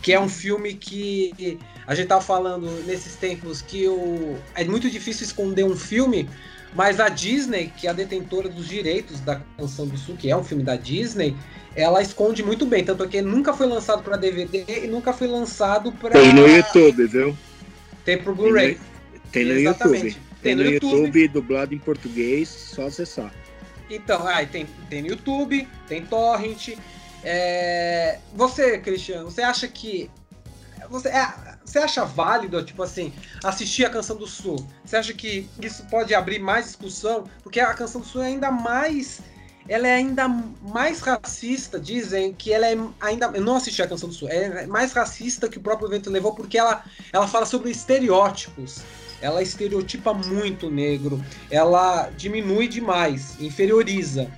Que 0.00 0.12
é 0.12 0.20
um 0.20 0.28
filme 0.28 0.74
que 0.74 1.58
a 1.86 1.94
gente 1.94 2.08
tava 2.08 2.20
falando 2.20 2.68
nesses 2.86 3.16
tempos 3.16 3.60
que 3.60 3.88
o, 3.88 4.36
é 4.54 4.64
muito 4.64 4.88
difícil 4.88 5.26
esconder 5.26 5.64
um 5.64 5.76
filme, 5.76 6.28
mas 6.74 7.00
a 7.00 7.08
Disney, 7.08 7.72
que 7.76 7.86
é 7.86 7.90
a 7.90 7.92
detentora 7.92 8.48
dos 8.48 8.68
direitos 8.68 9.20
da 9.20 9.40
Canção 9.56 9.86
do 9.86 9.96
Sul, 9.96 10.16
que 10.16 10.30
é 10.30 10.36
um 10.36 10.44
filme 10.44 10.62
da 10.62 10.76
Disney, 10.76 11.36
ela 11.74 12.02
esconde 12.02 12.42
muito 12.42 12.66
bem, 12.66 12.84
tanto 12.84 13.08
que 13.08 13.20
nunca 13.22 13.52
foi 13.52 13.66
lançado 13.66 14.02
para 14.02 14.16
DVD 14.16 14.84
e 14.84 14.86
nunca 14.86 15.12
foi 15.12 15.26
lançado 15.26 15.90
para 15.92 16.12
Tem 16.12 16.32
no 16.32 16.46
YouTube, 16.46 17.06
viu? 17.06 17.36
Tem 18.04 18.18
pro 18.18 18.34
Blu-ray. 18.34 18.78
Tem, 19.30 19.44
no 19.44 19.58
YouTube. 19.58 20.16
Tem, 20.42 20.54
no, 20.54 20.62
YouTube. 20.62 20.92
YouTube, 20.92 21.28
dublado 21.28 21.74
em 21.74 21.78
português, 21.78 22.48
só 22.48 22.86
acessar. 22.86 23.32
Então, 23.88 24.26
ah, 24.26 24.44
tem, 24.44 24.66
tem 24.88 25.02
no 25.02 25.08
YouTube, 25.08 25.68
tem 25.86 26.04
Torrent. 26.04 26.76
É... 27.22 28.18
Você, 28.34 28.78
Cristiano, 28.78 29.30
você 29.30 29.42
acha 29.42 29.68
que. 29.68 30.10
Você, 30.90 31.08
é, 31.08 31.32
você 31.64 31.78
acha 31.78 32.04
válido, 32.04 32.62
tipo 32.64 32.82
assim, 32.82 33.12
assistir 33.44 33.84
a 33.84 33.90
Canção 33.90 34.16
do 34.16 34.26
Sul? 34.26 34.66
Você 34.84 34.96
acha 34.96 35.14
que 35.14 35.48
isso 35.60 35.86
pode 35.86 36.12
abrir 36.14 36.40
mais 36.40 36.66
discussão? 36.66 37.24
Porque 37.42 37.60
a 37.60 37.72
Canção 37.72 38.00
do 38.00 38.06
Sul 38.06 38.22
é 38.22 38.26
ainda 38.26 38.50
mais 38.50 39.20
ela 39.68 39.86
é 39.86 39.94
ainda 39.94 40.28
mais 40.28 41.00
racista, 41.00 41.78
dizem 41.78 42.32
que 42.32 42.52
ela 42.52 42.66
é 42.66 42.76
ainda. 43.00 43.30
Eu 43.34 43.42
não 43.42 43.56
assisti 43.56 43.82
a 43.82 43.86
Canção 43.86 44.08
do 44.08 44.14
Sul, 44.14 44.28
é 44.28 44.66
mais 44.66 44.92
racista 44.92 45.48
que 45.48 45.58
o 45.58 45.60
próprio 45.60 45.88
evento 45.88 46.10
levou, 46.10 46.34
porque 46.34 46.58
ela, 46.58 46.84
ela 47.12 47.28
fala 47.28 47.46
sobre 47.46 47.70
estereótipos. 47.70 48.80
Ela 49.20 49.40
estereotipa 49.40 50.12
muito 50.12 50.66
o 50.66 50.70
negro, 50.70 51.24
ela 51.48 52.10
diminui 52.16 52.66
demais, 52.66 53.40
inferioriza. 53.40 54.28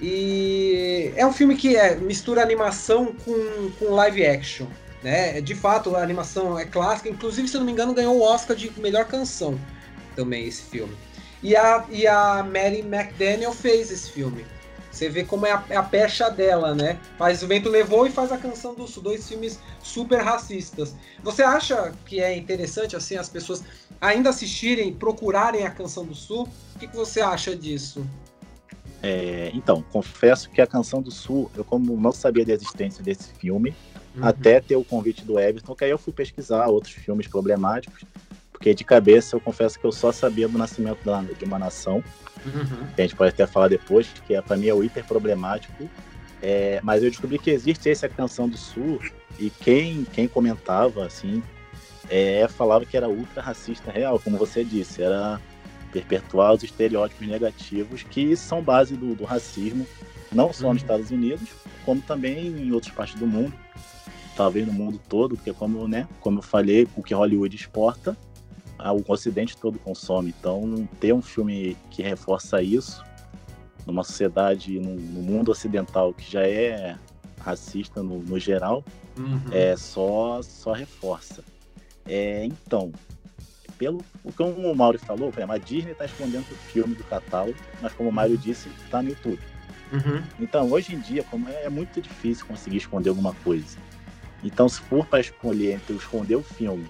E 0.00 1.12
é 1.14 1.24
um 1.24 1.32
filme 1.32 1.56
que 1.56 1.76
é, 1.76 1.94
mistura 1.94 2.42
animação 2.42 3.14
com, 3.24 3.70
com 3.78 3.94
live 3.94 4.26
action. 4.26 4.66
Né? 5.00 5.40
De 5.40 5.54
fato, 5.54 5.94
a 5.94 6.02
animação 6.02 6.58
é 6.58 6.64
clássica, 6.64 7.08
inclusive, 7.08 7.46
se 7.46 7.56
não 7.56 7.64
me 7.64 7.70
engano, 7.70 7.94
ganhou 7.94 8.16
o 8.16 8.22
Oscar 8.22 8.56
de 8.56 8.72
melhor 8.80 9.04
canção 9.04 9.56
também, 10.16 10.46
esse 10.46 10.62
filme. 10.62 10.96
E 11.42 11.54
a, 11.54 11.84
e 11.88 12.06
a 12.06 12.42
Mary 12.42 12.80
McDaniel 12.80 13.52
fez 13.52 13.92
esse 13.92 14.10
filme. 14.10 14.44
Você 14.96 15.10
vê 15.10 15.24
como 15.24 15.44
é 15.44 15.52
a, 15.52 15.62
é 15.68 15.76
a, 15.76 15.82
pecha 15.82 16.30
dela, 16.30 16.74
né? 16.74 16.98
Faz 17.18 17.42
O 17.42 17.46
Vento 17.46 17.68
Levou 17.68 18.06
e 18.06 18.10
faz 18.10 18.32
a 18.32 18.38
Canção 18.38 18.74
do 18.74 18.88
Sul, 18.88 19.02
dois 19.02 19.28
filmes 19.28 19.60
super 19.82 20.22
racistas. 20.22 20.94
Você 21.22 21.42
acha 21.42 21.92
que 22.06 22.18
é 22.18 22.34
interessante, 22.34 22.96
assim, 22.96 23.14
as 23.16 23.28
pessoas 23.28 23.62
ainda 24.00 24.30
assistirem, 24.30 24.94
procurarem 24.94 25.66
a 25.66 25.70
Canção 25.70 26.06
do 26.06 26.14
Sul? 26.14 26.48
O 26.74 26.78
que, 26.78 26.86
que 26.86 26.96
você 26.96 27.20
acha 27.20 27.54
disso? 27.54 28.06
É, 29.02 29.50
então, 29.52 29.84
confesso 29.92 30.48
que 30.48 30.62
a 30.62 30.66
Canção 30.66 31.02
do 31.02 31.10
Sul, 31.10 31.50
eu 31.54 31.62
como 31.62 31.94
não 32.00 32.10
sabia 32.10 32.46
da 32.46 32.54
existência 32.54 33.04
desse 33.04 33.34
filme, 33.34 33.76
uhum. 34.16 34.24
até 34.24 34.62
ter 34.62 34.76
o 34.76 34.84
convite 34.84 35.22
do 35.26 35.38
Everton, 35.38 35.74
que 35.74 35.84
aí 35.84 35.90
eu 35.90 35.98
fui 35.98 36.14
pesquisar 36.14 36.68
outros 36.68 36.94
filmes 36.94 37.26
problemáticos, 37.26 38.02
porque 38.56 38.74
de 38.74 38.84
cabeça 38.84 39.36
eu 39.36 39.40
confesso 39.40 39.78
que 39.78 39.84
eu 39.84 39.92
só 39.92 40.10
sabia 40.10 40.48
do 40.48 40.56
nascimento 40.56 40.98
de 41.38 41.44
uma 41.44 41.58
nação, 41.58 42.02
Uhum. 42.44 42.86
a 42.96 43.02
gente 43.02 43.16
pode 43.16 43.30
até 43.30 43.44
falar 43.44 43.66
depois, 43.66 44.06
que 44.24 44.34
é, 44.34 44.40
para 44.40 44.56
mim 44.56 44.68
é 44.68 44.74
o 44.74 44.82
hiper 44.82 45.04
problemático. 45.04 45.88
É, 46.40 46.80
mas 46.82 47.02
eu 47.02 47.10
descobri 47.10 47.38
que 47.38 47.50
existe 47.50 47.90
essa 47.90 48.08
canção 48.08 48.48
do 48.48 48.56
Sul 48.56 49.00
e 49.38 49.50
quem, 49.50 50.04
quem 50.04 50.28
comentava, 50.28 51.04
assim, 51.04 51.42
é, 52.08 52.46
falava 52.46 52.84
que 52.84 52.96
era 52.96 53.08
ultra 53.08 53.42
racista 53.42 53.90
real, 53.90 54.20
como 54.20 54.38
você 54.38 54.62
disse, 54.62 55.02
era 55.02 55.40
perpetuar 55.90 56.52
os 56.54 56.62
estereótipos 56.62 57.26
negativos 57.26 58.04
que 58.04 58.36
são 58.36 58.62
base 58.62 58.96
do, 58.96 59.14
do 59.14 59.24
racismo 59.24 59.86
Não 60.30 60.52
só 60.52 60.64
nos 60.64 60.68
uhum. 60.68 60.76
Estados 60.76 61.10
Unidos, 61.10 61.48
como 61.84 62.00
também 62.00 62.46
em 62.46 62.70
outras 62.70 62.94
partes 62.94 63.18
do 63.18 63.26
mundo, 63.26 63.52
talvez 64.36 64.66
no 64.66 64.72
mundo 64.72 65.00
todo, 65.08 65.36
porque 65.36 65.52
como, 65.52 65.88
né, 65.88 66.06
como 66.20 66.38
eu 66.38 66.42
falei, 66.42 66.86
o 66.94 67.02
que 67.02 67.14
Hollywood 67.14 67.56
exporta, 67.56 68.16
o 68.92 69.02
Ocidente 69.06 69.56
todo 69.56 69.78
consome. 69.78 70.34
Então, 70.38 70.88
ter 71.00 71.12
um 71.12 71.22
filme 71.22 71.76
que 71.90 72.02
reforça 72.02 72.62
isso, 72.62 73.04
numa 73.86 74.02
sociedade, 74.02 74.78
no, 74.78 74.94
no 74.94 75.22
mundo 75.22 75.50
ocidental 75.50 76.12
que 76.12 76.30
já 76.30 76.46
é 76.46 76.96
racista 77.40 78.02
no, 78.02 78.18
no 78.18 78.38
geral, 78.38 78.84
uhum. 79.16 79.40
é 79.52 79.76
só, 79.76 80.40
só 80.42 80.72
reforça. 80.72 81.44
É, 82.08 82.44
então, 82.44 82.92
pelo 83.78 84.02
o 84.24 84.32
que 84.32 84.42
o 84.42 84.74
Mauro 84.74 84.98
falou, 84.98 85.32
a 85.48 85.58
Disney 85.58 85.92
está 85.92 86.04
escondendo 86.04 86.44
o 86.50 86.56
filme 86.56 86.94
do 86.94 87.04
catálogo, 87.04 87.56
mas 87.80 87.92
como 87.92 88.08
o 88.08 88.12
Mário 88.12 88.36
disse, 88.36 88.68
está 88.84 89.02
no 89.02 89.10
YouTube. 89.10 89.40
Uhum. 89.92 90.22
Então, 90.40 90.70
hoje 90.70 90.94
em 90.94 91.00
dia, 91.00 91.22
como 91.24 91.48
é, 91.48 91.64
é, 91.64 91.68
muito 91.68 92.00
difícil 92.00 92.44
conseguir 92.46 92.78
esconder 92.78 93.10
alguma 93.10 93.34
coisa. 93.44 93.78
Então, 94.42 94.68
se 94.68 94.80
for 94.80 95.06
para 95.06 95.20
escolher 95.20 95.74
entre 95.74 95.94
esconder 95.94 96.36
o 96.36 96.42
filme 96.42 96.88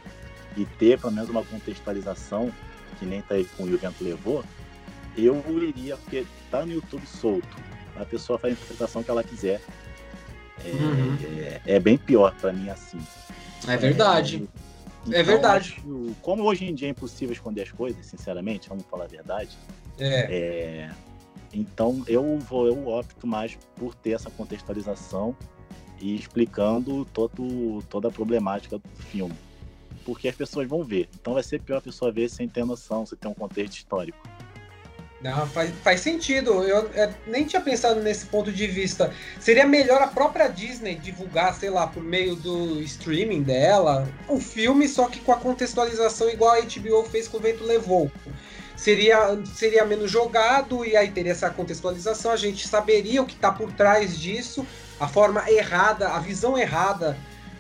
e 0.57 0.65
ter 0.65 0.99
pelo 0.99 1.13
menos 1.13 1.29
uma 1.29 1.45
contextualização, 1.45 2.53
que 2.99 3.05
nem 3.05 3.21
tá 3.23 3.35
aí 3.35 3.45
com 3.57 3.65
o 3.65 3.77
Vento 3.77 4.03
Levou, 4.03 4.45
eu 5.17 5.43
iria, 5.63 5.97
porque 5.97 6.27
tá 6.51 6.65
no 6.65 6.73
YouTube 6.73 7.07
solto. 7.07 7.57
A 7.97 8.05
pessoa 8.05 8.39
faz 8.39 8.53
a 8.53 8.57
interpretação 8.57 9.03
que 9.03 9.11
ela 9.11 9.25
quiser. 9.25 9.61
É, 10.65 10.69
uhum. 10.69 11.19
é, 11.39 11.61
é 11.77 11.81
bem 11.81 11.97
pior 11.97 12.35
para 12.35 12.53
mim 12.53 12.69
assim. 12.69 12.99
É 13.67 13.77
verdade. 13.77 14.49
É, 15.07 15.09
então, 15.09 15.21
é 15.21 15.23
verdade. 15.23 15.77
Acho, 15.79 16.15
como 16.21 16.43
hoje 16.43 16.65
em 16.65 16.75
dia 16.75 16.89
é 16.89 16.91
impossível 16.91 17.33
esconder 17.33 17.63
as 17.63 17.71
coisas, 17.71 18.05
sinceramente, 18.07 18.69
vamos 18.69 18.85
falar 18.85 19.05
a 19.05 19.09
verdade. 19.09 19.57
É. 19.99 20.87
é 20.89 20.91
então 21.53 22.03
eu 22.07 22.39
vou, 22.39 22.67
eu 22.67 22.89
opto 22.89 23.27
mais 23.27 23.57
por 23.77 23.95
ter 23.95 24.11
essa 24.11 24.31
contextualização 24.31 25.35
e 25.99 26.15
explicando 26.15 27.07
todo, 27.07 27.83
toda 27.89 28.09
a 28.09 28.11
problemática 28.11 28.79
do 28.79 28.89
filme. 29.05 29.35
Porque 30.07 30.29
as 30.29 30.35
pessoas 30.35 30.67
vão 30.67 30.83
ver. 30.83 31.09
Então 31.21 31.35
vai 31.35 31.43
ser 31.43 31.61
pior 31.61 31.79
a 31.79 31.83
pessoa 31.83 32.11
ver 32.11 32.31
sem 32.31 32.49
ter 32.49 32.65
noção, 32.65 33.05
sem 33.05 33.19
ter 33.19 33.29
um 33.29 33.35
contexto 33.35 33.77
histórico. 33.77 34.19
Não, 35.21 35.47
faz, 35.49 35.73
faz 35.83 36.01
sentido. 36.01 36.63
Eu, 36.63 36.89
eu, 36.93 37.15
nem 37.27 37.45
tinha 37.45 37.61
pensado 37.61 38.01
nesse 38.01 38.27
ponto 38.27 38.53
de 38.53 38.67
vista. 38.67 39.13
Seria 39.41 39.67
melhor 39.67 40.01
a 40.01 40.07
própria 40.07 40.47
Disney 40.47 40.95
divulgar, 40.95 41.53
sei 41.55 41.71
lá, 41.71 41.89
por 41.89 42.03
meio 42.03 42.37
do 42.37 42.81
streaming 42.83 43.43
dela, 43.43 44.09
um 44.29 44.41
filme, 44.41 44.89
só 44.89 45.09
que 45.09 45.19
com 45.19 45.33
a 45.33 45.37
contextualização 45.37 46.31
igual 46.31 46.53
a 46.53 46.61
HBO 46.61 47.03
fez 47.11 47.27
com 47.27 47.39
o 47.39 47.41
Vento 47.41 47.65
Levou. 47.65 48.11
Seria, 48.77 49.37
seria 49.55 49.85
menos 49.85 50.11
jogado 50.11 50.85
e 50.85 50.95
aí 50.95 51.11
teria 51.11 51.33
essa 51.33 51.49
contextualização, 51.49 52.31
a 52.31 52.37
gente 52.37 52.69
saberia 52.69 53.23
o 53.23 53.27
que 53.27 53.35
está 53.35 53.51
por 53.51 53.73
trás 53.73 54.17
disso, 54.21 54.67
a 55.01 55.09
forma 55.09 55.51
errada, 55.51 56.11
a 56.11 56.21
visão 56.21 56.59
errada 56.59 57.17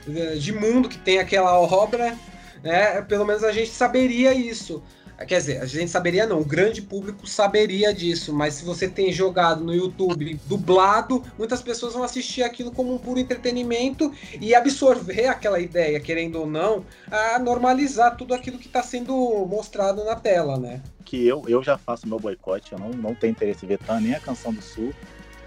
eh, 0.07 0.34
de 0.34 0.53
mundo 0.53 0.90
que 0.90 0.99
tem 0.99 1.18
aquela 1.18 1.59
obra, 1.59 2.14
né? 2.63 3.03
Pelo 3.03 3.25
menos 3.25 3.45
a 3.45 3.53
gente 3.53 3.71
saberia 3.71 4.35
isso. 4.35 4.83
Quer 5.25 5.39
dizer, 5.39 5.63
a 5.63 5.67
gente 5.67 5.91
saberia 5.91 6.27
não, 6.27 6.41
o 6.41 6.45
grande 6.45 6.83
público 6.83 7.27
saberia 7.27 7.95
disso, 7.95 8.35
mas 8.35 8.55
se 8.55 8.65
você 8.65 8.87
tem 8.87 9.11
jogado 9.11 9.65
no 9.65 9.75
YouTube 9.75 10.39
dublado, 10.45 11.25
muitas 11.39 11.63
pessoas 11.63 11.95
vão 11.95 12.03
assistir 12.03 12.43
aquilo 12.43 12.71
como 12.71 12.95
um 12.95 12.99
puro 12.99 13.19
entretenimento 13.19 14.13
e 14.39 14.55
absorver 14.55 15.29
aquela 15.29 15.59
ideia, 15.59 15.99
querendo 16.01 16.41
ou 16.41 16.47
não, 16.47 16.85
a 17.11 17.39
normalizar 17.39 18.15
tudo 18.15 18.35
aquilo 18.35 18.59
que 18.59 18.67
está 18.67 18.83
sendo 18.83 19.15
mostrado 19.47 20.05
na 20.05 20.17
tela, 20.17 20.59
né? 20.59 20.83
Que 21.03 21.27
eu, 21.27 21.43
eu 21.49 21.63
já 21.63 21.79
faço 21.79 22.07
meu 22.07 22.21
boicote, 22.21 22.73
eu 22.73 22.79
não, 22.79 22.91
não 22.91 23.15
tenho 23.15 23.31
interesse 23.31 23.65
em 23.65 23.69
ver 23.69 23.81
nem 24.03 24.15
a 24.15 24.21
Canção 24.21 24.53
do 24.53 24.61
Sul, 24.61 24.93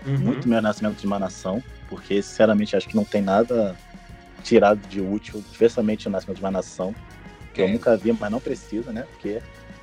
uhum. 0.04 0.18
muito 0.18 0.50
meu 0.50 0.62
Nascimento 0.64 0.98
de 1.00 1.06
uma 1.06 1.20
Nação, 1.20 1.64
porque 1.88 2.24
sinceramente 2.24 2.76
acho 2.76 2.88
que 2.88 2.96
não 2.96 3.06
tem 3.06 3.22
nada 3.22 3.78
tirado 4.44 4.80
de 4.88 5.02
útil, 5.02 5.44
especialmente 5.52 6.08
o 6.08 6.12
Nascimento 6.12 6.38
de 6.38 6.44
uma 6.44 6.52
Nação, 6.52 6.94
que 7.54 7.62
é. 7.62 7.66
eu 7.66 7.70
nunca 7.70 7.96
vi, 7.98 8.12
mas 8.14 8.32
não 8.32 8.40
precisa, 8.40 8.92
né? 8.92 9.06
Porque 9.12 9.42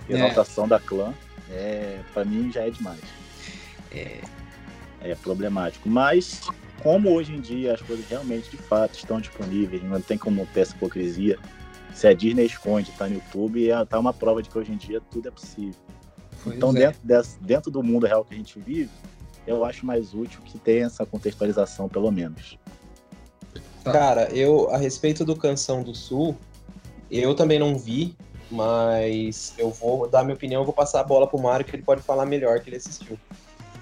exaltação 0.08 0.64
é. 0.64 0.68
da 0.68 0.80
clã, 0.80 1.14
é, 1.50 1.98
para 2.12 2.24
mim 2.24 2.50
já 2.52 2.62
é 2.62 2.70
demais. 2.70 3.00
É, 3.92 4.20
é 5.02 5.14
problemático. 5.14 5.88
Mas, 5.88 6.42
como 6.82 7.10
hoje 7.10 7.34
em 7.34 7.40
dia 7.40 7.74
as 7.74 7.82
coisas 7.82 8.06
realmente 8.08 8.50
de 8.50 8.56
fato 8.56 8.94
estão 8.94 9.20
disponíveis, 9.20 9.82
não 9.82 10.00
tem 10.00 10.18
como 10.18 10.46
ter 10.46 10.60
essa 10.60 10.74
hipocrisia. 10.74 11.38
Se 11.94 12.06
a 12.06 12.12
Disney 12.12 12.44
esconde, 12.44 12.90
tá 12.92 13.06
no 13.08 13.14
YouTube, 13.14 13.70
é, 13.70 13.84
tá 13.84 13.98
uma 13.98 14.12
prova 14.12 14.42
de 14.42 14.50
que 14.50 14.58
hoje 14.58 14.72
em 14.72 14.76
dia 14.76 15.00
tudo 15.10 15.28
é 15.28 15.30
possível. 15.30 15.80
Pois 16.42 16.56
então, 16.56 16.70
é. 16.70 16.74
dentro, 16.74 17.00
dentro 17.40 17.70
do 17.70 17.82
mundo 17.82 18.06
real 18.06 18.24
que 18.24 18.34
a 18.34 18.36
gente 18.36 18.58
vive, 18.60 18.90
eu 19.46 19.64
acho 19.64 19.86
mais 19.86 20.12
útil 20.12 20.40
que 20.44 20.58
tenha 20.58 20.86
essa 20.86 21.06
contextualização, 21.06 21.88
pelo 21.88 22.10
menos. 22.10 22.58
Tá. 23.86 23.92
Cara, 23.92 24.28
eu, 24.32 24.68
a 24.70 24.78
respeito 24.78 25.24
do 25.24 25.36
Canção 25.36 25.80
do 25.80 25.94
Sul, 25.94 26.36
eu 27.08 27.36
também 27.36 27.56
não 27.56 27.78
vi, 27.78 28.16
mas 28.50 29.54
eu 29.56 29.70
vou 29.70 30.08
dar 30.08 30.24
minha 30.24 30.34
opinião, 30.34 30.62
eu 30.62 30.64
vou 30.64 30.74
passar 30.74 31.00
a 31.00 31.04
bola 31.04 31.24
pro 31.24 31.38
Mário, 31.38 31.64
que 31.64 31.76
ele 31.76 31.84
pode 31.84 32.02
falar 32.02 32.26
melhor 32.26 32.58
que 32.58 32.68
ele 32.68 32.78
assistiu. 32.78 33.16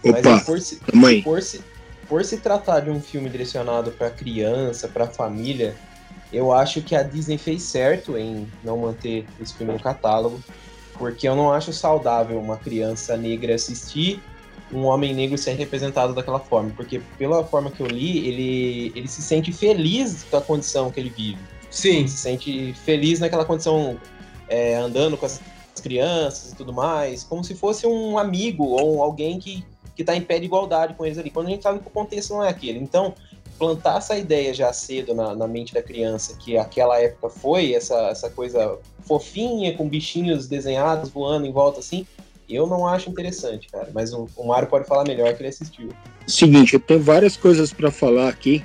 Opa, 0.05 0.21
mas 0.23 0.45
por 0.45 0.61
se, 0.61 0.79
mãe. 0.93 1.23
Por 1.23 1.41
se, 1.41 1.65
por 2.07 2.23
se 2.23 2.37
tratar 2.37 2.81
de 2.81 2.91
um 2.91 3.01
filme 3.01 3.31
direcionado 3.31 3.93
para 3.93 4.11
criança, 4.11 4.89
para 4.89 5.07
família, 5.07 5.75
eu 6.31 6.53
acho 6.53 6.83
que 6.83 6.95
a 6.95 7.03
Disney 7.03 7.39
fez 7.39 7.63
certo 7.63 8.19
em 8.19 8.47
não 8.63 8.77
manter 8.77 9.25
esse 9.41 9.55
filme 9.55 9.73
no 9.73 9.81
catálogo, 9.81 10.39
porque 10.99 11.27
eu 11.27 11.35
não 11.35 11.51
acho 11.51 11.73
saudável 11.73 12.39
uma 12.39 12.59
criança 12.59 13.17
negra 13.17 13.55
assistir 13.55 14.23
um 14.77 14.85
homem 14.85 15.15
negro 15.15 15.37
ser 15.39 15.55
representado 15.55 16.15
daquela 16.15 16.41
forma, 16.41 16.71
porque 16.77 17.01
pela 17.19 17.45
forma 17.45 17.71
que 17.71 17.81
eu 17.81 17.87
li, 17.87 18.27
ele, 18.27 18.93
ele 18.95 19.09
se 19.09 19.23
sente 19.23 19.53
feliz 19.53 20.25
com 20.25 20.37
a 20.37 20.41
condição 20.41 20.91
que 20.91 21.01
ele 21.01 21.11
vive. 21.11 21.39
Sim. 21.71 21.99
Ele 21.99 22.09
se 22.09 22.17
sente 22.17 22.75
feliz 22.85 23.21
naquela 23.21 23.45
condição 23.45 23.99
é, 24.49 24.77
andando 24.77 25.17
com 25.17 25.27
as 25.27 25.41
crianças 25.83 26.53
e 26.53 26.57
tudo 26.57 26.73
mais, 26.73 27.25
como 27.25 27.43
se 27.43 27.55
fosse 27.55 27.87
um 27.87 28.19
amigo 28.19 28.65
ou 28.65 29.03
alguém 29.03 29.39
que 29.39 29.65
que 29.95 30.03
está 30.03 30.17
em 30.17 30.21
pé 30.21 30.39
de 30.39 30.47
igualdade 30.47 30.95
com 30.95 31.05
eles 31.07 31.19
ali. 31.19 31.31
Quando 31.31 31.47
a 31.47 31.51
gente 31.51 31.63
sabe 31.63 31.79
que 31.79 31.87
o 31.87 31.91
contexto 31.91 32.35
não 32.35 32.45
é 32.45 32.49
aquele. 32.49 32.79
Então, 32.79 33.15
plantar 33.59 33.99
essa 33.99 34.17
ideia 34.17 34.53
já 34.53 34.73
cedo 34.73 35.15
na, 35.15 35.35
na, 35.35 35.47
mente 35.47 35.73
da 35.73 35.83
criança, 35.83 36.37
que 36.37 36.57
aquela 36.59 37.01
época 37.01 37.29
foi 37.31 37.75
essa, 37.75 38.09
essa 38.09 38.29
coisa 38.31 38.79
fofinha, 39.03 39.77
com 39.77 39.89
bichinhos 39.89 40.49
desenhados 40.49 41.11
voando 41.11 41.47
em 41.47 41.53
volta 41.53 41.81
assim, 41.81 42.07
eu 42.49 42.67
não 42.67 42.87
acho 42.87 43.11
interessante, 43.11 43.69
cara. 43.69 43.89
Mas 43.93 44.13
o, 44.13 44.29
o 44.37 44.47
Mário 44.49 44.69
pode 44.69 44.87
falar 44.87 45.05
melhor 45.05 45.35
que 45.35 45.43
ele 45.43 45.49
assistiu. 45.49 45.89
Seguinte, 46.27 46.75
eu 46.75 46.81
tenho 46.81 47.01
várias 47.01 47.37
coisas 47.37 47.73
para 47.73 47.91
falar 47.91 48.29
aqui. 48.29 48.65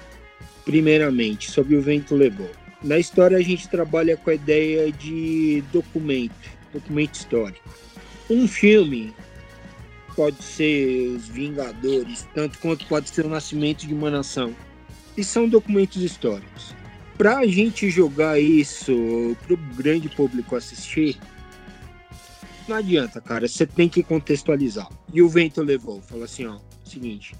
Primeiramente, 0.65 1.49
sobre 1.49 1.75
o 1.75 1.81
vento 1.81 2.15
levou. 2.15 2.49
Na 2.83 2.97
história 2.97 3.37
a 3.37 3.41
gente 3.41 3.67
trabalha 3.67 4.15
com 4.15 4.29
a 4.29 4.33
ideia 4.33 4.91
de 4.91 5.63
documento, 5.73 6.33
documento 6.71 7.15
histórico. 7.15 7.69
Um 8.29 8.47
filme 8.47 9.13
pode 10.15 10.41
ser 10.43 11.15
Os 11.15 11.27
Vingadores, 11.27 12.27
tanto 12.33 12.59
quanto 12.59 12.85
pode 12.85 13.09
ser 13.09 13.25
O 13.25 13.29
Nascimento 13.29 13.87
de 13.87 13.93
uma 13.93 14.09
Nação. 14.09 14.55
E 15.17 15.23
são 15.23 15.49
documentos 15.49 16.01
históricos. 16.01 16.73
Para 17.17 17.39
a 17.39 17.47
gente 17.47 17.89
jogar 17.89 18.39
isso 18.39 19.35
para 19.45 19.53
o 19.53 19.57
grande 19.75 20.07
público 20.07 20.55
assistir, 20.55 21.17
não 22.69 22.77
adianta, 22.77 23.19
cara. 23.19 23.47
Você 23.47 23.65
tem 23.65 23.89
que 23.89 24.01
contextualizar. 24.01 24.87
E 25.13 25.21
o 25.21 25.27
vento 25.27 25.61
levou. 25.61 26.01
Fala 26.01 26.25
assim, 26.25 26.45
ó, 26.45 26.57
seguinte 26.83 27.35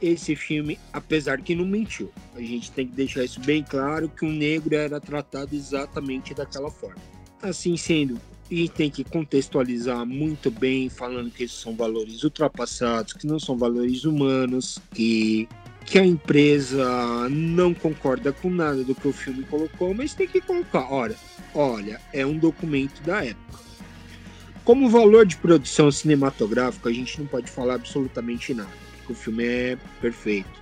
esse 0.00 0.34
filme, 0.34 0.80
apesar 0.92 1.40
que 1.40 1.54
não 1.54 1.64
mentiu. 1.64 2.10
A 2.34 2.40
gente 2.40 2.72
tem 2.72 2.88
que 2.88 2.92
deixar 2.92 3.22
isso 3.22 3.38
bem 3.38 3.62
claro 3.62 4.08
que 4.08 4.26
o 4.26 4.28
negro 4.28 4.74
era 4.74 5.00
tratado 5.00 5.54
exatamente 5.54 6.34
daquela 6.34 6.72
forma. 6.72 7.00
Assim 7.40 7.76
sendo, 7.76 8.18
gente 8.56 8.72
tem 8.72 8.90
que 8.90 9.04
contextualizar 9.04 10.04
muito 10.06 10.50
bem, 10.50 10.88
falando 10.88 11.30
que 11.30 11.44
esses 11.44 11.58
são 11.58 11.74
valores 11.74 12.22
ultrapassados, 12.22 13.14
que 13.14 13.26
não 13.26 13.38
são 13.38 13.56
valores 13.56 14.04
humanos, 14.04 14.78
que 14.92 15.48
que 15.84 15.98
a 15.98 16.06
empresa 16.06 17.28
não 17.28 17.74
concorda 17.74 18.32
com 18.32 18.48
nada 18.48 18.84
do 18.84 18.94
que 18.94 19.08
o 19.08 19.12
filme 19.12 19.42
colocou, 19.42 19.92
mas 19.92 20.14
tem 20.14 20.28
que 20.28 20.40
colocar, 20.40 20.86
olha, 20.88 21.16
olha, 21.52 22.00
é 22.12 22.24
um 22.24 22.38
documento 22.38 23.02
da 23.02 23.24
época. 23.24 23.58
Como 24.64 24.88
valor 24.88 25.26
de 25.26 25.36
produção 25.36 25.90
cinematográfica, 25.90 26.88
a 26.88 26.92
gente 26.92 27.18
não 27.18 27.26
pode 27.26 27.50
falar 27.50 27.74
absolutamente 27.74 28.54
nada 28.54 28.82
o 29.12 29.14
filme 29.14 29.44
é 29.44 29.78
perfeito. 30.00 30.60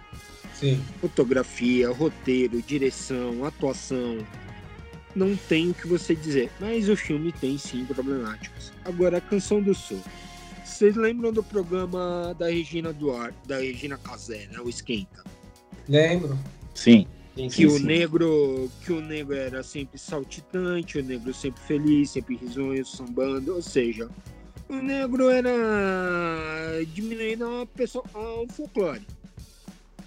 Sim. 0.55 0.83
Fotografia, 1.01 1.91
roteiro, 1.91 2.61
direção, 2.61 3.45
atuação. 3.45 4.19
Não 5.15 5.35
tem 5.35 5.71
o 5.71 5.75
que 5.75 5.87
você 5.87 6.15
dizer, 6.15 6.51
mas 6.61 6.89
o 6.89 6.97
filme 6.97 7.33
tem 7.33 7.57
sim 7.57 7.85
problemáticas. 7.85 8.73
Agora, 8.85 9.19
a 9.19 9.21
Canção 9.21 9.63
do 9.63 9.75
Sul. 9.75 10.03
Vocês 10.65 10.95
lembram 10.95 11.33
do 11.33 11.43
programa 11.43 12.35
da 12.39 12.49
Regina 12.49 12.93
Duarte, 12.93 13.37
da 13.47 13.59
Regina 13.59 13.99
Casé, 13.99 14.47
né? 14.51 14.61
O 14.61 14.69
Esquenta? 14.69 15.25
Lembro. 15.89 16.39
Sim. 16.75 17.07
Que 17.49 17.57
sim, 17.57 17.67
o 17.67 17.79
sim. 17.79 17.85
negro 17.85 18.71
que 18.85 18.93
o 18.93 19.01
negro 19.01 19.35
era 19.35 19.63
sempre 19.63 19.99
saltitante, 19.99 20.99
o 20.99 21.03
negro 21.05 21.33
sempre 21.33 21.61
feliz, 21.63 22.11
sempre 22.11 22.37
risonho, 22.37 22.85
sambando, 22.85 23.55
ou 23.55 23.63
seja, 23.63 24.09
o 24.69 24.75
negro 24.77 25.29
era 25.31 25.51
diminuindo 26.95 27.45
a 27.63 27.67
pessoa, 27.67 28.05
ao 28.15 28.47
folclore. 28.49 29.07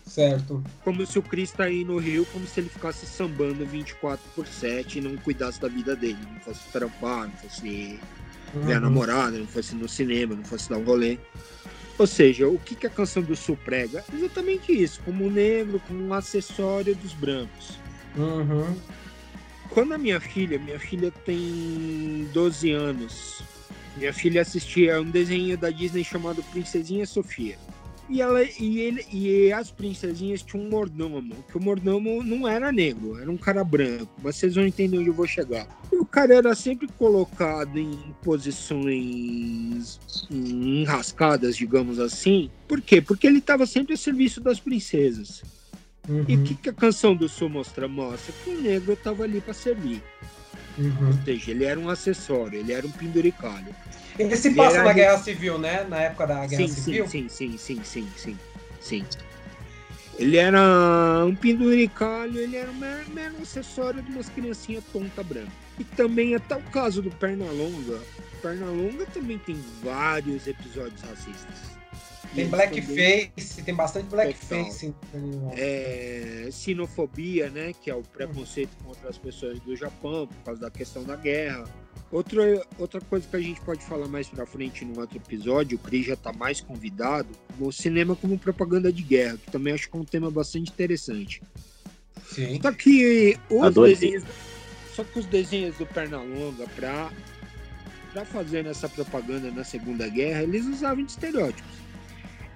Certo. 0.06 0.64
Como 0.84 1.06
se 1.06 1.18
o 1.18 1.24
Chris 1.24 1.52
tá 1.52 1.64
aí 1.64 1.84
no 1.84 1.98
Rio, 1.98 2.26
como 2.28 2.46
se 2.46 2.60
ele 2.60 2.70
ficasse 2.70 3.06
sambando 3.06 3.66
24 3.66 4.24
por 4.36 4.46
7 4.46 5.00
e 5.00 5.02
não 5.02 5.16
cuidasse 5.18 5.60
da 5.60 5.68
vida 5.68 5.96
dele. 5.96 6.18
Não 6.34 6.40
fosse 6.42 6.60
trampar, 6.72 7.28
não 7.28 7.38
fosse 7.38 8.00
ver 8.54 8.74
a 8.74 8.76
Uhum. 8.76 8.82
namorada, 8.82 9.38
não 9.38 9.48
fosse 9.48 9.74
no 9.74 9.88
cinema, 9.90 10.36
não 10.36 10.44
fosse 10.44 10.70
dar 10.70 10.78
um 10.78 10.84
rolê. 10.84 11.18
Ou 11.98 12.08
seja, 12.08 12.48
o 12.48 12.58
que, 12.58 12.76
que 12.76 12.88
a 12.88 12.90
canção 12.90 13.22
do 13.22 13.36
Sul 13.36 13.58
prega? 13.64 14.04
Exatamente 14.14 14.72
isso, 14.72 15.00
como 15.06 15.30
negro, 15.30 15.82
como 15.88 16.04
um 16.04 16.14
acessório 16.14 16.96
dos 16.96 17.14
brancos. 17.14 17.78
Uhum. 18.16 18.76
Quando 19.70 19.94
a 19.94 19.98
minha 19.98 20.20
filha, 20.20 20.60
minha 20.60 20.80
filha 20.80 21.12
tem 21.26 22.28
12 22.34 22.72
anos, 22.72 23.44
minha 23.96 24.14
filha 24.14 24.42
assistia 24.42 24.98
a 24.98 25.02
um 25.02 25.10
desenho 25.10 25.58
da 25.58 25.70
Disney 25.70 26.04
chamado 26.04 26.44
Princesinha 26.52 27.06
Sofia. 27.06 27.58
E, 28.10 28.22
ela, 28.22 28.44
e, 28.44 28.80
ele, 28.80 29.06
e 29.12 29.52
as 29.52 29.72
princesinhas 29.72 30.42
tinham 30.42 30.66
um 30.66 30.70
mordomo, 30.70 31.36
que 31.50 31.58
o 31.58 31.62
mordomo 31.62 32.22
não 32.22 32.48
era 32.48 32.72
negro, 32.72 33.18
era 33.18 33.32
um 33.32 33.38
cara 33.38 33.64
branco, 33.64 34.12
mas 34.22 34.36
vocês 34.36 34.56
vão 34.56 34.66
entender 34.66 34.98
onde 34.98 35.08
eu 35.08 35.14
vou 35.14 35.26
chegar. 35.26 35.68
E 35.92 35.96
o 35.96 36.06
cara 36.06 36.36
era 36.36 36.54
sempre 36.54 36.88
colocado 36.98 37.78
em 37.78 37.98
posições 38.22 40.00
enrascadas, 40.30 41.56
digamos 41.56 42.00
assim. 42.00 42.52
Por 42.68 42.82
quê? 42.82 43.02
Porque 43.02 43.26
ele 43.26 43.40
estava 43.40 43.66
sempre 43.66 43.94
a 43.94 43.98
serviço 43.98 44.42
das 44.42 44.60
princesas. 44.60 45.42
Uhum. 46.08 46.26
E 46.28 46.36
o 46.36 46.44
que, 46.44 46.56
que 46.56 46.70
a 46.70 46.74
canção 46.74 47.16
do 47.16 47.30
Sul 47.30 47.48
mostra? 47.50 47.88
Mostra 47.88 48.34
que 48.44 48.50
o 48.50 48.62
negro 48.62 48.94
estava 48.94 49.24
ali 49.24 49.40
para 49.40 49.54
servir. 49.54 50.04
Uhum. 50.78 51.08
Ou 51.08 51.14
seja, 51.26 51.52
ele 51.52 51.66
era 51.66 51.80
um 51.80 51.90
acessório, 51.90 52.60
ele 52.60 52.74
era 52.74 52.86
um 52.86 52.92
penduricalho. 52.92 53.76
Ele 54.18 54.36
se 54.36 54.48
Ele 54.50 54.56
passa 54.58 54.76
era 54.78 54.84
na 54.86 54.90
ri- 54.92 54.96
Guerra 55.00 55.18
Civil, 55.20 55.58
né? 55.58 55.84
Na 55.84 56.00
época 56.02 56.28
da 56.28 56.46
Guerra 56.46 56.68
Sim, 56.68 56.74
Civil. 56.74 57.08
sim, 57.08 57.30
sim, 57.30 57.58
sim, 57.58 57.58
sim, 57.58 57.82
sim, 57.84 58.08
sim, 58.16 58.38
sim. 58.80 59.06
Ele 60.20 60.38
era 60.38 61.26
um 61.26 61.36
penduricalho, 61.36 62.38
ele 62.40 62.56
era 62.56 62.70
um 62.70 62.76
mero, 62.76 63.10
mero 63.10 63.36
acessório 63.42 64.02
de 64.02 64.12
umas 64.12 64.30
criancinhas 64.30 64.84
tonta 64.94 65.24
branca. 65.24 65.52
E 65.80 65.84
também 65.84 66.36
até 66.36 66.56
o 66.56 66.62
caso 66.62 67.02
do 67.02 67.10
Pernalonga. 67.10 68.00
Pernalonga 68.42 69.06
também 69.08 69.40
tem 69.40 69.56
vários 69.82 70.46
episódios 70.46 71.02
racistas. 71.02 71.73
Tem 72.36 72.48
blackface, 72.48 73.62
tem 73.64 73.76
bastante 73.76 74.08
blackface. 74.08 74.88
Então, 74.88 75.52
é, 75.56 76.50
sinofobia, 76.52 77.50
né, 77.50 77.74
que 77.74 77.90
é 77.90 77.96
o 77.96 78.02
preconceito 78.02 78.72
contra 78.84 79.10
as 79.10 79.18
pessoas 79.18 79.60
do 79.60 79.76
Japão 79.76 80.28
por 80.28 80.44
causa 80.44 80.62
da 80.62 80.72
questão 80.72 81.04
da 81.04 81.16
guerra. 81.16 81.64
Outra, 82.12 82.66
outra 82.78 83.02
coisa 83.02 83.28
que 83.28 83.36
a 83.36 83.40
gente 83.40 83.60
pode 83.62 83.84
falar 83.84 84.08
mais 84.08 84.28
pra 84.30 84.46
frente 84.46 84.86
num 84.86 85.00
outro 85.00 85.18
episódio, 85.18 85.78
o 85.78 85.80
Cris 85.80 86.06
já 86.06 86.16
tá 86.16 86.32
mais 86.32 86.62
convidado, 86.62 87.30
o 87.60 87.72
cinema 87.72 88.16
como 88.16 88.38
propaganda 88.38 88.92
de 88.94 89.02
guerra, 89.02 89.38
que 89.38 89.52
também 89.52 89.74
acho 89.74 89.90
que 89.90 89.98
é 89.98 90.00
um 90.00 90.06
tema 90.06 90.30
bastante 90.30 90.72
interessante. 90.72 91.42
Sim. 92.28 92.60
Só 92.62 92.72
que 92.72 93.38
os 93.50 93.64
Adorei. 93.64 93.96
desenhos, 93.96 94.24
só 94.96 95.04
que 95.04 95.20
os 95.20 95.26
desenhos 95.26 95.76
do 95.78 95.86
Pernalonga 95.86 96.68
pra 96.76 97.12
para 98.14 98.24
fazer 98.24 98.66
essa 98.68 98.88
propaganda 98.88 99.50
na 99.50 99.64
Segunda 99.64 100.08
Guerra, 100.08 100.44
eles 100.44 100.68
usavam 100.68 101.04
de 101.04 101.12
estereótipos. 101.12 101.83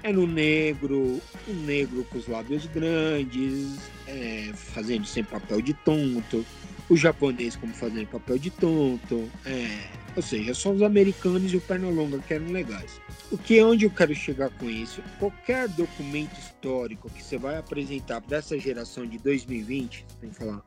Era 0.03 0.19
o 0.19 0.27
negro, 0.27 1.21
o 1.47 1.53
negro 1.53 2.05
com 2.05 2.17
os 2.17 2.27
lábios 2.27 2.65
grandes, 2.67 3.77
é, 4.07 4.51
fazendo 4.53 5.05
sem 5.05 5.23
papel 5.23 5.61
de 5.61 5.73
tonto, 5.73 6.45
o 6.89 6.95
japonês 6.95 7.55
como 7.55 7.73
fazendo 7.73 8.07
papel 8.07 8.37
de 8.37 8.49
tonto, 8.49 9.29
é, 9.45 9.87
ou 10.15 10.21
seja, 10.21 10.53
só 10.53 10.71
os 10.71 10.81
americanos 10.81 11.51
e 11.51 11.57
o 11.57 11.61
Pernalonga 11.61 12.19
que 12.19 12.33
eram 12.33 12.47
legais. 12.47 13.01
O 13.31 13.37
que 13.37 13.59
é 13.59 13.65
onde 13.65 13.85
eu 13.85 13.89
quero 13.89 14.15
chegar 14.15 14.49
com 14.51 14.69
isso? 14.69 15.01
Qualquer 15.19 15.67
documento 15.69 16.37
histórico 16.39 17.09
que 17.09 17.21
você 17.21 17.37
vai 17.37 17.57
apresentar 17.57 18.21
para 18.21 18.37
essa 18.37 18.57
geração 18.57 19.05
de 19.05 19.17
2020, 19.17 20.05
você 20.07 20.17
tem 20.21 20.29
que 20.29 20.35
falar 20.35 20.63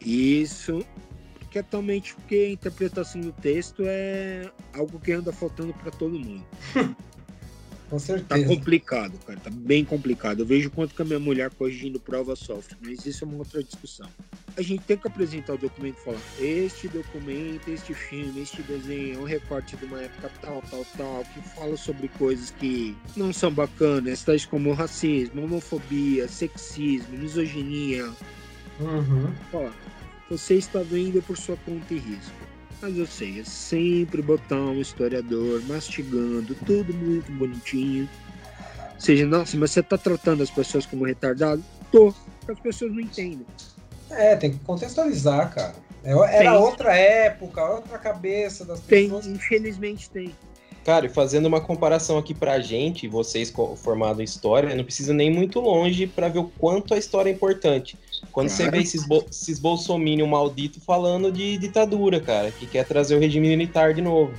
isso, 0.00 0.86
que 1.50 1.58
é 1.58 1.62
totalmente 1.62 2.14
porque 2.14 2.36
a 2.36 2.50
interpretação 2.50 3.20
do 3.20 3.32
texto 3.32 3.82
é 3.84 4.50
algo 4.72 5.00
que 5.00 5.12
anda 5.12 5.32
faltando 5.32 5.74
para 5.74 5.90
todo 5.90 6.18
mundo. 6.18 6.44
Com 7.88 7.96
Tá 7.96 8.04
certeza. 8.04 8.46
complicado, 8.46 9.18
cara, 9.26 9.40
tá 9.40 9.50
bem 9.50 9.82
complicado. 9.84 10.40
Eu 10.40 10.46
vejo 10.46 10.70
quanto 10.70 10.94
que 10.94 11.00
a 11.00 11.04
minha 11.04 11.18
mulher 11.18 11.50
corrigindo 11.50 11.98
prova 11.98 12.36
sofre, 12.36 12.76
mas 12.82 13.06
isso 13.06 13.24
é 13.24 13.28
uma 13.28 13.38
outra 13.38 13.62
discussão. 13.62 14.06
A 14.58 14.62
gente 14.62 14.82
tem 14.84 14.96
que 14.96 15.06
apresentar 15.06 15.54
o 15.54 15.58
documento 15.58 15.96
e 15.98 16.04
falar: 16.04 16.20
este 16.38 16.88
documento, 16.88 17.68
este 17.68 17.94
filme, 17.94 18.42
este 18.42 18.60
desenho 18.62 19.14
é 19.14 19.18
um 19.20 19.24
recorte 19.24 19.74
de 19.76 19.84
uma 19.86 20.02
época 20.02 20.30
tal, 20.42 20.62
tal, 20.70 20.84
tal, 20.96 21.24
que 21.32 21.40
fala 21.54 21.76
sobre 21.76 22.08
coisas 22.08 22.50
que 22.50 22.94
não 23.16 23.32
são 23.32 23.50
bacanas, 23.50 24.22
tais 24.22 24.44
como 24.44 24.72
racismo, 24.74 25.44
homofobia, 25.44 26.28
sexismo, 26.28 27.16
misoginia. 27.16 28.04
Uhum. 28.80 29.32
Ó, 29.52 29.70
você 30.28 30.54
está 30.56 30.80
vendo 30.82 31.22
por 31.22 31.38
sua 31.38 31.56
conta 31.64 31.94
e 31.94 31.98
risco. 31.98 32.34
Mas 32.80 32.96
eu 32.96 33.06
sei, 33.06 33.40
é 33.40 33.44
sempre 33.44 34.22
botar 34.22 34.56
um 34.56 34.80
historiador 34.80 35.62
mastigando, 35.66 36.54
tudo 36.64 36.94
muito 36.94 37.30
bonitinho. 37.32 38.08
Ou 38.94 39.00
seja, 39.00 39.26
nossa, 39.26 39.56
mas 39.56 39.72
você 39.72 39.82
tá 39.82 39.98
tratando 39.98 40.42
as 40.42 40.50
pessoas 40.50 40.86
como 40.86 41.04
retardado? 41.04 41.64
Tô, 41.90 42.14
as 42.48 42.58
pessoas 42.60 42.92
não 42.92 43.00
entendem. 43.00 43.46
É, 44.10 44.36
tem 44.36 44.52
que 44.52 44.58
contextualizar, 44.60 45.52
cara. 45.52 45.74
É- 46.04 46.12
Era 46.12 46.52
Tem. 46.52 46.58
outra 46.60 46.96
época, 46.96 47.64
outra 47.68 47.98
cabeça 47.98 48.64
das 48.64 48.80
Tem, 48.80 49.04
pessoas. 49.04 49.26
infelizmente 49.26 50.08
tem. 50.10 50.34
Cara, 50.88 51.04
e 51.04 51.10
fazendo 51.10 51.44
uma 51.44 51.60
comparação 51.60 52.16
aqui 52.16 52.32
pra 52.32 52.60
gente, 52.60 53.06
vocês 53.06 53.52
formados 53.76 54.20
em 54.20 54.24
história, 54.24 54.74
não 54.74 54.82
precisa 54.82 55.12
nem 55.12 55.30
muito 55.30 55.60
longe 55.60 56.06
pra 56.06 56.30
ver 56.30 56.38
o 56.38 56.44
quanto 56.44 56.94
a 56.94 56.96
história 56.96 57.28
é 57.28 57.32
importante. 57.34 57.98
Quando 58.32 58.48
você 58.48 58.62
Claro. 58.62 58.78
vê 58.78 58.82
esses, 58.82 59.06
bo 59.06 59.26
esses 59.30 59.58
bolsominion 59.58 60.26
maldito 60.26 60.80
falando 60.80 61.30
de 61.30 61.58
ditadura, 61.58 62.22
cara, 62.22 62.50
que 62.50 62.66
quer 62.66 62.86
trazer 62.86 63.16
o 63.16 63.18
regime 63.18 63.48
militar 63.48 63.92
de 63.92 64.00
novo. 64.00 64.32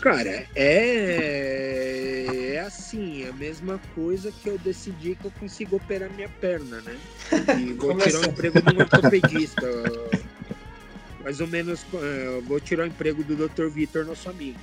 Cara, 0.00 0.46
é, 0.56 2.54
é 2.54 2.60
assim, 2.60 3.24
é 3.24 3.28
a 3.28 3.34
mesma 3.34 3.78
coisa 3.94 4.32
que 4.32 4.48
eu 4.48 4.56
decidi 4.56 5.14
que 5.16 5.26
eu 5.26 5.32
consigo 5.38 5.76
operar 5.76 6.10
minha 6.12 6.30
perna, 6.30 6.80
né? 6.80 6.96
E 7.58 7.74
vou 7.76 7.94
tirar 7.98 8.20
o 8.20 8.26
emprego 8.26 8.62
de 8.62 8.74
um 8.74 8.78
ortopedista. 8.78 9.66
Mais 11.22 11.42
ou 11.42 11.46
menos, 11.46 11.84
é, 11.92 12.40
vou 12.40 12.58
tirar 12.58 12.84
o 12.84 12.86
emprego 12.86 13.22
do 13.22 13.36
Dr. 13.36 13.68
Vitor, 13.68 14.06
nosso 14.06 14.30
amigo. 14.30 14.58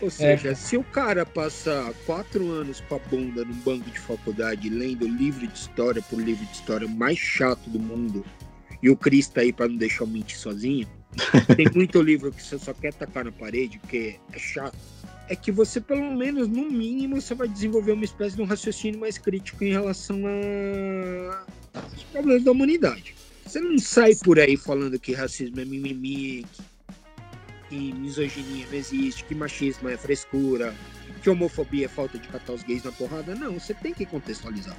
Ou 0.00 0.10
seja, 0.10 0.54
se 0.54 0.76
o 0.76 0.84
cara 0.84 1.24
passar 1.24 1.92
quatro 2.06 2.50
anos 2.50 2.80
com 2.80 2.96
a 2.96 2.98
bunda 2.98 3.44
num 3.44 3.54
banco 3.60 3.90
de 3.90 3.98
faculdade 3.98 4.68
lendo 4.68 5.06
livro 5.06 5.46
de 5.46 5.54
história 5.58 6.02
por 6.02 6.20
livro 6.20 6.44
de 6.44 6.52
história 6.52 6.86
mais 6.88 7.18
chato 7.18 7.68
do 7.70 7.78
mundo, 7.78 8.24
e 8.82 8.90
o 8.90 8.96
Cris 8.96 9.28
tá 9.28 9.40
aí 9.40 9.52
pra 9.52 9.66
não 9.68 9.76
deixar 9.76 10.02
eu 10.04 10.08
mentir 10.08 10.36
sozinho, 10.36 10.86
tem 11.56 11.66
muito 11.74 12.02
livro 12.02 12.32
que 12.32 12.42
você 12.42 12.58
só 12.58 12.74
quer 12.74 12.92
tacar 12.92 13.24
na 13.24 13.32
parede, 13.32 13.78
porque 13.78 14.16
é 14.32 14.38
chato. 14.38 14.76
É 15.26 15.34
que 15.34 15.50
você, 15.50 15.80
pelo 15.80 16.14
menos, 16.14 16.48
no 16.48 16.70
mínimo, 16.70 17.18
você 17.18 17.34
vai 17.34 17.48
desenvolver 17.48 17.92
uma 17.92 18.04
espécie 18.04 18.36
de 18.36 18.42
um 18.42 18.44
raciocínio 18.44 19.00
mais 19.00 19.16
crítico 19.16 19.64
em 19.64 19.70
relação 19.70 20.20
a- 20.26 21.44
aos 21.80 22.02
problemas 22.12 22.44
da 22.44 22.50
humanidade. 22.52 23.14
Você 23.46 23.58
não 23.58 23.78
sai 23.78 24.14
por 24.16 24.38
aí 24.38 24.56
falando 24.56 24.98
que 24.98 25.12
racismo 25.14 25.60
é 25.60 25.64
mimimi, 25.64 26.44
que 26.52 26.62
misoginia 27.70 28.66
não 28.66 28.74
existe, 28.74 29.24
que 29.24 29.34
machismo 29.34 29.88
é 29.88 29.96
frescura, 29.96 30.74
que 31.22 31.30
homofobia 31.30 31.86
é 31.86 31.88
falta 31.88 32.18
de 32.18 32.28
catar 32.28 32.52
os 32.52 32.62
gays 32.62 32.84
na 32.84 32.92
porrada. 32.92 33.34
Não, 33.34 33.58
você 33.58 33.72
tem 33.74 33.94
que 33.94 34.04
contextualizar. 34.04 34.76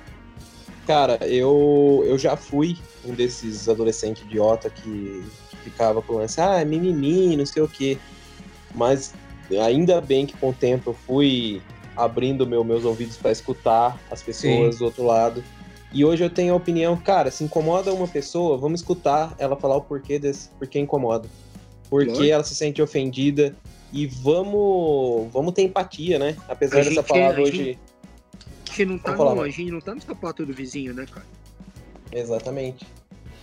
Cara, 0.85 1.17
eu, 1.27 2.03
eu 2.05 2.17
já 2.17 2.35
fui 2.35 2.77
um 3.03 3.13
desses 3.13 3.67
adolescentes 3.67 4.23
idiota 4.23 4.69
que, 4.69 5.23
que 5.49 5.57
ficava 5.57 6.01
com 6.01 6.13
lance, 6.13 6.39
ah, 6.39 6.59
é 6.59 6.65
mimimi, 6.65 7.35
não 7.35 7.45
sei 7.45 7.63
o 7.63 7.67
quê. 7.67 7.97
Mas 8.73 9.13
ainda 9.63 9.99
bem 9.99 10.25
que 10.25 10.37
com 10.37 10.49
o 10.49 10.53
tempo 10.53 10.91
eu 10.91 10.93
fui 10.93 11.61
abrindo 11.95 12.45
meu, 12.45 12.63
meus 12.63 12.83
ouvidos 12.83 13.17
para 13.17 13.31
escutar 13.31 13.99
as 14.11 14.21
pessoas 14.21 14.77
do 14.77 14.85
outro 14.85 15.03
lado. 15.03 15.43
E 15.91 16.03
hoje 16.03 16.23
eu 16.23 16.29
tenho 16.29 16.53
a 16.53 16.57
opinião, 16.57 16.97
cara, 16.97 17.31
se 17.31 17.43
incomoda 17.43 17.93
uma 17.93 18.07
pessoa, 18.07 18.57
vamos 18.57 18.81
escutar 18.81 19.33
ela 19.39 19.55
falar 19.55 19.77
o 19.77 19.81
porquê 19.81 20.19
desse, 20.19 20.49
porquê 20.59 20.77
incomoda. 20.77 21.27
Por 21.89 22.03
que 22.03 22.09
Lógico. 22.11 22.25
ela 22.33 22.43
se 22.43 22.55
sente 22.55 22.81
ofendida 22.81 23.55
e 23.93 24.07
vamos, 24.07 25.31
vamos 25.31 25.53
ter 25.53 25.61
empatia, 25.63 26.17
né? 26.19 26.35
Apesar 26.47 26.79
A 26.81 26.83
dessa 26.83 27.03
palavra 27.03 27.41
hoje 27.43 27.57
gente- 27.57 27.79
A 28.67 28.71
gente 28.77 28.85
não 28.85 28.97
tá, 28.97 29.15
no, 29.15 29.41
a 29.41 29.49
gente 29.49 29.71
não 29.71 29.79
tá 29.79 29.95
no 29.95 30.01
sapato 30.01 30.45
do 30.45 30.53
vizinho, 30.53 30.93
né, 30.93 31.05
cara? 31.09 31.25
Exatamente. 32.11 32.85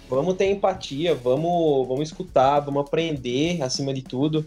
Vamos 0.09 0.35
ter 0.35 0.51
empatia, 0.51 1.15
vamos, 1.15 1.89
vamos 1.89 2.09
escutar, 2.09 2.61
vamos 2.61 2.85
aprender 2.85 3.63
acima 3.63 3.95
de 3.95 4.03
tudo, 4.03 4.45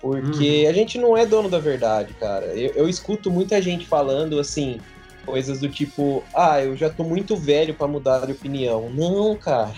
porque 0.00 0.66
a 0.68 0.72
gente 0.74 0.98
não 0.98 1.16
é 1.16 1.24
dono 1.24 1.48
da 1.48 1.58
verdade, 1.58 2.12
cara. 2.14 2.46
Eu, 2.46 2.72
eu 2.74 2.88
escuto 2.88 3.30
muita 3.30 3.62
gente 3.62 3.86
falando 3.86 4.38
assim, 4.38 4.78
coisas 5.24 5.60
do 5.60 5.68
tipo, 5.70 6.22
ah, 6.34 6.62
eu 6.62 6.76
já 6.76 6.90
tô 6.90 7.02
muito 7.02 7.34
velho 7.34 7.72
pra 7.72 7.88
mudar 7.88 8.26
de 8.26 8.32
opinião. 8.32 8.90
Não, 8.90 9.34
cara. 9.36 9.72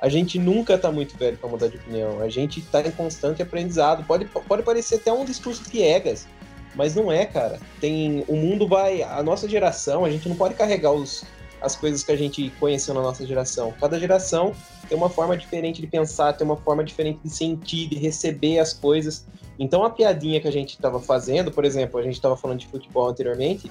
A 0.00 0.08
gente 0.08 0.38
nunca 0.38 0.78
tá 0.78 0.90
muito 0.90 1.16
velho 1.16 1.36
pra 1.36 1.48
mudar 1.48 1.68
de 1.68 1.76
opinião. 1.76 2.20
A 2.20 2.28
gente 2.28 2.62
tá 2.62 2.80
em 2.80 2.90
constante 2.90 3.42
aprendizado. 3.42 4.04
Pode, 4.04 4.24
pode 4.24 4.62
parecer 4.62 4.96
até 4.96 5.12
um 5.12 5.24
discurso 5.24 5.62
piegas, 5.68 6.26
mas 6.74 6.94
não 6.94 7.12
é, 7.12 7.26
cara. 7.26 7.58
Tem 7.80 8.24
o 8.26 8.34
mundo 8.34 8.66
vai, 8.66 9.02
a 9.02 9.22
nossa 9.22 9.48
geração, 9.48 10.04
a 10.04 10.10
gente 10.10 10.28
não 10.28 10.36
pode 10.36 10.54
carregar 10.54 10.92
os 10.92 11.24
as 11.60 11.76
coisas 11.76 12.02
que 12.02 12.10
a 12.10 12.16
gente 12.16 12.50
conheceu 12.58 12.94
na 12.94 13.02
nossa 13.02 13.26
geração. 13.26 13.72
Cada 13.78 13.98
geração 13.98 14.54
tem 14.88 14.96
uma 14.96 15.10
forma 15.10 15.36
diferente 15.36 15.80
de 15.80 15.86
pensar, 15.86 16.32
tem 16.32 16.46
uma 16.46 16.56
forma 16.56 16.82
diferente 16.82 17.20
de 17.22 17.30
sentir, 17.30 17.88
de 17.88 17.96
receber 17.96 18.58
as 18.58 18.72
coisas. 18.72 19.26
Então 19.58 19.84
a 19.84 19.90
piadinha 19.90 20.40
que 20.40 20.48
a 20.48 20.52
gente 20.52 20.70
estava 20.70 20.98
fazendo, 20.98 21.52
por 21.52 21.64
exemplo, 21.64 22.00
a 22.00 22.02
gente 22.02 22.14
estava 22.14 22.36
falando 22.36 22.60
de 22.60 22.66
futebol 22.66 23.08
anteriormente, 23.08 23.70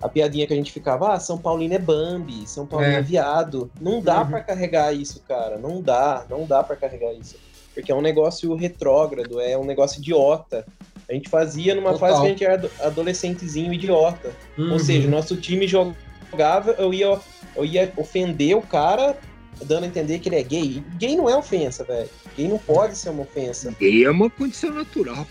a 0.00 0.08
piadinha 0.08 0.46
que 0.46 0.52
a 0.52 0.56
gente 0.56 0.72
ficava, 0.72 1.14
ah, 1.14 1.20
São 1.20 1.38
Paulino 1.38 1.74
é 1.74 1.78
Bambi, 1.78 2.46
São 2.46 2.66
Paulino 2.66 2.92
é, 2.92 2.98
é 2.98 3.02
viado. 3.02 3.70
Não 3.80 4.00
dá 4.00 4.22
uhum. 4.22 4.30
para 4.30 4.40
carregar 4.40 4.92
isso, 4.92 5.22
cara. 5.26 5.58
Não 5.58 5.80
dá, 5.80 6.24
não 6.28 6.46
dá 6.46 6.62
para 6.62 6.76
carregar 6.76 7.12
isso. 7.14 7.36
Porque 7.74 7.92
é 7.92 7.94
um 7.94 8.02
negócio 8.02 8.54
retrógrado, 8.54 9.40
é 9.40 9.56
um 9.56 9.64
negócio 9.64 10.00
idiota. 10.00 10.66
A 11.08 11.12
gente 11.12 11.28
fazia 11.28 11.74
numa 11.74 11.92
Total. 11.92 12.08
fase 12.08 12.20
que 12.20 12.26
a 12.26 12.30
gente 12.30 12.44
era 12.44 12.70
adolescentezinho 12.86 13.72
idiota. 13.72 14.32
Uhum. 14.58 14.72
Ou 14.72 14.78
seja, 14.78 15.08
nosso 15.08 15.36
time 15.36 15.66
jogava, 15.66 16.72
eu 16.78 16.92
ia, 16.92 17.18
eu 17.54 17.64
ia 17.64 17.92
ofender 17.96 18.56
o 18.56 18.62
cara 18.62 19.16
dando 19.64 19.84
a 19.84 19.86
entender 19.86 20.18
que 20.18 20.28
ele 20.28 20.36
é 20.36 20.42
gay. 20.42 20.84
Gay 20.96 21.16
não 21.16 21.30
é 21.30 21.36
ofensa, 21.36 21.84
velho. 21.84 22.08
Gay 22.36 22.48
não 22.48 22.58
pode 22.58 22.96
ser 22.96 23.10
uma 23.10 23.22
ofensa. 23.22 23.74
Gay 23.78 24.04
é 24.04 24.10
uma 24.10 24.28
condição 24.28 24.70
natural. 24.70 25.26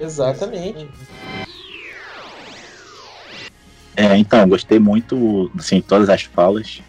Exatamente. 0.00 0.88
É, 3.96 4.16
então, 4.16 4.48
gostei 4.48 4.78
muito, 4.78 5.50
assim, 5.58 5.80
todas 5.80 6.08
as 6.08 6.22
falas. 6.22 6.80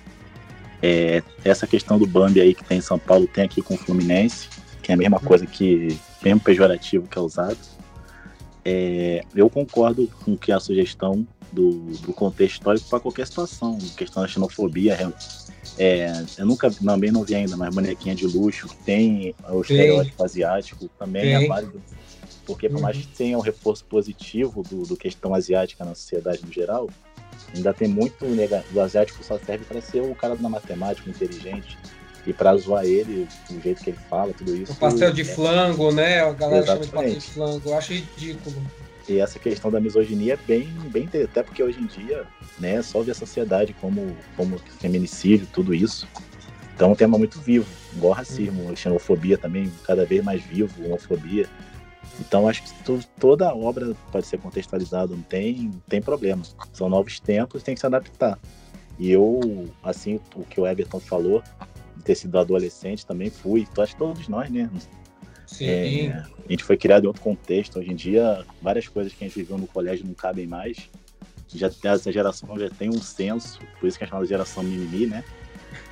É, 0.82 1.22
essa 1.44 1.68
questão 1.68 1.99
do 1.99 2.07
Bambi 2.07 2.41
aí 2.41 2.53
que 2.53 2.64
tem 2.64 2.78
em 2.78 2.82
São 2.82 2.98
Paulo, 2.98 3.28
tem 3.28 3.44
aqui 3.44 3.61
com 3.61 3.76
o 3.76 3.78
Fluminense, 3.78 4.48
que 4.82 4.91
é 4.91 4.95
a 4.95 4.98
mesma 4.98 5.19
coisa 5.19 5.45
que, 5.45 5.98
mesmo 6.23 6.40
pejorativo 6.40 7.07
que 7.07 7.18
é 7.18 7.22
usado. 7.22 7.57
É, 8.64 9.23
eu 9.36 9.49
concordo 9.49 10.07
com 10.23 10.38
que 10.38 10.52
a 10.52 10.60
sugestão 10.60 11.26
do, 11.52 11.72
do 11.98 12.14
contexto 12.14 12.53
histórico 12.56 12.90
para 12.90 12.99
qualquer 12.99 13.28
situação, 13.28 13.78
questão 13.98 14.22
da 14.22 14.28
xenofobia. 14.28 15.14
É, 15.78 16.11
eu 16.38 16.45
nunca, 16.45 16.69
também 16.69 17.11
não 17.11 17.23
vi 17.23 17.36
ainda, 17.36 17.57
mas 17.57 17.73
bonequinha 17.73 18.15
de 18.15 18.26
luxo, 18.28 18.68
tem 18.86 19.36
o 19.49 19.61
estereótipo 19.61 20.23
asiático, 20.23 20.90
também 20.99 21.34
é 21.34 21.48
válido 21.48 21.82
porque 22.45 22.69
por 22.69 22.81
mais 22.81 22.95
uhum. 22.95 23.03
que 23.03 23.07
tenha 23.09 23.38
um 23.38 23.41
reforço 23.41 23.85
positivo 23.85 24.63
do, 24.63 24.84
do 24.84 24.97
questão 24.97 25.34
asiática 25.34 25.85
na 25.85 25.95
sociedade 25.95 26.41
no 26.45 26.51
geral, 26.51 26.89
ainda 27.53 27.73
tem 27.73 27.88
muito 27.88 28.26
negativo. 28.26 28.80
O 28.80 28.81
asiático 28.81 29.23
só 29.23 29.38
serve 29.38 29.65
para 29.65 29.81
ser 29.81 30.01
o 30.01 30.15
cara 30.15 30.35
da 30.35 30.49
matemática, 30.49 31.09
inteligente, 31.09 31.77
e 32.26 32.34
para 32.34 32.55
zoar 32.55 32.85
ele, 32.85 33.27
do 33.49 33.61
jeito 33.61 33.84
que 33.84 33.89
ele 33.89 33.99
fala, 34.09 34.34
tudo 34.34 34.55
isso. 34.55 34.72
O 34.73 34.76
pastel 34.76 35.11
de 35.11 35.22
é... 35.22 35.26
flango, 35.26 35.91
né? 35.91 36.22
A 36.22 36.31
galera 36.31 36.63
Exatamente. 36.63 36.85
chama 36.85 36.85
de 36.85 36.91
pastel 36.91 37.19
de 37.19 37.34
flango. 37.34 37.69
Eu 37.69 37.77
acho 37.77 37.93
ridículo. 37.93 38.55
E 39.09 39.19
essa 39.19 39.39
questão 39.39 39.72
da 39.72 39.80
misoginia 39.80 40.34
é 40.34 40.38
bem, 40.47 40.69
bem 40.91 41.09
até 41.23 41.41
porque 41.41 41.61
hoje 41.63 41.80
em 41.80 41.88
dia, 41.88 42.23
né, 42.59 42.81
só 42.81 43.01
ver 43.01 43.11
a 43.11 43.15
sociedade 43.15 43.76
como, 43.81 44.15
como 44.38 44.59
feminicídio, 44.80 45.47
tudo 45.51 45.73
isso. 45.73 46.07
Então 46.76 46.89
é 46.89 46.91
um 46.93 46.95
tema 46.95 47.18
muito 47.18 47.39
vivo, 47.39 47.68
igual 47.95 48.13
racismo, 48.13 48.63
uhum. 48.63 48.76
xenofobia 48.76 49.38
também, 49.38 49.72
cada 49.84 50.05
vez 50.05 50.23
mais 50.23 50.41
vivo, 50.41 50.85
homofobia. 50.85 51.47
Então 52.19 52.47
acho 52.47 52.63
que 52.63 52.73
toda 53.19 53.49
a 53.49 53.55
obra 53.55 53.95
pode 54.11 54.27
ser 54.27 54.38
contextualizada, 54.38 55.15
não 55.15 55.23
tem, 55.23 55.71
tem 55.88 56.01
problema. 56.01 56.43
São 56.73 56.89
novos 56.89 57.19
tempos, 57.19 57.63
tem 57.63 57.73
que 57.73 57.79
se 57.79 57.85
adaptar. 57.85 58.38
E 58.99 59.11
eu, 59.11 59.69
assim, 59.81 60.19
o 60.35 60.43
que 60.43 60.59
o 60.59 60.67
Everton 60.67 60.99
falou, 60.99 61.41
de 61.95 62.03
ter 62.03 62.15
sido 62.15 62.38
adolescente, 62.38 63.05
também 63.05 63.29
fui. 63.29 63.61
Então, 63.61 63.83
acho 63.83 63.93
que 63.93 63.99
todos 63.99 64.27
nós, 64.27 64.49
né? 64.49 64.69
Sim. 65.45 65.65
É, 65.65 66.23
a 66.47 66.51
gente 66.51 66.63
foi 66.63 66.77
criado 66.77 67.03
em 67.03 67.07
outro 67.07 67.21
contexto. 67.21 67.79
Hoje 67.79 67.91
em 67.91 67.95
dia, 67.95 68.45
várias 68.61 68.88
coisas 68.88 69.13
que 69.13 69.23
a 69.23 69.27
gente 69.27 69.38
viveu 69.38 69.57
no 69.57 69.67
colégio 69.67 70.05
não 70.05 70.13
cabem 70.13 70.47
mais. 70.47 70.89
Já, 71.53 71.69
essa 71.83 72.11
geração 72.11 72.57
já 72.57 72.69
tem 72.69 72.89
um 72.89 73.01
senso, 73.01 73.59
por 73.79 73.88
isso 73.88 73.97
que 73.97 74.03
é 74.03 74.07
chamada 74.07 74.25
geração 74.25 74.63
mimimi, 74.63 75.07
né? 75.07 75.23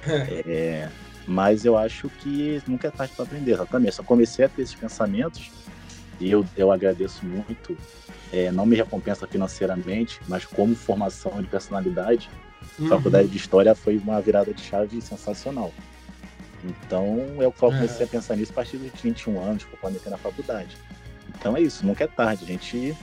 é, 0.47 0.87
mas 1.27 1.65
eu 1.65 1.77
acho 1.77 2.09
que 2.09 2.61
nunca 2.65 2.87
é 2.87 2.91
tarde 2.91 3.13
para 3.13 3.25
aprender, 3.25 3.51
exatamente. 3.51 3.95
Só 3.95 4.03
comecei 4.03 4.45
a 4.45 4.49
ter 4.49 4.61
esses 4.61 4.75
pensamentos 4.75 5.51
eu, 6.21 6.45
eu 6.57 6.71
agradeço 6.71 7.25
muito. 7.25 7.77
É, 8.31 8.51
não 8.51 8.65
me 8.65 8.75
recompensa 8.75 9.25
financeiramente, 9.25 10.19
mas 10.27 10.45
como 10.45 10.75
formação 10.75 11.41
de 11.41 11.47
personalidade, 11.47 12.29
uhum. 12.77 12.85
a 12.85 12.89
faculdade 12.89 13.27
de 13.27 13.37
História 13.37 13.73
foi 13.73 13.97
uma 13.97 14.21
virada 14.21 14.53
de 14.53 14.61
chave 14.61 15.01
sensacional. 15.01 15.71
Então, 16.63 17.17
eu 17.39 17.51
comecei 17.51 18.01
é. 18.01 18.03
a 18.03 18.07
pensar 18.07 18.35
nisso 18.35 18.51
a 18.51 18.55
partir 18.55 18.77
dos 18.77 18.91
21 19.01 19.39
anos, 19.41 19.63
que 19.63 19.73
eu 19.73 19.79
comecei 19.79 20.11
na 20.11 20.17
faculdade. 20.17 20.75
Então 21.39 21.55
é 21.55 21.61
isso, 21.61 21.85
nunca 21.85 22.03
é 22.03 22.07
tarde. 22.07 22.43
A 22.43 22.47
gente. 22.47 22.95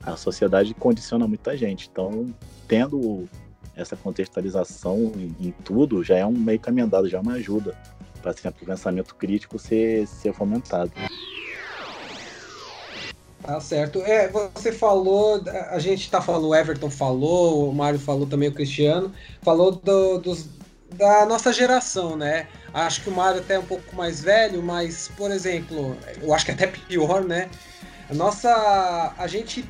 A 0.00 0.16
sociedade 0.16 0.72
condiciona 0.74 1.26
muita 1.26 1.56
gente. 1.56 1.88
Então, 1.90 2.32
tendo 2.68 3.28
essa 3.74 3.96
contextualização 3.96 5.12
em, 5.16 5.34
em 5.40 5.50
tudo, 5.64 6.02
já 6.02 6.16
é 6.16 6.24
um 6.24 6.32
meio 6.32 6.58
caminho 6.60 6.86
andado, 6.86 7.08
já 7.08 7.18
é 7.18 7.20
uma 7.20 7.32
ajuda 7.32 7.76
para 8.22 8.32
o 8.32 8.66
pensamento 8.66 9.14
crítico 9.14 9.58
ser, 9.58 10.06
ser 10.06 10.32
fomentado. 10.32 10.90
Tá 13.42 13.60
certo. 13.60 14.02
É, 14.02 14.28
você 14.28 14.72
falou, 14.72 15.42
a 15.70 15.78
gente 15.78 16.10
tá 16.10 16.20
falando, 16.20 16.48
o 16.48 16.54
Everton 16.54 16.90
falou, 16.90 17.70
o 17.70 17.74
Mário 17.74 17.98
falou 17.98 18.26
também, 18.26 18.48
o 18.48 18.52
Cristiano, 18.52 19.12
falou 19.42 19.72
do, 19.72 20.18
dos, 20.18 20.48
da 20.92 21.24
nossa 21.24 21.52
geração, 21.52 22.16
né? 22.16 22.48
Acho 22.74 23.02
que 23.02 23.08
o 23.08 23.12
Mário 23.12 23.40
até 23.40 23.54
é 23.54 23.58
um 23.58 23.64
pouco 23.64 23.94
mais 23.96 24.20
velho, 24.20 24.62
mas, 24.62 25.10
por 25.16 25.30
exemplo, 25.30 25.96
eu 26.20 26.34
acho 26.34 26.44
que 26.44 26.50
é 26.50 26.54
até 26.54 26.66
pior, 26.66 27.24
né? 27.24 27.48
A 28.10 28.14
nossa. 28.14 29.14
A 29.16 29.26
gente. 29.26 29.64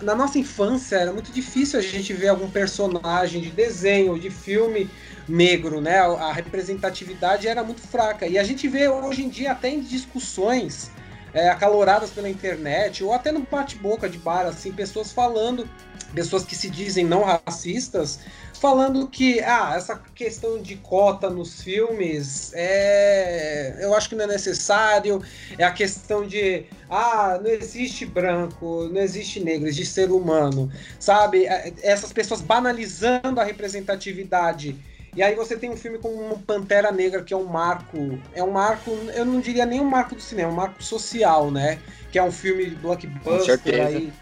Na 0.00 0.14
nossa 0.14 0.38
infância 0.38 0.96
era 0.96 1.12
muito 1.12 1.32
difícil 1.32 1.78
a 1.80 1.82
gente 1.82 2.12
ver 2.12 2.28
algum 2.28 2.48
personagem 2.48 3.40
de 3.40 3.50
desenho, 3.50 4.16
de 4.18 4.30
filme 4.30 4.88
negro, 5.28 5.80
né? 5.80 5.98
A 5.98 6.32
representatividade 6.32 7.48
era 7.48 7.64
muito 7.64 7.80
fraca. 7.80 8.26
E 8.26 8.38
a 8.38 8.44
gente 8.44 8.68
vê 8.68 8.88
hoje 8.88 9.24
em 9.24 9.28
dia 9.28 9.52
até 9.52 9.68
em 9.70 9.80
discussões 9.80 10.90
é, 11.36 11.50
acaloradas 11.50 12.08
pela 12.08 12.30
internet, 12.30 13.04
ou 13.04 13.12
até 13.12 13.30
no 13.30 13.40
bate-boca 13.40 14.08
de 14.08 14.16
bar, 14.16 14.46
assim, 14.46 14.72
pessoas 14.72 15.12
falando, 15.12 15.68
pessoas 16.14 16.46
que 16.46 16.56
se 16.56 16.70
dizem 16.70 17.04
não 17.04 17.24
racistas, 17.24 18.20
falando 18.58 19.06
que 19.06 19.40
ah, 19.40 19.74
essa 19.76 20.00
questão 20.14 20.62
de 20.62 20.76
cota 20.76 21.28
nos 21.28 21.60
filmes 21.60 22.52
é, 22.54 23.76
eu 23.80 23.94
acho 23.94 24.08
que 24.08 24.14
não 24.14 24.24
é 24.24 24.28
necessário, 24.28 25.22
é 25.58 25.64
a 25.64 25.70
questão 25.70 26.26
de 26.26 26.64
ah, 26.88 27.38
não 27.38 27.50
existe 27.50 28.06
branco, 28.06 28.88
não 28.90 29.02
existe 29.02 29.38
negro, 29.38 29.68
existe 29.68 29.92
ser 29.92 30.10
humano, 30.10 30.72
sabe? 30.98 31.44
É, 31.44 31.70
essas 31.82 32.14
pessoas 32.14 32.40
banalizando 32.40 33.38
a 33.38 33.44
representatividade 33.44 34.74
e 35.16 35.22
aí 35.22 35.34
você 35.34 35.56
tem 35.56 35.70
um 35.70 35.76
filme 35.76 35.98
como 35.98 36.38
Pantera 36.42 36.92
Negra, 36.92 37.22
que 37.22 37.32
é 37.32 37.36
um 37.36 37.46
marco. 37.46 38.18
É 38.34 38.44
um 38.44 38.50
marco, 38.50 38.90
eu 39.14 39.24
não 39.24 39.40
diria 39.40 39.64
nem 39.64 39.80
um 39.80 39.88
marco 39.88 40.14
do 40.14 40.20
cinema, 40.20 40.50
é 40.50 40.52
um 40.52 40.56
marco 40.56 40.82
social, 40.84 41.50
né? 41.50 41.78
Que 42.12 42.18
é 42.18 42.22
um 42.22 42.30
filme 42.30 42.66
blockbuster 42.66 43.86
aí. 43.86 44.12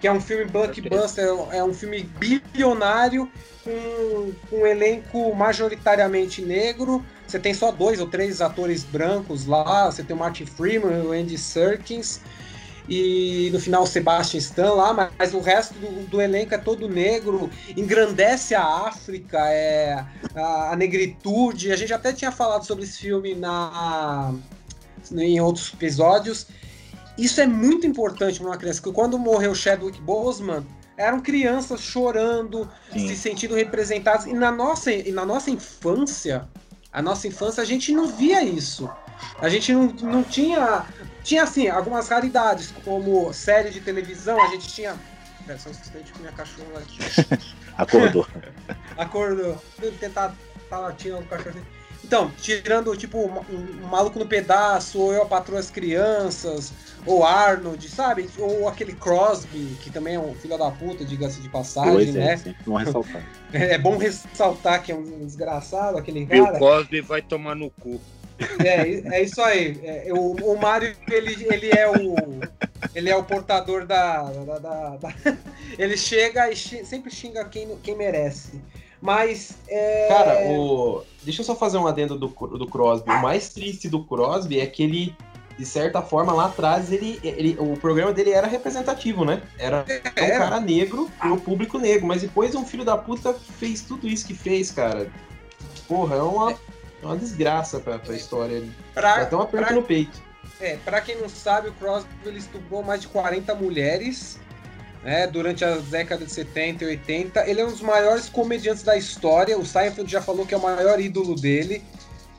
Que 0.00 0.06
é 0.06 0.12
um 0.12 0.20
filme 0.20 0.44
blockbuster, 0.44 1.26
é 1.50 1.64
um 1.64 1.74
filme 1.74 2.08
bilionário 2.18 3.28
com, 3.64 4.32
com 4.48 4.62
um 4.62 4.66
elenco 4.66 5.34
majoritariamente 5.34 6.40
negro. 6.42 7.04
Você 7.26 7.40
tem 7.40 7.52
só 7.52 7.72
dois 7.72 8.00
ou 8.00 8.06
três 8.06 8.40
atores 8.40 8.84
brancos 8.84 9.46
lá. 9.46 9.90
Você 9.90 10.04
tem 10.04 10.14
o 10.14 10.18
Martin 10.18 10.46
Freeman 10.46 11.02
e 11.02 11.06
o 11.06 11.12
Andy 11.12 11.36
Serkins 11.36 12.20
e 12.88 13.50
no 13.52 13.58
final 13.58 13.82
o 13.82 13.86
Sebastian 13.86 14.38
Stan 14.38 14.72
lá, 14.72 15.10
mas 15.18 15.34
o 15.34 15.40
resto 15.40 15.74
do, 15.74 16.06
do, 16.06 16.20
elenco 16.20 16.54
é 16.54 16.58
todo 16.58 16.88
negro, 16.88 17.50
engrandece 17.76 18.54
a 18.54 18.64
África, 18.64 19.38
é 19.48 20.04
a, 20.34 20.72
a, 20.72 20.76
negritude. 20.76 21.72
A 21.72 21.76
gente 21.76 21.92
até 21.92 22.12
tinha 22.12 22.30
falado 22.30 22.64
sobre 22.64 22.84
esse 22.84 22.98
filme 22.98 23.34
na, 23.34 24.32
em 25.12 25.40
outros 25.40 25.72
episódios. 25.74 26.46
Isso 27.18 27.40
é 27.40 27.46
muito 27.46 27.86
importante 27.86 28.38
para 28.38 28.48
uma 28.48 28.56
criança, 28.56 28.80
porque 28.80 28.94
quando 28.94 29.18
morreu 29.18 29.54
Chadwick 29.54 30.00
Boseman, 30.02 30.64
eram 30.96 31.20
crianças 31.20 31.80
chorando, 31.80 32.68
Sim. 32.92 33.08
se 33.08 33.16
sentindo 33.16 33.54
representadas. 33.54 34.26
E 34.26 34.32
na 34.32 34.50
nossa, 34.50 34.92
e 34.92 35.12
na 35.12 35.26
nossa 35.26 35.50
infância, 35.50 36.48
a 36.92 37.02
nossa 37.02 37.26
infância, 37.26 37.62
a 37.62 37.66
gente 37.66 37.92
não 37.92 38.06
via 38.06 38.42
isso. 38.42 38.88
A 39.38 39.48
gente 39.48 39.72
não, 39.72 39.86
não 39.86 40.22
tinha. 40.22 40.84
Tinha, 41.26 41.42
assim, 41.42 41.66
algumas 41.66 42.08
raridades, 42.08 42.72
como 42.84 43.32
série 43.32 43.70
de 43.70 43.80
televisão, 43.80 44.40
a 44.40 44.46
gente 44.46 44.68
tinha. 44.68 44.96
Pera, 45.44 45.58
só 45.58 45.70
um 45.70 45.72
instante 45.72 46.12
que 46.12 46.20
minha 46.20 46.30
cachorra 46.30 46.78
aqui. 46.78 46.98
Acordou. 47.76 48.28
Acordou. 48.96 49.60
Tentar 49.98 50.32
tá 50.70 50.78
latindo 50.78 51.18
o 51.18 51.26
cachorro. 51.26 51.60
Então, 52.04 52.30
tirando, 52.40 52.96
tipo, 52.96 53.18
um, 53.18 53.40
um, 53.50 53.88
Maluco 53.88 54.20
no 54.20 54.26
Pedaço, 54.28 55.00
ou 55.00 55.12
Eu 55.12 55.22
a 55.22 55.26
Patroa 55.26 55.58
as 55.58 55.68
Crianças, 55.68 56.72
ou 57.04 57.24
Arnold, 57.24 57.88
sabe? 57.88 58.30
Ou 58.38 58.68
aquele 58.68 58.92
Crosby, 58.92 59.76
que 59.82 59.90
também 59.90 60.14
é 60.14 60.20
um 60.20 60.32
filho 60.32 60.56
da 60.56 60.70
puta, 60.70 61.04
diga-se 61.04 61.40
de 61.40 61.48
passagem, 61.48 61.92
pois 61.92 62.14
é, 62.14 62.36
né? 62.36 62.54
bom 62.64 62.76
ressaltar. 62.76 63.22
É 63.52 63.78
bom 63.78 63.96
ressaltar 63.96 64.80
que 64.82 64.92
é 64.92 64.94
um 64.94 65.26
desgraçado, 65.26 65.98
aquele 65.98 66.24
cara. 66.26 66.36
E 66.36 66.40
o 66.40 66.52
Crosby 66.52 67.00
vai 67.00 67.20
tomar 67.20 67.56
no 67.56 67.68
cu. 67.70 68.00
É, 68.64 69.16
é 69.16 69.22
isso 69.22 69.40
aí. 69.40 69.80
É, 69.82 70.12
o, 70.12 70.32
o 70.32 70.60
Mario, 70.60 70.94
ele, 71.10 71.46
ele 71.50 71.70
é 71.70 71.88
o. 71.88 72.14
Ele 72.94 73.10
é 73.10 73.16
o 73.16 73.24
portador 73.24 73.86
da. 73.86 74.22
da, 74.22 74.58
da, 74.58 74.96
da 74.96 75.14
ele 75.78 75.96
chega 75.96 76.50
e 76.50 76.56
sempre 76.56 77.10
xinga 77.10 77.44
quem, 77.46 77.76
quem 77.82 77.96
merece. 77.96 78.60
Mas. 79.00 79.56
É... 79.68 80.08
Cara, 80.08 80.48
o... 80.48 81.02
deixa 81.22 81.40
eu 81.40 81.44
só 81.44 81.54
fazer 81.54 81.78
um 81.78 81.86
adendo 81.86 82.18
do, 82.18 82.28
do 82.28 82.66
Crosby. 82.66 83.10
O 83.10 83.22
mais 83.22 83.50
triste 83.50 83.88
do 83.88 84.04
Crosby 84.04 84.60
é 84.60 84.66
que 84.66 84.82
ele, 84.82 85.14
de 85.58 85.64
certa 85.64 86.02
forma, 86.02 86.32
lá 86.32 86.46
atrás, 86.46 86.92
ele, 86.92 87.18
ele, 87.22 87.56
o 87.58 87.76
programa 87.76 88.12
dele 88.12 88.32
era 88.32 88.46
representativo, 88.46 89.24
né? 89.24 89.42
Era 89.58 89.84
um 89.84 90.24
Era. 90.24 90.38
cara 90.38 90.60
negro 90.60 91.10
pro 91.18 91.36
público 91.38 91.78
negro. 91.78 92.06
Mas 92.06 92.22
depois 92.22 92.54
um 92.54 92.64
filho 92.64 92.84
da 92.84 92.96
puta 92.96 93.32
fez 93.32 93.82
tudo 93.82 94.06
isso 94.06 94.26
que 94.26 94.34
fez, 94.34 94.70
cara. 94.70 95.10
Porra, 95.88 96.16
é 96.16 96.22
uma, 96.22 96.54
é 97.02 97.06
uma 97.06 97.16
desgraça 97.16 97.78
pra, 97.80 97.98
pra 97.98 98.14
história. 98.14 98.60
Dá 98.94 99.00
Pra, 99.00 99.14
até 99.22 99.36
um 99.36 99.40
aperto 99.42 99.66
pra- 99.66 99.74
no 99.76 99.82
peito. 99.82 100.20
É, 100.60 100.76
pra 100.84 101.00
quem 101.00 101.20
não 101.20 101.28
sabe, 101.28 101.68
o 101.68 101.72
Crosby 101.74 102.08
ele 102.24 102.38
estuprou 102.38 102.82
mais 102.82 103.02
de 103.02 103.08
40 103.08 103.54
mulheres 103.54 104.38
né, 105.04 105.26
durante 105.26 105.64
as 105.64 105.82
décadas 105.84 106.28
de 106.28 106.32
70 106.34 106.84
e 106.84 106.86
80. 106.88 107.48
Ele 107.48 107.60
é 107.60 107.64
um 107.64 107.70
dos 107.70 107.82
maiores 107.82 108.28
comediantes 108.28 108.82
da 108.82 108.96
história. 108.96 109.58
O 109.58 109.64
Seinfeld 109.66 110.10
já 110.10 110.20
falou 110.22 110.46
que 110.46 110.54
é 110.54 110.56
o 110.56 110.62
maior 110.62 110.98
ídolo 110.98 111.34
dele. 111.34 111.82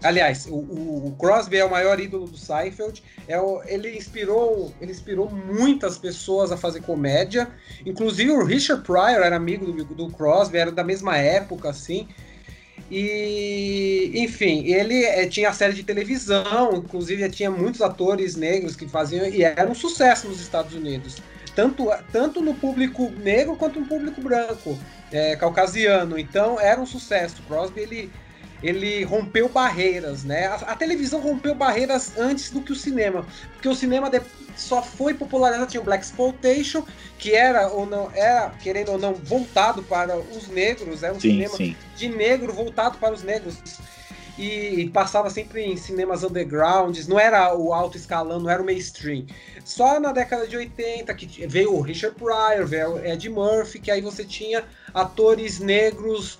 Aliás, 0.03 0.45
o, 0.47 0.55
o- 0.55 1.07
o 1.07 1.15
Crosby 1.17 1.57
é 1.57 1.65
o 1.65 1.71
maior 1.71 1.99
ídolo 1.99 2.25
do 2.27 2.38
Seinfeld. 2.38 3.03
É 3.27 3.39
o- 3.39 3.61
ele, 3.65 3.95
inspirou, 3.97 4.73
ele 4.81 4.91
inspirou 4.91 5.29
muitas 5.29 5.97
pessoas 5.97 6.51
a 6.51 6.57
fazer 6.57 6.81
comédia. 6.81 7.47
Inclusive 7.85 8.31
o 8.31 8.43
Richard 8.43 8.84
Pryor 8.84 9.21
era 9.23 9.35
amigo 9.35 9.71
do, 9.71 9.84
do 9.85 10.09
Crosby, 10.11 10.57
era 10.57 10.71
da 10.71 10.84
mesma 10.84 11.17
época, 11.17 11.69
assim. 11.69 12.07
E, 12.89 14.11
enfim, 14.15 14.65
ele 14.65 15.03
eh, 15.03 15.27
tinha 15.27 15.51
série 15.51 15.73
de 15.73 15.84
televisão, 15.84 16.73
inclusive 16.76 17.30
tinha 17.30 17.51
muitos 17.51 17.81
atores 17.81 18.35
negros 18.35 18.76
que 18.76 18.88
faziam, 18.88 19.26
e 19.27 19.43
era 19.43 19.69
um 19.69 19.76
sucesso 19.76 20.27
nos 20.27 20.39
Estados 20.39 20.73
Unidos. 20.73 21.18
Tanto, 21.53 21.89
tanto 22.11 22.41
no 22.41 22.53
público 22.53 23.09
negro 23.18 23.57
quanto 23.57 23.80
no 23.80 23.88
público 23.88 24.22
branco, 24.22 24.77
eh, 25.11 25.35
caucasiano. 25.35 26.18
Então 26.18 26.59
era 26.59 26.80
um 26.80 26.85
sucesso. 26.85 27.41
Crosby 27.43 27.81
ele, 27.81 28.11
ele 28.61 29.03
rompeu 29.03 29.49
barreiras, 29.49 30.23
né? 30.23 30.47
A, 30.47 30.55
a 30.55 30.75
televisão 30.75 31.19
rompeu 31.19 31.53
barreiras 31.55 32.17
antes 32.17 32.49
do 32.51 32.61
que 32.61 32.71
o 32.71 32.75
cinema, 32.75 33.25
porque 33.53 33.67
o 33.69 33.75
cinema 33.75 34.09
de- 34.09 34.21
só 34.55 34.81
foi 34.81 35.13
popularizado 35.13 35.69
tinha 35.69 35.81
o 35.81 35.84
Black 35.84 36.03
Exploitation, 36.03 36.84
que 37.19 37.34
era 37.35 37.67
ou 37.69 37.85
não 37.85 38.09
era 38.13 38.49
querendo 38.61 38.91
ou 38.93 38.97
não 38.97 39.13
voltado 39.13 39.84
para 39.84 40.17
os 40.17 40.47
negros, 40.47 41.03
era 41.03 41.13
um 41.13 41.19
Sim, 41.19 41.31
cinema 41.31 41.55
sim. 41.55 41.75
de 41.95 42.09
negro 42.09 42.51
voltado 42.51 42.97
para 42.97 43.13
os 43.13 43.21
negros. 43.23 43.57
E, 44.38 44.81
e 44.81 44.89
passava 44.91 45.29
sempre 45.31 45.63
em 45.63 45.75
cinemas 45.75 46.23
undergrounds, 46.23 47.07
não 47.07 47.19
era 47.19 47.55
o 47.55 47.73
alto 47.73 47.97
escalão, 47.97 48.39
não 48.39 48.49
era 48.49 48.61
o 48.61 48.65
mainstream. 48.65 49.25
Só 49.65 49.99
na 49.99 50.11
década 50.11 50.47
de 50.47 50.55
80 50.55 51.13
que 51.15 51.47
veio 51.47 51.73
o 51.73 51.81
Richard 51.81 52.15
Pryor, 52.15 52.67
veio 52.67 52.93
o 52.93 53.05
Ed 53.05 53.27
Murphy, 53.29 53.79
que 53.79 53.89
aí 53.89 53.99
você 54.01 54.23
tinha 54.23 54.63
atores 54.93 55.59
negros 55.59 56.38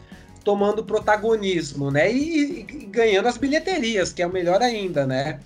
tomando 0.48 0.82
protagonismo, 0.82 1.92
né? 1.92 2.10
E, 2.10 2.62
e 2.62 2.86
ganhando 2.86 3.28
as 3.28 3.36
bilheterias, 3.36 4.14
que 4.14 4.22
é 4.22 4.28
o 4.28 4.32
melhor 4.32 4.62
ainda, 4.62 5.06
né? 5.06 5.42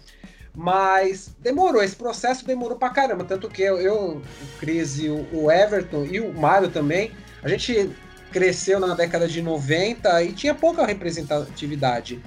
Mas 0.53 1.35
demorou, 1.39 1.81
esse 1.81 1.95
processo 1.95 2.45
demorou 2.45 2.77
pra 2.77 2.91
caramba. 2.91 3.23
Tanto 3.23 3.49
que 3.49 3.63
eu, 3.63 3.81
eu 3.81 3.95
o 4.17 4.21
Cris 4.59 4.99
e 4.99 5.09
o, 5.09 5.27
o 5.33 5.51
Everton 5.51 6.05
e 6.05 6.19
o 6.19 6.31
Mário 6.31 6.69
também, 6.69 7.09
a 7.41 7.49
gente 7.49 7.89
cresceu 8.31 8.79
na 8.79 8.93
década 8.93 9.27
de 9.27 9.41
90 9.41 10.21
e 10.21 10.33
tinha 10.33 10.53
pouca 10.53 10.85
representatividade. 10.85 12.21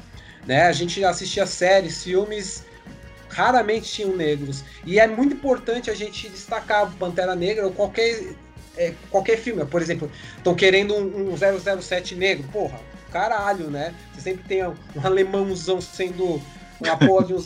Né? 0.44 0.66
A 0.66 0.72
gente 0.72 1.05
assistia 1.05 1.46
séries, 1.46 2.02
filmes, 2.02 2.64
raramente 3.28 3.88
tinham 3.88 4.16
negros. 4.16 4.64
E 4.84 4.98
é 4.98 5.06
muito 5.06 5.34
importante 5.36 5.92
a 5.92 5.94
gente 5.94 6.28
destacar 6.28 6.92
Pantera 6.96 7.36
Negra 7.36 7.66
ou 7.66 7.72
qualquer, 7.72 8.34
é, 8.76 8.94
qualquer 9.10 9.38
filme. 9.38 9.64
Por 9.64 9.80
exemplo, 9.80 10.10
estão 10.36 10.55
querendo 10.55 10.94
um, 10.94 11.32
um 11.32 11.80
007 11.80 12.14
negro. 12.14 12.46
Porra, 12.52 12.80
caralho, 13.10 13.70
né? 13.70 13.94
Você 14.12 14.20
sempre 14.20 14.44
tem 14.44 14.66
um 14.66 14.74
alemãozão 15.02 15.80
sendo 15.80 16.40
uma 16.80 16.96
porra 16.96 17.26
de 17.26 17.34
um 17.34 17.38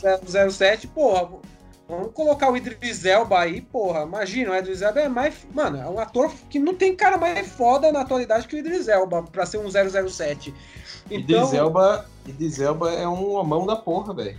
007. 0.51 0.87
Porra, 0.87 1.29
vamos 1.87 2.11
colocar 2.13 2.51
o 2.51 2.57
Idris 2.57 3.05
Elba 3.05 3.39
aí, 3.39 3.61
porra. 3.61 4.03
Imagina, 4.03 4.51
o 4.51 4.55
Idris 4.55 4.81
Elba 4.81 5.01
é 5.01 5.09
mais. 5.09 5.35
Mano, 5.53 5.77
é 5.77 5.87
um 5.87 5.99
ator 5.99 6.31
que 6.49 6.59
não 6.59 6.73
tem 6.73 6.95
cara 6.95 7.17
mais 7.17 7.47
foda 7.49 7.91
na 7.91 8.01
atualidade 8.01 8.47
que 8.47 8.55
o 8.55 8.59
Idris 8.59 8.87
Elba 8.87 9.23
pra 9.23 9.45
ser 9.45 9.57
um 9.57 9.69
007. 9.69 10.53
Então, 11.09 11.19
Idris 11.19 11.53
Elba, 11.53 12.05
Idris 12.25 12.59
Elba 12.59 12.91
é 12.91 13.07
uma 13.07 13.43
mão 13.43 13.65
da 13.65 13.75
porra, 13.75 14.13
velho. 14.13 14.37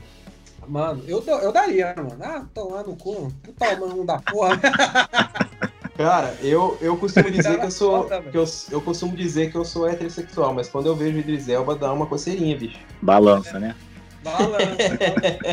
Mano, 0.69 1.03
eu, 1.09 1.23
eu 1.25 1.51
daria, 1.51 1.95
mano. 1.97 2.17
Ah, 2.21 2.45
tomar 2.55 2.85
no 2.85 2.95
cu. 2.95 3.33
Puta 3.43 3.77
mão 3.77 4.05
da 4.05 4.19
porra. 4.19 4.61
Cara, 6.01 6.35
eu, 6.41 6.79
eu 6.81 6.97
costumo 6.97 7.29
dizer 7.31 7.59
que 7.59 7.67
eu 7.67 7.71
sou. 7.71 8.05
Que 8.05 8.39
eu, 8.39 8.45
eu 8.71 8.81
costumo 8.81 9.15
dizer 9.15 9.51
que 9.51 9.57
eu 9.57 9.67
sou 9.67 9.87
heterossexual, 9.87 10.55
mas 10.55 10.67
quando 10.67 10.87
eu 10.87 10.97
vejo 10.97 11.19
o 11.19 11.21
Idris 11.21 11.47
Elba 11.47 11.75
dá 11.75 11.93
uma 11.93 12.07
coceirinha, 12.07 12.57
bicho. 12.57 12.79
Balança, 13.03 13.59
né? 13.59 13.77
Balança. 14.25 14.99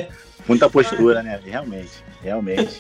Muita 0.48 0.70
postura, 0.70 1.22
né? 1.22 1.38
Realmente, 1.44 2.02
realmente. 2.24 2.78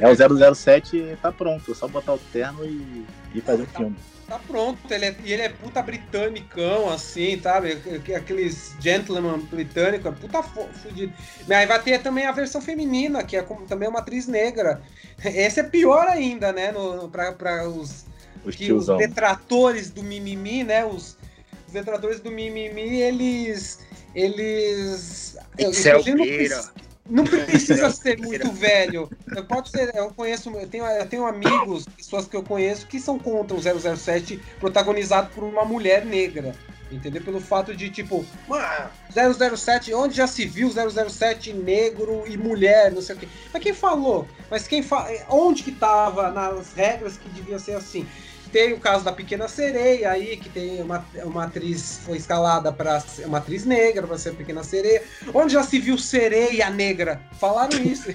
É 0.00 0.08
o 0.08 0.54
007 0.54 1.18
tá 1.20 1.30
pronto, 1.30 1.70
é 1.70 1.74
só 1.74 1.86
botar 1.86 2.14
o 2.14 2.18
terno 2.32 2.64
e, 2.64 3.04
e 3.34 3.40
fazer 3.42 3.64
o 3.64 3.66
filme. 3.66 3.96
Tá 4.32 4.38
pronto, 4.38 4.78
ele 4.90 5.04
é, 5.04 5.16
e 5.24 5.30
ele 5.34 5.42
é 5.42 5.50
puta 5.50 5.82
britanicão, 5.82 6.88
assim, 6.88 7.38
sabe? 7.38 7.72
Aqueles 8.16 8.74
gentleman 8.80 9.40
britânico, 9.40 10.08
é 10.08 10.10
puta 10.10 10.42
fudido. 10.42 11.12
Mas 11.46 11.58
aí 11.58 11.66
vai 11.66 11.82
ter 11.82 11.98
também 12.02 12.24
a 12.24 12.32
versão 12.32 12.58
feminina, 12.62 13.22
que 13.22 13.36
é 13.36 13.42
como, 13.42 13.66
também 13.66 13.86
uma 13.90 13.98
atriz 13.98 14.26
negra. 14.26 14.80
Esse 15.22 15.60
é 15.60 15.62
pior 15.62 16.08
ainda, 16.08 16.50
né? 16.50 16.72
No, 16.72 17.10
pra, 17.10 17.32
pra 17.32 17.68
os, 17.68 18.06
Os 18.42 18.56
que 18.56 18.72
os 18.72 18.86
detratores 18.86 19.90
do 19.90 20.02
mimimi, 20.02 20.64
né? 20.64 20.82
Os, 20.82 21.18
os 21.66 21.72
detratores 21.74 22.18
do 22.20 22.30
mimimi, 22.30 23.02
eles. 23.02 23.80
Eles. 24.14 25.36
Excel 25.58 26.02
Pereira. 26.02 26.56
preci- 26.56 26.70
Não 27.08 27.24
precisa 27.24 27.90
ser 27.92 28.18
muito 28.18 28.50
velho. 28.52 29.10
Eu 29.34 29.44
pode 29.44 29.70
ser, 29.70 29.94
eu 29.94 30.12
conheço, 30.14 30.50
eu 30.50 30.68
tenho, 30.68 30.84
eu 30.84 31.06
tenho 31.06 31.26
amigos, 31.26 31.84
pessoas 31.96 32.26
que 32.26 32.36
eu 32.36 32.42
conheço 32.42 32.86
que 32.86 33.00
são 33.00 33.18
contra 33.18 33.56
o 33.56 33.96
007 33.96 34.40
protagonizado 34.60 35.30
por 35.34 35.44
uma 35.44 35.64
mulher 35.64 36.04
negra. 36.04 36.54
Entendeu? 36.90 37.22
Pelo 37.22 37.40
fato 37.40 37.74
de, 37.74 37.88
tipo, 37.88 38.22
"Ah, 38.50 38.90
007, 39.10 39.94
onde 39.94 40.14
já 40.14 40.26
se 40.26 40.44
viu 40.44 40.70
007 40.70 41.50
negro 41.52 42.24
e 42.26 42.36
mulher, 42.36 42.92
não 42.92 43.00
sei 43.00 43.16
o 43.16 43.18
quê. 43.18 43.28
Mas 43.50 43.62
quem 43.62 43.72
falou? 43.72 44.28
Mas 44.50 44.68
quem 44.68 44.82
fa... 44.82 45.08
onde 45.30 45.62
que 45.62 45.72
tava 45.72 46.30
nas 46.30 46.74
regras 46.74 47.16
que 47.16 47.28
devia 47.30 47.58
ser 47.58 47.76
assim? 47.76 48.06
Tem 48.52 48.74
o 48.74 48.78
caso 48.78 49.02
da 49.02 49.12
Pequena 49.12 49.48
Sereia 49.48 50.10
aí, 50.10 50.36
que 50.36 50.50
tem 50.50 50.82
uma, 50.82 51.02
uma 51.24 51.44
atriz, 51.44 52.00
foi 52.04 52.18
escalada 52.18 52.70
para 52.70 53.02
uma 53.24 53.38
atriz 53.38 53.64
negra, 53.64 54.06
para 54.06 54.18
ser 54.18 54.30
a 54.30 54.34
Pequena 54.34 54.62
Sereia. 54.62 55.02
Onde 55.32 55.54
já 55.54 55.62
se 55.62 55.78
viu 55.78 55.96
sereia 55.96 56.68
negra? 56.68 57.18
Falaram 57.40 57.78
isso. 57.82 58.14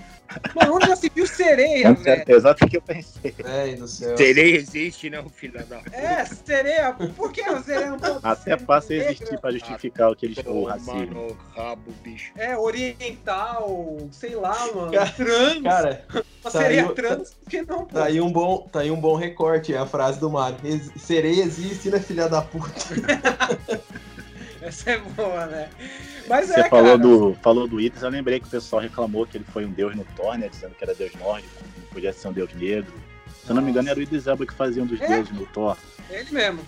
Mano, 0.55 0.75
onde 0.75 0.87
já 0.87 0.95
se 0.95 1.09
viu 1.13 1.25
sereia, 1.25 1.93
velho? 1.93 2.23
Exato 2.27 2.65
o 2.65 2.69
que 2.69 2.77
eu 2.77 2.81
pensei. 2.81 3.33
Do 3.77 3.87
céu. 3.87 4.17
Sereia 4.17 4.55
existe, 4.57 5.09
não, 5.09 5.29
filha 5.29 5.63
da 5.65 5.77
puta. 5.77 5.95
É, 5.95 6.25
sereia. 6.25 6.93
Por 7.15 7.31
que 7.31 7.41
a 7.41 7.61
sereia 7.61 7.91
não 7.91 7.99
pode 7.99 8.19
Até 8.23 8.57
ser 8.57 8.65
passa 8.65 8.93
a 8.93 8.97
negra? 8.97 9.11
existir 9.11 9.39
pra 9.39 9.51
justificar 9.51 10.11
aqueles 10.11 10.37
o 10.39 10.43
Toma 10.43 10.69
racismo. 10.71 11.05
no 11.05 11.37
rabo, 11.55 11.91
bicho. 12.03 12.31
É, 12.35 12.57
oriental, 12.57 13.97
sei 14.11 14.35
lá, 14.35 14.57
mano. 14.73 14.91
Cara, 14.91 15.09
trans. 15.11 15.63
Cara, 15.63 16.05
uma 16.11 16.23
tá 16.41 16.51
sereia 16.51 16.81
aí 16.87 16.95
trans, 16.95 17.33
por 17.33 17.49
que 17.49 17.61
não, 17.61 17.85
pô? 17.85 17.95
tá 17.95 18.05
aí 18.05 18.21
um 18.21 18.31
bom, 18.31 18.67
tá 18.71 18.79
aí 18.81 18.91
um 18.91 18.99
bom 18.99 19.15
recorte, 19.15 19.73
é 19.73 19.77
a 19.77 19.85
frase 19.85 20.19
do 20.19 20.29
Mário. 20.29 20.57
Ex- 20.63 20.91
Sereia 20.97 21.43
existe, 21.43 21.89
né, 21.89 21.99
filha 21.99 22.27
da 22.27 22.41
puta? 22.41 22.67
Essa 24.67 24.91
é 24.91 24.97
boa, 24.97 25.45
né? 25.47 25.69
Mas 26.27 26.47
Você 26.49 26.59
é, 26.61 26.69
falou, 26.69 26.85
cara. 26.85 26.97
do, 26.97 27.33
falou 27.41 27.67
do 27.67 27.79
Idris, 27.79 28.03
eu 28.03 28.09
lembrei 28.09 28.39
que 28.39 28.47
o 28.47 28.49
pessoal 28.49 28.81
reclamou 28.81 29.25
que 29.25 29.37
ele 29.37 29.45
foi 29.45 29.65
um 29.65 29.71
deus 29.71 29.95
no 29.95 30.03
Thor, 30.15 30.37
né? 30.37 30.49
Dizendo 30.49 30.75
que 30.75 30.83
era 30.83 30.93
deus 30.93 31.11
nórdico, 31.15 31.53
não 31.77 31.85
podia 31.93 32.11
ser 32.11 32.27
um 32.27 32.33
deus 32.33 32.53
negro. 32.53 32.91
Se 33.43 33.49
eu 33.51 33.55
não 33.55 33.61
me 33.61 33.71
engano, 33.71 33.89
era 33.89 33.97
o 33.97 34.01
Idris 34.01 34.27
Elba 34.27 34.45
que 34.45 34.53
fazia 34.53 34.83
um 34.83 34.85
dos 34.85 34.99
É? 35.01 35.07
deuses 35.07 35.31
no 35.31 35.45
Thor. 35.47 35.77
Ele 36.09 36.31
mesmo. 36.31 36.59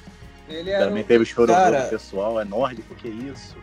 Ele 0.47 0.69
era 0.69 0.85
Também 0.87 1.03
um... 1.03 1.05
teve 1.05 1.23
o 1.23 1.25
choro 1.27 1.51
Cara- 1.51 1.81
do 1.81 1.89
pessoal, 1.89 2.39
é 2.39 2.45
nórdico, 2.45 2.95
que 2.95 3.07
isso? 3.09 3.55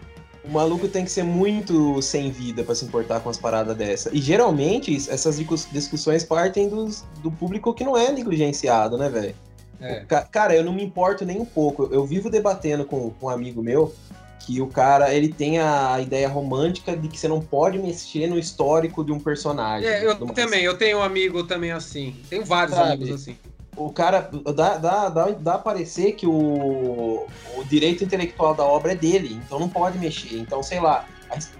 O 0.45 0.51
maluco 0.51 0.87
tem 0.87 1.05
que 1.05 1.11
ser 1.11 1.25
muito 1.25 2.01
sem 2.03 2.31
vida 2.31 2.63
pra 2.63 2.73
se 2.75 2.85
importar 2.85 3.19
com 3.21 3.29
as 3.29 3.37
paradas 3.37 3.77
dessa. 3.77 4.11
E 4.15 4.21
geralmente 4.21 4.95
essas 5.11 5.39
discu- 5.39 5.69
discussões 5.73 6.23
partem 6.23 6.69
dos, 6.69 7.05
do 7.21 7.33
público 7.33 7.75
que 7.75 7.83
não 7.83 7.97
é 7.97 8.13
negligenciado, 8.13 8.97
né, 8.97 9.09
velho? 9.09 9.35
É. 9.81 10.05
Ca- 10.07 10.23
Cara, 10.23 10.55
eu 10.55 10.63
não 10.63 10.73
me 10.73 10.85
importo 10.85 11.25
nem 11.25 11.41
um 11.41 11.45
pouco. 11.45 11.89
Eu 11.91 12.07
vivo 12.07 12.31
debatendo 12.31 12.85
com, 12.85 13.11
com 13.11 13.27
um 13.27 13.29
amigo 13.29 13.61
meu 13.61 13.93
que 14.41 14.61
o 14.61 14.67
cara 14.69 15.13
ele 15.15 15.29
tem 15.33 15.59
a 15.59 16.01
ideia 16.01 16.29
romântica 16.29 16.97
de 16.97 17.09
que 17.09 17.19
você 17.19 17.27
não 17.27 17.41
pode 17.41 17.79
mexer 17.79 18.29
no 18.29 18.39
histórico 18.39 19.05
de 19.05 19.13
um 19.13 19.19
personagem. 19.19 19.89
É, 19.89 20.05
eu 20.07 20.17
também, 20.17 20.63
eu 20.63 20.77
tenho 20.77 20.99
um 20.99 21.03
amigo 21.03 21.45
também 21.45 21.73
assim. 21.73 22.15
Tenho 22.31 22.45
vários 22.45 22.77
Sabe? 22.77 22.93
amigos 22.93 23.11
assim. 23.23 23.37
O 23.77 23.93
cara 23.93 24.31
dá, 24.55 24.79
dá, 24.79 25.09
dá, 25.11 25.31
dá 25.31 25.55
a 25.55 25.59
parecer 25.59 26.13
que 26.13 26.27
o, 26.27 27.27
o 27.57 27.65
direito 27.65 28.03
intelectual 28.03 28.55
da 28.55 28.65
obra 28.65 28.93
é 28.93 28.95
dele, 28.95 29.35
então 29.45 29.59
não 29.59 29.69
pode 29.69 29.99
mexer. 29.99 30.39
Então, 30.39 30.63
sei 30.63 30.81
lá, 30.81 31.07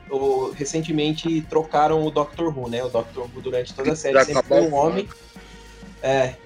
o- 0.09 0.51
recentemente 0.53 1.43
trocaram 1.43 2.03
o 2.07 2.11
Doctor 2.11 2.57
Who, 2.57 2.71
né? 2.71 2.83
O 2.83 2.89
Doctor 2.89 3.29
Who 3.35 3.43
durante 3.43 3.75
toda 3.75 3.93
a 3.93 3.97
série 3.97 4.15
Já 4.15 4.25
sempre 4.25 4.43
foi 4.45 4.61
um 4.63 4.75
homem. 4.75 5.09
É. 6.03 6.37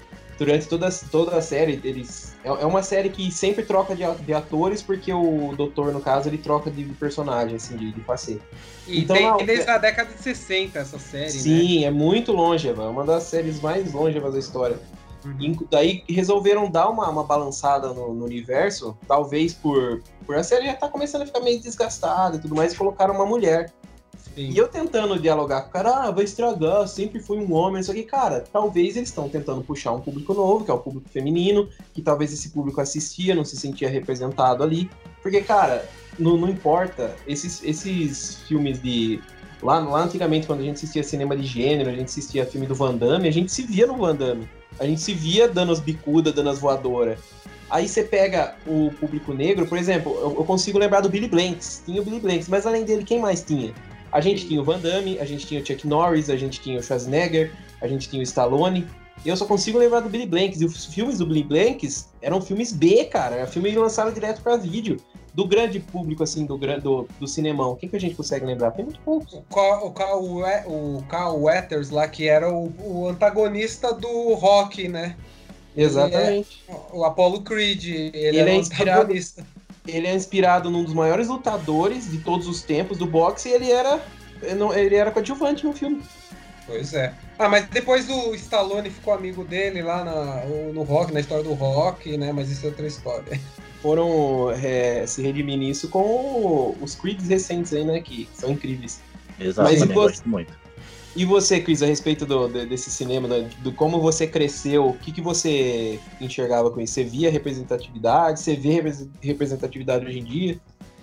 durante 0.41 0.67
toda, 0.67 0.89
toda 1.11 1.37
a 1.37 1.43
série, 1.43 1.79
eles. 1.85 2.35
É, 2.43 2.49
é 2.49 2.65
uma 2.65 2.83
série 2.83 3.11
que 3.11 3.31
sempre 3.31 3.63
troca 3.63 3.95
de, 3.95 4.03
de 4.25 4.33
atores, 4.33 4.83
porque 4.83 5.13
o 5.13 5.53
doutor, 5.55 5.93
no 5.93 6.01
caso, 6.01 6.31
ele 6.31 6.39
troca 6.39 6.71
de 6.71 6.83
personagem, 6.95 7.57
assim, 7.57 7.77
de, 7.77 7.93
de 7.93 8.01
facete. 8.01 8.41
E 8.89 9.03
então, 9.03 9.15
tem 9.15 9.27
não, 9.27 9.37
desde 9.37 9.69
a 9.69 9.77
década 9.77 10.11
de 10.15 10.23
60 10.23 10.79
essa 10.79 10.99
série, 10.99 11.31
Sim, 11.31 11.81
né? 11.81 11.87
é 11.87 11.91
muito 11.91 12.33
longeva, 12.33 12.85
é 12.85 12.89
uma 12.89 13.05
das 13.05 13.25
séries 13.25 13.61
mais 13.61 13.93
longevas 13.93 14.33
da 14.33 14.39
história. 14.39 14.79
Uhum. 15.27 15.37
E 15.39 15.59
daí 15.71 16.05
resolveram 16.09 16.71
dar 16.71 16.89
uma, 16.89 17.07
uma 17.11 17.23
balançada 17.23 17.93
no, 17.93 18.15
no, 18.15 18.25
universo, 18.25 18.97
talvez 19.07 19.53
por, 19.53 20.01
por 20.25 20.37
a 20.37 20.43
série 20.43 20.65
já 20.65 20.75
tá 20.75 20.89
começando 20.89 21.23
a 21.23 21.27
ficar 21.27 21.41
meio 21.41 21.61
desgastada 21.61 22.39
e 22.39 22.41
tudo 22.41 22.55
mais, 22.55 22.73
e 22.73 22.77
colocaram 22.77 23.15
uma 23.15 23.27
mulher. 23.27 23.71
Sim. 24.35 24.51
E 24.51 24.57
eu 24.57 24.69
tentando 24.69 25.19
dialogar 25.19 25.63
com 25.63 25.69
o 25.69 25.73
cara, 25.73 26.05
ah, 26.05 26.11
vai 26.11 26.25
estragar, 26.25 26.87
sempre 26.87 27.21
fui 27.21 27.39
um 27.39 27.53
homem, 27.53 27.81
isso 27.81 27.91
aqui, 27.91 28.05
cara, 28.05 28.45
talvez 28.53 28.97
eles 28.97 29.09
estão 29.09 29.29
tentando 29.29 29.63
puxar 29.63 29.93
um 29.93 30.01
público 30.01 30.33
novo, 30.33 30.65
que 30.65 30.71
é 30.71 30.75
o 30.75 30.79
público 30.79 31.09
feminino, 31.09 31.69
que 31.93 32.01
talvez 32.01 32.33
esse 32.33 32.51
público 32.51 32.81
assistia, 32.81 33.35
não 33.35 33.45
se 33.45 33.57
sentia 33.57 33.89
representado 33.89 34.63
ali. 34.63 34.89
Porque, 35.23 35.41
cara, 35.41 35.89
não, 36.19 36.37
não 36.37 36.49
importa, 36.49 37.15
esses, 37.27 37.63
esses 37.65 38.37
filmes 38.47 38.81
de. 38.81 39.21
Lá, 39.63 39.79
lá 39.79 40.05
antigamente, 40.05 40.47
quando 40.47 40.61
a 40.61 40.63
gente 40.63 40.77
assistia 40.77 41.03
cinema 41.03 41.37
de 41.37 41.45
gênero, 41.45 41.91
a 41.91 41.93
gente 41.93 42.07
assistia 42.07 42.47
filme 42.47 42.67
do 42.67 42.75
Van 42.75 42.95
Damme, 42.95 43.29
a 43.29 43.33
gente 43.33 43.53
se 43.53 43.63
via 43.63 43.87
no 43.87 43.97
Van 43.97 44.15
Damme. 44.15 44.49
A 44.79 44.87
gente 44.87 45.03
se 45.03 45.13
via 45.13 45.47
dando 45.47 45.73
as 45.73 45.81
bicudas, 45.81 46.33
dando 46.33 46.49
as 46.49 46.59
voadoras. 46.59 47.19
Aí 47.69 47.87
você 47.87 48.03
pega 48.03 48.57
o 48.67 48.91
público 48.99 49.35
negro, 49.35 49.67
por 49.67 49.77
exemplo, 49.77 50.13
eu, 50.21 50.35
eu 50.39 50.45
consigo 50.45 50.79
lembrar 50.79 51.03
do 51.03 51.09
Billy 51.09 51.29
Blanks. 51.29 51.83
Tinha 51.85 52.01
o 52.01 52.05
Billy 52.05 52.21
Blanks, 52.21 52.49
mas 52.49 52.67
além 52.67 52.85
dele, 52.85 53.05
quem 53.05 53.21
mais 53.21 53.43
tinha? 53.43 53.73
A 54.13 54.21
gente 54.21 54.47
tinha 54.47 54.61
o 54.61 54.65
Van 54.65 54.79
Damme, 54.79 55.19
a 55.19 55.25
gente 55.25 55.47
tinha 55.47 55.61
o 55.61 55.67
Chuck 55.67 55.87
Norris, 55.87 56.29
a 56.31 56.37
gente 56.37 56.61
tinha 56.61 56.79
o 56.79 56.83
Schwarzenegger, 56.83 57.53
a 57.81 57.87
gente 57.87 58.09
tinha 58.09 58.21
o 58.21 58.23
Stallone. 58.23 58.87
E 59.25 59.29
eu 59.29 59.37
só 59.37 59.45
consigo 59.45 59.79
lembrar 59.79 60.01
do 60.01 60.09
Billy 60.09 60.27
Blanks. 60.27 60.61
E 60.61 60.65
os 60.65 60.87
filmes 60.87 61.19
do 61.19 61.27
Billy 61.27 61.45
Blanks 61.45 62.09
eram 62.23 62.41
filmes 62.41 62.73
B, 62.73 63.05
cara. 63.05 63.37
Era 63.37 63.47
filme 63.47 63.71
lançado 63.73 64.13
direto 64.13 64.43
para 64.43 64.57
vídeo. 64.57 64.99
Do 65.35 65.47
grande 65.47 65.79
público, 65.79 66.25
assim, 66.25 66.45
do, 66.45 66.57
do, 66.57 67.09
do 67.21 67.27
cinemão. 67.29 67.77
Quem 67.77 67.89
que 67.89 67.97
a 67.97 68.01
gente 68.01 68.17
consegue 68.17 68.45
lembrar? 68.45 68.73
Tem 68.73 68.85
muito 68.85 69.01
poucos. 69.01 69.35
O 69.35 69.43
Carl, 69.43 69.87
o 69.87 69.91
Carl, 69.93 70.25
o 70.67 71.05
Carl 71.09 71.43
Weathers 71.43 71.91
lá, 71.91 72.09
que 72.09 72.27
era 72.27 72.53
o, 72.53 72.73
o 72.81 73.09
antagonista 73.09 73.93
do 73.95 74.35
rock, 74.35 74.89
né? 74.89 75.17
Exatamente. 75.77 76.65
É, 76.69 76.75
o 76.93 77.05
Apollo 77.05 77.43
Creed, 77.43 77.85
ele, 77.85 78.11
ele 78.15 78.39
é, 78.39 78.51
é 78.51 78.57
inspirado, 78.57 79.13
ele 79.91 80.07
é 80.07 80.15
inspirado 80.15 80.71
num 80.71 80.85
dos 80.85 80.95
maiores 80.95 81.29
lutadores 81.29 82.11
de 82.11 82.19
todos 82.19 82.47
os 82.47 82.63
tempos 82.63 82.99
do 82.99 83.07
boxe 83.07 83.49
e 83.49 83.53
ele 83.53 83.71
era 83.71 84.01
ele 84.75 84.95
era 84.95 85.11
coadjuvante 85.11 85.65
no 85.65 85.73
filme. 85.73 86.03
Pois 86.67 86.95
é. 86.95 87.13
Ah, 87.39 87.49
mas 87.49 87.67
depois 87.69 88.09
o 88.09 88.35
Stallone 88.35 88.91
ficou 88.91 89.13
amigo 89.13 89.45
dele 89.45 89.83
lá 89.83 90.05
na, 90.05 90.45
no 90.73 90.83
rock, 90.83 91.13
na 91.13 91.21
história 91.21 91.43
do 91.43 91.53
rock, 91.53 92.17
né? 92.17 92.33
Mas 92.33 92.51
isso 92.51 92.65
é 92.65 92.69
outra 92.69 92.87
história. 92.87 93.41
Foram 93.83 94.51
é, 94.53 95.07
se 95.07 95.23
redimir 95.23 95.59
nisso 95.59 95.89
com 95.89 96.77
os 96.81 96.95
Creeds 96.95 97.29
recentes 97.29 97.73
aí, 97.73 97.85
né? 97.85 98.01
Que 98.01 98.29
são 98.35 98.51
incríveis. 98.51 99.01
Exatamente, 99.39 99.87
mas, 99.87 99.95
gosto 99.95 100.29
muito. 100.29 100.53
E 101.17 101.25
você, 101.25 101.61
Cris, 101.61 101.83
a 101.83 101.87
respeito 101.87 102.25
do, 102.25 102.49
desse 102.49 102.91
cinema, 102.91 103.27
do, 103.27 103.49
do, 103.63 103.73
como 103.73 104.01
você 104.01 104.27
cresceu, 104.27 104.89
o 104.89 104.97
que, 104.97 105.11
que 105.11 105.21
você 105.21 105.99
enxergava 106.21 106.71
com 106.71 106.81
isso? 106.81 106.95
Você 106.95 107.05
via 107.05 107.31
representatividade? 107.31 108.41
Você 108.41 108.55
vê 108.55 108.81
representatividade 109.21 110.07
hoje 110.07 110.19
em 110.21 110.25
dia? 110.25 110.61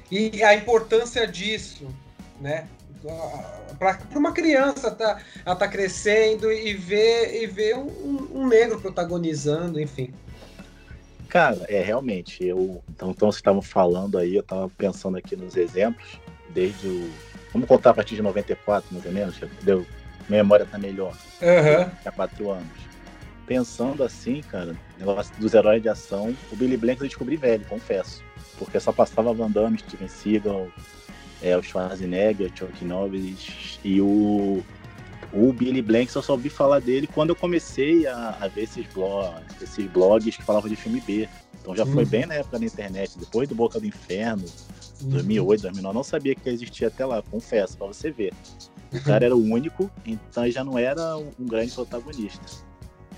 E 0.09 0.41
a 0.43 0.55
importância 0.55 1.27
disso, 1.27 1.87
né? 2.39 2.67
Para 3.77 3.99
uma 4.15 4.31
criança 4.31 4.89
tá, 4.89 5.21
ela 5.45 5.55
tá 5.55 5.67
crescendo 5.67 6.51
e 6.51 6.73
ver, 6.73 7.43
e 7.43 7.47
ver 7.47 7.75
um, 7.75 8.27
um 8.33 8.47
negro 8.47 8.79
protagonizando, 8.79 9.79
enfim. 9.79 10.13
Cara, 11.27 11.65
é 11.67 11.81
realmente, 11.81 12.43
eu. 12.43 12.81
Então, 12.89 13.11
então 13.11 13.29
vocês 13.29 13.39
estavam 13.39 13.61
falando 13.61 14.17
aí, 14.17 14.35
eu 14.35 14.41
estava 14.41 14.69
pensando 14.69 15.17
aqui 15.17 15.35
nos 15.35 15.55
exemplos, 15.57 16.19
desde 16.49 16.87
o. 16.87 17.09
Vamos 17.57 17.69
contar 17.69 17.89
a 17.89 17.93
partir 17.95 18.13
de 18.13 18.21
94, 18.21 18.87
mais 18.91 19.03
ou 19.03 19.11
menos, 19.11 19.35
deu 19.63 19.83
minha 20.29 20.43
memória 20.43 20.63
tá 20.63 20.77
melhor. 20.77 21.17
Uhum. 21.41 21.91
Há 22.05 22.11
quatro 22.11 22.51
anos. 22.51 22.67
Pensando 23.47 24.03
assim, 24.03 24.43
cara, 24.43 24.75
negócio 24.99 25.33
dos 25.39 25.55
heróis 25.55 25.81
de 25.81 25.89
ação, 25.89 26.35
o 26.51 26.55
Billy 26.55 26.77
Blanks 26.77 27.01
eu 27.01 27.07
descobri 27.07 27.35
velho, 27.35 27.65
confesso. 27.65 28.23
Porque 28.59 28.79
só 28.79 28.91
passava 28.91 29.33
Van 29.33 29.49
Damme, 29.49 29.79
Steven 29.79 30.07
Seagal, 30.07 30.67
é, 31.41 31.57
o 31.57 31.63
Schwarzenegger, 31.63 32.51
Chuck 32.53 32.85
Norris 32.85 33.79
e 33.83 33.99
o, 34.01 34.63
o 35.33 35.51
Billy 35.51 35.81
Blanks 35.81 36.13
eu 36.13 36.21
só 36.21 36.33
ouvi 36.33 36.49
falar 36.49 36.79
dele 36.79 37.07
quando 37.07 37.31
eu 37.31 37.35
comecei 37.35 38.05
a, 38.05 38.37
a 38.39 38.47
ver 38.47 38.65
esses, 38.65 38.85
blogs, 38.93 39.63
esses 39.63 39.87
blogs 39.87 40.37
que 40.37 40.43
falavam 40.43 40.69
de 40.69 40.75
filme 40.75 41.01
B. 41.01 41.27
Então 41.59 41.75
já 41.75 41.87
foi 41.87 42.05
bem 42.05 42.27
na 42.27 42.35
época 42.35 42.59
da 42.59 42.65
internet, 42.65 43.17
depois 43.17 43.49
do 43.49 43.55
Boca 43.55 43.79
do 43.79 43.85
Inferno, 43.87 44.45
2008, 45.01 45.61
2009, 45.61 45.95
não 45.95 46.03
sabia 46.03 46.35
que 46.35 46.49
existia 46.49 46.87
até 46.87 47.05
lá, 47.05 47.21
confesso, 47.21 47.77
pra 47.77 47.87
você 47.87 48.11
ver. 48.11 48.33
O 48.91 49.01
cara 49.01 49.25
era 49.25 49.35
o 49.35 49.43
único, 49.43 49.91
então 50.05 50.49
já 50.49 50.63
não 50.63 50.77
era 50.77 51.17
um 51.17 51.45
grande 51.45 51.71
protagonista. 51.71 52.45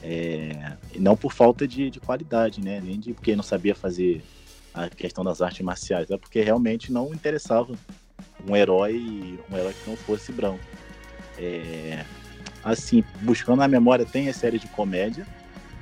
É, 0.01 0.77
não 0.97 1.15
por 1.15 1.33
falta 1.33 1.67
de, 1.67 1.89
de, 1.89 1.99
qualidade, 1.99 2.61
né? 2.61 2.81
Nem 2.81 2.99
de 2.99 3.13
porque 3.13 3.35
não 3.35 3.43
sabia 3.43 3.75
fazer 3.75 4.23
a 4.73 4.89
questão 4.89 5.23
das 5.23 5.41
artes 5.41 5.61
marciais, 5.61 6.09
é 6.09 6.17
porque 6.17 6.41
realmente 6.41 6.91
não 6.91 7.13
interessava 7.13 7.73
um 8.47 8.55
herói, 8.55 9.39
um 9.51 9.57
herói 9.57 9.73
que 9.73 9.89
não 9.89 9.97
fosse 9.97 10.31
branco. 10.31 10.63
É, 11.37 12.05
assim, 12.63 13.03
buscando 13.21 13.59
na 13.59 13.67
memória, 13.67 14.05
tem 14.05 14.29
a 14.29 14.33
série 14.33 14.59
de 14.59 14.67
comédia 14.67 15.25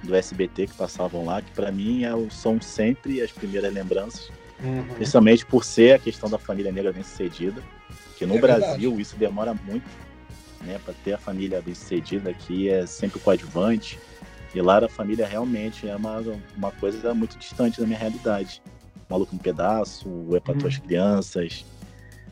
do 0.03 0.15
SBT 0.15 0.67
que 0.67 0.73
passavam 0.73 1.25
lá, 1.25 1.41
que 1.41 1.51
para 1.51 1.71
mim 1.71 2.03
é 2.03 2.11
são 2.29 2.61
sempre 2.61 3.21
as 3.21 3.31
primeiras 3.31 3.73
lembranças, 3.73 4.31
uhum. 4.63 4.83
principalmente 4.95 5.45
por 5.45 5.63
ser 5.63 5.95
a 5.95 5.99
questão 5.99 6.29
da 6.29 6.37
família 6.37 6.71
negra 6.71 6.91
bem 6.91 7.03
sucedida. 7.03 7.61
Que 8.17 8.25
no 8.25 8.35
é 8.35 8.41
Brasil 8.41 8.99
isso 8.99 9.15
demora 9.15 9.53
muito, 9.53 9.87
né? 10.61 10.79
Para 10.83 10.93
ter 11.03 11.13
a 11.13 11.17
família 11.17 11.61
bem 11.61 11.75
sucedida 11.75 12.29
aqui 12.29 12.69
é 12.69 12.85
sempre 12.85 13.19
coadjuvante. 13.19 13.99
E 14.55 14.61
lá 14.61 14.83
a 14.83 14.89
família 14.89 15.27
realmente 15.27 15.87
é 15.87 15.95
uma, 15.95 16.23
uma 16.55 16.71
coisa 16.71 17.13
muito 17.13 17.37
distante 17.37 17.79
da 17.79 17.85
minha 17.85 17.99
realidade. 17.99 18.61
Maluco 19.09 19.35
no 19.35 19.39
pedaço, 19.39 20.07
é 20.35 20.39
para 20.39 20.55
hum. 20.55 20.57
tuas 20.57 20.77
crianças. 20.77 21.65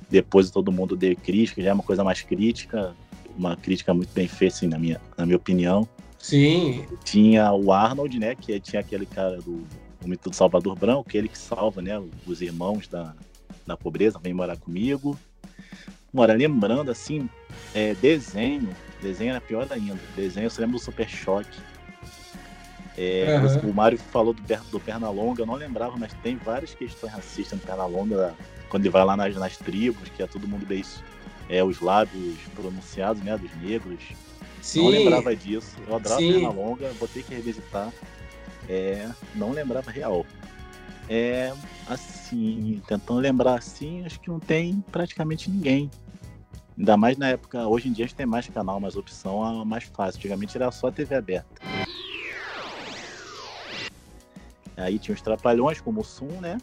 Depois 0.09 0.49
todo 0.49 0.71
mundo 0.71 0.95
deu 0.95 1.15
crítica, 1.15 1.61
já 1.61 1.69
é 1.69 1.73
uma 1.73 1.83
coisa 1.83 2.03
mais 2.03 2.21
crítica, 2.21 2.95
uma 3.37 3.55
crítica 3.55 3.93
muito 3.93 4.13
bem 4.13 4.27
feita, 4.27 4.55
assim, 4.55 4.67
na 4.67 4.77
minha, 4.77 4.99
na 5.17 5.25
minha 5.25 5.37
opinião. 5.37 5.87
Sim. 6.17 6.85
Tinha 7.03 7.51
o 7.53 7.71
Arnold, 7.71 8.17
né? 8.17 8.33
Que 8.33 8.59
tinha 8.59 8.79
aquele 8.79 9.05
cara 9.05 9.37
do, 9.37 9.63
do 10.05 10.09
mito 10.09 10.29
do 10.29 10.35
Salvador 10.35 10.77
Branco, 10.77 11.09
ele 11.13 11.27
que 11.27 11.37
salva, 11.37 11.81
né? 11.81 12.01
Os 12.25 12.41
irmãos 12.41 12.87
da, 12.87 13.13
da 13.65 13.75
pobreza, 13.75 14.19
vem 14.19 14.33
morar 14.33 14.55
comigo. 14.55 15.17
Mora, 16.13 16.33
lembrando 16.33 16.91
assim, 16.91 17.27
é, 17.73 17.93
desenho, 17.95 18.69
desenho 19.01 19.31
era 19.31 19.41
pior 19.41 19.67
ainda. 19.69 19.99
Desenho, 20.15 20.49
você 20.49 20.61
lembra 20.61 20.77
do 20.77 20.83
Super 20.83 21.09
Choque. 21.09 21.59
É, 22.97 23.41
uhum. 23.63 23.71
O 23.71 23.73
Mário 23.73 23.97
falou 23.97 24.33
do, 24.33 24.41
do 24.71 24.79
Pernalonga, 24.79 25.41
eu 25.41 25.45
não 25.45 25.55
lembrava, 25.55 25.97
mas 25.97 26.13
tem 26.23 26.37
várias 26.37 26.73
questões 26.73 27.11
racistas 27.11 27.59
no 27.59 27.65
Pernalonga, 27.65 28.33
quando 28.69 28.83
ele 28.83 28.91
vai 28.91 29.03
lá 29.03 29.17
nas, 29.17 29.35
nas 29.35 29.57
tribos, 29.57 30.07
que 30.15 30.23
é 30.23 30.27
todo 30.27 30.47
mundo 30.47 30.65
beijo, 30.65 31.03
é, 31.49 31.61
os 31.61 31.81
lábios 31.81 32.37
pronunciados, 32.53 33.21
né, 33.21 33.37
dos 33.37 33.53
negros. 33.61 33.99
Sim. 34.61 34.83
Não 34.83 34.89
lembrava 34.89 35.35
disso. 35.35 35.75
Eu 35.85 35.95
adorava 35.95 36.21
Sim. 36.21 36.33
Pernalonga, 36.33 36.91
vou 36.93 37.07
ter 37.07 37.23
que 37.23 37.35
revisitar. 37.35 37.91
É, 38.69 39.09
não 39.35 39.51
lembrava 39.51 39.91
real. 39.91 40.25
É, 41.07 41.53
assim, 41.87 42.81
tentando 42.87 43.19
lembrar 43.19 43.55
assim, 43.55 44.05
acho 44.05 44.19
que 44.19 44.29
não 44.29 44.39
tem 44.39 44.83
praticamente 44.91 45.49
ninguém 45.51 45.89
Ainda 46.77 46.97
mais 46.97 47.17
na 47.17 47.29
época, 47.29 47.65
hoje 47.67 47.87
em 47.87 47.93
dia 47.93 48.03
a 48.03 48.07
gente 48.07 48.17
tem 48.17 48.25
mais 48.25 48.47
canal, 48.49 48.79
mais 48.79 48.97
opção, 48.97 49.61
é 49.61 49.65
mais 49.65 49.85
fácil. 49.85 50.19
Antigamente 50.19 50.57
era 50.57 50.69
só 50.71 50.91
TV 50.91 51.15
aberta. 51.15 51.61
Aí 54.75 54.99
tinha 54.99 55.15
os 55.15 55.21
Trapalhões, 55.21 55.79
como 55.79 56.01
o 56.01 56.03
Sum, 56.03 56.41
né? 56.41 56.57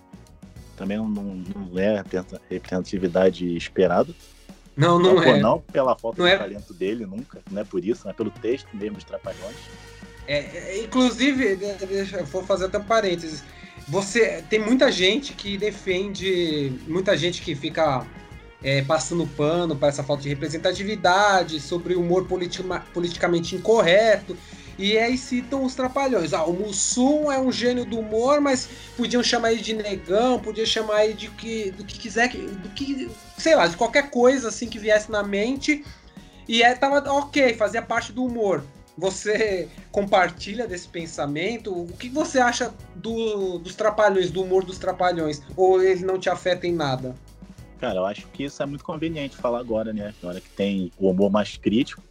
Também 0.76 0.98
não, 0.98 1.08
não, 1.08 1.78
é 1.78 1.98
a 1.98 2.04
representatividade 2.50 3.56
esperada. 3.56 4.14
Não, 4.76 4.98
não, 4.98 5.14
não 5.14 5.22
é. 5.22 5.40
Não 5.40 5.60
pela 5.60 5.96
falta 5.96 6.20
não 6.20 6.28
de 6.28 6.34
é... 6.34 6.38
talento 6.38 6.74
dele, 6.74 7.06
nunca. 7.06 7.40
Não 7.50 7.62
é 7.62 7.64
por 7.64 7.82
isso, 7.82 8.04
não 8.04 8.10
é 8.10 8.14
pelo 8.14 8.30
texto 8.30 8.68
mesmo 8.74 8.96
dos 8.96 9.04
Trapalhões. 9.04 9.56
É, 10.26 10.38
é 10.38 10.82
inclusive, 10.82 11.56
deixa, 11.56 12.18
eu 12.18 12.26
vou 12.26 12.42
fazer 12.44 12.66
até 12.66 12.78
um 12.78 12.84
parênteses. 12.84 13.42
Você 13.88 14.44
tem 14.48 14.58
muita 14.58 14.90
gente 14.92 15.32
que 15.32 15.58
defende, 15.58 16.72
muita 16.86 17.16
gente 17.16 17.42
que 17.42 17.54
fica 17.54 18.06
é, 18.62 18.82
passando 18.82 19.26
pano 19.26 19.74
para 19.74 19.88
essa 19.88 20.04
falta 20.04 20.22
de 20.22 20.28
representatividade, 20.28 21.60
sobre 21.60 21.94
humor 21.94 22.26
politicamente 22.92 23.56
incorreto. 23.56 24.36
E 24.78 24.96
aí 24.96 25.18
citam 25.18 25.64
os 25.64 25.74
trapalhões. 25.74 26.32
Ah, 26.32 26.44
o 26.44 26.52
Mussum 26.52 27.30
é 27.30 27.38
um 27.38 27.52
gênio 27.52 27.84
do 27.84 27.98
humor, 27.98 28.40
mas 28.40 28.68
podiam 28.96 29.22
chamar 29.22 29.52
ele 29.52 29.60
de 29.60 29.74
negão, 29.74 30.38
podiam 30.38 30.66
chamar 30.66 31.04
ele 31.04 31.14
de 31.14 31.28
que, 31.28 31.70
do 31.72 31.84
que 31.84 31.98
quiser, 31.98 32.28
do 32.30 32.68
que, 32.70 33.10
sei 33.36 33.54
lá, 33.54 33.66
de 33.66 33.76
qualquer 33.76 34.10
coisa 34.10 34.48
assim 34.48 34.68
que 34.68 34.78
viesse 34.78 35.10
na 35.10 35.22
mente. 35.22 35.84
E 36.48 36.62
é, 36.62 36.74
tava 36.74 36.98
ok, 37.12 37.54
fazia 37.54 37.82
parte 37.82 38.12
do 38.12 38.24
humor. 38.24 38.64
Você 38.96 39.68
compartilha 39.90 40.66
desse 40.66 40.86
pensamento? 40.86 41.72
O 41.72 41.86
que 41.86 42.08
você 42.08 42.38
acha 42.38 42.72
do, 42.94 43.58
dos 43.58 43.74
trapalhões, 43.74 44.30
do 44.30 44.42
humor 44.42 44.64
dos 44.64 44.78
trapalhões? 44.78 45.42
Ou 45.56 45.82
ele 45.82 46.04
não 46.04 46.18
te 46.18 46.28
afeta 46.28 46.66
em 46.66 46.74
nada? 46.74 47.14
Cara, 47.80 48.00
eu 48.00 48.06
acho 48.06 48.28
que 48.28 48.44
isso 48.44 48.62
é 48.62 48.66
muito 48.66 48.84
conveniente 48.84 49.36
falar 49.36 49.58
agora, 49.58 49.92
né? 49.92 50.14
Agora 50.22 50.40
que 50.40 50.48
tem 50.50 50.92
o 50.98 51.10
humor 51.10 51.30
mais 51.30 51.56
crítico, 51.56 52.02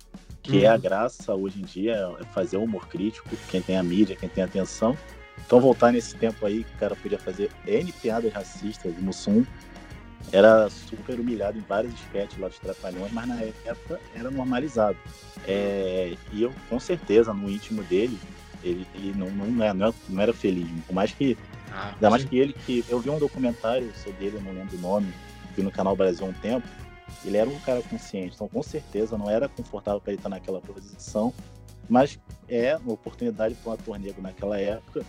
que 0.42 0.58
uhum. 0.58 0.64
é 0.64 0.68
a 0.68 0.74
uhum. 0.74 0.82
graça 0.82 1.36
hoje 1.36 1.60
em 1.60 1.66
dia, 1.66 1.94
é 2.20 2.26
fazer 2.34 2.58
o 2.58 2.64
humor 2.64 2.88
crítico, 2.88 3.30
quem 3.50 3.62
tem 3.62 3.78
a 3.78 3.84
mídia, 3.84 4.16
quem 4.16 4.28
tem 4.28 4.44
a 4.44 4.48
atenção. 4.48 4.98
Então 5.46 5.62
voltar 5.62 5.92
nesse 5.92 6.16
tempo 6.16 6.46
aí 6.46 6.64
que 6.64 6.76
o 6.76 6.78
cara 6.78 6.96
podia 6.96 7.20
fazer 7.20 7.52
N 7.66 7.92
piadas 7.94 8.34
racistas, 8.34 8.94
o 8.98 9.02
Mussum 9.02 9.46
era 10.32 10.70
super 10.70 11.20
humilhado 11.20 11.58
em 11.58 11.62
vários 11.62 11.94
sketches 11.94 12.40
lá 12.40 12.48
dos 12.48 12.60
Trapalhões, 12.60 13.12
mas 13.12 13.28
na 13.28 13.42
época 13.42 14.00
era 14.16 14.32
normalizado. 14.32 14.98
É, 15.48 16.16
e 16.32 16.44
eu, 16.44 16.54
com 16.70 16.80
certeza, 16.80 17.34
no 17.34 17.50
íntimo 17.50 17.84
dele, 17.84 18.18
ele, 18.64 18.88
ele 18.94 19.14
não, 19.18 19.30
não, 19.30 19.64
era, 19.64 19.72
é, 19.90 19.94
não, 20.10 20.22
era 20.22 20.34
feliz. 20.34 20.68
Por 20.86 20.94
mais 20.94 21.12
que. 21.12 21.38
Ah, 21.72 21.92
ainda 21.94 22.10
mais 22.10 22.24
que 22.24 22.38
ele 22.38 22.54
que. 22.54 22.86
Eu 22.88 23.00
vi 23.00 23.10
um 23.10 23.20
documentário 23.20 23.92
sobre 23.96 24.26
ele, 24.26 24.38
eu 24.38 24.42
não 24.42 24.54
lembro 24.54 24.78
o 24.78 24.82
nome, 24.82 25.14
vi 25.56 25.64
no 25.64 25.72
canal 25.72 25.96
Brasil 25.96 26.26
há 26.26 26.30
um 26.30 26.34
tempo. 26.34 26.68
Ele 27.26 27.38
era 27.38 27.50
um 27.50 27.60
cara 27.60 27.82
consciente, 27.84 28.36
então 28.36 28.48
com 28.48 28.64
certeza 28.64 29.18
não 29.18 29.30
era 29.30 29.48
confortável 29.48 30.00
para 30.00 30.12
ele 30.12 30.20
estar 30.20 30.30
naquela 30.30 30.62
posição, 30.62 31.34
mas 31.90 32.18
é 32.48 32.76
uma 32.78 32.94
oportunidade 32.94 33.54
para 33.56 33.72
um 33.72 33.74
ator 33.74 34.00
negro 34.00 34.22
naquela 34.22 34.60
época 34.60 35.06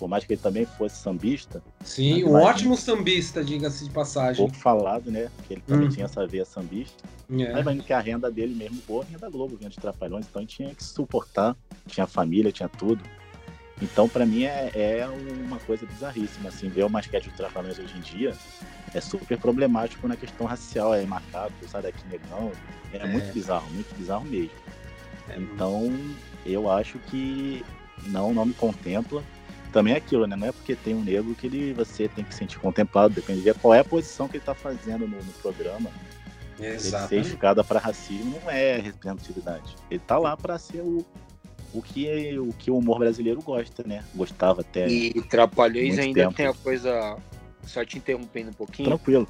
por 0.00 0.08
mais 0.08 0.24
que 0.24 0.32
ele 0.32 0.40
também 0.40 0.64
fosse 0.64 0.96
sambista. 0.96 1.62
Sim, 1.84 2.24
um 2.24 2.32
ótimo 2.32 2.74
sambista, 2.74 3.44
diga-se 3.44 3.84
de 3.84 3.90
passagem. 3.90 4.36
Pouco 4.36 4.56
falado, 4.56 5.10
né? 5.10 5.30
Que 5.46 5.54
ele 5.54 5.62
também 5.66 5.88
hum. 5.88 5.90
tinha 5.90 6.06
essa 6.06 6.26
veia 6.26 6.46
sambista. 6.46 7.04
É. 7.30 7.52
Mas 7.52 7.60
imagino 7.60 7.84
que 7.84 7.92
a 7.92 8.00
renda 8.00 8.30
dele 8.30 8.54
mesmo 8.54 8.82
boa, 8.88 9.04
a 9.04 9.06
renda 9.06 9.28
Globo 9.28 9.56
vinha 9.56 9.68
de 9.68 9.76
Trapalhões, 9.76 10.26
então 10.26 10.40
ele 10.40 10.48
tinha 10.48 10.74
que 10.74 10.82
suportar, 10.82 11.54
tinha 11.86 12.06
família, 12.06 12.50
tinha 12.50 12.68
tudo. 12.68 13.04
Então, 13.82 14.08
para 14.08 14.24
mim, 14.24 14.44
é, 14.44 14.70
é, 14.74 15.08
uma 15.44 15.58
coisa 15.58 15.86
bizarríssima, 15.86 16.48
assim, 16.48 16.70
ver 16.70 16.84
o 16.84 16.90
masquete 16.90 17.28
de 17.28 17.36
Trapalhões 17.36 17.78
hoje 17.78 17.96
em 17.96 18.00
dia 18.00 18.34
é 18.94 19.00
super 19.00 19.38
problemático 19.38 20.08
na 20.08 20.16
questão 20.16 20.46
racial, 20.46 20.94
é 20.94 21.04
marcado, 21.04 21.52
sai 21.68 21.82
daqui 21.82 22.02
negão, 22.08 22.50
é, 22.92 22.96
é, 22.96 23.06
muito 23.06 23.32
bizarro, 23.32 23.70
muito 23.70 23.94
bizarro 23.96 24.24
mesmo. 24.24 24.50
É 25.28 25.38
então, 25.38 25.92
eu 26.44 26.70
acho 26.70 26.98
que 27.10 27.64
não, 28.06 28.32
não 28.32 28.46
me 28.46 28.54
contempla, 28.54 29.22
também 29.70 29.94
é 29.94 29.96
aquilo, 29.96 30.26
né? 30.26 30.36
Não 30.36 30.48
é 30.48 30.52
porque 30.52 30.74
tem 30.74 30.94
um 30.94 31.02
negro 31.02 31.34
que 31.34 31.46
ele, 31.46 31.72
você 31.72 32.08
tem 32.08 32.24
que 32.24 32.32
se 32.32 32.38
sentir 32.40 32.58
contemplado, 32.58 33.14
depende 33.14 33.42
de 33.42 33.54
qual 33.54 33.74
é 33.74 33.80
a 33.80 33.84
posição 33.84 34.28
que 34.28 34.36
ele 34.36 34.42
está 34.42 34.54
fazendo 34.54 35.06
no, 35.06 35.16
no 35.16 35.32
programa. 35.40 35.90
Exato. 36.60 37.14
Ele 37.14 37.24
ser 37.24 37.64
para 37.64 37.80
racismo 37.80 38.38
não 38.44 38.50
é 38.50 38.76
representatividade. 38.76 39.76
Ele 39.90 40.00
tá 40.06 40.18
lá 40.18 40.36
para 40.36 40.58
ser 40.58 40.80
o, 40.80 41.04
o, 41.72 41.80
que, 41.80 42.38
o 42.38 42.52
que 42.52 42.70
o 42.70 42.76
humor 42.76 42.98
brasileiro 42.98 43.40
gosta, 43.40 43.82
né? 43.86 44.04
Gostava 44.14 44.60
até. 44.60 44.86
E 44.88 45.12
Trapalhões 45.22 45.98
ainda 45.98 46.22
tempo. 46.22 46.34
tem 46.34 46.46
a 46.46 46.54
coisa. 46.54 47.16
Só 47.64 47.84
te 47.84 47.98
interrompendo 47.98 48.50
um 48.50 48.54
pouquinho. 48.54 48.88
Tranquilo. 48.88 49.28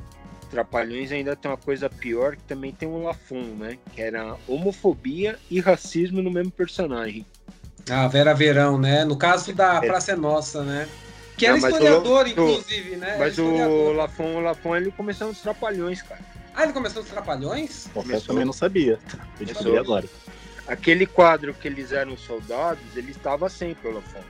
Trapalhões 0.51 1.13
ainda 1.13 1.37
tem 1.37 1.49
uma 1.49 1.57
coisa 1.57 1.89
pior 1.89 2.35
que 2.35 2.43
também 2.43 2.73
tem 2.73 2.89
o 2.89 3.03
Lafon, 3.03 3.55
né? 3.57 3.79
Que 3.95 4.03
era 4.03 4.37
homofobia 4.49 5.39
e 5.49 5.61
racismo 5.61 6.21
no 6.21 6.31
mesmo 6.31 6.51
personagem. 6.51 7.25
Ah, 7.89 8.09
Vera 8.09 8.35
Verão, 8.35 8.79
né? 8.79 9.05
No 9.05 9.17
caso 9.17 9.53
da 9.53 9.77
é. 9.77 9.87
Praça 9.87 10.13
é 10.13 10.17
Nossa, 10.17 10.63
né? 10.63 10.89
Que 11.37 11.47
era 11.47 11.57
Não, 11.57 11.69
historiador, 11.69 12.27
o, 12.27 12.29
inclusive, 12.29 12.97
né? 12.97 13.17
Mas 13.19 13.39
o 13.39 13.93
Lafon, 13.93 14.37
o 14.37 14.41
Lafon, 14.41 14.77
ele 14.77 14.91
começou 14.91 15.29
nos 15.29 15.41
Trapalhões, 15.41 16.03
cara. 16.03 16.21
Ah, 16.55 16.65
ele 16.65 16.73
começou 16.73 17.03
nos 17.03 17.11
Trapalhões? 17.11 17.87
Eu 17.95 18.21
também 18.21 18.45
não 18.45 18.53
sabia. 18.53 18.99
Eu 19.39 19.47
descobri 19.47 19.79
agora. 19.79 20.07
Aquele 20.67 21.07
quadro 21.07 21.55
que 21.55 21.67
eles 21.67 21.93
eram 21.93 22.17
soldados, 22.17 22.83
ele 22.95 23.11
estava 23.11 23.49
sempre, 23.49 23.89
o 23.89 23.95
Lafon. 23.95 24.21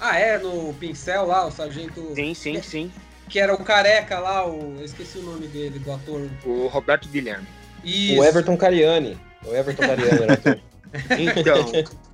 Ah, 0.00 0.18
é? 0.18 0.38
No 0.38 0.72
pincel 0.74 1.26
lá, 1.26 1.46
o 1.46 1.50
sargento... 1.50 2.14
Sim, 2.14 2.32
sim, 2.32 2.58
que, 2.58 2.66
sim. 2.66 2.92
Que 3.28 3.38
era 3.38 3.52
o 3.52 3.62
careca 3.62 4.18
lá, 4.18 4.46
o... 4.46 4.76
Eu 4.78 4.84
esqueci 4.84 5.18
o 5.18 5.22
nome 5.22 5.46
dele, 5.46 5.78
do 5.78 5.92
ator. 5.92 6.26
O 6.44 6.68
Roberto 6.68 7.06
Guilherme. 7.08 7.46
Isso. 7.84 8.18
O 8.18 8.24
Everton 8.24 8.56
Cariani. 8.56 9.18
O 9.44 9.54
Everton 9.54 9.86
Cariani 9.86 10.22
era 10.22 10.32
ator. 10.32 10.60
Então... 11.18 12.00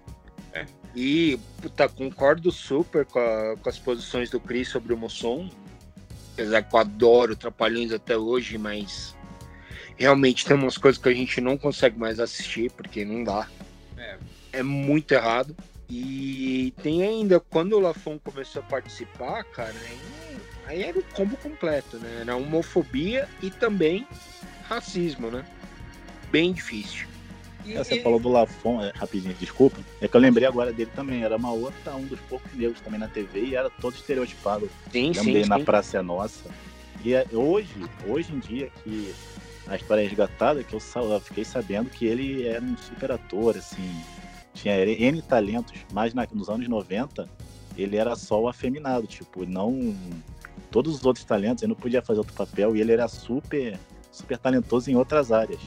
E, 0.96 1.38
puta, 1.60 1.90
concordo 1.90 2.50
super 2.50 3.04
com, 3.04 3.18
a, 3.18 3.54
com 3.58 3.68
as 3.68 3.78
posições 3.78 4.30
do 4.30 4.40
Cris 4.40 4.70
sobre 4.70 4.94
o 4.94 4.96
Moção. 4.96 5.50
Apesar 6.32 6.62
que 6.62 6.74
eu 6.74 6.80
adoro 6.80 7.36
Trapalhões 7.36 7.92
até 7.92 8.16
hoje, 8.16 8.56
mas 8.56 9.14
realmente 9.98 10.46
tem 10.46 10.56
umas 10.56 10.78
coisas 10.78 11.00
que 11.00 11.10
a 11.10 11.14
gente 11.14 11.38
não 11.38 11.58
consegue 11.58 11.98
mais 11.98 12.18
assistir, 12.18 12.70
porque 12.70 13.04
não 13.04 13.22
dá. 13.22 13.46
É, 13.98 14.16
é 14.54 14.62
muito 14.62 15.12
errado. 15.12 15.54
E 15.88 16.72
tem 16.82 17.02
ainda, 17.02 17.38
quando 17.40 17.74
o 17.74 17.80
Lafon 17.80 18.18
começou 18.18 18.62
a 18.62 18.64
participar, 18.64 19.44
cara, 19.44 19.74
aí, 19.88 20.38
aí 20.66 20.82
era 20.82 20.98
o 20.98 21.04
combo 21.12 21.36
completo, 21.36 21.98
né? 21.98 22.20
Era 22.22 22.36
homofobia 22.36 23.28
e 23.42 23.50
também 23.50 24.08
racismo, 24.66 25.30
né? 25.30 25.44
Bem 26.30 26.54
difícil. 26.54 27.06
E, 27.66 27.74
Você 27.74 27.96
e... 27.96 28.02
falou 28.02 28.20
do 28.20 28.28
Lafon, 28.28 28.80
é, 28.80 28.92
rapidinho, 28.94 29.34
desculpa. 29.34 29.78
É 30.00 30.06
que 30.06 30.16
eu 30.16 30.20
lembrei 30.20 30.46
agora 30.46 30.72
dele 30.72 30.90
também. 30.94 31.24
Era 31.24 31.36
uma 31.36 31.52
outra, 31.52 31.94
um 31.96 32.06
dos 32.06 32.20
poucos 32.20 32.52
negros 32.54 32.80
também 32.80 33.00
na 33.00 33.08
TV 33.08 33.46
e 33.46 33.54
era 33.56 33.68
todo 33.68 33.94
estereotipado. 33.94 34.70
Sim, 34.92 35.12
lembrei 35.12 35.42
sim, 35.42 35.48
na 35.48 35.58
sim. 35.58 35.64
Praça 35.64 35.98
é 35.98 36.02
Nossa. 36.02 36.48
E 37.04 37.12
é, 37.12 37.26
hoje, 37.32 37.74
hoje 38.06 38.32
em 38.32 38.38
dia, 38.38 38.70
que 38.82 39.12
a 39.66 39.76
história 39.76 40.02
é 40.02 40.06
resgatada, 40.06 40.62
que 40.62 40.74
eu, 40.74 40.80
eu 40.94 41.20
fiquei 41.20 41.44
sabendo 41.44 41.90
que 41.90 42.06
ele 42.06 42.46
era 42.46 42.64
um 42.64 42.76
super 42.76 43.12
ator, 43.12 43.56
assim. 43.56 43.90
Tinha 44.54 44.74
N 44.86 45.20
talentos, 45.20 45.74
mas 45.92 46.14
na, 46.14 46.26
nos 46.32 46.48
anos 46.48 46.66
90 46.66 47.28
ele 47.76 47.96
era 47.96 48.16
só 48.16 48.40
o 48.40 48.48
afeminado, 48.48 49.06
tipo, 49.06 49.44
não. 49.44 49.94
Todos 50.70 50.94
os 50.94 51.04
outros 51.04 51.24
talentos 51.24 51.62
ele 51.62 51.72
não 51.72 51.80
podia 51.80 52.00
fazer 52.00 52.20
outro 52.20 52.34
papel 52.34 52.74
e 52.74 52.80
ele 52.80 52.92
era 52.92 53.06
super, 53.06 53.78
super 54.10 54.38
talentoso 54.38 54.90
em 54.90 54.96
outras 54.96 55.30
áreas 55.30 55.60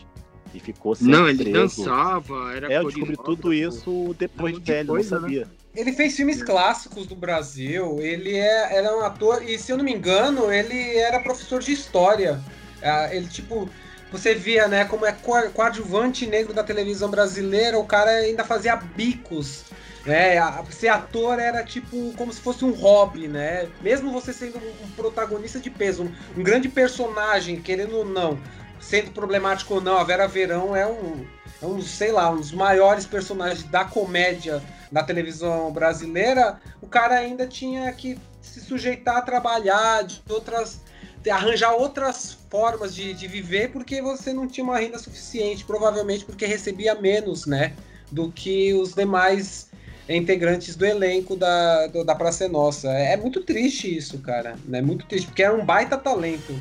e 0.54 0.60
ficou 0.60 0.96
sem 0.96 1.08
Não, 1.08 1.28
ele 1.28 1.44
preso. 1.44 1.84
dançava, 1.84 2.54
era 2.56 2.72
É, 2.72 2.78
eu 2.78 2.86
descobri 2.86 3.18
tudo 3.18 3.54
isso 3.54 4.16
depois 4.18 4.56
de 4.60 4.72
velho, 4.72 4.88
coisa, 4.88 5.16
não 5.16 5.22
sabia. 5.22 5.46
Né? 5.46 5.52
Ele 5.76 5.94
fez 5.94 6.16
filmes 6.16 6.42
clássicos 6.42 7.06
do 7.06 7.16
Brasil, 7.16 8.00
ele 8.02 8.36
é, 8.36 8.76
era 8.76 8.96
um 8.98 9.02
ator, 9.02 9.44
e 9.44 9.58
se 9.58 9.72
eu 9.72 9.78
não 9.78 9.86
me 9.86 9.94
engano, 9.94 10.52
ele 10.52 10.98
era 10.98 11.20
professor 11.20 11.62
de 11.62 11.72
história. 11.72 12.42
Ah, 12.82 13.14
ele, 13.14 13.28
tipo, 13.28 13.70
você 14.12 14.34
via, 14.34 14.68
né, 14.68 14.86
como 14.86 15.06
é 15.06 15.12
coadjuvante 15.54 16.26
negro 16.26 16.54
da 16.54 16.64
televisão 16.64 17.10
brasileira, 17.10 17.78
o 17.78 17.86
cara 17.86 18.10
ainda 18.10 18.44
fazia 18.44 18.76
bicos. 18.76 19.66
Né? 20.06 20.38
Ser 20.72 20.88
ator 20.88 21.40
era 21.40 21.64
tipo 21.64 22.14
como 22.14 22.32
se 22.32 22.40
fosse 22.40 22.64
um 22.64 22.72
hobby, 22.72 23.28
né? 23.28 23.68
Mesmo 23.82 24.12
você 24.12 24.32
sendo 24.32 24.58
um 24.58 24.90
protagonista 24.96 25.60
de 25.60 25.70
peso, 25.70 26.10
um 26.36 26.42
grande 26.42 26.70
personagem, 26.70 27.62
querendo 27.62 27.98
ou 27.98 28.06
não, 28.06 28.40
sendo 28.80 29.12
problemático 29.12 29.76
ou 29.76 29.82
não, 29.82 29.98
a 29.98 30.04
Vera 30.04 30.28
Verão 30.28 30.76
é 30.76 30.88
um, 30.88 31.26
é 31.62 31.66
um, 31.66 31.82
sei 31.82 32.12
lá, 32.12 32.30
um 32.30 32.38
dos 32.38 32.52
maiores 32.52 33.06
personagens 33.06 33.64
da 33.64 33.86
comédia 33.86 34.62
da 34.92 35.04
televisão 35.04 35.72
brasileira. 35.72 36.60
O 36.82 36.88
cara 36.88 37.16
ainda 37.16 37.46
tinha 37.46 37.92
que 37.94 38.18
se 38.42 38.62
sujeitar 38.62 39.18
a 39.18 39.22
trabalhar 39.22 40.04
de 40.04 40.22
outras. 40.30 40.82
arranjar 41.30 41.74
outras 41.74 42.38
formas 42.50 42.96
de, 42.96 43.14
de 43.14 43.28
viver 43.28 43.72
porque 43.72 44.02
você 44.02 44.34
não 44.34 44.48
tinha 44.48 44.64
uma 44.64 44.80
renda 44.80 44.98
suficiente, 44.98 45.64
provavelmente 45.66 46.26
porque 46.26 46.46
recebia 46.46 46.96
menos, 46.96 47.46
né? 47.46 47.74
Do 48.12 48.32
que 48.32 48.74
os 48.74 48.96
demais 48.96 49.70
integrantes 50.08 50.76
do 50.76 50.86
elenco 50.86 51.36
da, 51.36 51.88
do, 51.88 52.04
da 52.04 52.16
Praça 52.16 52.46
é 52.46 52.48
Nossa. 52.48 52.90
É, 52.90 53.14
é 53.14 53.18
muito 53.18 53.42
triste 53.44 53.96
isso, 53.96 54.18
cara. 54.20 54.56
É 54.68 54.72
né? 54.72 54.82
muito 54.82 55.06
triste, 55.06 55.28
porque 55.28 55.44
era 55.44 55.56
um 55.56 55.64
baita 55.64 55.98
talento. 55.98 56.60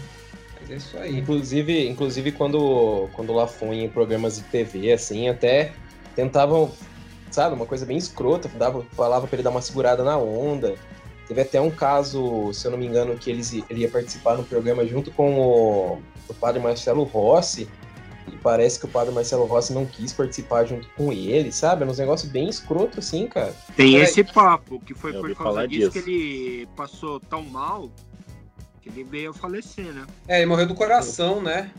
É 0.69 0.77
isso 0.77 0.99
aí. 0.99 1.19
Inclusive, 1.19 1.89
inclusive 1.89 2.32
quando, 2.32 3.09
quando 3.15 3.32
lá 3.32 3.47
foi 3.47 3.77
em 3.77 3.89
programas 3.89 4.36
de 4.36 4.43
TV, 4.45 4.93
assim, 4.93 5.28
até 5.28 5.73
tentavam, 6.15 6.70
sabe, 7.31 7.55
uma 7.55 7.66
coisa 7.66 7.86
bem 7.86 7.97
escrota, 7.97 8.49
dava, 8.49 8.85
falava 8.93 9.27
para 9.27 9.36
ele 9.36 9.43
dar 9.43 9.51
uma 9.51 9.62
segurada 9.62 10.03
na 10.05 10.16
onda. 10.16 10.74
Teve 11.27 11.43
até 11.43 11.61
um 11.61 11.70
caso, 11.70 12.53
se 12.53 12.66
eu 12.66 12.70
não 12.70 12.78
me 12.78 12.86
engano, 12.86 13.16
que 13.16 13.31
eles, 13.31 13.53
ele 13.53 13.81
ia 13.81 13.90
participar 13.90 14.36
no 14.36 14.45
programa 14.45 14.86
junto 14.86 15.11
com 15.11 15.39
o, 15.39 16.03
o 16.28 16.35
padre 16.35 16.61
Marcelo 16.61 17.05
Rossi. 17.05 17.69
E 18.27 18.36
parece 18.36 18.78
que 18.78 18.85
o 18.85 18.89
padre 18.89 19.12
Marcelo 19.12 19.47
Rossi 19.47 19.73
não 19.73 19.86
quis 19.86 20.12
participar 20.12 20.65
junto 20.66 20.86
com 20.97 21.12
ele, 21.12 21.51
sabe? 21.51 21.82
É 21.82 21.86
um 21.86 21.95
negócio 21.95 22.28
bem 22.28 22.49
escroto 22.49 22.99
assim, 22.99 23.27
cara. 23.27 23.55
Tem 23.74 23.97
esse 23.97 24.23
papo, 24.23 24.81
que 24.81 24.95
foi 24.95 25.12
por 25.15 25.35
causa 25.35 25.66
disso, 25.66 25.90
disso 25.90 26.05
que 26.05 26.11
ele 26.11 26.69
passou 26.77 27.20
tão 27.20 27.43
mal 27.43 27.90
ele 28.89 29.05
veio 29.05 29.31
a 29.31 29.35
falecer, 29.35 29.93
né? 29.93 30.06
É, 30.27 30.39
ele 30.39 30.47
morreu 30.47 30.66
do 30.66 30.74
coração, 30.74 31.43
né? 31.43 31.70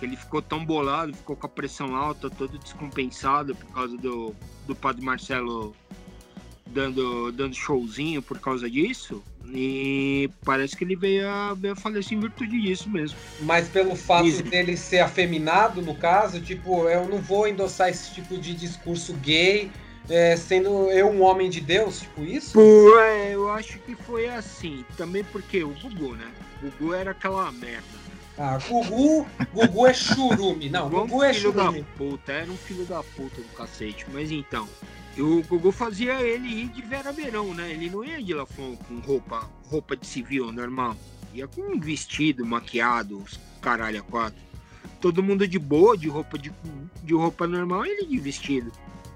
Ele 0.00 0.16
ficou 0.16 0.40
tão 0.40 0.64
bolado, 0.64 1.14
ficou 1.14 1.36
com 1.36 1.46
a 1.46 1.50
pressão 1.50 1.94
alta, 1.94 2.30
todo 2.30 2.58
descompensado 2.58 3.54
por 3.54 3.66
causa 3.72 3.96
do, 3.98 4.34
do 4.66 4.74
padre 4.74 5.04
Marcelo 5.04 5.74
dando, 6.66 7.30
dando 7.32 7.54
showzinho 7.54 8.22
por 8.22 8.38
causa 8.38 8.70
disso. 8.70 9.22
E 9.52 10.30
parece 10.44 10.76
que 10.76 10.84
ele 10.84 10.96
veio 10.96 11.28
a, 11.28 11.54
veio 11.54 11.74
a 11.74 11.76
falecer 11.76 12.16
em 12.16 12.20
virtude 12.20 12.60
disso 12.62 12.88
mesmo. 12.88 13.18
Mas 13.40 13.68
pelo 13.68 13.96
fato 13.96 14.26
Easy. 14.26 14.42
dele 14.44 14.76
ser 14.76 15.00
afeminado, 15.00 15.82
no 15.82 15.94
caso, 15.94 16.40
tipo, 16.40 16.88
eu 16.88 17.08
não 17.08 17.18
vou 17.18 17.48
endossar 17.48 17.88
esse 17.88 18.14
tipo 18.14 18.38
de 18.38 18.54
discurso 18.54 19.12
gay, 19.14 19.70
é, 20.10 20.36
sendo 20.36 20.90
eu 20.90 21.08
um 21.08 21.22
homem 21.22 21.48
de 21.48 21.60
Deus, 21.60 22.00
tipo 22.00 22.22
isso? 22.24 22.52
Pô, 22.54 22.98
é, 22.98 23.34
eu 23.34 23.48
acho 23.50 23.78
que 23.78 23.94
foi 23.94 24.28
assim. 24.28 24.84
Também 24.96 25.22
porque 25.22 25.62
o 25.62 25.68
Gugu, 25.68 26.16
né? 26.16 26.30
O 26.60 26.66
Gugu 26.66 26.94
era 26.94 27.12
aquela 27.12 27.50
merda. 27.52 28.00
Ah, 28.36 28.58
Gugu, 28.58 29.26
Gugu 29.54 29.86
é 29.86 29.94
churume. 29.94 30.68
Não, 30.68 30.88
Gugu 30.88 31.02
Gugu 31.02 31.16
um 31.18 31.22
é 31.22 31.32
filho 31.32 31.52
da 31.52 31.64
churume. 31.66 31.86
puta, 31.96 32.32
era 32.32 32.50
um 32.50 32.56
filho 32.56 32.84
da 32.84 33.02
puta 33.02 33.40
do 33.40 33.48
cacete. 33.56 34.04
Mas 34.12 34.32
então, 34.32 34.68
o 35.16 35.42
Gugu 35.42 35.70
fazia 35.70 36.20
ele 36.20 36.48
ir 36.48 36.68
de 36.68 36.82
Vera 36.82 37.12
Verão, 37.12 37.54
né? 37.54 37.70
Ele 37.70 37.88
não 37.88 38.04
ia 38.04 38.20
de 38.20 38.34
Lafon 38.34 38.76
com 38.76 38.98
roupa, 38.98 39.48
roupa 39.66 39.96
de 39.96 40.06
civil 40.06 40.50
normal. 40.50 40.96
Ia 41.32 41.46
com 41.46 41.62
um 41.62 41.78
vestido, 41.78 42.44
maquiado, 42.44 43.18
os 43.18 43.38
caralho 43.60 44.00
a 44.00 44.02
quatro. 44.02 44.40
Todo 45.00 45.22
mundo 45.22 45.46
de 45.46 45.58
boa, 45.58 45.96
de 45.96 46.08
roupa 46.08 46.36
de, 46.36 46.52
de 47.04 47.14
roupa 47.14 47.46
normal, 47.46 47.86
ele 47.86 48.06
de 48.06 48.18
vestido. 48.18 48.72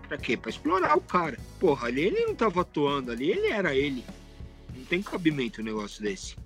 Pra 0.09 0.18
quê? 0.18 0.36
Pra 0.36 0.51
explorar 0.51 0.97
o 0.97 1.01
cara. 1.01 1.39
Porra, 1.59 1.89
ali 1.89 2.02
ele 2.02 2.26
não 2.26 2.35
tava 2.35 2.60
atuando, 2.60 3.10
ali 3.10 3.31
ele 3.31 3.48
era 3.48 3.74
ele. 3.74 4.05
Não 4.74 4.85
tem 4.85 5.02
cabimento 5.02 5.60
um 5.60 5.64
negócio 5.64 6.02
desse. 6.02 6.36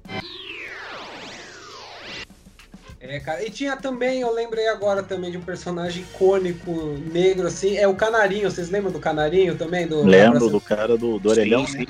É, 3.00 3.20
cara. 3.20 3.44
E 3.44 3.50
tinha 3.50 3.76
também, 3.76 4.20
eu 4.20 4.32
lembrei 4.32 4.68
agora 4.68 5.02
também 5.02 5.30
de 5.30 5.38
um 5.38 5.42
personagem 5.42 6.02
icônico 6.02 6.72
negro, 7.12 7.46
assim, 7.46 7.76
é 7.76 7.86
o 7.86 7.94
Canarinho. 7.94 8.50
Vocês 8.50 8.70
lembram 8.70 8.92
do 8.92 8.98
Canarinho 8.98 9.56
também? 9.56 9.86
Do, 9.86 10.02
Lembro 10.02 10.50
do 10.50 10.60
cara 10.60 10.96
do, 10.96 11.18
do 11.18 11.28
orelhão, 11.30 11.66
Sim, 11.66 11.78
né? 11.78 11.86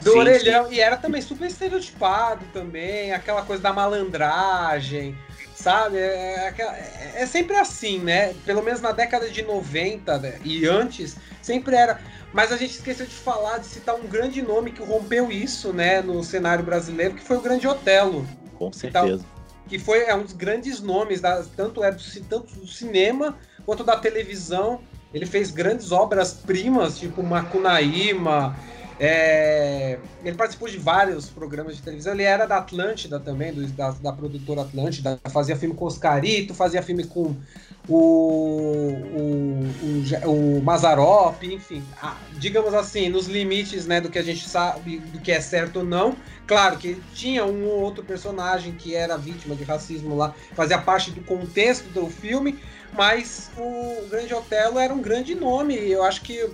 Do 0.00 0.12
Sim, 0.12 0.18
orelhão. 0.18 0.72
E 0.72 0.80
era 0.80 0.96
também 0.96 1.20
super 1.20 1.46
estereotipado 1.46 2.44
também, 2.52 3.12
aquela 3.12 3.42
coisa 3.42 3.62
da 3.62 3.72
malandragem, 3.72 5.16
sabe? 5.62 5.96
É, 5.98 6.34
é 6.34 6.48
aquela- 6.48 6.76
é- 6.76 7.12
é 7.16 7.26
sempre 7.26 7.56
assim, 7.56 7.98
né? 8.00 8.34
Pelo 8.44 8.62
menos 8.62 8.80
na 8.80 8.92
década 8.92 9.30
de 9.30 9.42
90 9.42 10.18
né? 10.18 10.38
e 10.44 10.66
antes, 10.66 11.16
sempre 11.40 11.76
era. 11.76 12.00
Mas 12.32 12.50
a 12.50 12.56
gente 12.56 12.72
esqueceu 12.72 13.06
de 13.06 13.14
falar, 13.14 13.58
de 13.58 13.66
citar 13.66 13.94
um 13.94 14.06
grande 14.06 14.40
nome 14.42 14.72
que 14.72 14.82
rompeu 14.82 15.30
isso, 15.30 15.72
né, 15.72 16.00
no 16.00 16.24
cenário 16.24 16.64
brasileiro, 16.64 17.14
que 17.14 17.22
foi 17.22 17.36
o 17.36 17.40
Grande 17.42 17.68
Otelo. 17.68 18.26
Com 18.58 18.72
certeza. 18.72 19.24
que 19.68 19.78
foi 19.78 20.04
é 20.04 20.14
um 20.14 20.22
dos 20.22 20.32
grandes 20.32 20.80
nomes, 20.80 21.20
da, 21.20 21.42
tanto, 21.56 21.82
é 21.84 21.90
do, 21.92 22.02
tanto 22.28 22.54
do 22.54 22.66
cinema 22.66 23.38
quanto 23.64 23.84
da 23.84 23.96
televisão. 23.96 24.80
Ele 25.14 25.24
fez 25.26 25.50
grandes 25.50 25.92
obras-primas, 25.92 26.98
tipo 26.98 27.22
Macunaíma. 27.22 28.56
É, 29.04 29.98
ele 30.22 30.36
participou 30.36 30.68
de 30.68 30.78
vários 30.78 31.28
programas 31.28 31.76
de 31.76 31.82
televisão. 31.82 32.12
Ele 32.12 32.22
era 32.22 32.46
da 32.46 32.58
Atlântida 32.58 33.18
também, 33.18 33.52
do- 33.52 33.66
da, 33.72 33.90
da 33.92 34.12
produtora 34.12 34.62
Atlântida. 34.62 35.18
Fazia 35.32 35.56
filme 35.56 35.74
com 35.74 35.86
Oscarito, 35.86 36.54
fazia 36.54 36.80
filme 36.82 37.04
com 37.08 37.40
o, 37.88 38.92
o, 39.02 40.00
o, 40.26 40.58
o 40.58 40.62
Mazarop, 40.62 41.42
enfim. 41.42 41.92
Ah, 42.00 42.22
digamos 42.30 42.72
assim, 42.74 43.08
nos 43.08 43.26
limites 43.26 43.86
né, 43.86 44.00
do 44.00 44.08
que 44.08 44.18
a 44.18 44.22
gente 44.22 44.48
sabe, 44.48 45.00
do 45.00 45.20
que 45.20 45.32
é 45.32 45.40
certo 45.40 45.80
ou 45.80 45.84
não. 45.84 46.22
Claro 46.46 46.78
que 46.78 47.02
tinha 47.12 47.44
um 47.44 47.64
ou 47.66 47.80
outro 47.80 48.04
personagem 48.04 48.76
que 48.76 48.94
era 48.94 49.16
vítima 49.18 49.56
de 49.56 49.64
racismo 49.64 50.14
lá, 50.14 50.34
fazia 50.54 50.78
parte 50.80 51.10
do 51.10 51.22
contexto 51.24 51.90
do 51.90 52.08
filme, 52.08 52.62
mas 52.92 53.50
o 53.56 54.06
Grande 54.08 54.32
Otelo 54.34 54.78
era 54.78 54.94
um 54.94 55.02
grande 55.02 55.34
nome, 55.34 55.74
eu 55.76 56.02
acho 56.04 56.22
que 56.22 56.50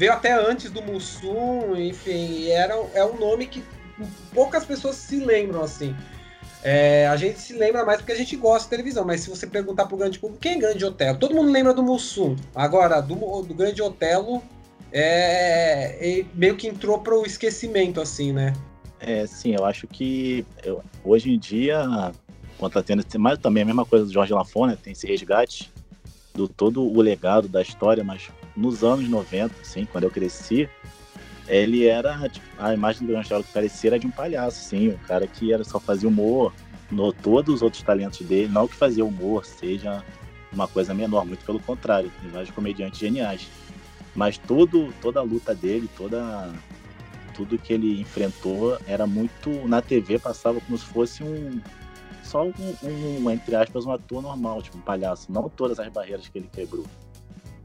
veio 0.00 0.14
até 0.14 0.32
antes 0.32 0.70
do 0.70 0.80
Mussum, 0.80 1.76
enfim, 1.76 2.48
era, 2.48 2.72
é 2.94 3.04
um 3.04 3.18
nome 3.18 3.46
que 3.46 3.62
poucas 4.32 4.64
pessoas 4.64 4.96
se 4.96 5.16
lembram 5.22 5.62
assim. 5.62 5.94
É, 6.62 7.06
a 7.06 7.16
gente 7.16 7.38
se 7.38 7.52
lembra 7.52 7.84
mais 7.84 7.98
porque 7.98 8.12
a 8.12 8.16
gente 8.16 8.34
gosta 8.34 8.64
de 8.64 8.70
televisão, 8.70 9.04
mas 9.04 9.20
se 9.20 9.28
você 9.28 9.46
perguntar 9.46 9.84
pro 9.84 9.98
grande 9.98 10.18
público, 10.18 10.40
quem 10.40 10.52
é 10.52 10.58
Grande 10.58 10.86
Otelo? 10.86 11.18
Todo 11.18 11.34
mundo 11.34 11.52
lembra 11.52 11.74
do 11.74 11.82
Mussum. 11.82 12.34
Agora, 12.54 13.02
do, 13.02 13.14
do 13.42 13.52
Grande 13.52 13.82
Otelo, 13.82 14.42
é, 14.90 15.98
ele 16.00 16.26
meio 16.32 16.56
que 16.56 16.66
entrou 16.66 16.98
pro 17.00 17.26
esquecimento, 17.26 18.00
assim, 18.00 18.32
né? 18.32 18.54
É, 19.00 19.26
sim, 19.26 19.54
eu 19.54 19.66
acho 19.66 19.86
que 19.86 20.46
eu- 20.64 20.82
hoje 21.04 21.30
em 21.30 21.38
dia, 21.38 21.84
quando 22.58 22.72
tá 22.72 22.82
tendo, 22.82 23.04
mas 23.18 23.38
também 23.38 23.64
a 23.64 23.66
mesma 23.66 23.84
coisa 23.84 24.06
do 24.06 24.12
Jorge 24.12 24.32
Lafon, 24.32 24.66
né, 24.66 24.78
tem 24.82 24.94
esse 24.94 25.06
resgate 25.06 25.70
do 26.32 26.48
todo 26.48 26.82
o 26.82 27.02
legado 27.02 27.48
da 27.48 27.60
história, 27.60 28.02
mas 28.02 28.30
nos 28.56 28.84
anos 28.84 29.08
90, 29.08 29.54
assim, 29.60 29.84
quando 29.84 30.04
eu 30.04 30.10
cresci, 30.10 30.68
ele 31.48 31.86
era, 31.86 32.28
tipo, 32.28 32.46
a 32.58 32.72
imagem 32.72 33.06
do 33.06 33.12
Grande 33.12 33.28
que 33.28 33.52
parecia 33.52 33.90
era 33.90 33.98
de 33.98 34.06
um 34.06 34.10
palhaço, 34.10 34.62
sim, 34.62 34.90
um 34.90 34.98
cara 34.98 35.26
que 35.26 35.52
era, 35.52 35.64
só 35.64 35.80
fazia 35.80 36.08
humor, 36.08 36.52
no 36.90 37.12
todos 37.12 37.56
os 37.56 37.62
outros 37.62 37.82
talentos 37.82 38.20
dele, 38.26 38.48
não 38.48 38.68
que 38.68 38.74
fazia 38.74 39.04
humor 39.04 39.44
seja 39.44 40.04
uma 40.52 40.66
coisa 40.66 40.92
menor, 40.92 41.24
muito 41.24 41.44
pelo 41.44 41.60
contrário, 41.60 42.10
tem 42.20 42.30
vários 42.30 42.50
comediantes 42.50 42.98
geniais. 42.98 43.48
Mas 44.14 44.38
todo, 44.38 44.92
toda 45.00 45.20
a 45.20 45.22
luta 45.22 45.54
dele, 45.54 45.88
toda 45.96 46.52
tudo 47.34 47.58
que 47.58 47.72
ele 47.72 48.00
enfrentou 48.00 48.76
era 48.86 49.06
muito 49.06 49.50
na 49.66 49.80
TV 49.80 50.18
passava 50.18 50.60
como 50.60 50.76
se 50.76 50.84
fosse 50.84 51.22
um 51.22 51.60
só 52.22 52.44
um, 52.44 52.52
um, 52.82 53.30
entre 53.30 53.54
aspas 53.56 53.86
um 53.86 53.92
ator 53.92 54.20
normal 54.20 54.60
tipo 54.60 54.76
um 54.76 54.80
palhaço 54.80 55.32
não 55.32 55.48
todas 55.48 55.78
as 55.78 55.88
barreiras 55.88 56.28
que 56.28 56.36
ele 56.36 56.50
quebrou 56.52 56.84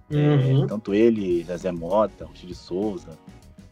Uhum. 0.10 0.64
É, 0.64 0.68
tanto 0.68 0.94
ele 0.94 1.44
Zezé 1.44 1.72
Mota 1.72 2.26
Ruth 2.26 2.46
de 2.46 2.54
Souza 2.54 3.18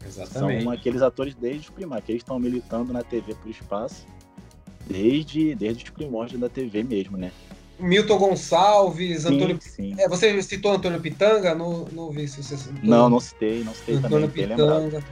Exatamente. 0.04 0.64
são 0.64 0.72
aqueles 0.72 1.00
atores 1.00 1.34
desde 1.34 1.60
os 1.60 1.70
primórdios 1.70 2.06
que 2.06 2.12
eles 2.12 2.22
estão 2.22 2.38
militando 2.40 2.92
na 2.92 3.04
TV 3.04 3.34
por 3.36 3.48
espaço 3.48 4.04
desde 4.84 5.54
desde 5.54 5.84
os 5.84 5.90
primórdios 5.90 6.40
da 6.40 6.48
TV 6.48 6.82
mesmo 6.82 7.16
né 7.16 7.30
Milton 7.78 8.18
Gonçalves, 8.18 9.24
Antônio. 9.24 9.58
sim, 9.60 9.94
sim. 9.94 9.94
É, 9.98 10.08
você 10.08 10.40
citou 10.42 10.72
Antônio 10.72 11.00
Pitanga? 11.00 11.54
Não, 11.56 11.86
não 11.92 12.10
vi 12.10 12.28
se 12.28 12.42
você 12.42 12.56
citou. 12.56 12.78
não 12.82 13.08
não 13.10 13.20
citei 13.20 13.64
não 13.64 13.74
citei 13.74 13.96
Antônio 13.96 14.28
também 14.28 14.48
Pitanga. 14.48 15.02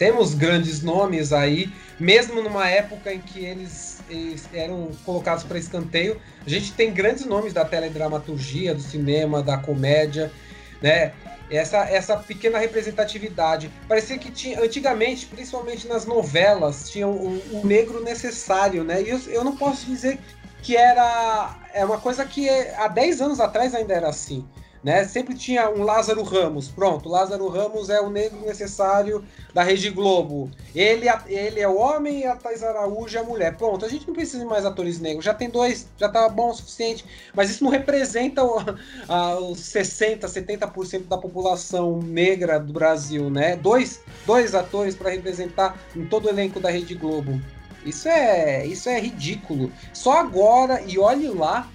Temos 0.00 0.32
grandes 0.32 0.82
nomes 0.82 1.30
aí, 1.30 1.70
mesmo 1.98 2.42
numa 2.42 2.66
época 2.66 3.12
em 3.12 3.20
que 3.20 3.44
eles, 3.44 4.02
eles 4.08 4.48
eram 4.50 4.88
colocados 5.04 5.44
para 5.44 5.58
escanteio. 5.58 6.18
A 6.44 6.48
gente 6.48 6.72
tem 6.72 6.90
grandes 6.90 7.26
nomes 7.26 7.52
da 7.52 7.66
teledramaturgia, 7.66 8.74
do 8.74 8.80
cinema, 8.80 9.42
da 9.42 9.58
comédia, 9.58 10.32
né? 10.80 11.12
Essa, 11.50 11.78
essa 11.78 12.16
pequena 12.16 12.58
representatividade. 12.58 13.72
Parecia 13.88 14.16
que 14.16 14.30
tinha, 14.30 14.62
antigamente, 14.62 15.26
principalmente 15.26 15.88
nas 15.88 16.06
novelas, 16.06 16.90
tinha 16.90 17.08
o 17.08 17.42
um 17.52 17.66
negro 17.66 18.02
necessário, 18.02 18.84
né? 18.84 19.02
E 19.02 19.08
eu, 19.08 19.18
eu 19.26 19.42
não 19.42 19.56
posso 19.56 19.84
dizer 19.86 20.18
que 20.62 20.76
era 20.76 21.56
é 21.72 21.84
uma 21.84 21.98
coisa 21.98 22.24
que 22.24 22.48
há 22.48 22.88
10 22.88 23.20
anos 23.20 23.40
atrás 23.40 23.74
ainda 23.74 23.94
era 23.94 24.08
assim. 24.08 24.46
Né? 24.82 25.04
Sempre 25.04 25.34
tinha 25.34 25.68
um 25.68 25.82
Lázaro 25.82 26.22
Ramos, 26.22 26.68
pronto, 26.68 27.06
Lázaro 27.06 27.48
Ramos 27.48 27.90
é 27.90 28.00
o 28.00 28.08
negro 28.08 28.40
necessário 28.40 29.22
da 29.52 29.62
Rede 29.62 29.90
Globo. 29.90 30.50
Ele, 30.74 31.06
ele 31.26 31.60
é 31.60 31.68
o 31.68 31.76
homem 31.76 32.20
e 32.20 32.26
a 32.26 32.34
Thais 32.34 32.62
Araújo 32.62 33.16
é 33.16 33.20
a 33.20 33.24
mulher. 33.24 33.56
Pronto, 33.58 33.84
a 33.84 33.88
gente 33.88 34.06
não 34.06 34.14
precisa 34.14 34.38
de 34.38 34.46
mais 34.46 34.64
atores 34.64 34.98
negros, 34.98 35.24
já 35.24 35.34
tem 35.34 35.50
dois, 35.50 35.86
já 35.98 36.08
tá 36.08 36.26
bom 36.30 36.48
o 36.48 36.54
suficiente. 36.54 37.04
Mas 37.34 37.50
isso 37.50 37.62
não 37.62 37.70
representa 37.70 38.42
os 39.50 39.58
60, 39.60 40.26
70% 40.26 41.06
da 41.06 41.18
população 41.18 41.98
negra 42.00 42.58
do 42.58 42.72
Brasil, 42.72 43.28
né? 43.28 43.56
Dois, 43.56 44.00
dois 44.24 44.54
atores 44.54 44.96
para 44.96 45.10
representar 45.10 45.78
em 45.94 46.06
todo 46.06 46.24
o 46.24 46.28
elenco 46.30 46.58
da 46.58 46.70
Rede 46.70 46.94
Globo. 46.94 47.38
Isso 47.84 48.08
é, 48.08 48.66
isso 48.66 48.88
é 48.88 48.98
ridículo. 48.98 49.70
Só 49.92 50.18
agora, 50.18 50.82
e 50.86 50.98
olhe 50.98 51.28
lá, 51.28 51.68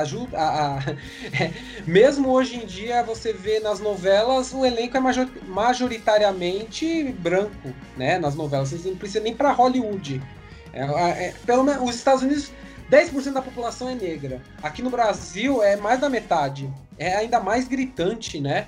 ajuda. 0.00 0.38
A, 0.38 0.78
a, 0.78 0.80
é, 1.40 1.52
mesmo 1.86 2.30
hoje 2.30 2.56
em 2.56 2.66
dia, 2.66 3.02
você 3.02 3.32
vê 3.32 3.60
nas 3.60 3.80
novelas 3.80 4.52
o 4.52 4.64
elenco 4.64 4.96
é 4.96 5.00
major, 5.00 5.28
majoritariamente 5.46 7.12
branco, 7.20 7.74
né? 7.96 8.18
Nas 8.18 8.34
novelas, 8.34 8.70
você 8.70 8.88
não 8.88 8.96
precisa 8.96 9.20
nem 9.20 9.34
para 9.34 9.52
Hollywood. 9.52 10.22
É, 10.72 10.82
é, 10.82 11.34
pelo 11.44 11.64
menos 11.64 11.88
os 11.88 11.94
Estados 11.94 12.22
Unidos, 12.22 12.52
10% 12.90 13.32
da 13.32 13.42
população 13.42 13.88
é 13.88 13.94
negra. 13.94 14.40
Aqui 14.62 14.82
no 14.82 14.90
Brasil 14.90 15.62
é 15.62 15.76
mais 15.76 16.00
da 16.00 16.08
metade. 16.08 16.72
É 16.98 17.16
ainda 17.16 17.40
mais 17.40 17.68
gritante, 17.68 18.40
né? 18.40 18.66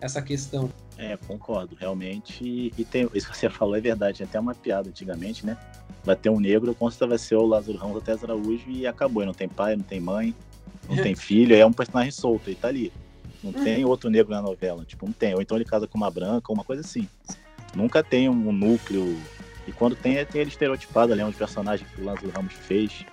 Essa 0.00 0.20
questão. 0.20 0.70
É, 1.02 1.16
concordo, 1.16 1.74
realmente. 1.74 2.72
E 2.78 2.84
tem, 2.84 3.08
isso 3.12 3.28
que 3.28 3.36
você 3.36 3.50
falou 3.50 3.74
é 3.74 3.80
verdade. 3.80 4.18
Tinha 4.18 4.26
até 4.26 4.38
uma 4.38 4.54
piada 4.54 4.88
antigamente, 4.88 5.44
né? 5.44 5.58
Vai 6.04 6.14
ter 6.14 6.30
um 6.30 6.38
negro, 6.38 6.76
vai 7.08 7.18
ser 7.18 7.34
o 7.34 7.44
Lázaro 7.44 7.76
Ramos 7.76 7.96
até 7.96 8.12
Araújo 8.12 8.70
e 8.70 8.86
acabou. 8.86 9.24
E 9.24 9.26
não 9.26 9.34
tem 9.34 9.48
pai, 9.48 9.74
não 9.74 9.82
tem 9.82 9.98
mãe, 9.98 10.32
não 10.88 10.96
tem 10.96 11.14
filho, 11.16 11.56
é 11.56 11.66
um 11.66 11.72
personagem 11.72 12.12
solto, 12.12 12.48
ele 12.48 12.56
tá 12.56 12.68
ali. 12.68 12.92
Não 13.42 13.52
tem 13.52 13.84
outro 13.84 14.08
negro 14.08 14.32
na 14.32 14.40
novela, 14.40 14.84
tipo, 14.84 15.04
não 15.04 15.12
tem. 15.12 15.34
Ou 15.34 15.42
então 15.42 15.56
ele 15.56 15.64
casa 15.64 15.88
com 15.88 15.98
uma 15.98 16.08
branca, 16.08 16.52
uma 16.52 16.62
coisa 16.62 16.82
assim. 16.82 17.08
Nunca 17.74 18.00
tem 18.00 18.28
um 18.28 18.52
núcleo. 18.52 19.18
E 19.66 19.72
quando 19.72 19.96
tem, 19.96 20.24
tem 20.24 20.42
ele 20.42 20.50
estereotipado 20.50 21.12
ali, 21.12 21.24
uns 21.24 21.34
personagens 21.34 21.88
que 21.90 22.00
o 22.00 22.04
Lázaro 22.04 22.30
Ramos 22.30 22.52
fez, 22.52 23.04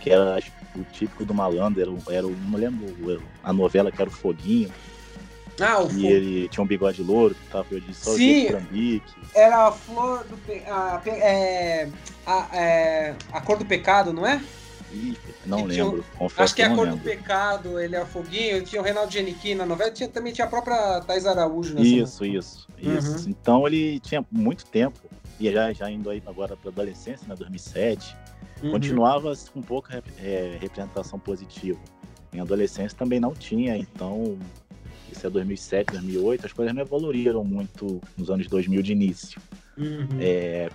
que 0.00 0.10
era 0.10 0.38
o 0.76 0.84
típico 0.92 1.24
do 1.24 1.34
malandro, 1.34 1.80
era, 1.80 2.16
era 2.16 2.26
não 2.28 2.56
lembro 2.56 3.20
a 3.42 3.52
novela 3.52 3.90
que 3.90 4.00
era 4.00 4.08
o 4.08 4.12
Foguinho. 4.12 4.70
Ah, 5.60 5.82
o 5.82 5.90
E 5.92 6.06
ele 6.06 6.48
tinha 6.48 6.64
um 6.64 6.66
bigode 6.66 7.02
louro, 7.02 7.34
que 7.34 7.46
tava 7.50 7.80
de 7.80 7.94
só 7.94 8.16
Sim. 8.16 8.46
trambique. 8.46 9.12
era 9.34 9.68
a 9.68 9.72
flor 9.72 10.24
do 10.24 10.36
pe... 10.38 10.62
a, 10.66 10.98
pe- 10.98 11.10
é, 11.10 11.88
a, 12.26 12.48
é, 12.56 13.14
a 13.32 13.40
cor 13.40 13.58
do 13.58 13.64
pecado, 13.64 14.12
não 14.12 14.26
é? 14.26 14.42
Ih, 14.92 15.16
não 15.46 15.60
E 15.60 15.68
tinha 15.72 15.84
lembro. 15.84 16.04
Confesso 16.18 16.42
Acho 16.42 16.54
que 16.54 16.62
é 16.62 16.66
a 16.66 16.68
cor 16.74 16.86
do 16.86 16.94
lembro. 16.94 17.04
pecado, 17.04 17.80
ele 17.80 17.96
é 17.96 18.02
o 18.02 18.06
foguinho, 18.06 18.62
tinha 18.64 18.80
o 18.80 18.84
Reinaldo 18.84 19.12
Geniquim 19.12 19.54
na 19.54 19.64
novela, 19.66 19.90
tinha, 19.90 20.08
também 20.08 20.32
tinha 20.32 20.46
a 20.46 20.50
própria 20.50 21.00
Thais 21.00 21.26
Araújo 21.26 21.74
nessa 21.74 21.86
Isso, 21.88 22.24
isso, 22.24 22.68
isso. 22.78 23.16
Uhum. 23.16 23.24
Então 23.28 23.66
ele 23.66 24.00
tinha 24.00 24.24
muito 24.30 24.64
tempo, 24.66 24.98
e 25.40 25.50
já, 25.50 25.72
já 25.72 25.90
indo 25.90 26.10
aí 26.10 26.22
agora 26.26 26.56
para 26.56 26.70
adolescência, 26.70 27.26
né, 27.28 27.34
2007, 27.36 28.16
Uhum. 28.62 28.70
continuava 28.70 29.32
com 29.52 29.60
pouca 29.60 30.02
é, 30.18 30.56
representação 30.60 31.18
positiva. 31.18 31.80
Em 32.32 32.40
adolescência 32.40 32.96
também 32.96 33.18
não 33.18 33.34
tinha, 33.34 33.76
então 33.76 34.38
isso 35.22 35.26
é 35.26 35.30
2007, 35.30 35.92
2008, 35.92 36.46
as 36.46 36.52
coisas 36.52 36.74
não 36.74 36.82
evoluíram 36.82 37.44
muito 37.44 38.00
nos 38.16 38.30
anos 38.30 38.46
2000 38.48 38.82
de 38.82 38.92
início. 38.92 39.40
Uhum. 39.76 40.08
É, 40.20 40.68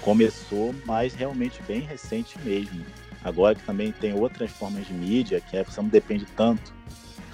começou, 0.00 0.74
mas 0.86 1.14
realmente 1.14 1.62
bem 1.64 1.80
recente 1.80 2.38
mesmo. 2.42 2.84
Agora 3.22 3.54
que 3.54 3.62
também 3.64 3.92
tem 3.92 4.14
outras 4.14 4.50
formas 4.50 4.86
de 4.86 4.94
mídia, 4.94 5.40
que 5.40 5.56
é, 5.56 5.62
você 5.62 5.80
não 5.80 5.88
depende 5.88 6.24
tanto. 6.36 6.72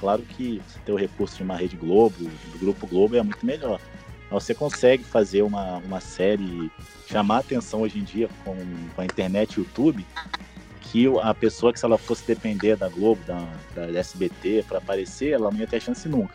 Claro 0.01 0.23
que 0.23 0.61
você 0.67 0.79
ter 0.81 0.93
o 0.93 0.97
recurso 0.97 1.37
de 1.37 1.43
uma 1.45 1.57
Rede 1.57 1.77
Globo, 1.77 2.17
do 2.19 2.59
Grupo 2.59 2.87
Globo, 2.87 3.17
é 3.17 3.23
muito 3.23 3.47
melhor. 3.47 3.81
Mas 4.29 4.43
você 4.43 4.53
consegue 4.53 5.05
fazer 5.05 5.43
uma, 5.43 5.79
uma 5.79 6.01
série, 6.01 6.71
chamar 7.09 7.39
atenção 7.39 7.83
hoje 7.83 8.01
em 8.01 8.03
dia 8.03 8.29
com, 8.45 8.57
com 8.95 9.01
a 9.01 9.05
internet 9.05 9.55
e 9.55 9.61
YouTube, 9.61 10.05
que 10.91 11.07
a 11.21 11.35
pessoa 11.35 11.73
que 11.73 11.79
se 11.79 11.85
ela 11.85 11.99
fosse 11.99 12.27
depender 12.27 12.77
da 12.77 12.89
Globo, 12.89 13.21
da, 13.27 13.39
da 13.75 13.99
SBT, 13.99 14.65
para 14.69 14.79
aparecer, 14.79 15.33
ela 15.33 15.51
não 15.51 15.59
ia 15.59 15.67
ter 15.67 15.81
chance 15.81 16.09
nunca. 16.09 16.35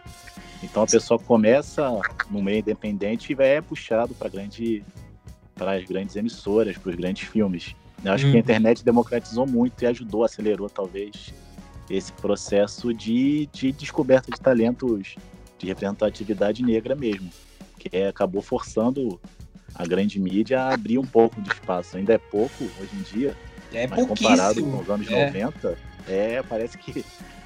Então 0.64 0.84
a 0.84 0.88
pessoa 0.88 1.20
começa 1.20 1.90
no 2.30 2.42
meio 2.42 2.60
independente 2.60 3.32
e 3.32 3.36
vai 3.36 3.56
é 3.56 3.62
puxado 3.62 4.14
para 4.14 4.30
grande 4.30 4.84
para 5.56 5.74
as 5.74 5.84
grandes 5.86 6.16
emissoras, 6.16 6.78
para 6.78 6.90
os 6.90 6.96
grandes 6.96 7.28
filmes. 7.28 7.76
Eu 8.04 8.12
acho 8.14 8.26
que 8.26 8.32
Uhum. 8.32 8.38
a 8.38 8.40
internet 8.40 8.84
democratizou 8.84 9.46
muito 9.46 9.84
e 9.84 9.86
ajudou, 9.86 10.24
acelerou 10.24 10.68
talvez 10.70 11.32
esse 11.90 12.12
processo 12.14 12.94
de, 12.94 13.48
de 13.54 13.72
descoberta 13.72 14.32
de 14.32 14.40
talentos 14.40 15.16
de 15.60 15.68
representatividade 15.68 16.64
negra 16.64 16.96
mesmo, 16.96 17.30
que 17.78 17.96
é, 17.96 18.08
acabou 18.08 18.42
forçando 18.42 19.20
a 19.76 19.86
grande 19.86 20.20
mídia 20.20 20.62
a 20.62 20.74
abrir 20.74 20.98
um 20.98 21.06
pouco 21.06 21.40
de 21.42 21.50
espaço. 21.50 21.98
Ainda 21.98 22.14
é 22.14 22.18
pouco 22.18 22.64
hoje 22.64 22.96
em 22.96 23.02
dia, 23.02 23.36
É 23.74 23.88
mas 23.88 24.06
comparado 24.06 24.64
com 24.64 24.80
os 24.80 24.90
anos 24.90 25.10
É. 25.10 25.26
90, 25.32 25.78
é, 26.08 26.44
parece 26.48 26.78
que 26.78 27.06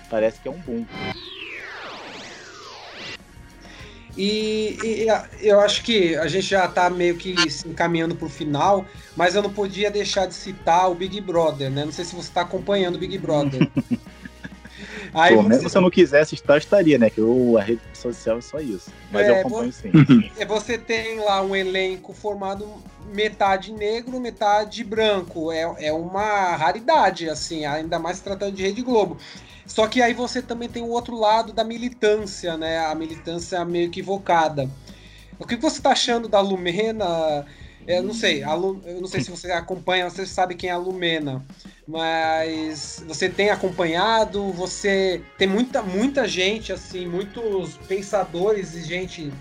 parece 0.10 0.40
que 0.40 0.48
é 0.48 0.52
um 0.52 0.60
boom. 0.60 0.86
E, 4.18 5.04
e 5.04 5.08
eu 5.42 5.60
acho 5.60 5.84
que 5.84 6.16
a 6.16 6.28
gente 6.28 6.48
já 6.48 6.68
tá 6.68 6.90
meio 6.90 7.18
que 7.18 7.50
se 7.50 7.68
encaminhando 7.68 8.16
pro 8.16 8.30
final, 8.30 8.86
mas 9.16 9.36
eu 9.36 9.44
não 9.44 9.52
podia 9.52 9.92
deixar 9.92 10.26
de 10.26 10.34
citar 10.34 10.90
o 10.90 10.96
Big 10.96 11.20
Brother, 11.20 11.70
né? 11.70 11.84
Não 11.84 11.92
sei 11.92 12.06
se 12.06 12.16
você 12.16 12.32
tá 12.32 12.42
acompanhando 12.42 12.96
o 12.96 13.00
Big 13.00 13.18
Brother. 13.18 13.70
Aí 15.16 15.36
você, 15.36 15.70
se 15.70 15.78
eu 15.78 15.82
não 15.82 15.90
quisesse 15.90 16.36
estar, 16.36 16.58
estaria, 16.58 16.98
né? 16.98 17.10
Que 17.10 17.22
eu, 17.22 17.58
a 17.58 17.62
rede 17.62 17.82
social 17.94 18.38
é 18.38 18.42
só 18.42 18.60
isso. 18.60 18.92
Mas 19.10 19.28
É, 19.28 19.32
eu 19.32 19.40
acompanho 19.40 19.72
sim. 19.72 19.92
você 20.46 20.78
tem 20.78 21.20
lá 21.20 21.42
um 21.42 21.56
elenco 21.56 22.14
formado 22.14 22.68
metade 23.14 23.72
negro, 23.72 24.20
metade 24.20 24.84
branco. 24.84 25.52
É, 25.52 25.88
é 25.88 25.94
uma 25.94 26.56
raridade, 26.58 27.30
assim, 27.30 27.66
ainda 27.66 27.98
mais 27.98 28.20
tratando 28.20 28.56
de 28.56 28.64
Rede 28.64 28.82
Globo. 28.82 29.18
Só 29.66 29.88
que 29.88 30.02
aí 30.02 30.14
você 30.14 30.42
também 30.42 30.68
tem 30.68 30.84
o 30.84 30.90
outro 30.90 31.18
lado 31.18 31.54
da 31.54 31.64
militância, 31.64 32.58
né? 32.58 32.86
A 32.86 32.94
militância 32.94 33.64
meio 33.64 33.86
equivocada. 33.86 34.70
O 35.40 35.46
que 35.46 35.56
você 35.56 35.82
tá 35.82 35.92
achando 35.92 36.28
da 36.28 36.42
Lumena? 36.42 37.46
Eu 37.88 38.02
não 38.02 38.14
sei, 38.14 38.42
a 38.42 38.54
Lu- 38.54 38.82
eu 38.86 39.00
não 39.00 39.08
sei 39.08 39.22
se 39.22 39.30
você 39.30 39.52
acompanha, 39.52 40.10
você 40.10 40.26
sabe 40.26 40.56
quem 40.56 40.70
é 40.70 40.74
a 40.74 40.78
Lumena, 40.78 41.46
mas 41.88 43.04
você 43.08 43.30
tem 43.30 43.52
acompanhado, 43.52 44.52
você 44.52 45.22
tem 45.38 45.48
muita, 45.48 45.84
muita 45.84 46.28
gente, 46.28 46.74
assim, 46.74 47.06
muitos 47.08 47.78
pensadores 47.88 48.74
e 48.74 48.82
gente, 48.82 49.32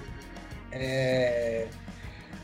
é, 0.71 1.67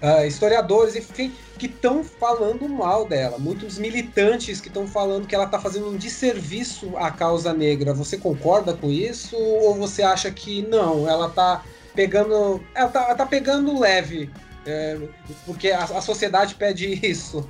ah, 0.00 0.24
historiadores, 0.24 0.96
enfim, 0.96 1.34
que 1.58 1.66
estão 1.66 2.02
falando 2.02 2.66
mal 2.66 3.06
dela, 3.06 3.38
muitos 3.38 3.76
militantes 3.76 4.58
que 4.58 4.68
estão 4.68 4.86
falando 4.86 5.26
que 5.26 5.34
ela 5.34 5.44
está 5.44 5.60
fazendo 5.60 5.90
um 5.90 5.96
desserviço 5.98 6.96
à 6.96 7.10
causa 7.10 7.52
negra. 7.52 7.92
Você 7.92 8.16
concorda 8.16 8.72
com 8.72 8.90
isso 8.90 9.36
ou 9.36 9.74
você 9.74 10.02
acha 10.02 10.30
que 10.30 10.62
não? 10.62 11.06
Ela 11.06 11.26
está 11.26 11.62
pegando, 11.94 12.64
ela 12.74 12.88
tá, 12.88 13.02
ela 13.02 13.14
tá 13.14 13.26
pegando 13.26 13.78
leve 13.78 14.30
é, 14.66 14.98
porque 15.46 15.70
a, 15.70 15.84
a 15.84 16.00
sociedade 16.00 16.54
pede 16.54 16.86
isso. 17.06 17.48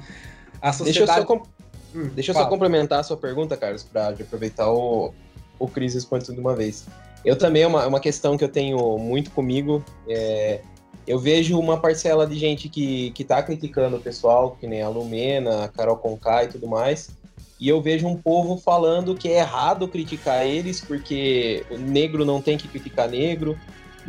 A 0.60 0.70
Deixa 0.70 1.00
eu 1.00 1.06
sociedade. 1.06 1.26
só, 1.26 1.42
Hum, 1.94 2.08
deixa 2.14 2.30
eu 2.30 2.34
só 2.34 2.46
complementar 2.46 3.00
a 3.00 3.02
sua 3.02 3.16
pergunta, 3.16 3.56
Carlos, 3.56 3.82
para 3.82 4.08
aproveitar 4.08 4.70
o, 4.70 5.12
o 5.58 5.68
Cris 5.68 5.94
responde 5.94 6.24
tudo 6.24 6.36
de 6.36 6.40
uma 6.40 6.54
vez. 6.54 6.86
Eu 7.24 7.36
também, 7.36 7.62
é 7.62 7.66
uma, 7.66 7.82
é 7.82 7.86
uma 7.86 8.00
questão 8.00 8.38
que 8.38 8.44
eu 8.44 8.48
tenho 8.48 8.96
muito 8.98 9.30
comigo. 9.30 9.84
é, 10.08 10.60
eu 11.06 11.18
vejo 11.18 11.58
uma 11.58 11.78
parcela 11.78 12.26
de 12.26 12.38
gente 12.38 12.68
que, 12.68 13.10
que 13.10 13.24
tá 13.24 13.42
criticando 13.42 13.96
o 13.96 14.00
pessoal, 14.00 14.56
que 14.60 14.66
nem 14.66 14.82
a 14.82 14.88
Lumena, 14.88 15.64
a 15.64 15.68
Carol 15.68 15.96
Conká 15.96 16.44
e 16.44 16.48
tudo 16.48 16.68
mais. 16.68 17.10
E 17.58 17.68
eu 17.68 17.82
vejo 17.82 18.06
um 18.06 18.16
povo 18.16 18.56
falando 18.56 19.14
que 19.14 19.28
é 19.28 19.38
errado 19.38 19.88
criticar 19.88 20.46
eles, 20.46 20.80
porque 20.80 21.64
o 21.70 21.76
negro 21.76 22.24
não 22.24 22.40
tem 22.40 22.56
que 22.56 22.68
criticar 22.68 23.08
negro. 23.08 23.58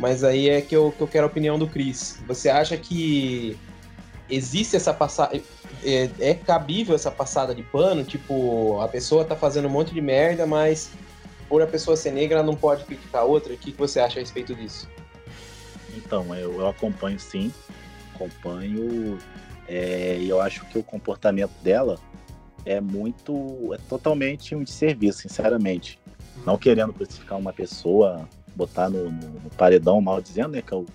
Mas 0.02 0.24
aí 0.24 0.48
é 0.48 0.60
que 0.60 0.74
eu, 0.74 0.90
que 0.90 1.00
eu 1.00 1.06
quero 1.06 1.26
a 1.26 1.28
opinião 1.28 1.56
do 1.56 1.68
Cris. 1.68 2.20
Você 2.26 2.48
acha 2.48 2.76
que 2.76 3.56
existe 4.28 4.74
essa 4.74 4.92
passagem. 4.92 5.44
É, 5.84 6.10
é 6.18 6.34
cabível 6.34 6.96
essa 6.96 7.08
passada 7.08 7.54
de 7.54 7.62
pano? 7.62 8.02
Tipo, 8.02 8.80
a 8.80 8.88
pessoa 8.88 9.24
tá 9.24 9.36
fazendo 9.36 9.68
um 9.68 9.70
monte 9.70 9.94
de 9.94 10.00
merda, 10.00 10.44
mas 10.44 10.90
por 11.48 11.62
a 11.62 11.68
pessoa 11.68 11.96
ser 11.96 12.10
negra, 12.10 12.38
ela 12.38 12.46
não 12.46 12.56
pode 12.56 12.82
criticar 12.84 13.24
outra? 13.24 13.54
O 13.54 13.56
que, 13.56 13.70
que 13.70 13.78
você 13.78 14.00
acha 14.00 14.18
a 14.18 14.22
respeito 14.22 14.56
disso? 14.56 14.88
Então, 15.96 16.34
eu, 16.34 16.52
eu 16.54 16.66
acompanho 16.66 17.20
sim, 17.20 17.52
acompanho, 18.12 19.18
é, 19.68 20.18
e 20.18 20.28
eu 20.28 20.40
acho 20.40 20.66
que 20.66 20.78
o 20.78 20.82
comportamento 20.82 21.52
dela 21.62 21.96
é 22.66 22.80
muito, 22.80 23.72
é 23.72 23.78
totalmente 23.88 24.52
um 24.52 24.64
desserviço, 24.64 25.20
sinceramente. 25.20 25.96
Não 26.44 26.58
querendo 26.58 26.92
crucificar 26.92 27.38
uma 27.38 27.52
pessoa, 27.52 28.28
botar 28.54 28.88
no, 28.88 29.10
no- 29.10 29.50
paredão, 29.56 30.00
mal 30.00 30.20
dizendo, 30.20 30.48
né, 30.52 30.62
que 30.62 30.72
eu, 30.72 30.86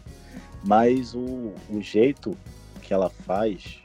mas 0.63 1.13
o, 1.13 1.53
o 1.69 1.81
jeito 1.81 2.35
que 2.81 2.93
ela 2.93 3.09
faz, 3.09 3.79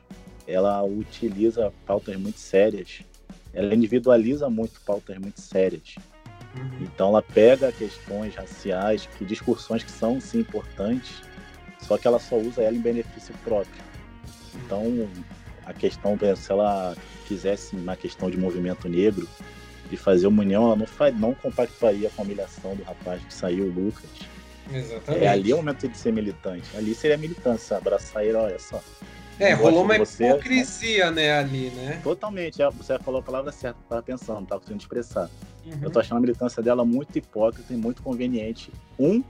ela 0.47 0.83
utiliza 0.83 1.73
pautas 1.87 2.17
muito 2.17 2.39
sérias, 2.39 3.03
ela 3.53 3.75
individualiza 3.75 4.49
muito 4.49 4.81
pautas 4.81 5.17
muito 5.19 5.41
sérias. 5.41 5.95
Então 6.81 7.09
ela 7.09 7.23
pega 7.23 7.73
questões 7.73 8.35
raciais, 8.35 9.07
que 9.07 9.25
discussões 9.25 9.83
que 9.83 9.91
são 9.91 10.21
sim 10.21 10.41
importantes, 10.41 11.23
só 11.79 11.97
que 11.99 12.07
ela 12.07 12.19
só 12.19 12.37
usa 12.37 12.63
ela 12.63 12.77
em 12.77 12.81
benefício 12.81 13.35
próprio. 13.45 13.83
Então 14.55 14.85
a 15.65 15.73
questão, 15.73 16.19
se 16.37 16.51
ela 16.51 16.97
quisesse 17.27 17.77
na 17.77 17.97
questão 17.97 18.31
de 18.31 18.37
movimento 18.37 18.89
negro, 18.89 19.29
de 19.93 19.97
fazer 19.99 20.27
uma 20.27 20.41
união, 20.41 20.65
ela 20.65 20.77
não, 20.77 20.87
faz, 20.87 21.15
não 21.21 21.35
compactuaria 21.35 22.09
com 22.09 22.23
a 22.23 22.25
humilhação 22.25 22.75
do 22.75 22.83
rapaz 22.83 23.23
que 23.23 23.33
saiu, 23.33 23.67
o 23.67 23.71
Lucas. 23.71 24.09
Exatamente. 24.73 25.23
É, 25.23 25.29
ali 25.29 25.51
é 25.51 25.55
o 25.55 25.59
momento 25.59 25.87
de 25.87 25.99
ser 25.99 26.15
militante. 26.15 26.75
Ali 26.75 26.95
seria 26.95 27.19
militância, 27.19 27.77
abraçar 27.77 28.25
ele, 28.25 28.39
olha 28.39 28.59
só. 28.59 28.83
É, 29.39 29.53
rolou 29.53 29.85
uma 29.85 29.99
você, 29.99 30.29
hipocrisia, 30.29 31.11
né, 31.11 31.33
ali, 31.33 31.69
né? 31.71 32.01
Totalmente, 32.03 32.63
é, 32.63 32.71
você 32.71 32.99
falou 33.01 33.21
a 33.21 33.23
palavra 33.23 33.53
certa, 33.53 33.79
eu 33.81 33.89
tava 33.89 34.03
pensando, 34.03 34.47
tava 34.47 34.61
conseguindo 34.61 34.83
expressar. 34.83 35.29
Uhum. 35.67 35.79
Eu 35.83 35.91
tô 35.91 36.01
achando 36.01 36.17
a 36.17 36.21
militância 36.21 36.63
dela 36.63 36.87
muito 36.87 37.19
hipócrita 37.19 37.71
e 37.71 37.77
muito 37.77 38.03
conveniente. 38.03 38.73
Um, 38.99 39.23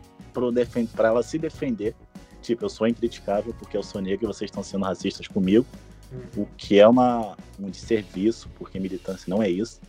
para 0.94 1.08
ela 1.08 1.24
se 1.24 1.38
defender. 1.38 1.94
Tipo, 2.40 2.64
eu 2.64 2.68
sou 2.68 2.86
incriticável 2.86 3.52
porque 3.58 3.76
eu 3.76 3.82
sou 3.82 4.00
negro 4.00 4.26
e 4.26 4.28
vocês 4.28 4.48
estão 4.48 4.62
sendo 4.62 4.84
racistas 4.84 5.26
comigo. 5.26 5.66
Uhum. 6.12 6.42
O 6.42 6.46
que 6.56 6.78
é 6.78 6.86
uma, 6.86 7.36
um 7.58 7.68
desserviço, 7.68 8.48
porque 8.56 8.78
militância 8.78 9.24
não 9.28 9.42
é 9.42 9.48
isso. 9.48 9.80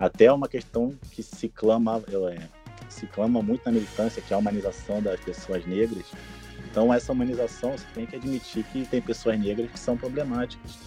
Até 0.00 0.24
é 0.24 0.32
uma 0.32 0.48
questão 0.48 0.94
que 1.12 1.22
se 1.22 1.46
clama, 1.46 2.02
é, 2.32 2.38
se 2.88 3.06
clama 3.06 3.42
muito 3.42 3.60
na 3.66 3.72
militância, 3.72 4.22
que 4.22 4.32
é 4.32 4.34
a 4.34 4.38
humanização 4.38 5.02
das 5.02 5.20
pessoas 5.20 5.66
negras. 5.66 6.06
Então, 6.70 6.92
essa 6.92 7.12
humanização, 7.12 7.72
você 7.72 7.84
tem 7.94 8.06
que 8.06 8.16
admitir 8.16 8.64
que 8.72 8.86
tem 8.86 9.02
pessoas 9.02 9.38
negras 9.38 9.70
que 9.70 9.78
são 9.78 9.98
problemáticas, 9.98 10.78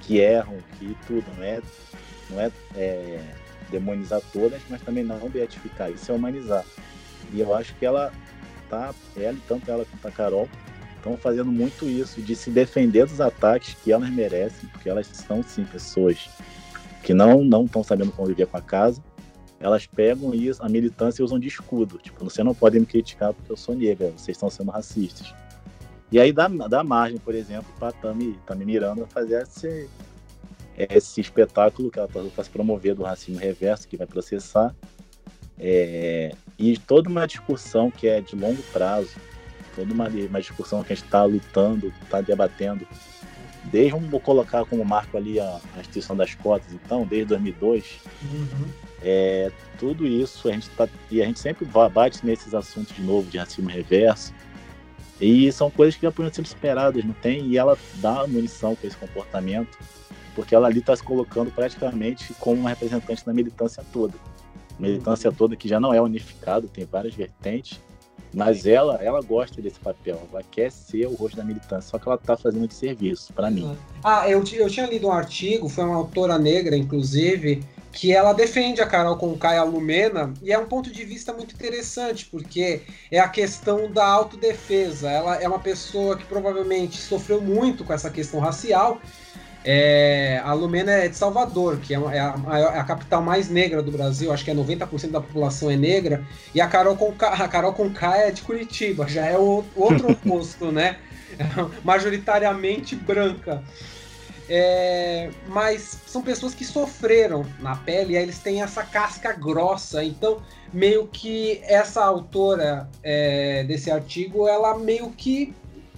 que 0.00 0.18
erram, 0.18 0.56
que 0.78 0.96
tudo. 1.06 1.26
Não 1.36 1.44
é, 1.44 1.62
não 2.30 2.40
é, 2.40 2.50
é 2.76 3.34
demonizar 3.70 4.22
todas, 4.32 4.62
mas 4.70 4.80
também 4.80 5.04
não 5.04 5.28
beatificar. 5.28 5.90
Isso 5.90 6.10
é 6.10 6.14
humanizar. 6.14 6.64
E 7.34 7.40
eu 7.40 7.54
acho 7.54 7.74
que 7.74 7.84
ela 7.84 8.10
tá, 8.70 8.94
ela, 9.16 9.36
tanto 9.46 9.70
ela 9.70 9.84
quanto 9.84 10.08
a 10.08 10.10
Carol, 10.10 10.48
estão 10.96 11.16
fazendo 11.18 11.52
muito 11.52 11.86
isso, 11.86 12.22
de 12.22 12.34
se 12.34 12.50
defender 12.50 13.04
dos 13.04 13.20
ataques 13.20 13.74
que 13.84 13.92
elas 13.92 14.08
merecem, 14.08 14.66
porque 14.70 14.88
elas 14.88 15.06
são 15.08 15.42
sim 15.42 15.64
pessoas 15.64 16.28
que 17.06 17.14
não 17.14 17.44
não 17.44 17.64
estão 17.64 17.84
sabendo 17.84 18.10
conviver 18.10 18.46
com 18.46 18.56
a 18.56 18.60
casa 18.60 19.00
elas 19.58 19.86
pegam 19.86 20.34
isso, 20.34 20.62
a 20.62 20.68
militância 20.68 21.22
e 21.22 21.24
usam 21.24 21.38
de 21.38 21.48
escudo. 21.48 21.98
Tipo, 21.98 22.24
você 22.24 22.42
não 22.42 22.54
pode 22.54 22.78
me 22.78 22.84
criticar 22.84 23.32
porque 23.32 23.50
eu 23.50 23.56
sou 23.56 23.74
negra, 23.74 24.12
vocês 24.16 24.36
estão 24.36 24.50
sendo 24.50 24.70
racistas. 24.70 25.32
E 26.12 26.20
aí 26.20 26.32
dá, 26.32 26.46
dá 26.46 26.84
margem, 26.84 27.18
por 27.18 27.34
exemplo, 27.34 27.72
para 27.78 27.90
Tami, 27.92 28.38
Tami 28.46 28.64
Miranda 28.64 29.06
fazer 29.06 29.42
esse, 29.42 29.88
esse 30.76 31.20
espetáculo 31.20 31.90
que 31.90 31.98
ela 31.98 32.06
está 32.06 32.22
tá 32.22 32.44
se 32.44 32.50
promover 32.50 32.94
do 32.94 33.02
racismo 33.02 33.40
reverso, 33.40 33.88
que 33.88 33.96
vai 33.96 34.06
processar. 34.06 34.74
É, 35.58 36.32
e 36.58 36.76
toda 36.78 37.08
uma 37.08 37.26
discussão 37.26 37.90
que 37.90 38.06
é 38.06 38.20
de 38.20 38.36
longo 38.36 38.62
prazo, 38.74 39.16
toda 39.74 39.92
uma, 39.92 40.06
uma 40.06 40.40
discussão 40.40 40.84
que 40.84 40.92
a 40.92 40.96
gente 40.96 41.06
está 41.06 41.24
lutando, 41.24 41.92
está 42.02 42.20
debatendo, 42.20 42.86
desde, 43.70 43.92
vamos 43.92 44.22
colocar 44.22 44.64
como 44.64 44.84
marco 44.84 45.16
ali 45.16 45.38
a, 45.40 45.60
a 45.76 45.80
instituição 45.80 46.16
das 46.16 46.34
cotas, 46.34 46.72
então, 46.72 47.06
desde 47.06 47.26
2002, 47.26 48.00
uhum. 48.22 48.68
é, 49.02 49.50
tudo 49.78 50.06
isso 50.06 50.48
a 50.48 50.52
gente 50.52 50.68
tá, 50.70 50.88
e 51.10 51.22
a 51.22 51.26
gente 51.26 51.38
sempre 51.38 51.66
bate 51.92 52.24
nesses 52.24 52.54
assuntos 52.54 52.94
de 52.94 53.02
novo 53.02 53.30
de 53.30 53.38
racismo 53.38 53.68
reverso, 53.68 54.32
e 55.20 55.50
são 55.50 55.70
coisas 55.70 55.96
que 55.96 56.02
já 56.02 56.12
poderiam 56.12 56.34
ser 56.34 56.46
superadas, 56.46 57.04
não 57.04 57.14
tem? 57.14 57.46
E 57.46 57.56
ela 57.56 57.78
dá 57.96 58.26
munição 58.26 58.76
com 58.76 58.86
esse 58.86 58.96
comportamento, 58.96 59.78
porque 60.34 60.54
ela 60.54 60.68
ali 60.68 60.80
está 60.80 60.94
se 60.94 61.02
colocando 61.02 61.50
praticamente 61.50 62.34
como 62.34 62.60
uma 62.60 62.68
representante 62.68 63.24
da 63.24 63.32
militância 63.32 63.82
toda. 63.92 64.14
Militância 64.78 65.32
toda 65.32 65.56
que 65.56 65.66
já 65.66 65.80
não 65.80 65.94
é 65.94 66.00
unificada, 66.00 66.68
tem 66.68 66.84
várias 66.84 67.14
vertentes, 67.14 67.80
mas 68.32 68.66
ela, 68.66 68.98
ela 69.02 69.22
gosta 69.22 69.62
desse 69.62 69.80
papel, 69.80 70.20
ela 70.30 70.42
quer 70.42 70.70
ser 70.70 71.06
o 71.06 71.14
rosto 71.14 71.36
da 71.36 71.44
militância, 71.44 71.90
só 71.90 71.98
que 71.98 72.06
ela 72.06 72.16
está 72.16 72.36
fazendo 72.36 72.68
de 72.68 72.74
serviço, 72.74 73.32
para 73.32 73.50
mim. 73.50 73.76
Ah, 74.04 74.28
eu, 74.28 74.44
eu 74.52 74.68
tinha 74.68 74.86
lido 74.86 75.08
um 75.08 75.12
artigo, 75.12 75.68
foi 75.68 75.84
uma 75.84 75.96
autora 75.96 76.38
negra, 76.38 76.76
inclusive, 76.76 77.64
que 77.96 78.12
ela 78.12 78.34
defende 78.34 78.82
a 78.82 78.86
Carol 78.86 79.16
Conká 79.16 79.56
e 79.56 79.60
Lumena, 79.60 80.34
e 80.42 80.52
é 80.52 80.58
um 80.58 80.66
ponto 80.66 80.92
de 80.92 81.02
vista 81.02 81.32
muito 81.32 81.54
interessante, 81.54 82.26
porque 82.26 82.82
é 83.10 83.18
a 83.18 83.28
questão 83.28 83.90
da 83.90 84.06
autodefesa. 84.06 85.10
Ela 85.10 85.36
é 85.36 85.48
uma 85.48 85.58
pessoa 85.58 86.14
que 86.14 86.26
provavelmente 86.26 86.98
sofreu 86.98 87.40
muito 87.40 87.84
com 87.84 87.94
essa 87.94 88.10
questão 88.10 88.38
racial. 88.38 89.00
É, 89.68 90.40
a 90.44 90.52
Lumena 90.52 90.92
é 90.92 91.08
de 91.08 91.16
Salvador, 91.16 91.78
que 91.78 91.92
é, 91.92 91.98
é 91.98 92.20
a, 92.20 92.36
é 92.52 92.78
a, 92.78 92.84
capital 92.84 93.20
mais 93.20 93.50
negra 93.50 93.82
do 93.82 93.90
Brasil, 93.90 94.32
acho 94.32 94.44
que 94.44 94.50
é 94.52 94.54
90% 94.54 95.10
da 95.10 95.20
população 95.20 95.68
é 95.68 95.74
negra, 95.74 96.24
e 96.54 96.60
a 96.60 96.68
Carol 96.68 96.96
Conká, 96.96 97.30
a 97.30 97.48
Carol 97.48 97.72
Conká 97.72 98.16
é 98.16 98.30
de 98.30 98.42
Curitiba, 98.42 99.08
já 99.08 99.26
é 99.26 99.36
o 99.36 99.64
outro 99.74 100.12
oposto, 100.12 100.70
né? 100.70 100.98
majoritariamente 101.82 102.94
branca. 102.94 103.60
É, 104.48 105.30
mas 105.48 105.98
são 106.06 106.22
pessoas 106.22 106.54
que 106.54 106.64
sofreram 106.64 107.44
na 107.58 107.74
pele 107.74 108.12
e 108.12 108.16
aí 108.16 108.22
eles 108.22 108.38
têm 108.38 108.62
essa 108.62 108.84
casca 108.84 109.32
grossa. 109.32 110.04
Então, 110.04 110.40
meio 110.72 111.08
que 111.08 111.60
essa 111.64 112.04
autora 112.04 112.88
é, 113.02 113.64
desse 113.64 113.90
artigo, 113.90 114.46
ela 114.46 114.78
meio 114.78 115.10
que 115.10 115.52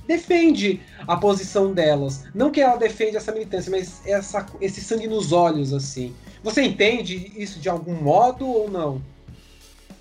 defende 0.08 0.80
a 1.06 1.16
posição 1.16 1.74
delas. 1.74 2.24
Não 2.34 2.50
que 2.50 2.62
ela 2.62 2.76
defende 2.76 3.16
essa 3.16 3.30
militância, 3.30 3.70
mas 3.70 4.00
essa, 4.06 4.46
esse 4.60 4.80
sangue 4.80 5.06
nos 5.06 5.30
olhos, 5.30 5.74
assim. 5.74 6.14
Você 6.42 6.62
entende 6.62 7.30
isso 7.36 7.60
de 7.60 7.68
algum 7.68 7.94
modo 7.94 8.46
ou 8.46 8.70
não? 8.70 9.02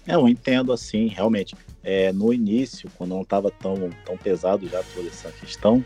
É, 0.08 0.16
eu 0.16 0.28
entendo, 0.30 0.72
assim, 0.72 1.08
realmente. 1.08 1.56
É, 1.84 2.12
no 2.12 2.34
início, 2.34 2.90
quando 2.98 3.12
não 3.12 3.22
estava 3.22 3.52
tão, 3.52 3.90
tão 4.06 4.18
pesado 4.18 4.68
já 4.68 4.82
toda 4.94 5.08
essa 5.08 5.32
questão, 5.32 5.84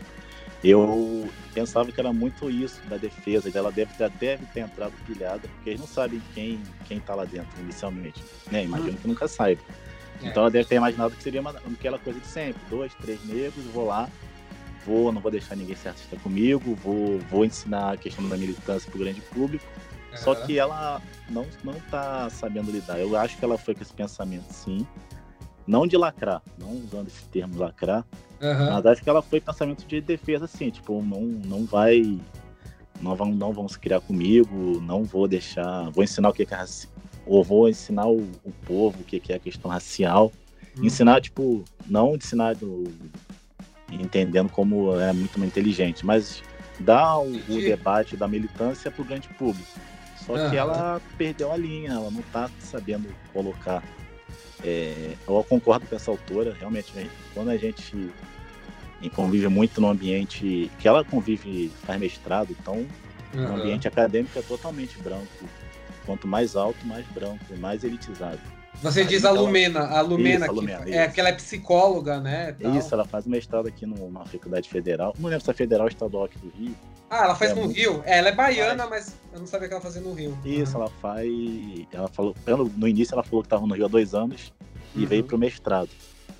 eu 0.64 1.28
pensava 1.52 1.90
que 1.90 1.98
era 1.98 2.12
muito 2.12 2.48
isso 2.48 2.80
da 2.88 2.96
defesa, 2.96 3.50
ela 3.54 3.70
deve 3.70 3.92
ter, 3.94 4.10
deve 4.10 4.46
ter 4.46 4.60
entrado 4.60 4.92
pilhada, 5.06 5.48
porque 5.48 5.70
eles 5.70 5.80
não 5.80 5.86
sabem 5.86 6.22
quem 6.34 6.60
quem 6.86 6.98
está 6.98 7.14
lá 7.14 7.24
dentro 7.24 7.60
inicialmente, 7.60 8.22
né? 8.50 8.64
Imagino 8.64 8.96
que 8.96 9.08
nunca 9.08 9.26
saiba. 9.26 9.60
É. 10.22 10.28
Então 10.28 10.42
ela 10.42 10.50
deve 10.50 10.68
ter 10.68 10.76
imaginado 10.76 11.14
que 11.14 11.22
seria 11.22 11.40
uma, 11.40 11.50
aquela 11.50 11.98
coisa 11.98 12.18
de 12.18 12.26
sempre, 12.26 12.60
dois, 12.70 12.94
três 12.94 13.24
negros, 13.24 13.64
vou 13.66 13.86
lá, 13.86 14.08
vou, 14.86 15.12
não 15.12 15.20
vou 15.20 15.30
deixar 15.30 15.56
ninguém 15.56 15.76
ser 15.76 15.90
artista 15.90 16.16
comigo, 16.16 16.74
vou, 16.76 17.18
vou 17.30 17.44
ensinar 17.44 17.92
a 17.92 17.96
questão 17.96 18.28
da 18.28 18.36
militância 18.36 18.90
para 18.90 18.96
o 18.96 19.02
grande 19.02 19.20
público. 19.20 19.64
Uhum. 20.10 20.18
Só 20.18 20.34
que 20.34 20.58
ela 20.58 21.00
não 21.30 21.46
não 21.64 21.74
está 21.74 22.28
sabendo 22.28 22.70
lidar. 22.70 22.98
Eu 22.98 23.16
acho 23.16 23.36
que 23.38 23.44
ela 23.44 23.56
foi 23.56 23.74
com 23.74 23.82
esse 23.82 23.92
pensamento, 23.92 24.50
sim, 24.50 24.86
não 25.66 25.86
de 25.86 25.96
lacrar, 25.96 26.42
não 26.58 26.72
usando 26.72 27.08
esse 27.08 27.24
termo 27.28 27.58
lacrar, 27.58 28.04
Uhum. 28.42 28.72
Mas 28.72 28.86
acho 28.86 29.02
que 29.02 29.08
ela 29.08 29.22
foi 29.22 29.40
pensamento 29.40 29.86
de 29.86 30.00
defesa, 30.00 30.46
assim, 30.46 30.68
tipo, 30.68 31.00
não, 31.00 31.20
não 31.20 31.64
vai. 31.64 32.20
Não 33.00 33.14
vão, 33.14 33.32
não 33.32 33.52
vão 33.52 33.68
se 33.68 33.78
criar 33.78 34.00
comigo, 34.00 34.80
não 34.80 35.04
vou 35.04 35.28
deixar. 35.28 35.90
Vou 35.90 36.02
ensinar 36.02 36.28
o 36.28 36.32
que 36.32 36.42
é. 36.42 36.64
Ou 37.26 37.42
vou 37.44 37.68
ensinar 37.68 38.06
o, 38.06 38.20
o 38.44 38.52
povo 38.66 39.00
o 39.00 39.04
que 39.04 39.32
é 39.32 39.36
a 39.36 39.38
questão 39.38 39.70
racial. 39.70 40.32
Uhum. 40.76 40.84
Ensinar, 40.84 41.20
tipo, 41.20 41.64
não 41.86 42.14
ensinar 42.16 42.54
do, 42.54 42.84
entendendo 43.90 44.48
como 44.48 44.98
é 45.00 45.12
muito 45.12 45.38
inteligente, 45.44 46.04
mas 46.04 46.42
dar 46.80 47.18
o, 47.18 47.32
o 47.32 47.60
debate 47.60 48.16
da 48.16 48.26
militância 48.26 48.90
para 48.90 49.02
o 49.02 49.04
grande 49.04 49.28
público. 49.28 49.68
Só 50.26 50.34
uhum. 50.34 50.50
que 50.50 50.56
ela 50.56 51.00
perdeu 51.18 51.52
a 51.52 51.56
linha, 51.56 51.92
ela 51.92 52.10
não 52.10 52.20
está 52.20 52.48
sabendo 52.58 53.08
colocar. 53.32 53.82
É, 54.64 55.14
eu 55.26 55.44
concordo 55.48 55.86
com 55.86 55.96
essa 55.96 56.10
autora, 56.10 56.54
realmente, 56.58 56.92
quando 57.34 57.50
a 57.50 57.56
gente 57.56 58.10
convive 59.14 59.48
muito 59.48 59.80
no 59.80 59.88
ambiente 59.88 60.70
que 60.78 60.86
ela 60.86 61.04
convive, 61.04 61.72
faz 61.84 61.98
mestrado, 61.98 62.56
então 62.58 62.86
uhum. 63.34 63.50
o 63.50 63.56
ambiente 63.56 63.88
acadêmico 63.88 64.38
é 64.38 64.42
totalmente 64.42 64.96
branco. 64.98 65.26
Quanto 66.04 66.26
mais 66.26 66.56
alto, 66.56 66.84
mais 66.86 67.06
branco, 67.08 67.44
mais 67.58 67.84
elitizado. 67.84 68.40
Você 68.82 69.00
Aí, 69.00 69.06
diz 69.06 69.24
a 69.24 69.30
Lumena, 69.30 69.86
a 69.86 70.00
Lumena, 70.00 70.46
isso, 70.46 70.50
a 70.50 70.54
Lumena 70.54 70.84
é 70.86 71.06
que 71.06 71.20
ela 71.20 71.28
é 71.28 71.32
psicóloga, 71.32 72.18
né? 72.20 72.52
Tal. 72.52 72.74
Isso, 72.74 72.92
ela 72.92 73.04
faz 73.04 73.26
mestrado 73.26 73.68
aqui 73.68 73.86
numa 73.86 74.24
faculdade 74.24 74.68
federal. 74.68 75.14
Não 75.18 75.28
lembro 75.28 75.44
se 75.44 75.50
é 75.50 75.54
federal 75.54 75.82
ou 75.82 75.88
estadual 75.88 76.24
aqui 76.24 76.38
do 76.38 76.48
Rio. 76.48 76.74
Ah, 77.08 77.24
ela 77.24 77.34
faz 77.36 77.50
é 77.50 77.54
no 77.54 77.60
muito... 77.62 77.76
Rio? 77.76 78.02
É, 78.04 78.18
ela 78.18 78.28
é 78.30 78.32
baiana, 78.32 78.86
mas 78.86 79.14
eu 79.32 79.38
não 79.38 79.46
sabia 79.46 79.68
que 79.68 79.74
ela 79.74 79.82
fazia 79.82 80.00
no 80.00 80.14
Rio. 80.14 80.36
Isso, 80.44 80.76
uhum. 80.76 80.82
ela 80.82 80.92
faz. 81.00 81.28
Ela 81.92 82.08
falou. 82.08 82.34
No 82.76 82.88
início 82.88 83.14
ela 83.14 83.22
falou 83.22 83.42
que 83.42 83.46
estava 83.46 83.66
no 83.66 83.74
Rio 83.74 83.84
há 83.84 83.88
dois 83.88 84.14
anos 84.14 84.52
e 84.96 85.00
uhum. 85.00 85.06
veio 85.06 85.24
para 85.24 85.36
o 85.36 85.38
mestrado. 85.38 85.90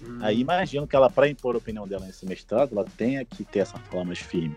Hum. 0.03 0.19
Aí 0.21 0.41
imagino 0.41 0.87
que 0.87 0.97
ela, 0.97 1.09
para 1.09 1.29
impor 1.29 1.55
a 1.55 1.59
opinião 1.59 1.87
dela 1.87 2.05
nesse 2.07 2.27
mestrado, 2.27 2.73
ela 2.73 2.85
tenha 2.97 3.25
que 3.25 3.45
ter 3.45 3.61
essa 3.61 3.79
fala 3.79 4.05
mais 4.05 4.19
firme. 4.19 4.57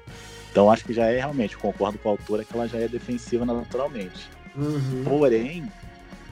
Então 0.52 0.72
acho 0.72 0.86
que 0.86 0.94
já 0.94 1.06
é 1.06 1.18
realmente, 1.18 1.58
concordo 1.58 2.00
com 2.00 2.10
a 2.10 2.12
autora, 2.14 2.44
que 2.44 2.56
ela 2.56 2.68
já 2.68 2.80
é 2.80 2.88
defensiva 2.88 3.46
naturalmente. 3.46 4.30
Uhum. 4.58 5.04
Porém, 5.04 5.72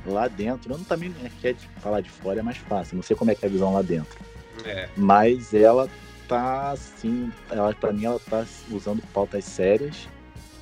lá 0.05 0.27
dentro, 0.27 0.71
eu 0.71 0.77
não 0.77 0.85
também 0.85 1.13
quer 1.41 1.55
falar 1.79 2.01
de 2.01 2.09
fora 2.09 2.39
é 2.39 2.43
mais 2.43 2.57
fácil, 2.57 2.95
não 2.95 3.03
sei 3.03 3.15
como 3.15 3.31
é 3.31 3.35
que 3.35 3.45
é 3.45 3.47
a 3.47 3.51
visão 3.51 3.73
lá 3.73 3.81
dentro. 3.81 4.17
É. 4.65 4.87
Mas 4.95 5.53
ela 5.53 5.89
tá 6.27 6.71
assim, 6.71 7.31
ela 7.49 7.73
para 7.73 7.91
mim 7.91 8.05
ela 8.05 8.19
tá 8.19 8.45
usando 8.71 9.01
pautas 9.13 9.43
sérias 9.45 10.07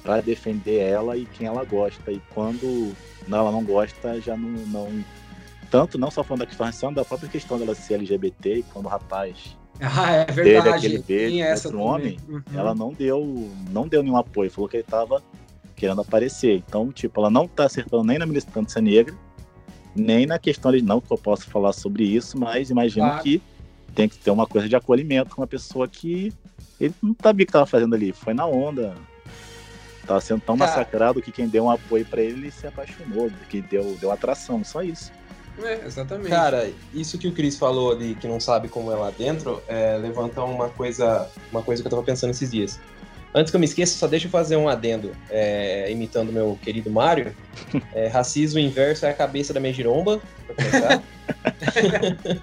para 0.01 0.21
defender 0.21 0.79
ela 0.79 1.15
e 1.17 1.25
quem 1.25 1.47
ela 1.47 1.63
gosta. 1.63 2.11
E 2.11 2.21
quando 2.33 2.95
não, 3.27 3.39
ela 3.39 3.51
não 3.51 3.63
gosta, 3.63 4.19
já 4.19 4.35
não, 4.35 4.49
não 4.49 5.05
tanto 5.69 5.97
não 5.97 6.11
só 6.11 6.23
falando 6.23 6.41
da 6.41 6.45
questão 6.45 6.65
racial, 6.65 6.91
da 6.91 7.05
própria 7.05 7.29
questão 7.29 7.57
dela 7.57 7.73
ser 7.75 7.95
LGBT, 7.95 8.55
e 8.55 8.63
quando 8.63 8.85
o 8.85 8.89
rapaz 8.89 9.57
ah, 9.79 10.11
é 10.11 10.25
verdade. 10.25 10.87
aquele 10.87 10.99
beijo 10.99 11.43
essa 11.43 11.69
outro 11.69 11.81
homem, 11.81 12.19
uhum. 12.27 12.41
ela 12.53 12.75
não 12.75 12.93
deu, 12.93 13.49
não 13.71 13.87
deu 13.87 14.03
nenhum 14.03 14.17
apoio, 14.17 14.51
falou 14.51 14.69
que 14.69 14.77
ele 14.77 14.83
tava 14.83 15.23
querendo 15.81 16.01
aparecer. 16.01 16.63
Então, 16.67 16.91
tipo, 16.91 17.19
ela 17.19 17.31
não 17.31 17.47
tá 17.47 17.65
acertando 17.65 18.03
nem 18.03 18.19
na 18.19 18.25
militância 18.27 18.79
negra, 18.79 19.15
nem 19.95 20.27
na 20.27 20.37
questão 20.37 20.71
de 20.71 20.79
não 20.79 21.01
que 21.01 21.11
eu 21.11 21.17
posso 21.17 21.47
falar 21.49 21.73
sobre 21.73 22.03
isso, 22.03 22.37
mas 22.37 22.69
imagino 22.69 23.07
claro. 23.07 23.23
que 23.23 23.41
tem 23.95 24.07
que 24.07 24.15
ter 24.15 24.29
uma 24.29 24.45
coisa 24.45 24.69
de 24.69 24.75
acolhimento 24.75 25.35
com 25.35 25.41
uma 25.41 25.47
pessoa 25.47 25.87
que 25.87 26.31
ele 26.79 26.93
não 27.01 27.15
sabia 27.19 27.43
o 27.43 27.47
que 27.47 27.51
tava 27.51 27.65
fazendo 27.65 27.95
ali, 27.95 28.13
foi 28.13 28.35
na 28.35 28.45
onda. 28.45 28.95
Tava 30.05 30.21
sendo 30.21 30.41
tão 30.41 30.55
Cara. 30.55 30.69
massacrado 30.69 31.21
que 31.21 31.31
quem 31.31 31.47
deu 31.47 31.63
um 31.63 31.71
apoio 31.71 32.05
para 32.05 32.21
ele, 32.21 32.41
ele 32.41 32.51
se 32.51 32.67
apaixonou, 32.67 33.31
que 33.49 33.59
deu, 33.59 33.97
deu 33.99 34.11
atração, 34.11 34.63
só 34.63 34.83
isso. 34.83 35.11
É, 35.63 35.83
exatamente. 35.85 36.29
Cara, 36.29 36.71
isso 36.93 37.17
que 37.17 37.27
o 37.27 37.31
Cris 37.31 37.57
falou 37.57 37.91
ali, 37.91 38.15
que 38.15 38.27
não 38.27 38.39
sabe 38.39 38.69
como 38.69 38.91
é 38.91 38.95
lá 38.95 39.09
dentro, 39.09 39.61
é, 39.67 39.97
levanta 39.97 40.43
uma 40.43 40.69
coisa, 40.69 41.27
uma 41.51 41.63
coisa 41.63 41.81
que 41.81 41.87
eu 41.87 41.89
tava 41.89 42.03
pensando 42.03 42.29
esses 42.31 42.51
dias. 42.51 42.79
Antes 43.33 43.49
que 43.49 43.55
eu 43.55 43.59
me 43.59 43.65
esqueça, 43.65 43.97
só 43.97 44.07
deixa 44.07 44.27
eu 44.27 44.31
fazer 44.31 44.57
um 44.57 44.67
adendo, 44.67 45.11
é, 45.29 45.89
imitando 45.89 46.33
meu 46.33 46.57
querido 46.61 46.89
Mário. 46.89 47.35
É, 47.93 48.07
racismo 48.07 48.59
inverso 48.59 49.05
é 49.05 49.09
a 49.09 49.13
cabeça 49.13 49.53
da 49.53 49.59
minha 49.59 49.73
giromba, 49.73 50.21
pra 50.47 50.55
começar. 50.55 51.03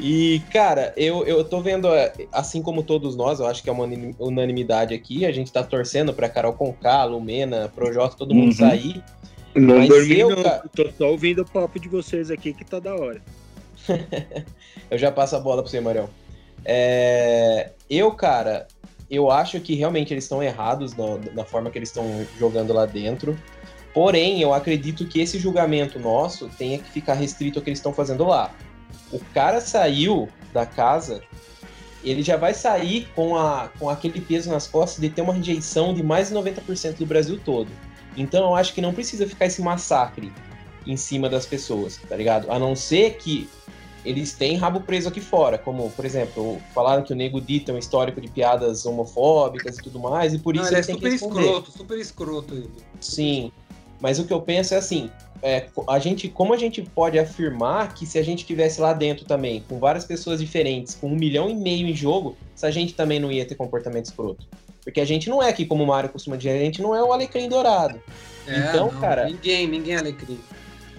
e, 0.00 0.42
cara, 0.50 0.92
eu, 0.96 1.24
eu 1.24 1.44
tô 1.44 1.60
vendo, 1.60 1.88
é, 1.94 2.12
assim 2.32 2.60
como 2.60 2.82
todos 2.82 3.14
nós, 3.14 3.38
eu 3.38 3.46
acho 3.46 3.62
que 3.62 3.70
é 3.70 3.72
uma 3.72 3.86
unanimidade 4.18 4.92
aqui, 4.94 5.24
a 5.24 5.32
gente 5.32 5.52
tá 5.52 5.62
torcendo 5.62 6.12
pra 6.12 6.28
Carol 6.28 6.54
Conká, 6.54 7.04
Lumena, 7.04 7.68
Projota, 7.68 8.16
todo 8.16 8.34
mundo 8.34 8.48
uhum. 8.48 8.52
sair. 8.52 9.02
Não 9.54 9.78
Mas 9.78 9.88
dormi, 9.88 10.18
eu, 10.18 10.30
não. 10.30 10.42
Ca... 10.42 10.64
Tô 10.74 10.90
só 10.96 11.10
ouvindo 11.10 11.42
o 11.42 11.46
papo 11.46 11.78
de 11.78 11.88
vocês 11.88 12.30
aqui 12.30 12.52
que 12.52 12.64
tá 12.64 12.78
da 12.78 12.94
hora. 12.94 13.22
eu 14.90 14.98
já 14.98 15.10
passo 15.10 15.36
a 15.36 15.40
bola 15.40 15.62
pra 15.62 15.70
você, 15.70 15.80
Marião. 15.80 16.08
É... 16.64 17.70
Eu, 17.88 18.12
cara, 18.12 18.66
eu 19.10 19.30
acho 19.30 19.58
que 19.60 19.74
realmente 19.74 20.12
eles 20.12 20.24
estão 20.24 20.42
errados 20.42 20.94
na, 20.94 21.16
na, 21.34 21.44
forma 21.44 21.70
que 21.70 21.78
eles 21.78 21.88
estão 21.88 22.26
jogando 22.38 22.72
lá 22.72 22.84
dentro. 22.84 23.38
Porém, 23.94 24.40
eu 24.40 24.52
acredito 24.52 25.06
que 25.06 25.20
esse 25.20 25.38
julgamento 25.38 25.98
nosso 25.98 26.48
tenha 26.58 26.78
que 26.78 26.90
ficar 26.90 27.14
restrito 27.14 27.58
ao 27.58 27.62
que 27.62 27.70
eles 27.70 27.78
estão 27.78 27.92
fazendo 27.92 28.24
lá. 28.24 28.54
O 29.10 29.18
cara 29.32 29.60
saiu 29.60 30.28
da 30.52 30.66
casa, 30.66 31.22
ele 32.04 32.22
já 32.22 32.36
vai 32.36 32.52
sair 32.52 33.08
com, 33.14 33.36
a, 33.36 33.70
com 33.78 33.88
aquele 33.88 34.20
peso 34.20 34.50
nas 34.50 34.66
costas 34.66 35.00
de 35.00 35.08
ter 35.08 35.22
uma 35.22 35.32
rejeição 35.32 35.94
de 35.94 36.02
mais 36.02 36.28
de 36.28 36.34
90% 36.34 36.98
do 36.98 37.06
Brasil 37.06 37.40
todo. 37.42 37.68
Então 38.16 38.44
eu 38.44 38.54
acho 38.54 38.74
que 38.74 38.80
não 38.80 38.92
precisa 38.92 39.26
ficar 39.26 39.46
esse 39.46 39.62
massacre 39.62 40.30
em 40.86 40.96
cima 40.96 41.28
das 41.28 41.46
pessoas, 41.46 41.98
tá 42.08 42.16
ligado? 42.16 42.50
A 42.50 42.58
não 42.58 42.76
ser 42.76 43.16
que 43.16 43.48
eles 44.08 44.32
têm 44.32 44.56
rabo 44.56 44.80
preso 44.80 45.08
aqui 45.08 45.20
fora, 45.20 45.58
como, 45.58 45.90
por 45.90 46.04
exemplo, 46.04 46.58
falaram 46.74 47.02
que 47.02 47.12
o 47.12 47.16
Nego 47.16 47.40
Di 47.40 47.60
tem 47.60 47.74
um 47.74 47.78
histórico 47.78 48.20
de 48.20 48.28
piadas 48.28 48.86
homofóbicas 48.86 49.76
e 49.78 49.82
tudo 49.82 50.00
mais, 50.00 50.32
e 50.32 50.38
por 50.38 50.54
isso 50.56 50.64
Não, 50.64 50.70
ele, 50.70 50.80
é 50.80 50.82
super 50.82 51.12
escroto, 51.12 51.70
super 51.70 51.98
escroto 51.98 52.54
ele. 52.54 52.70
Sim, 53.00 53.52
mas 54.00 54.18
o 54.18 54.24
que 54.24 54.32
eu 54.32 54.40
penso 54.40 54.72
é 54.72 54.78
assim, 54.78 55.10
é, 55.42 55.66
a 55.86 55.98
gente, 55.98 56.28
como 56.28 56.54
a 56.54 56.56
gente 56.56 56.80
pode 56.82 57.18
afirmar 57.18 57.92
que 57.94 58.06
se 58.06 58.18
a 58.18 58.22
gente 58.22 58.46
tivesse 58.46 58.80
lá 58.80 58.92
dentro 58.94 59.26
também, 59.26 59.62
com 59.68 59.78
várias 59.78 60.04
pessoas 60.06 60.40
diferentes, 60.40 60.94
com 60.94 61.08
um 61.08 61.14
milhão 61.16 61.50
e 61.50 61.54
meio 61.54 61.86
em 61.86 61.94
jogo, 61.94 62.34
se 62.54 62.64
a 62.64 62.70
gente 62.70 62.94
também 62.94 63.20
não 63.20 63.30
ia 63.30 63.44
ter 63.44 63.56
comportamento 63.56 64.06
escroto? 64.06 64.46
Porque 64.82 65.00
a 65.00 65.04
gente 65.04 65.28
não 65.28 65.42
é 65.42 65.50
aqui, 65.50 65.66
como 65.66 65.84
o 65.84 65.86
Mário 65.86 66.08
costuma 66.08 66.36
dizer, 66.36 66.50
a 66.58 66.64
gente 66.64 66.80
não 66.80 66.94
é 66.94 67.02
o 67.02 67.12
alecrim 67.12 67.46
dourado. 67.46 68.00
É, 68.46 68.58
Então, 68.70 68.90
não, 68.90 69.00
cara- 69.00 69.26
Ninguém, 69.26 69.66
ninguém 69.68 69.94
é 69.94 69.98
alecrim. 69.98 70.40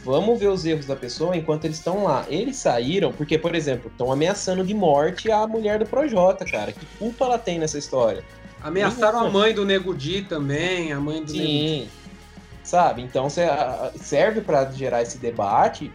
Vamos 0.03 0.39
ver 0.39 0.47
os 0.47 0.65
erros 0.65 0.85
da 0.85 0.95
pessoa 0.95 1.35
enquanto 1.35 1.65
eles 1.65 1.77
estão 1.77 2.03
lá. 2.03 2.25
Eles 2.29 2.55
saíram 2.55 3.11
porque, 3.11 3.37
por 3.37 3.53
exemplo, 3.53 3.91
estão 3.91 4.11
ameaçando 4.11 4.63
de 4.63 4.73
morte 4.73 5.31
a 5.31 5.45
mulher 5.45 5.79
do 5.79 5.85
Projota, 5.85 6.45
cara. 6.45 6.71
Que 6.71 6.85
culpa 6.97 7.25
ela 7.25 7.37
tem 7.37 7.59
nessa 7.59 7.77
história? 7.77 8.23
Ameaçaram 8.61 9.19
a 9.19 9.29
mãe 9.29 9.53
do 9.53 9.65
Nego 9.65 9.93
Di 9.93 10.21
também, 10.21 10.91
a 10.91 10.99
mãe 10.99 11.23
do 11.23 11.33
Nego 11.33 11.45
Di. 11.45 11.57
Sim. 11.57 11.89
Sabe? 12.63 13.01
Então 13.01 13.27
serve 13.95 14.41
pra 14.41 14.69
gerar 14.71 15.01
esse 15.01 15.17
debate. 15.17 15.91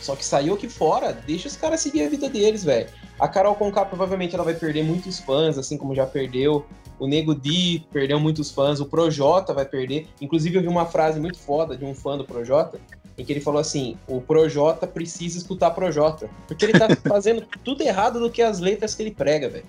Só 0.00 0.16
que 0.16 0.24
saiu 0.24 0.54
aqui 0.54 0.68
fora, 0.68 1.12
deixa 1.12 1.48
os 1.48 1.56
caras 1.56 1.80
seguir 1.80 2.04
a 2.04 2.08
vida 2.08 2.28
deles, 2.28 2.64
velho. 2.64 2.88
A 3.18 3.28
Carol 3.28 3.54
Conká 3.54 3.84
provavelmente 3.84 4.34
ela 4.34 4.44
vai 4.44 4.54
perder 4.54 4.82
muitos 4.82 5.20
fãs, 5.20 5.56
assim 5.56 5.78
como 5.78 5.94
já 5.94 6.06
perdeu. 6.06 6.66
O 6.98 7.06
Nego 7.06 7.34
Di 7.34 7.86
perdeu 7.92 8.20
muitos 8.20 8.50
fãs, 8.50 8.80
o 8.80 8.86
Projota 8.86 9.52
vai 9.52 9.64
perder. 9.64 10.06
Inclusive 10.20 10.56
eu 10.56 10.62
vi 10.62 10.68
uma 10.68 10.86
frase 10.86 11.18
muito 11.20 11.38
foda 11.38 11.76
de 11.76 11.84
um 11.84 11.94
fã 11.94 12.16
do 12.16 12.24
Projota, 12.24 12.80
em 13.16 13.24
que 13.24 13.32
ele 13.32 13.40
falou 13.40 13.60
assim: 13.60 13.96
o 14.06 14.20
Projota 14.20 14.86
precisa 14.86 15.38
escutar 15.38 15.70
Projota. 15.70 16.28
Porque 16.46 16.64
ele 16.64 16.78
tá 16.78 16.88
fazendo 17.08 17.46
tudo 17.62 17.82
errado 17.82 18.20
do 18.20 18.30
que 18.30 18.42
as 18.42 18.60
letras 18.60 18.94
que 18.94 19.02
ele 19.02 19.12
prega, 19.12 19.48
velho. 19.48 19.66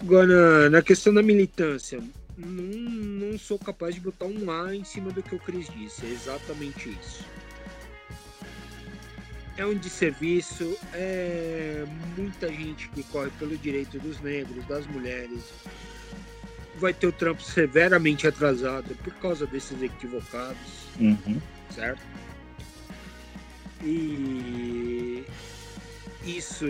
Agora, 0.00 0.68
na 0.70 0.82
questão 0.82 1.12
da 1.12 1.22
militância, 1.22 2.00
não, 2.36 2.62
não 3.30 3.38
sou 3.38 3.58
capaz 3.58 3.94
de 3.94 4.00
botar 4.00 4.26
um 4.26 4.50
A 4.50 4.74
em 4.74 4.84
cima 4.84 5.10
do 5.10 5.22
que 5.22 5.34
o 5.34 5.38
Cris 5.38 5.68
disse. 5.68 6.04
É 6.04 6.10
exatamente 6.10 6.90
isso. 6.90 7.24
É 9.56 9.64
um 9.64 9.74
desserviço, 9.74 10.76
é 10.92 11.86
muita 12.14 12.46
gente 12.48 12.90
que 12.90 13.02
corre 13.04 13.30
pelo 13.38 13.56
direito 13.56 13.98
dos 13.98 14.20
negros, 14.20 14.62
das 14.66 14.86
mulheres. 14.86 15.44
Vai 16.76 16.92
ter 16.92 17.06
o 17.06 17.12
trampo 17.12 17.42
severamente 17.42 18.26
atrasado 18.26 18.94
por 19.02 19.14
causa 19.14 19.46
desses 19.46 19.80
equivocados 19.82 20.86
Uhum. 21.00 21.40
certo? 21.70 22.00
E 23.82 25.24
isso, 26.24 26.66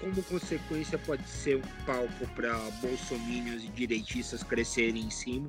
como 0.00 0.22
consequência, 0.24 0.98
pode 0.98 1.28
ser 1.28 1.56
um 1.56 1.84
palco 1.84 2.26
para 2.34 2.52
bolsominions 2.82 3.62
e 3.62 3.68
direitistas 3.68 4.42
crescerem 4.42 5.04
em 5.04 5.10
cima. 5.10 5.48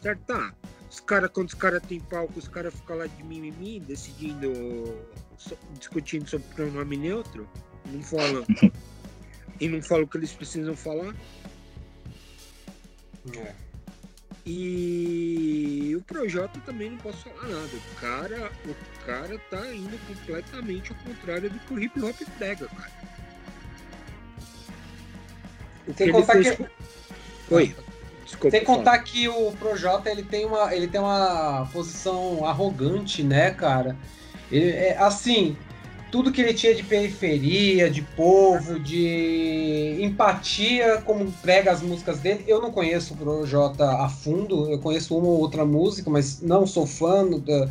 Certo? 0.00 0.20
Tá. 0.26 0.54
Os 0.90 1.00
cara, 1.00 1.28
quando 1.28 1.48
os 1.48 1.54
caras 1.54 1.82
têm 1.82 2.00
palco, 2.00 2.38
os 2.38 2.48
caras 2.48 2.72
ficam 2.74 2.96
lá 2.96 3.06
de 3.06 3.22
mimimi, 3.24 3.80
decidindo, 3.80 4.48
so- 5.36 5.58
discutindo 5.78 6.28
sobre 6.28 6.46
pronome 6.54 6.96
neutro, 6.96 7.48
não 7.86 8.02
falam. 8.02 8.44
e 9.60 9.68
não 9.68 9.82
falam 9.82 10.04
o 10.04 10.08
que 10.08 10.16
eles 10.16 10.32
precisam 10.32 10.76
falar. 10.76 11.14
É. 13.36 13.67
E 14.50 15.94
o 15.94 16.00
Projota 16.00 16.58
também 16.64 16.88
não 16.88 16.96
posso 16.96 17.18
falar 17.28 17.48
nada. 17.48 17.68
O 17.68 18.00
cara, 18.00 18.50
o 18.64 19.04
cara 19.04 19.38
tá 19.50 19.74
indo 19.74 19.98
completamente 20.06 20.90
ao 20.90 20.96
contrário 21.04 21.50
do 21.50 21.58
que 21.58 21.74
o 21.74 21.78
hip 21.78 22.00
hop 22.02 22.16
prega, 22.38 22.66
cara. 22.66 22.90
O 25.86 25.92
Sem 25.92 26.10
contar 26.10 26.40
que, 26.40 26.68
Oi, 27.50 27.76
desculpa. 28.24 28.50
sem 28.50 28.64
contar 28.64 28.98
que 29.00 29.28
o 29.28 29.52
Projota 29.52 30.10
ele 30.10 30.22
tem 30.22 30.46
uma, 30.46 30.74
ele 30.74 30.88
tem 30.88 30.98
uma 30.98 31.68
posição 31.70 32.46
arrogante, 32.46 33.22
né, 33.22 33.50
cara? 33.50 33.94
Ele 34.50 34.70
é 34.70 34.96
assim, 34.96 35.58
tudo 36.10 36.32
que 36.32 36.40
ele 36.40 36.54
tinha 36.54 36.74
de 36.74 36.82
periferia, 36.82 37.90
de 37.90 38.02
povo, 38.02 38.78
de 38.80 39.98
empatia, 40.00 41.02
como 41.04 41.30
prega 41.42 41.70
as 41.70 41.82
músicas 41.82 42.18
dele. 42.18 42.44
Eu 42.46 42.60
não 42.62 42.72
conheço 42.72 43.14
o 43.14 43.16
Projota 43.16 43.84
a 44.02 44.08
fundo, 44.08 44.70
eu 44.70 44.78
conheço 44.78 45.16
uma 45.16 45.28
ou 45.28 45.38
outra 45.40 45.64
música, 45.64 46.08
mas 46.10 46.40
não 46.40 46.66
sou 46.66 46.86
fã 46.86 47.28
da, 47.28 47.68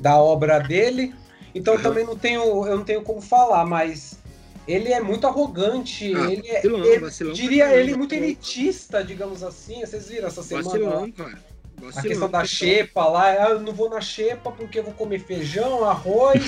da 0.00 0.16
obra 0.18 0.58
dele. 0.58 1.14
Então 1.54 1.74
eu 1.74 1.82
também 1.82 2.04
não 2.04 2.16
tenho, 2.16 2.42
eu 2.66 2.76
não 2.76 2.84
tenho 2.84 3.02
como 3.02 3.20
falar, 3.20 3.64
mas 3.64 4.18
ele 4.66 4.92
é 4.92 5.00
muito 5.00 5.26
arrogante, 5.26 6.12
Ah, 6.12 6.30
ele 6.30 6.48
é, 6.48 6.56
vacilão, 6.56 6.84
ele- 6.84 6.98
vacilão 6.98 7.32
diria 7.34 7.72
ele 7.76 7.94
muito 7.94 8.10
pô. 8.14 8.16
elitista, 8.16 9.02
digamos 9.04 9.42
assim. 9.44 9.80
Vocês 9.80 10.08
viram 10.08 10.26
essa 10.26 10.42
semana? 10.42 10.68
Vacilão, 10.70 11.12
cara. 11.12 11.38
Vacilão, 11.78 11.98
A 11.98 12.02
questão 12.02 12.30
da 12.30 12.44
xepa 12.44 13.06
lá, 13.06 13.26
ah, 13.28 13.50
eu 13.50 13.60
não 13.60 13.72
vou 13.72 13.88
na 13.88 14.00
xepa 14.00 14.50
porque 14.50 14.80
eu 14.80 14.84
vou 14.84 14.92
comer 14.94 15.20
feijão, 15.20 15.84
arroz. 15.84 16.42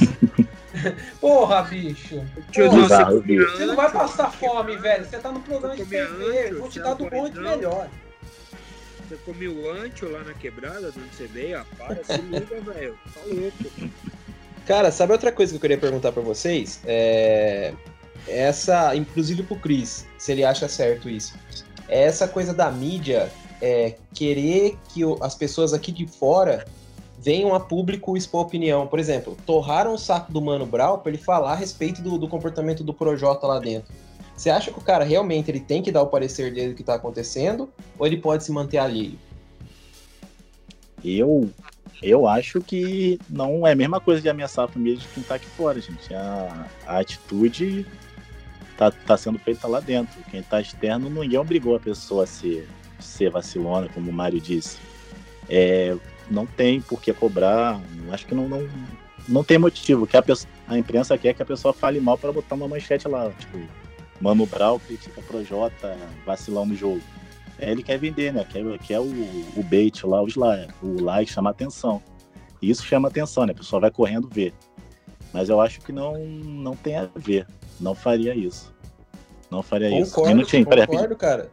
Porra, 1.20 1.62
bicho. 1.62 2.24
Porra, 2.54 3.04
você 3.04 3.20
bicho. 3.20 3.50
Você 3.50 3.66
não 3.66 3.76
vai 3.76 3.90
passar 3.90 4.30
fome, 4.32 4.76
velho. 4.76 5.04
Você 5.04 5.18
tá 5.18 5.32
no 5.32 5.40
programa 5.40 5.76
de 5.76 5.84
TV. 5.84 6.54
Vou 6.54 6.68
te 6.68 6.80
dar 6.80 6.94
do 6.94 7.08
bom 7.08 7.26
e 7.26 7.30
do 7.30 7.40
melhor. 7.40 7.88
Você 9.08 9.16
comeu 9.24 9.52
o 9.52 9.70
antio 9.70 10.10
lá 10.10 10.22
na 10.22 10.34
quebrada, 10.34 10.92
de 10.92 10.98
onde 11.00 11.14
você 11.14 11.26
veio? 11.26 11.58
Ah, 11.58 11.66
para, 11.78 12.04
se 12.04 12.20
liga, 12.20 12.60
velho. 12.60 12.98
Tá 13.14 13.20
louco. 13.26 13.92
Cara, 14.66 14.90
sabe 14.90 15.12
outra 15.12 15.32
coisa 15.32 15.52
que 15.52 15.56
eu 15.56 15.60
queria 15.60 15.78
perguntar 15.78 16.12
pra 16.12 16.22
vocês? 16.22 16.80
É 16.84 17.72
essa, 18.28 18.94
inclusive 18.94 19.42
pro 19.42 19.56
Cris, 19.56 20.06
se 20.18 20.32
ele 20.32 20.44
acha 20.44 20.68
certo 20.68 21.08
isso. 21.08 21.34
É 21.88 22.02
essa 22.02 22.28
coisa 22.28 22.52
da 22.52 22.70
mídia 22.70 23.30
é, 23.60 23.94
querer 24.14 24.76
que 24.92 25.00
as 25.22 25.34
pessoas 25.34 25.72
aqui 25.72 25.90
de 25.90 26.06
fora 26.06 26.66
venham 27.20 27.54
a 27.54 27.60
público 27.60 28.16
expor 28.16 28.42
opinião. 28.42 28.86
Por 28.86 28.98
exemplo, 28.98 29.36
torraram 29.44 29.94
o 29.94 29.98
saco 29.98 30.32
do 30.32 30.40
Mano 30.40 30.66
Brown 30.66 30.98
pra 30.98 31.10
ele 31.10 31.18
falar 31.18 31.52
a 31.52 31.56
respeito 31.56 32.00
do, 32.00 32.18
do 32.18 32.28
comportamento 32.28 32.84
do 32.84 32.94
Projota 32.94 33.46
lá 33.46 33.58
dentro. 33.58 33.92
Você 34.36 34.50
acha 34.50 34.70
que 34.70 34.78
o 34.78 34.82
cara 34.82 35.04
realmente 35.04 35.50
ele 35.50 35.58
tem 35.58 35.82
que 35.82 35.90
dar 35.90 36.02
o 36.02 36.06
parecer 36.06 36.54
dele 36.54 36.68
do 36.68 36.76
que 36.76 36.84
tá 36.84 36.94
acontecendo? 36.94 37.68
Ou 37.98 38.06
ele 38.06 38.16
pode 38.16 38.44
se 38.44 38.52
manter 38.52 38.78
alheio? 38.78 39.18
Eu, 41.04 41.50
eu 42.00 42.28
acho 42.28 42.60
que 42.60 43.18
não 43.28 43.66
é 43.66 43.72
a 43.72 43.76
mesma 43.76 44.00
coisa 44.00 44.22
de 44.22 44.28
ameaçar 44.28 44.64
a 44.64 44.68
família 44.68 44.98
de 44.98 45.08
quem 45.08 45.24
tá 45.24 45.34
aqui 45.34 45.46
fora, 45.46 45.80
gente. 45.80 46.14
A, 46.14 46.66
a 46.86 46.98
atitude 47.00 47.84
tá, 48.76 48.92
tá 48.92 49.16
sendo 49.16 49.40
feita 49.40 49.66
lá 49.66 49.80
dentro. 49.80 50.22
Quem 50.30 50.40
tá 50.40 50.60
externo, 50.60 51.10
ninguém 51.10 51.38
obrigou 51.38 51.74
a 51.74 51.80
pessoa 51.80 52.22
a 52.22 52.26
ser, 52.26 52.68
ser 53.00 53.30
vacilona, 53.30 53.88
como 53.88 54.08
o 54.08 54.14
Mário 54.14 54.40
disse. 54.40 54.78
É, 55.48 55.96
não 56.30 56.46
tem 56.46 56.80
por 56.80 57.00
que 57.00 57.12
cobrar, 57.12 57.80
acho 58.10 58.26
que 58.26 58.34
não, 58.34 58.48
não, 58.48 58.68
não 59.28 59.44
tem 59.44 59.58
motivo. 59.58 60.06
Que 60.06 60.16
a, 60.16 60.22
pessoa, 60.22 60.50
a 60.66 60.78
imprensa 60.78 61.16
quer 61.16 61.34
que 61.34 61.42
a 61.42 61.46
pessoa 61.46 61.72
fale 61.72 62.00
mal 62.00 62.18
para 62.18 62.32
botar 62.32 62.54
uma 62.54 62.68
manchete 62.68 63.08
lá, 63.08 63.30
tipo, 63.38 63.58
Mano 64.20 64.46
Brown 64.46 64.78
critica 64.78 65.22
Projota, 65.22 65.96
vacilão 66.26 66.66
no 66.66 66.74
jogo. 66.74 67.00
É, 67.58 67.70
ele 67.70 67.82
quer 67.82 67.98
vender, 67.98 68.32
né? 68.32 68.46
Quer, 68.48 68.62
quer 68.78 69.00
o, 69.00 69.04
o 69.56 69.62
bait 69.62 70.04
lá, 70.04 70.22
os 70.22 70.36
like, 70.36 70.72
o 70.82 71.02
like 71.02 71.30
chama 71.30 71.50
atenção. 71.50 72.02
E 72.62 72.70
isso 72.70 72.84
chama 72.84 73.08
atenção, 73.08 73.46
né? 73.46 73.52
A 73.52 73.56
pessoa 73.56 73.80
vai 73.80 73.90
correndo 73.90 74.28
ver. 74.28 74.52
Mas 75.32 75.48
eu 75.48 75.60
acho 75.60 75.80
que 75.80 75.92
não, 75.92 76.18
não 76.18 76.74
tem 76.76 76.96
a 76.96 77.08
ver. 77.16 77.46
Não 77.80 77.94
faria 77.94 78.34
isso. 78.34 78.72
Não 79.50 79.62
faria 79.62 79.88
isso. 80.00 80.14
Concordo, 80.14 80.36
Minutinho, 80.36 80.66
peraí, 80.66 80.86
concordo, 80.86 81.16
cara. 81.16 81.50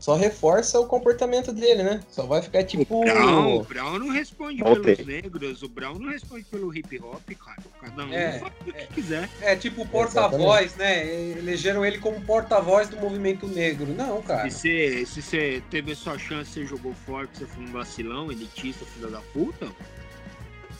Só 0.00 0.14
reforça 0.14 0.78
o 0.78 0.86
comportamento 0.86 1.52
dele, 1.52 1.82
né? 1.82 2.00
Só 2.08 2.24
vai 2.24 2.40
ficar 2.40 2.62
tipo. 2.64 2.86
O 2.88 3.04
Brown, 3.04 3.56
o 3.56 3.64
Brown 3.64 3.98
não 3.98 4.08
responde 4.10 4.62
Voltei. 4.62 4.94
pelos 4.96 5.06
negros, 5.12 5.62
o 5.62 5.68
Brown 5.68 5.98
não 5.98 6.10
responde 6.10 6.44
pelo 6.44 6.74
hip 6.76 7.00
hop, 7.00 7.28
cara. 7.44 7.62
Cada 7.80 8.04
um 8.04 8.12
É, 8.12 8.38
faz 8.38 8.52
o 8.60 8.64
que 8.64 8.70
é. 8.78 8.86
quiser. 8.86 9.30
É 9.40 9.56
tipo 9.56 9.84
porta-voz, 9.86 10.76
né? 10.76 11.04
Elegeram 11.38 11.84
ele 11.84 11.98
como 11.98 12.20
porta-voz 12.20 12.88
do 12.88 12.96
movimento 12.96 13.46
negro. 13.48 13.86
Não, 13.92 14.22
cara. 14.22 14.48
Se 14.50 14.58
você, 14.60 15.06
se 15.06 15.22
você 15.22 15.62
teve 15.70 15.92
a 15.92 15.96
sua 15.96 16.16
chance, 16.18 16.52
você 16.52 16.64
jogou 16.66 16.94
forte, 16.94 17.38
você 17.38 17.46
foi 17.46 17.64
um 17.64 17.72
vacilão, 17.72 18.30
elitista, 18.30 18.84
filho 18.86 19.10
da 19.10 19.20
puta, 19.32 19.66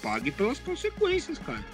pague 0.00 0.30
pelas 0.30 0.58
consequências, 0.60 1.38
cara. 1.38 1.64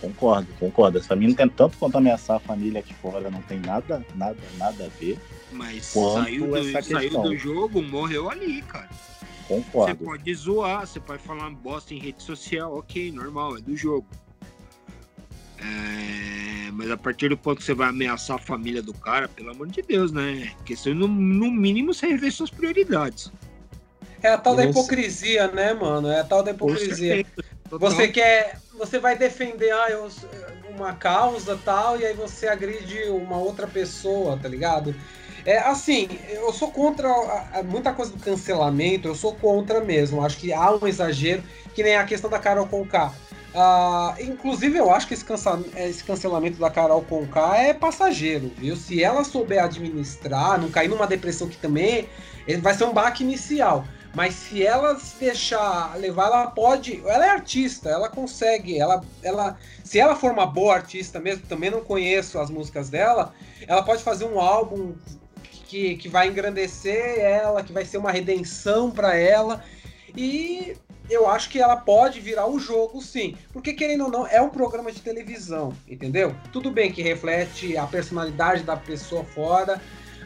Concordo, 0.00 0.48
concordo. 0.58 0.98
Essa 0.98 1.16
não 1.16 1.32
tem 1.32 1.48
tanto 1.48 1.78
quanto 1.78 1.96
ameaçar 1.96 2.36
a 2.36 2.40
família 2.40 2.80
aqui 2.80 2.94
fora, 2.94 3.30
não 3.30 3.42
tem 3.42 3.58
nada, 3.60 4.04
nada, 4.14 4.36
nada 4.58 4.84
a 4.84 4.88
ver. 5.00 5.18
Mas 5.52 5.86
saiu, 5.86 6.54
essa 6.56 6.80
do, 6.80 6.86
saiu 6.86 7.22
do 7.22 7.36
jogo, 7.36 7.82
morreu 7.82 8.30
ali, 8.30 8.62
cara. 8.62 8.88
Você 8.90 9.54
Concordo. 9.54 10.04
pode 10.04 10.34
zoar, 10.34 10.86
você 10.86 11.00
pode 11.00 11.22
falar 11.22 11.48
bosta 11.50 11.94
em 11.94 11.98
rede 11.98 12.22
social, 12.22 12.76
ok, 12.76 13.12
normal, 13.12 13.56
é 13.56 13.60
do 13.60 13.76
jogo. 13.76 14.06
É, 15.58 16.70
mas 16.72 16.90
a 16.90 16.96
partir 16.96 17.28
do 17.28 17.38
ponto 17.38 17.58
que 17.58 17.64
você 17.64 17.72
vai 17.72 17.88
ameaçar 17.88 18.36
a 18.36 18.40
família 18.40 18.82
do 18.82 18.92
cara, 18.92 19.28
pelo 19.28 19.50
amor 19.50 19.68
de 19.68 19.80
Deus, 19.82 20.12
né? 20.12 20.52
Questão 20.64 20.94
no, 20.94 21.08
no 21.08 21.50
mínimo 21.50 21.94
você 21.94 22.06
rever 22.08 22.32
suas 22.32 22.50
prioridades. 22.50 23.32
É 24.22 24.28
a 24.28 24.38
tal 24.38 24.56
da 24.56 24.64
hipocrisia, 24.64 25.46
né, 25.48 25.72
mano? 25.72 26.08
É 26.08 26.20
a 26.20 26.24
tal 26.24 26.42
da 26.42 26.50
hipocrisia. 26.50 27.24
Você 27.70 28.08
quer. 28.08 28.60
Você 28.78 28.98
vai 28.98 29.16
defender 29.16 29.70
ah, 29.72 29.90
eu- 29.90 30.08
uma 30.68 30.92
causa 30.94 31.58
tal, 31.64 31.98
e 31.98 32.04
aí 32.04 32.14
você 32.14 32.46
agride 32.46 33.04
uma 33.08 33.38
outra 33.38 33.66
pessoa, 33.66 34.38
tá 34.40 34.48
ligado? 34.48 34.94
É 35.44 35.58
assim, 35.58 36.08
eu 36.28 36.52
sou 36.52 36.70
contra 36.70 37.08
a- 37.08 37.48
a- 37.54 37.62
muita 37.62 37.92
coisa 37.92 38.12
do 38.12 38.18
cancelamento, 38.18 39.08
eu 39.08 39.14
sou 39.14 39.34
contra 39.34 39.80
mesmo. 39.80 40.24
Acho 40.24 40.36
que 40.38 40.52
há 40.52 40.70
um 40.72 40.86
exagero, 40.86 41.42
que 41.74 41.82
nem 41.82 41.96
a 41.96 42.04
questão 42.04 42.28
da 42.28 42.38
Carol 42.38 42.66
Conká. 42.66 43.12
Ah, 43.54 44.14
inclusive, 44.20 44.76
eu 44.76 44.90
acho 44.90 45.06
que 45.08 45.14
esse, 45.14 45.24
cansa- 45.24 45.62
esse 45.76 46.04
cancelamento 46.04 46.58
da 46.58 46.68
Carol 46.68 47.00
Conká 47.02 47.56
é 47.56 47.72
passageiro, 47.72 48.52
viu? 48.58 48.76
Se 48.76 49.02
ela 49.02 49.24
souber 49.24 49.62
administrar, 49.64 50.60
não 50.60 50.68
cair 50.68 50.88
numa 50.88 51.06
depressão 51.06 51.48
que 51.48 51.56
também 51.56 52.06
ele 52.46 52.60
vai 52.60 52.74
ser 52.74 52.84
um 52.84 52.92
baque 52.92 53.22
inicial. 53.24 53.86
Mas 54.16 54.32
se 54.32 54.66
ela 54.66 54.98
se 54.98 55.14
deixar 55.16 55.94
levar, 55.98 56.28
ela 56.28 56.46
pode. 56.46 57.02
Ela 57.06 57.26
é 57.26 57.28
artista, 57.28 57.90
ela 57.90 58.08
consegue. 58.08 58.78
Ela, 58.78 59.04
ela, 59.22 59.58
se 59.84 60.00
ela 60.00 60.16
for 60.16 60.32
uma 60.32 60.46
boa 60.46 60.74
artista 60.74 61.20
mesmo, 61.20 61.46
também 61.46 61.70
não 61.70 61.82
conheço 61.82 62.38
as 62.38 62.48
músicas 62.48 62.88
dela, 62.88 63.34
ela 63.68 63.82
pode 63.82 64.02
fazer 64.02 64.24
um 64.24 64.40
álbum 64.40 64.94
que, 65.42 65.96
que 65.96 66.08
vai 66.08 66.28
engrandecer 66.28 67.18
ela, 67.18 67.62
que 67.62 67.74
vai 67.74 67.84
ser 67.84 67.98
uma 67.98 68.10
redenção 68.10 68.90
para 68.90 69.14
ela. 69.14 69.62
E 70.16 70.74
eu 71.10 71.28
acho 71.28 71.50
que 71.50 71.60
ela 71.60 71.76
pode 71.76 72.18
virar 72.18 72.46
o 72.46 72.58
jogo, 72.58 73.02
sim. 73.02 73.36
Porque, 73.52 73.74
querendo 73.74 74.04
ou 74.04 74.10
não, 74.10 74.26
é 74.26 74.40
um 74.40 74.48
programa 74.48 74.90
de 74.90 75.02
televisão, 75.02 75.74
entendeu? 75.86 76.34
Tudo 76.50 76.70
bem 76.70 76.90
que 76.90 77.02
reflete 77.02 77.76
a 77.76 77.86
personalidade 77.86 78.62
da 78.62 78.78
pessoa 78.78 79.24
fora, 79.24 79.78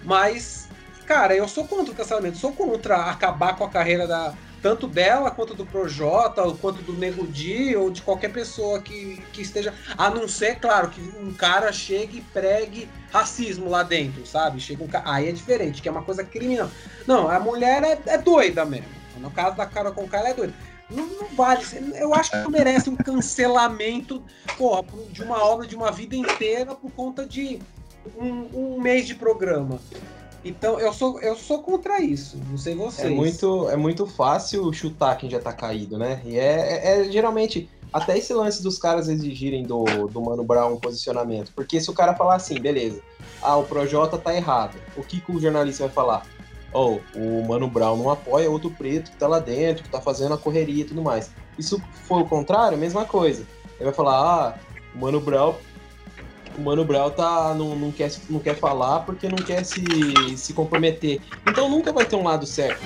mas, 0.05 0.69
cara, 1.11 1.35
eu 1.35 1.49
sou 1.49 1.67
contra 1.67 1.93
o 1.93 1.97
cancelamento, 1.97 2.39
sou 2.39 2.53
contra 2.53 3.11
acabar 3.11 3.57
com 3.57 3.65
a 3.65 3.69
carreira 3.69 4.07
da 4.07 4.33
tanto 4.63 4.87
dela 4.87 5.29
quanto 5.33 5.55
do 5.55 5.67
Projota, 5.67 6.43
quanto 6.61 6.83
do 6.83 6.93
Nego 6.93 7.27
Di, 7.27 7.75
ou 7.75 7.91
de 7.91 8.01
qualquer 8.01 8.31
pessoa 8.31 8.81
que, 8.81 9.21
que 9.33 9.43
esteja. 9.43 9.75
A 9.99 10.09
não 10.09 10.29
ser, 10.29 10.61
claro, 10.61 10.91
que 10.91 11.01
um 11.19 11.33
cara 11.33 11.73
chegue 11.73 12.19
e 12.19 12.21
pregue 12.21 12.89
racismo 13.11 13.69
lá 13.69 13.83
dentro, 13.83 14.25
sabe? 14.25 14.61
Chega 14.61 14.85
um 14.85 14.87
ca... 14.87 15.03
Aí 15.05 15.29
é 15.29 15.33
diferente, 15.33 15.83
que 15.83 15.89
é 15.89 15.91
uma 15.91 16.03
coisa 16.03 16.23
criminal. 16.23 16.71
Não, 17.07 17.29
a 17.29 17.41
mulher 17.41 17.83
é, 17.83 17.99
é 18.07 18.19
doida 18.19 18.65
mesmo. 18.65 18.87
No 19.17 19.31
caso 19.31 19.57
da 19.57 19.67
cara 19.67 19.91
com 19.91 20.07
cara, 20.07 20.25
ela 20.25 20.31
é 20.31 20.35
doida. 20.35 20.55
Não, 20.91 21.07
não 21.07 21.29
vale. 21.29 21.65
Eu 21.95 22.15
acho 22.15 22.31
que 22.31 22.37
não 22.37 22.51
merece 22.51 22.89
um 22.89 22.97
cancelamento 22.97 24.23
porra, 24.57 24.85
de 25.11 25.23
uma 25.23 25.43
obra 25.43 25.67
de 25.67 25.75
uma 25.75 25.91
vida 25.91 26.15
inteira 26.15 26.75
por 26.75 26.93
conta 26.93 27.27
de 27.27 27.59
um, 28.17 28.77
um 28.77 28.81
mês 28.81 29.07
de 29.07 29.15
programa. 29.15 29.81
Então 30.45 30.81
eu 30.81 30.93
sou, 30.93 31.21
eu 31.21 31.37
sou 31.37 31.63
contra 31.63 32.01
isso. 32.01 32.39
Não 32.49 32.57
sei 32.57 32.75
vocês. 32.75 33.07
É 33.07 33.15
muito, 33.15 33.69
é 33.69 33.77
muito 33.77 34.07
fácil 34.07 34.73
chutar 34.73 35.17
quem 35.17 35.29
já 35.29 35.39
tá 35.39 35.53
caído, 35.53 35.99
né? 35.99 36.23
E 36.25 36.39
é, 36.39 36.43
é- 36.43 37.01
é 37.01 37.13
geralmente 37.13 37.71
até 37.93 38.17
esse 38.17 38.33
lance 38.33 38.63
dos 38.63 38.79
caras 38.79 39.09
exigirem 39.09 39.65
do, 39.65 39.85
do 40.09 40.21
Mano 40.21 40.45
Brown 40.45 40.75
um 40.75 40.81
posicionamento. 40.81 41.53
Porque 41.55 41.81
se 41.81 41.91
o 41.91 41.93
cara 41.93 42.15
falar 42.15 42.37
assim, 42.37 42.61
beleza, 42.61 43.03
ah, 43.43 43.57
o 43.57 43.65
Projota 43.65 44.17
tá 44.17 44.35
errado, 44.35 44.77
o 44.97 45.03
que, 45.03 45.21
que 45.21 45.33
o 45.33 45.41
jornalista 45.41 45.85
vai 45.85 45.93
falar? 45.93 46.27
Oh, 46.73 46.99
o 47.17 47.45
Mano 47.47 47.69
Brown 47.69 47.97
não 47.97 48.11
apoia 48.11 48.49
outro 48.51 48.71
preto 48.71 49.11
que 49.11 49.17
tá 49.17 49.27
lá 49.27 49.41
dentro, 49.41 49.83
que 49.83 49.91
tá 49.91 50.01
fazendo 50.01 50.35
a 50.35 50.39
correria 50.39 50.83
e 50.83 50.87
tudo 50.87 51.03
mais. 51.03 51.33
E 51.59 51.63
se 51.63 51.77
for 52.05 52.23
o 52.23 52.29
contrário, 52.29 52.79
mesma 52.79 53.05
coisa. 53.05 53.45
Ele 53.77 53.87
vai 53.87 53.93
falar, 53.93 54.15
ah, 54.21 54.59
o 54.95 54.99
Mano 54.99 55.21
Brown. 55.21 55.55
O 56.59 56.61
Mano 56.63 56.85
Brown 56.85 57.11
tá, 57.11 57.55
não, 57.55 57.77
não, 57.77 57.93
quer, 57.93 58.11
não 58.29 58.41
quer 58.41 58.57
falar 58.57 59.01
porque 59.01 59.29
não 59.29 59.39
quer 59.39 59.65
se, 59.65 60.37
se 60.37 60.53
comprometer. 60.53 61.21
Então 61.47 61.69
nunca 61.69 61.93
vai 61.93 62.05
ter 62.05 62.17
um 62.17 62.25
lado 62.25 62.47
certo. 62.47 62.83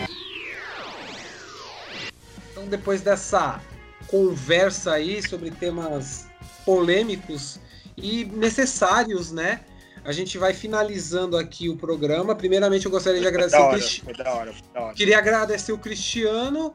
Então, 2.53 2.67
depois 2.67 3.03
dessa 3.03 3.61
conversa 4.07 4.93
aí 4.93 5.23
sobre 5.23 5.51
temas 5.51 6.29
polêmicos 6.65 7.59
e 7.97 8.25
necessários, 8.25 9.33
né? 9.33 9.61
A 10.05 10.13
gente 10.13 10.37
vai 10.37 10.53
finalizando 10.53 11.37
aqui 11.37 11.69
o 11.69 11.77
programa. 11.77 12.35
Primeiramente, 12.35 12.85
eu 12.85 12.93
gostaria 12.93 13.21
de 13.21 13.27
agradecer 13.27 13.57
o 13.57 13.65
hora, 13.65 13.79
Cristi- 13.79 14.03
foi 14.03 14.15
da 14.15 14.35
hora, 14.35 14.53
foi 14.53 14.63
da 14.73 14.81
hora. 14.83 14.95
Queria 14.95 15.19
agradecer 15.19 15.73
o 15.73 15.79
Cristiano. 15.79 16.73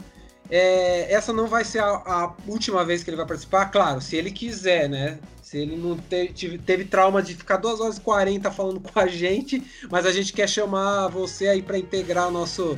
É, 0.50 1.14
essa 1.14 1.32
não 1.32 1.46
vai 1.46 1.64
ser 1.64 1.80
a, 1.80 1.90
a 1.90 2.36
última 2.48 2.84
vez 2.84 3.04
que 3.04 3.10
ele 3.10 3.18
vai 3.18 3.26
participar, 3.28 3.68
claro, 3.68 4.02
se 4.02 4.16
ele 4.16 4.32
quiser, 4.32 4.90
né? 4.90 5.20
Se 5.50 5.58
ele 5.58 5.76
não 5.76 5.98
te- 5.98 6.28
tive- 6.32 6.60
teve 6.60 6.86
trauma 6.86 7.24
de 7.24 7.34
ficar 7.34 7.58
2 7.58 7.80
horas 7.80 7.98
e 7.98 8.02
40 8.02 8.52
falando 8.52 8.80
com 8.80 9.00
a 9.00 9.08
gente, 9.08 9.64
mas 9.90 10.06
a 10.06 10.12
gente 10.12 10.32
quer 10.32 10.48
chamar 10.48 11.08
você 11.08 11.48
aí 11.48 11.64
para 11.64 11.76
integrar 11.80 12.28
o 12.28 12.32
nosso, 12.32 12.78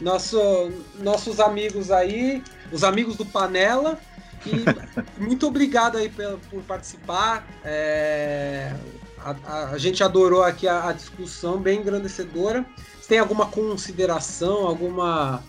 nosso, 0.00 0.72
nossos 0.98 1.38
amigos 1.38 1.92
aí, 1.92 2.42
os 2.72 2.82
amigos 2.82 3.14
do 3.16 3.24
Panela. 3.24 3.96
E 4.44 4.50
muito 5.22 5.46
obrigado 5.46 5.98
aí 5.98 6.08
pela- 6.08 6.38
por 6.50 6.64
participar. 6.64 7.46
É, 7.64 8.74
a, 9.16 9.30
a- 9.44 9.70
a 9.70 9.78
gente 9.78 10.02
adorou 10.02 10.42
aqui 10.42 10.66
a, 10.66 10.88
a 10.88 10.92
discussão, 10.92 11.60
bem 11.60 11.78
engrandecedora. 11.78 12.66
Você 13.00 13.06
tem 13.10 13.18
alguma 13.20 13.46
consideração, 13.46 14.66
alguma, 14.66 15.44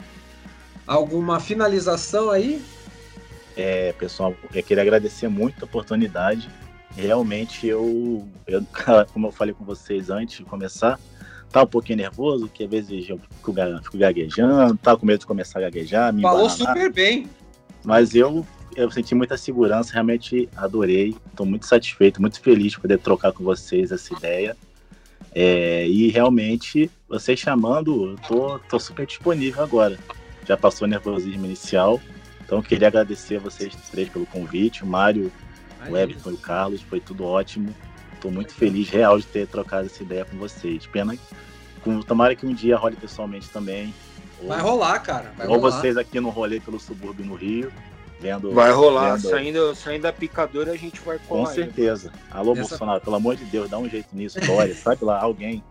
alguma 0.86 1.40
finalização 1.40 2.30
aí? 2.30 2.64
É, 3.62 3.94
pessoal, 3.94 4.36
eu 4.52 4.64
queria 4.64 4.82
agradecer 4.82 5.28
muito 5.28 5.62
a 5.62 5.66
oportunidade. 5.66 6.50
Realmente 6.96 7.68
eu, 7.68 8.28
eu, 8.48 8.66
como 9.14 9.28
eu 9.28 9.32
falei 9.32 9.54
com 9.54 9.64
vocês 9.64 10.10
antes 10.10 10.38
de 10.38 10.44
começar, 10.44 11.00
tá 11.52 11.62
um 11.62 11.68
pouquinho 11.68 11.98
nervoso, 11.98 12.50
que 12.52 12.64
às 12.64 12.70
vezes 12.70 13.08
eu 13.08 13.20
fico, 13.20 13.54
fico 13.84 13.98
gaguejando, 14.00 14.76
tá 14.78 14.98
com 14.98 15.06
medo 15.06 15.20
de 15.20 15.28
começar 15.28 15.60
a 15.60 15.62
gaguejar, 15.62 16.12
me 16.12 16.24
Falou 16.24 16.48
embananar. 16.48 16.74
super 16.76 16.92
bem. 16.92 17.30
Mas 17.86 18.16
eu, 18.16 18.44
eu 18.76 18.90
senti 18.90 19.14
muita 19.14 19.38
segurança, 19.38 19.94
realmente 19.94 20.50
adorei. 20.58 21.16
Estou 21.30 21.46
muito 21.46 21.68
satisfeito, 21.68 22.20
muito 22.20 22.42
feliz 22.42 22.72
de 22.72 22.80
poder 22.80 22.98
trocar 22.98 23.32
com 23.32 23.44
vocês 23.44 23.92
essa 23.92 24.12
ideia. 24.12 24.58
É, 25.36 25.88
e 25.88 26.08
realmente, 26.08 26.90
vocês 27.08 27.40
chamando, 27.40 28.10
eu 28.10 28.16
tô, 28.28 28.58
tô 28.58 28.80
super 28.80 29.06
disponível 29.06 29.64
agora. 29.64 30.00
Já 30.48 30.58
passou 30.58 30.88
o 30.88 30.90
nervosismo 30.90 31.46
inicial. 31.46 32.02
Então, 32.52 32.62
queria 32.62 32.90
agradecer 32.90 33.38
a 33.38 33.40
vocês 33.40 33.74
três 33.90 34.10
pelo 34.10 34.26
convite. 34.26 34.84
O 34.84 34.86
Mário, 34.86 35.32
o 35.88 35.96
Everton 35.96 36.32
e 36.32 36.34
o 36.34 36.38
Carlos, 36.38 36.82
foi 36.82 37.00
tudo 37.00 37.24
ótimo. 37.24 37.74
Estou 38.14 38.30
muito 38.30 38.54
feliz, 38.54 38.90
real, 38.90 39.18
de 39.18 39.26
ter 39.26 39.48
trocado 39.48 39.86
essa 39.86 40.04
ideia 40.04 40.26
com 40.26 40.36
vocês. 40.36 40.86
Pena, 40.86 41.16
com, 41.82 42.02
tomara 42.02 42.36
que 42.36 42.46
um 42.46 42.54
dia 42.54 42.76
role 42.76 42.98
pessoalmente 42.98 43.48
também. 43.48 43.94
Ou- 44.42 44.50
Vai 44.50 44.60
rolar, 44.60 45.00
cara. 45.00 45.32
Vai 45.38 45.48
ou 45.48 45.56
rolar. 45.56 45.72
vocês 45.80 45.96
aqui 45.96 46.20
no 46.20 46.30
rolê 46.30 46.60
pelo 46.60 46.78
subúrbio 46.78 47.26
no 47.26 47.36
Rio, 47.36 47.72
vendo. 48.20 48.52
Vai 48.52 48.72
rolar, 48.74 49.16
vendo- 49.16 49.30
saindo, 49.30 49.74
saindo 49.74 50.02
da 50.02 50.12
picadora 50.12 50.74
a 50.74 50.78
gente 50.78 51.00
vai 51.00 51.20
Com 51.20 51.38
colar. 51.38 51.50
aí. 51.52 51.56
certeza. 51.56 52.12
Alô, 52.30 52.52
Essa- 52.52 52.68
Bolsonaro, 52.68 53.00
pelo 53.00 53.16
amor 53.16 53.38
de 53.38 53.46
Deus, 53.46 53.70
dá 53.70 53.78
um 53.78 53.88
jeito 53.88 54.10
nisso, 54.14 54.38
Dória, 54.42 54.76
sabe 54.76 55.06
lá, 55.06 55.22
alguém. 55.22 55.64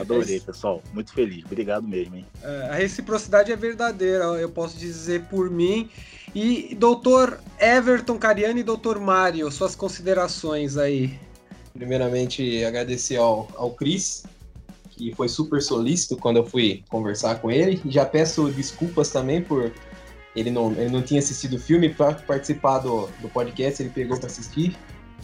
Adorei, 0.00 0.40
pessoal. 0.40 0.82
Muito 0.92 1.12
feliz. 1.12 1.44
Obrigado 1.44 1.86
mesmo, 1.86 2.16
hein? 2.16 2.26
É, 2.42 2.68
a 2.70 2.74
reciprocidade 2.74 3.52
é 3.52 3.56
verdadeira, 3.56 4.24
eu 4.24 4.48
posso 4.48 4.76
dizer 4.76 5.24
por 5.24 5.50
mim. 5.50 5.90
E 6.34 6.74
doutor 6.74 7.40
Everton 7.60 8.18
Cariani 8.18 8.60
e 8.60 8.64
doutor 8.64 8.98
Mário, 8.98 9.50
suas 9.50 9.76
considerações 9.76 10.76
aí. 10.76 11.18
Primeiramente, 11.74 12.64
agradecer 12.64 13.16
ao, 13.16 13.48
ao 13.56 13.70
Cris, 13.72 14.24
que 14.90 15.14
foi 15.14 15.28
super 15.28 15.60
solícito 15.60 16.16
quando 16.16 16.38
eu 16.38 16.46
fui 16.46 16.82
conversar 16.88 17.36
com 17.36 17.50
ele. 17.50 17.80
E 17.84 17.90
já 17.90 18.04
peço 18.06 18.50
desculpas 18.50 19.10
também 19.10 19.42
por 19.42 19.72
ele 20.34 20.50
não, 20.50 20.72
ele 20.72 20.88
não 20.88 21.02
tinha 21.02 21.20
assistido 21.20 21.56
o 21.56 21.58
filme 21.58 21.90
para 21.90 22.14
participar 22.14 22.78
do, 22.78 23.06
do 23.20 23.28
podcast, 23.28 23.82
ele 23.82 23.90
pegou 23.90 24.16
para 24.18 24.26
assistir. 24.26 24.76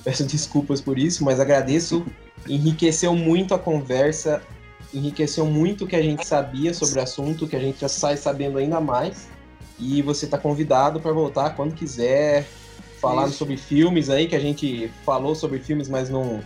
Peço 0.05 0.25
desculpas 0.25 0.81
por 0.81 0.99
isso, 0.99 1.25
mas 1.25 1.41
agradeço. 1.41 2.05
Enriqueceu 2.47 3.15
muito 3.15 3.55
a 3.55 3.59
conversa, 3.59 4.43
enriqueceu 4.93 5.45
muito 5.47 5.85
o 5.85 5.87
que 5.87 5.97
a 5.97 6.03
gente 6.03 6.27
sabia 6.27 6.73
sobre 6.73 6.99
o 6.99 7.03
assunto, 7.03 7.47
que 7.47 7.57
a 7.57 7.61
gente 7.61 7.81
já 7.81 7.89
sai 7.89 8.17
sabendo 8.17 8.59
ainda 8.59 8.81
mais. 8.81 9.29
E 9.79 10.03
você 10.03 10.25
está 10.25 10.37
convidado 10.39 11.01
para 11.01 11.13
voltar 11.13 11.55
quando 11.55 11.75
quiser, 11.75 12.47
falar 13.01 13.29
sobre 13.29 13.57
filmes 13.57 14.11
aí, 14.11 14.27
que 14.27 14.35
a 14.35 14.41
gente 14.41 14.91
falou 15.05 15.35
sobre 15.35 15.59
filmes, 15.61 15.89
mas 15.89 16.09
não, 16.11 16.41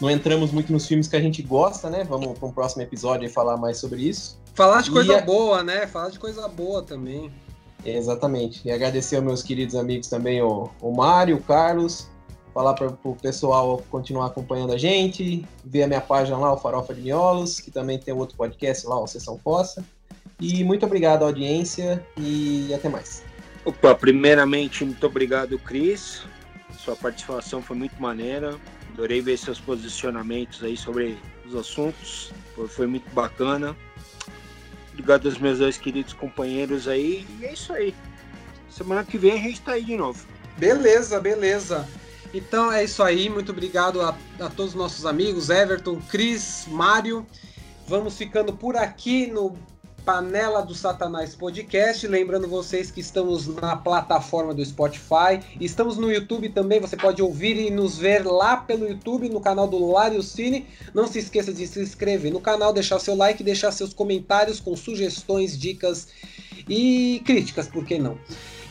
não 0.00 0.10
entramos 0.10 0.50
muito 0.50 0.72
nos 0.72 0.86
filmes 0.86 1.06
que 1.06 1.14
a 1.14 1.20
gente 1.20 1.42
gosta, 1.42 1.88
né? 1.88 2.02
Vamos 2.02 2.36
para 2.38 2.48
um 2.48 2.52
próximo 2.52 2.82
episódio 2.82 3.26
e 3.26 3.28
falar 3.28 3.56
mais 3.56 3.78
sobre 3.78 4.02
isso. 4.02 4.36
Falar 4.54 4.82
de 4.82 4.90
E 4.90 4.92
coisa 4.92 5.18
a- 5.18 5.20
boa, 5.20 5.62
né? 5.62 5.86
Falar 5.86 6.10
de 6.10 6.18
coisa 6.18 6.48
boa 6.48 6.82
também. 6.82 7.30
Exatamente. 7.84 8.62
E 8.64 8.70
agradecer 8.70 9.16
aos 9.16 9.24
meus 9.24 9.42
queridos 9.42 9.74
amigos 9.74 10.08
também, 10.08 10.40
o, 10.42 10.68
o 10.80 10.92
Mário, 10.92 11.36
o 11.36 11.42
Carlos. 11.42 12.08
Falar 12.52 12.74
para 12.74 12.88
o 13.04 13.16
pessoal 13.16 13.82
continuar 13.90 14.26
acompanhando 14.26 14.72
a 14.72 14.78
gente. 14.78 15.46
Ver 15.64 15.84
a 15.84 15.86
minha 15.86 16.00
página 16.00 16.36
lá, 16.36 16.52
o 16.52 16.56
Farofa 16.58 16.94
de 16.94 17.00
Miolos, 17.00 17.60
que 17.60 17.70
também 17.70 17.98
tem 17.98 18.12
outro 18.12 18.36
podcast 18.36 18.86
lá, 18.86 19.00
o 19.00 19.06
Sessão 19.06 19.38
Fossa. 19.38 19.84
E 20.38 20.62
muito 20.64 20.84
obrigado, 20.84 21.24
audiência, 21.24 22.04
e 22.16 22.72
até 22.74 22.88
mais. 22.88 23.22
Opa, 23.64 23.94
primeiramente, 23.94 24.84
muito 24.84 25.06
obrigado, 25.06 25.58
Cris. 25.58 26.22
Sua 26.78 26.96
participação 26.96 27.62
foi 27.62 27.76
muito 27.76 28.00
maneira. 28.02 28.58
Adorei 28.92 29.20
ver 29.20 29.38
seus 29.38 29.60
posicionamentos 29.60 30.62
aí 30.62 30.76
sobre 30.76 31.16
os 31.46 31.54
assuntos. 31.54 32.32
Foi, 32.54 32.68
foi 32.68 32.86
muito 32.86 33.08
bacana. 33.14 33.76
Obrigado 34.92 35.26
aos 35.26 35.38
meus 35.38 35.58
dois 35.58 35.78
queridos 35.78 36.12
companheiros 36.12 36.86
aí. 36.88 37.26
E 37.40 37.46
é 37.46 37.52
isso 37.52 37.72
aí. 37.72 37.94
Semana 38.68 39.04
que 39.04 39.16
vem 39.16 39.32
a 39.32 39.36
gente 39.36 39.60
tá 39.60 39.72
aí 39.72 39.84
de 39.84 39.96
novo. 39.96 40.26
Beleza, 40.58 41.20
beleza. 41.20 41.88
Então 42.32 42.72
é 42.72 42.84
isso 42.84 43.02
aí. 43.02 43.28
Muito 43.28 43.52
obrigado 43.52 44.00
a, 44.00 44.16
a 44.40 44.48
todos 44.48 44.72
os 44.72 44.74
nossos 44.74 45.04
amigos, 45.04 45.50
Everton, 45.50 46.00
Cris, 46.08 46.66
Mário. 46.68 47.26
Vamos 47.86 48.16
ficando 48.16 48.52
por 48.52 48.76
aqui 48.76 49.26
no 49.26 49.56
Panela 50.04 50.62
do 50.62 50.74
Satanás 50.74 51.34
Podcast. 51.34 52.06
Lembrando 52.06 52.48
vocês 52.48 52.90
que 52.90 53.00
estamos 53.00 53.46
na 53.46 53.76
plataforma 53.76 54.54
do 54.54 54.64
Spotify. 54.64 55.40
Estamos 55.60 55.96
no 55.96 56.10
YouTube 56.10 56.48
também. 56.48 56.80
Você 56.80 56.96
pode 56.96 57.22
ouvir 57.22 57.56
e 57.56 57.70
nos 57.70 57.98
ver 57.98 58.24
lá 58.24 58.56
pelo 58.56 58.88
YouTube, 58.88 59.28
no 59.28 59.40
canal 59.40 59.68
do 59.68 59.92
Lário 59.92 60.22
Cine. 60.22 60.66
Não 60.94 61.06
se 61.06 61.18
esqueça 61.18 61.52
de 61.52 61.66
se 61.66 61.80
inscrever 61.80 62.32
no 62.32 62.40
canal, 62.40 62.72
deixar 62.72 62.98
seu 62.98 63.14
like, 63.14 63.44
deixar 63.44 63.70
seus 63.72 63.92
comentários 63.92 64.58
com 64.58 64.74
sugestões, 64.74 65.58
dicas 65.58 66.08
e 66.68 67.22
críticas, 67.24 67.68
por 67.68 67.84
que 67.84 67.98
não? 67.98 68.18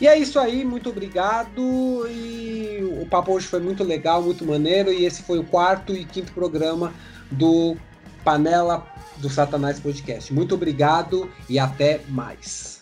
E 0.02 0.08
é 0.08 0.18
isso 0.18 0.40
aí, 0.40 0.64
muito 0.64 0.90
obrigado. 0.90 1.62
E 2.08 2.80
o 3.00 3.06
papo 3.06 3.30
hoje 3.30 3.46
foi 3.46 3.60
muito 3.60 3.84
legal, 3.84 4.20
muito 4.20 4.44
maneiro. 4.44 4.92
E 4.92 5.04
esse 5.04 5.22
foi 5.22 5.38
o 5.38 5.44
quarto 5.44 5.94
e 5.94 6.04
quinto 6.04 6.32
programa 6.32 6.92
do 7.30 7.76
Panela 8.24 8.84
do 9.18 9.30
Satanás 9.30 9.78
Podcast. 9.78 10.34
Muito 10.34 10.56
obrigado 10.56 11.30
e 11.48 11.56
até 11.56 12.00
mais. 12.08 12.81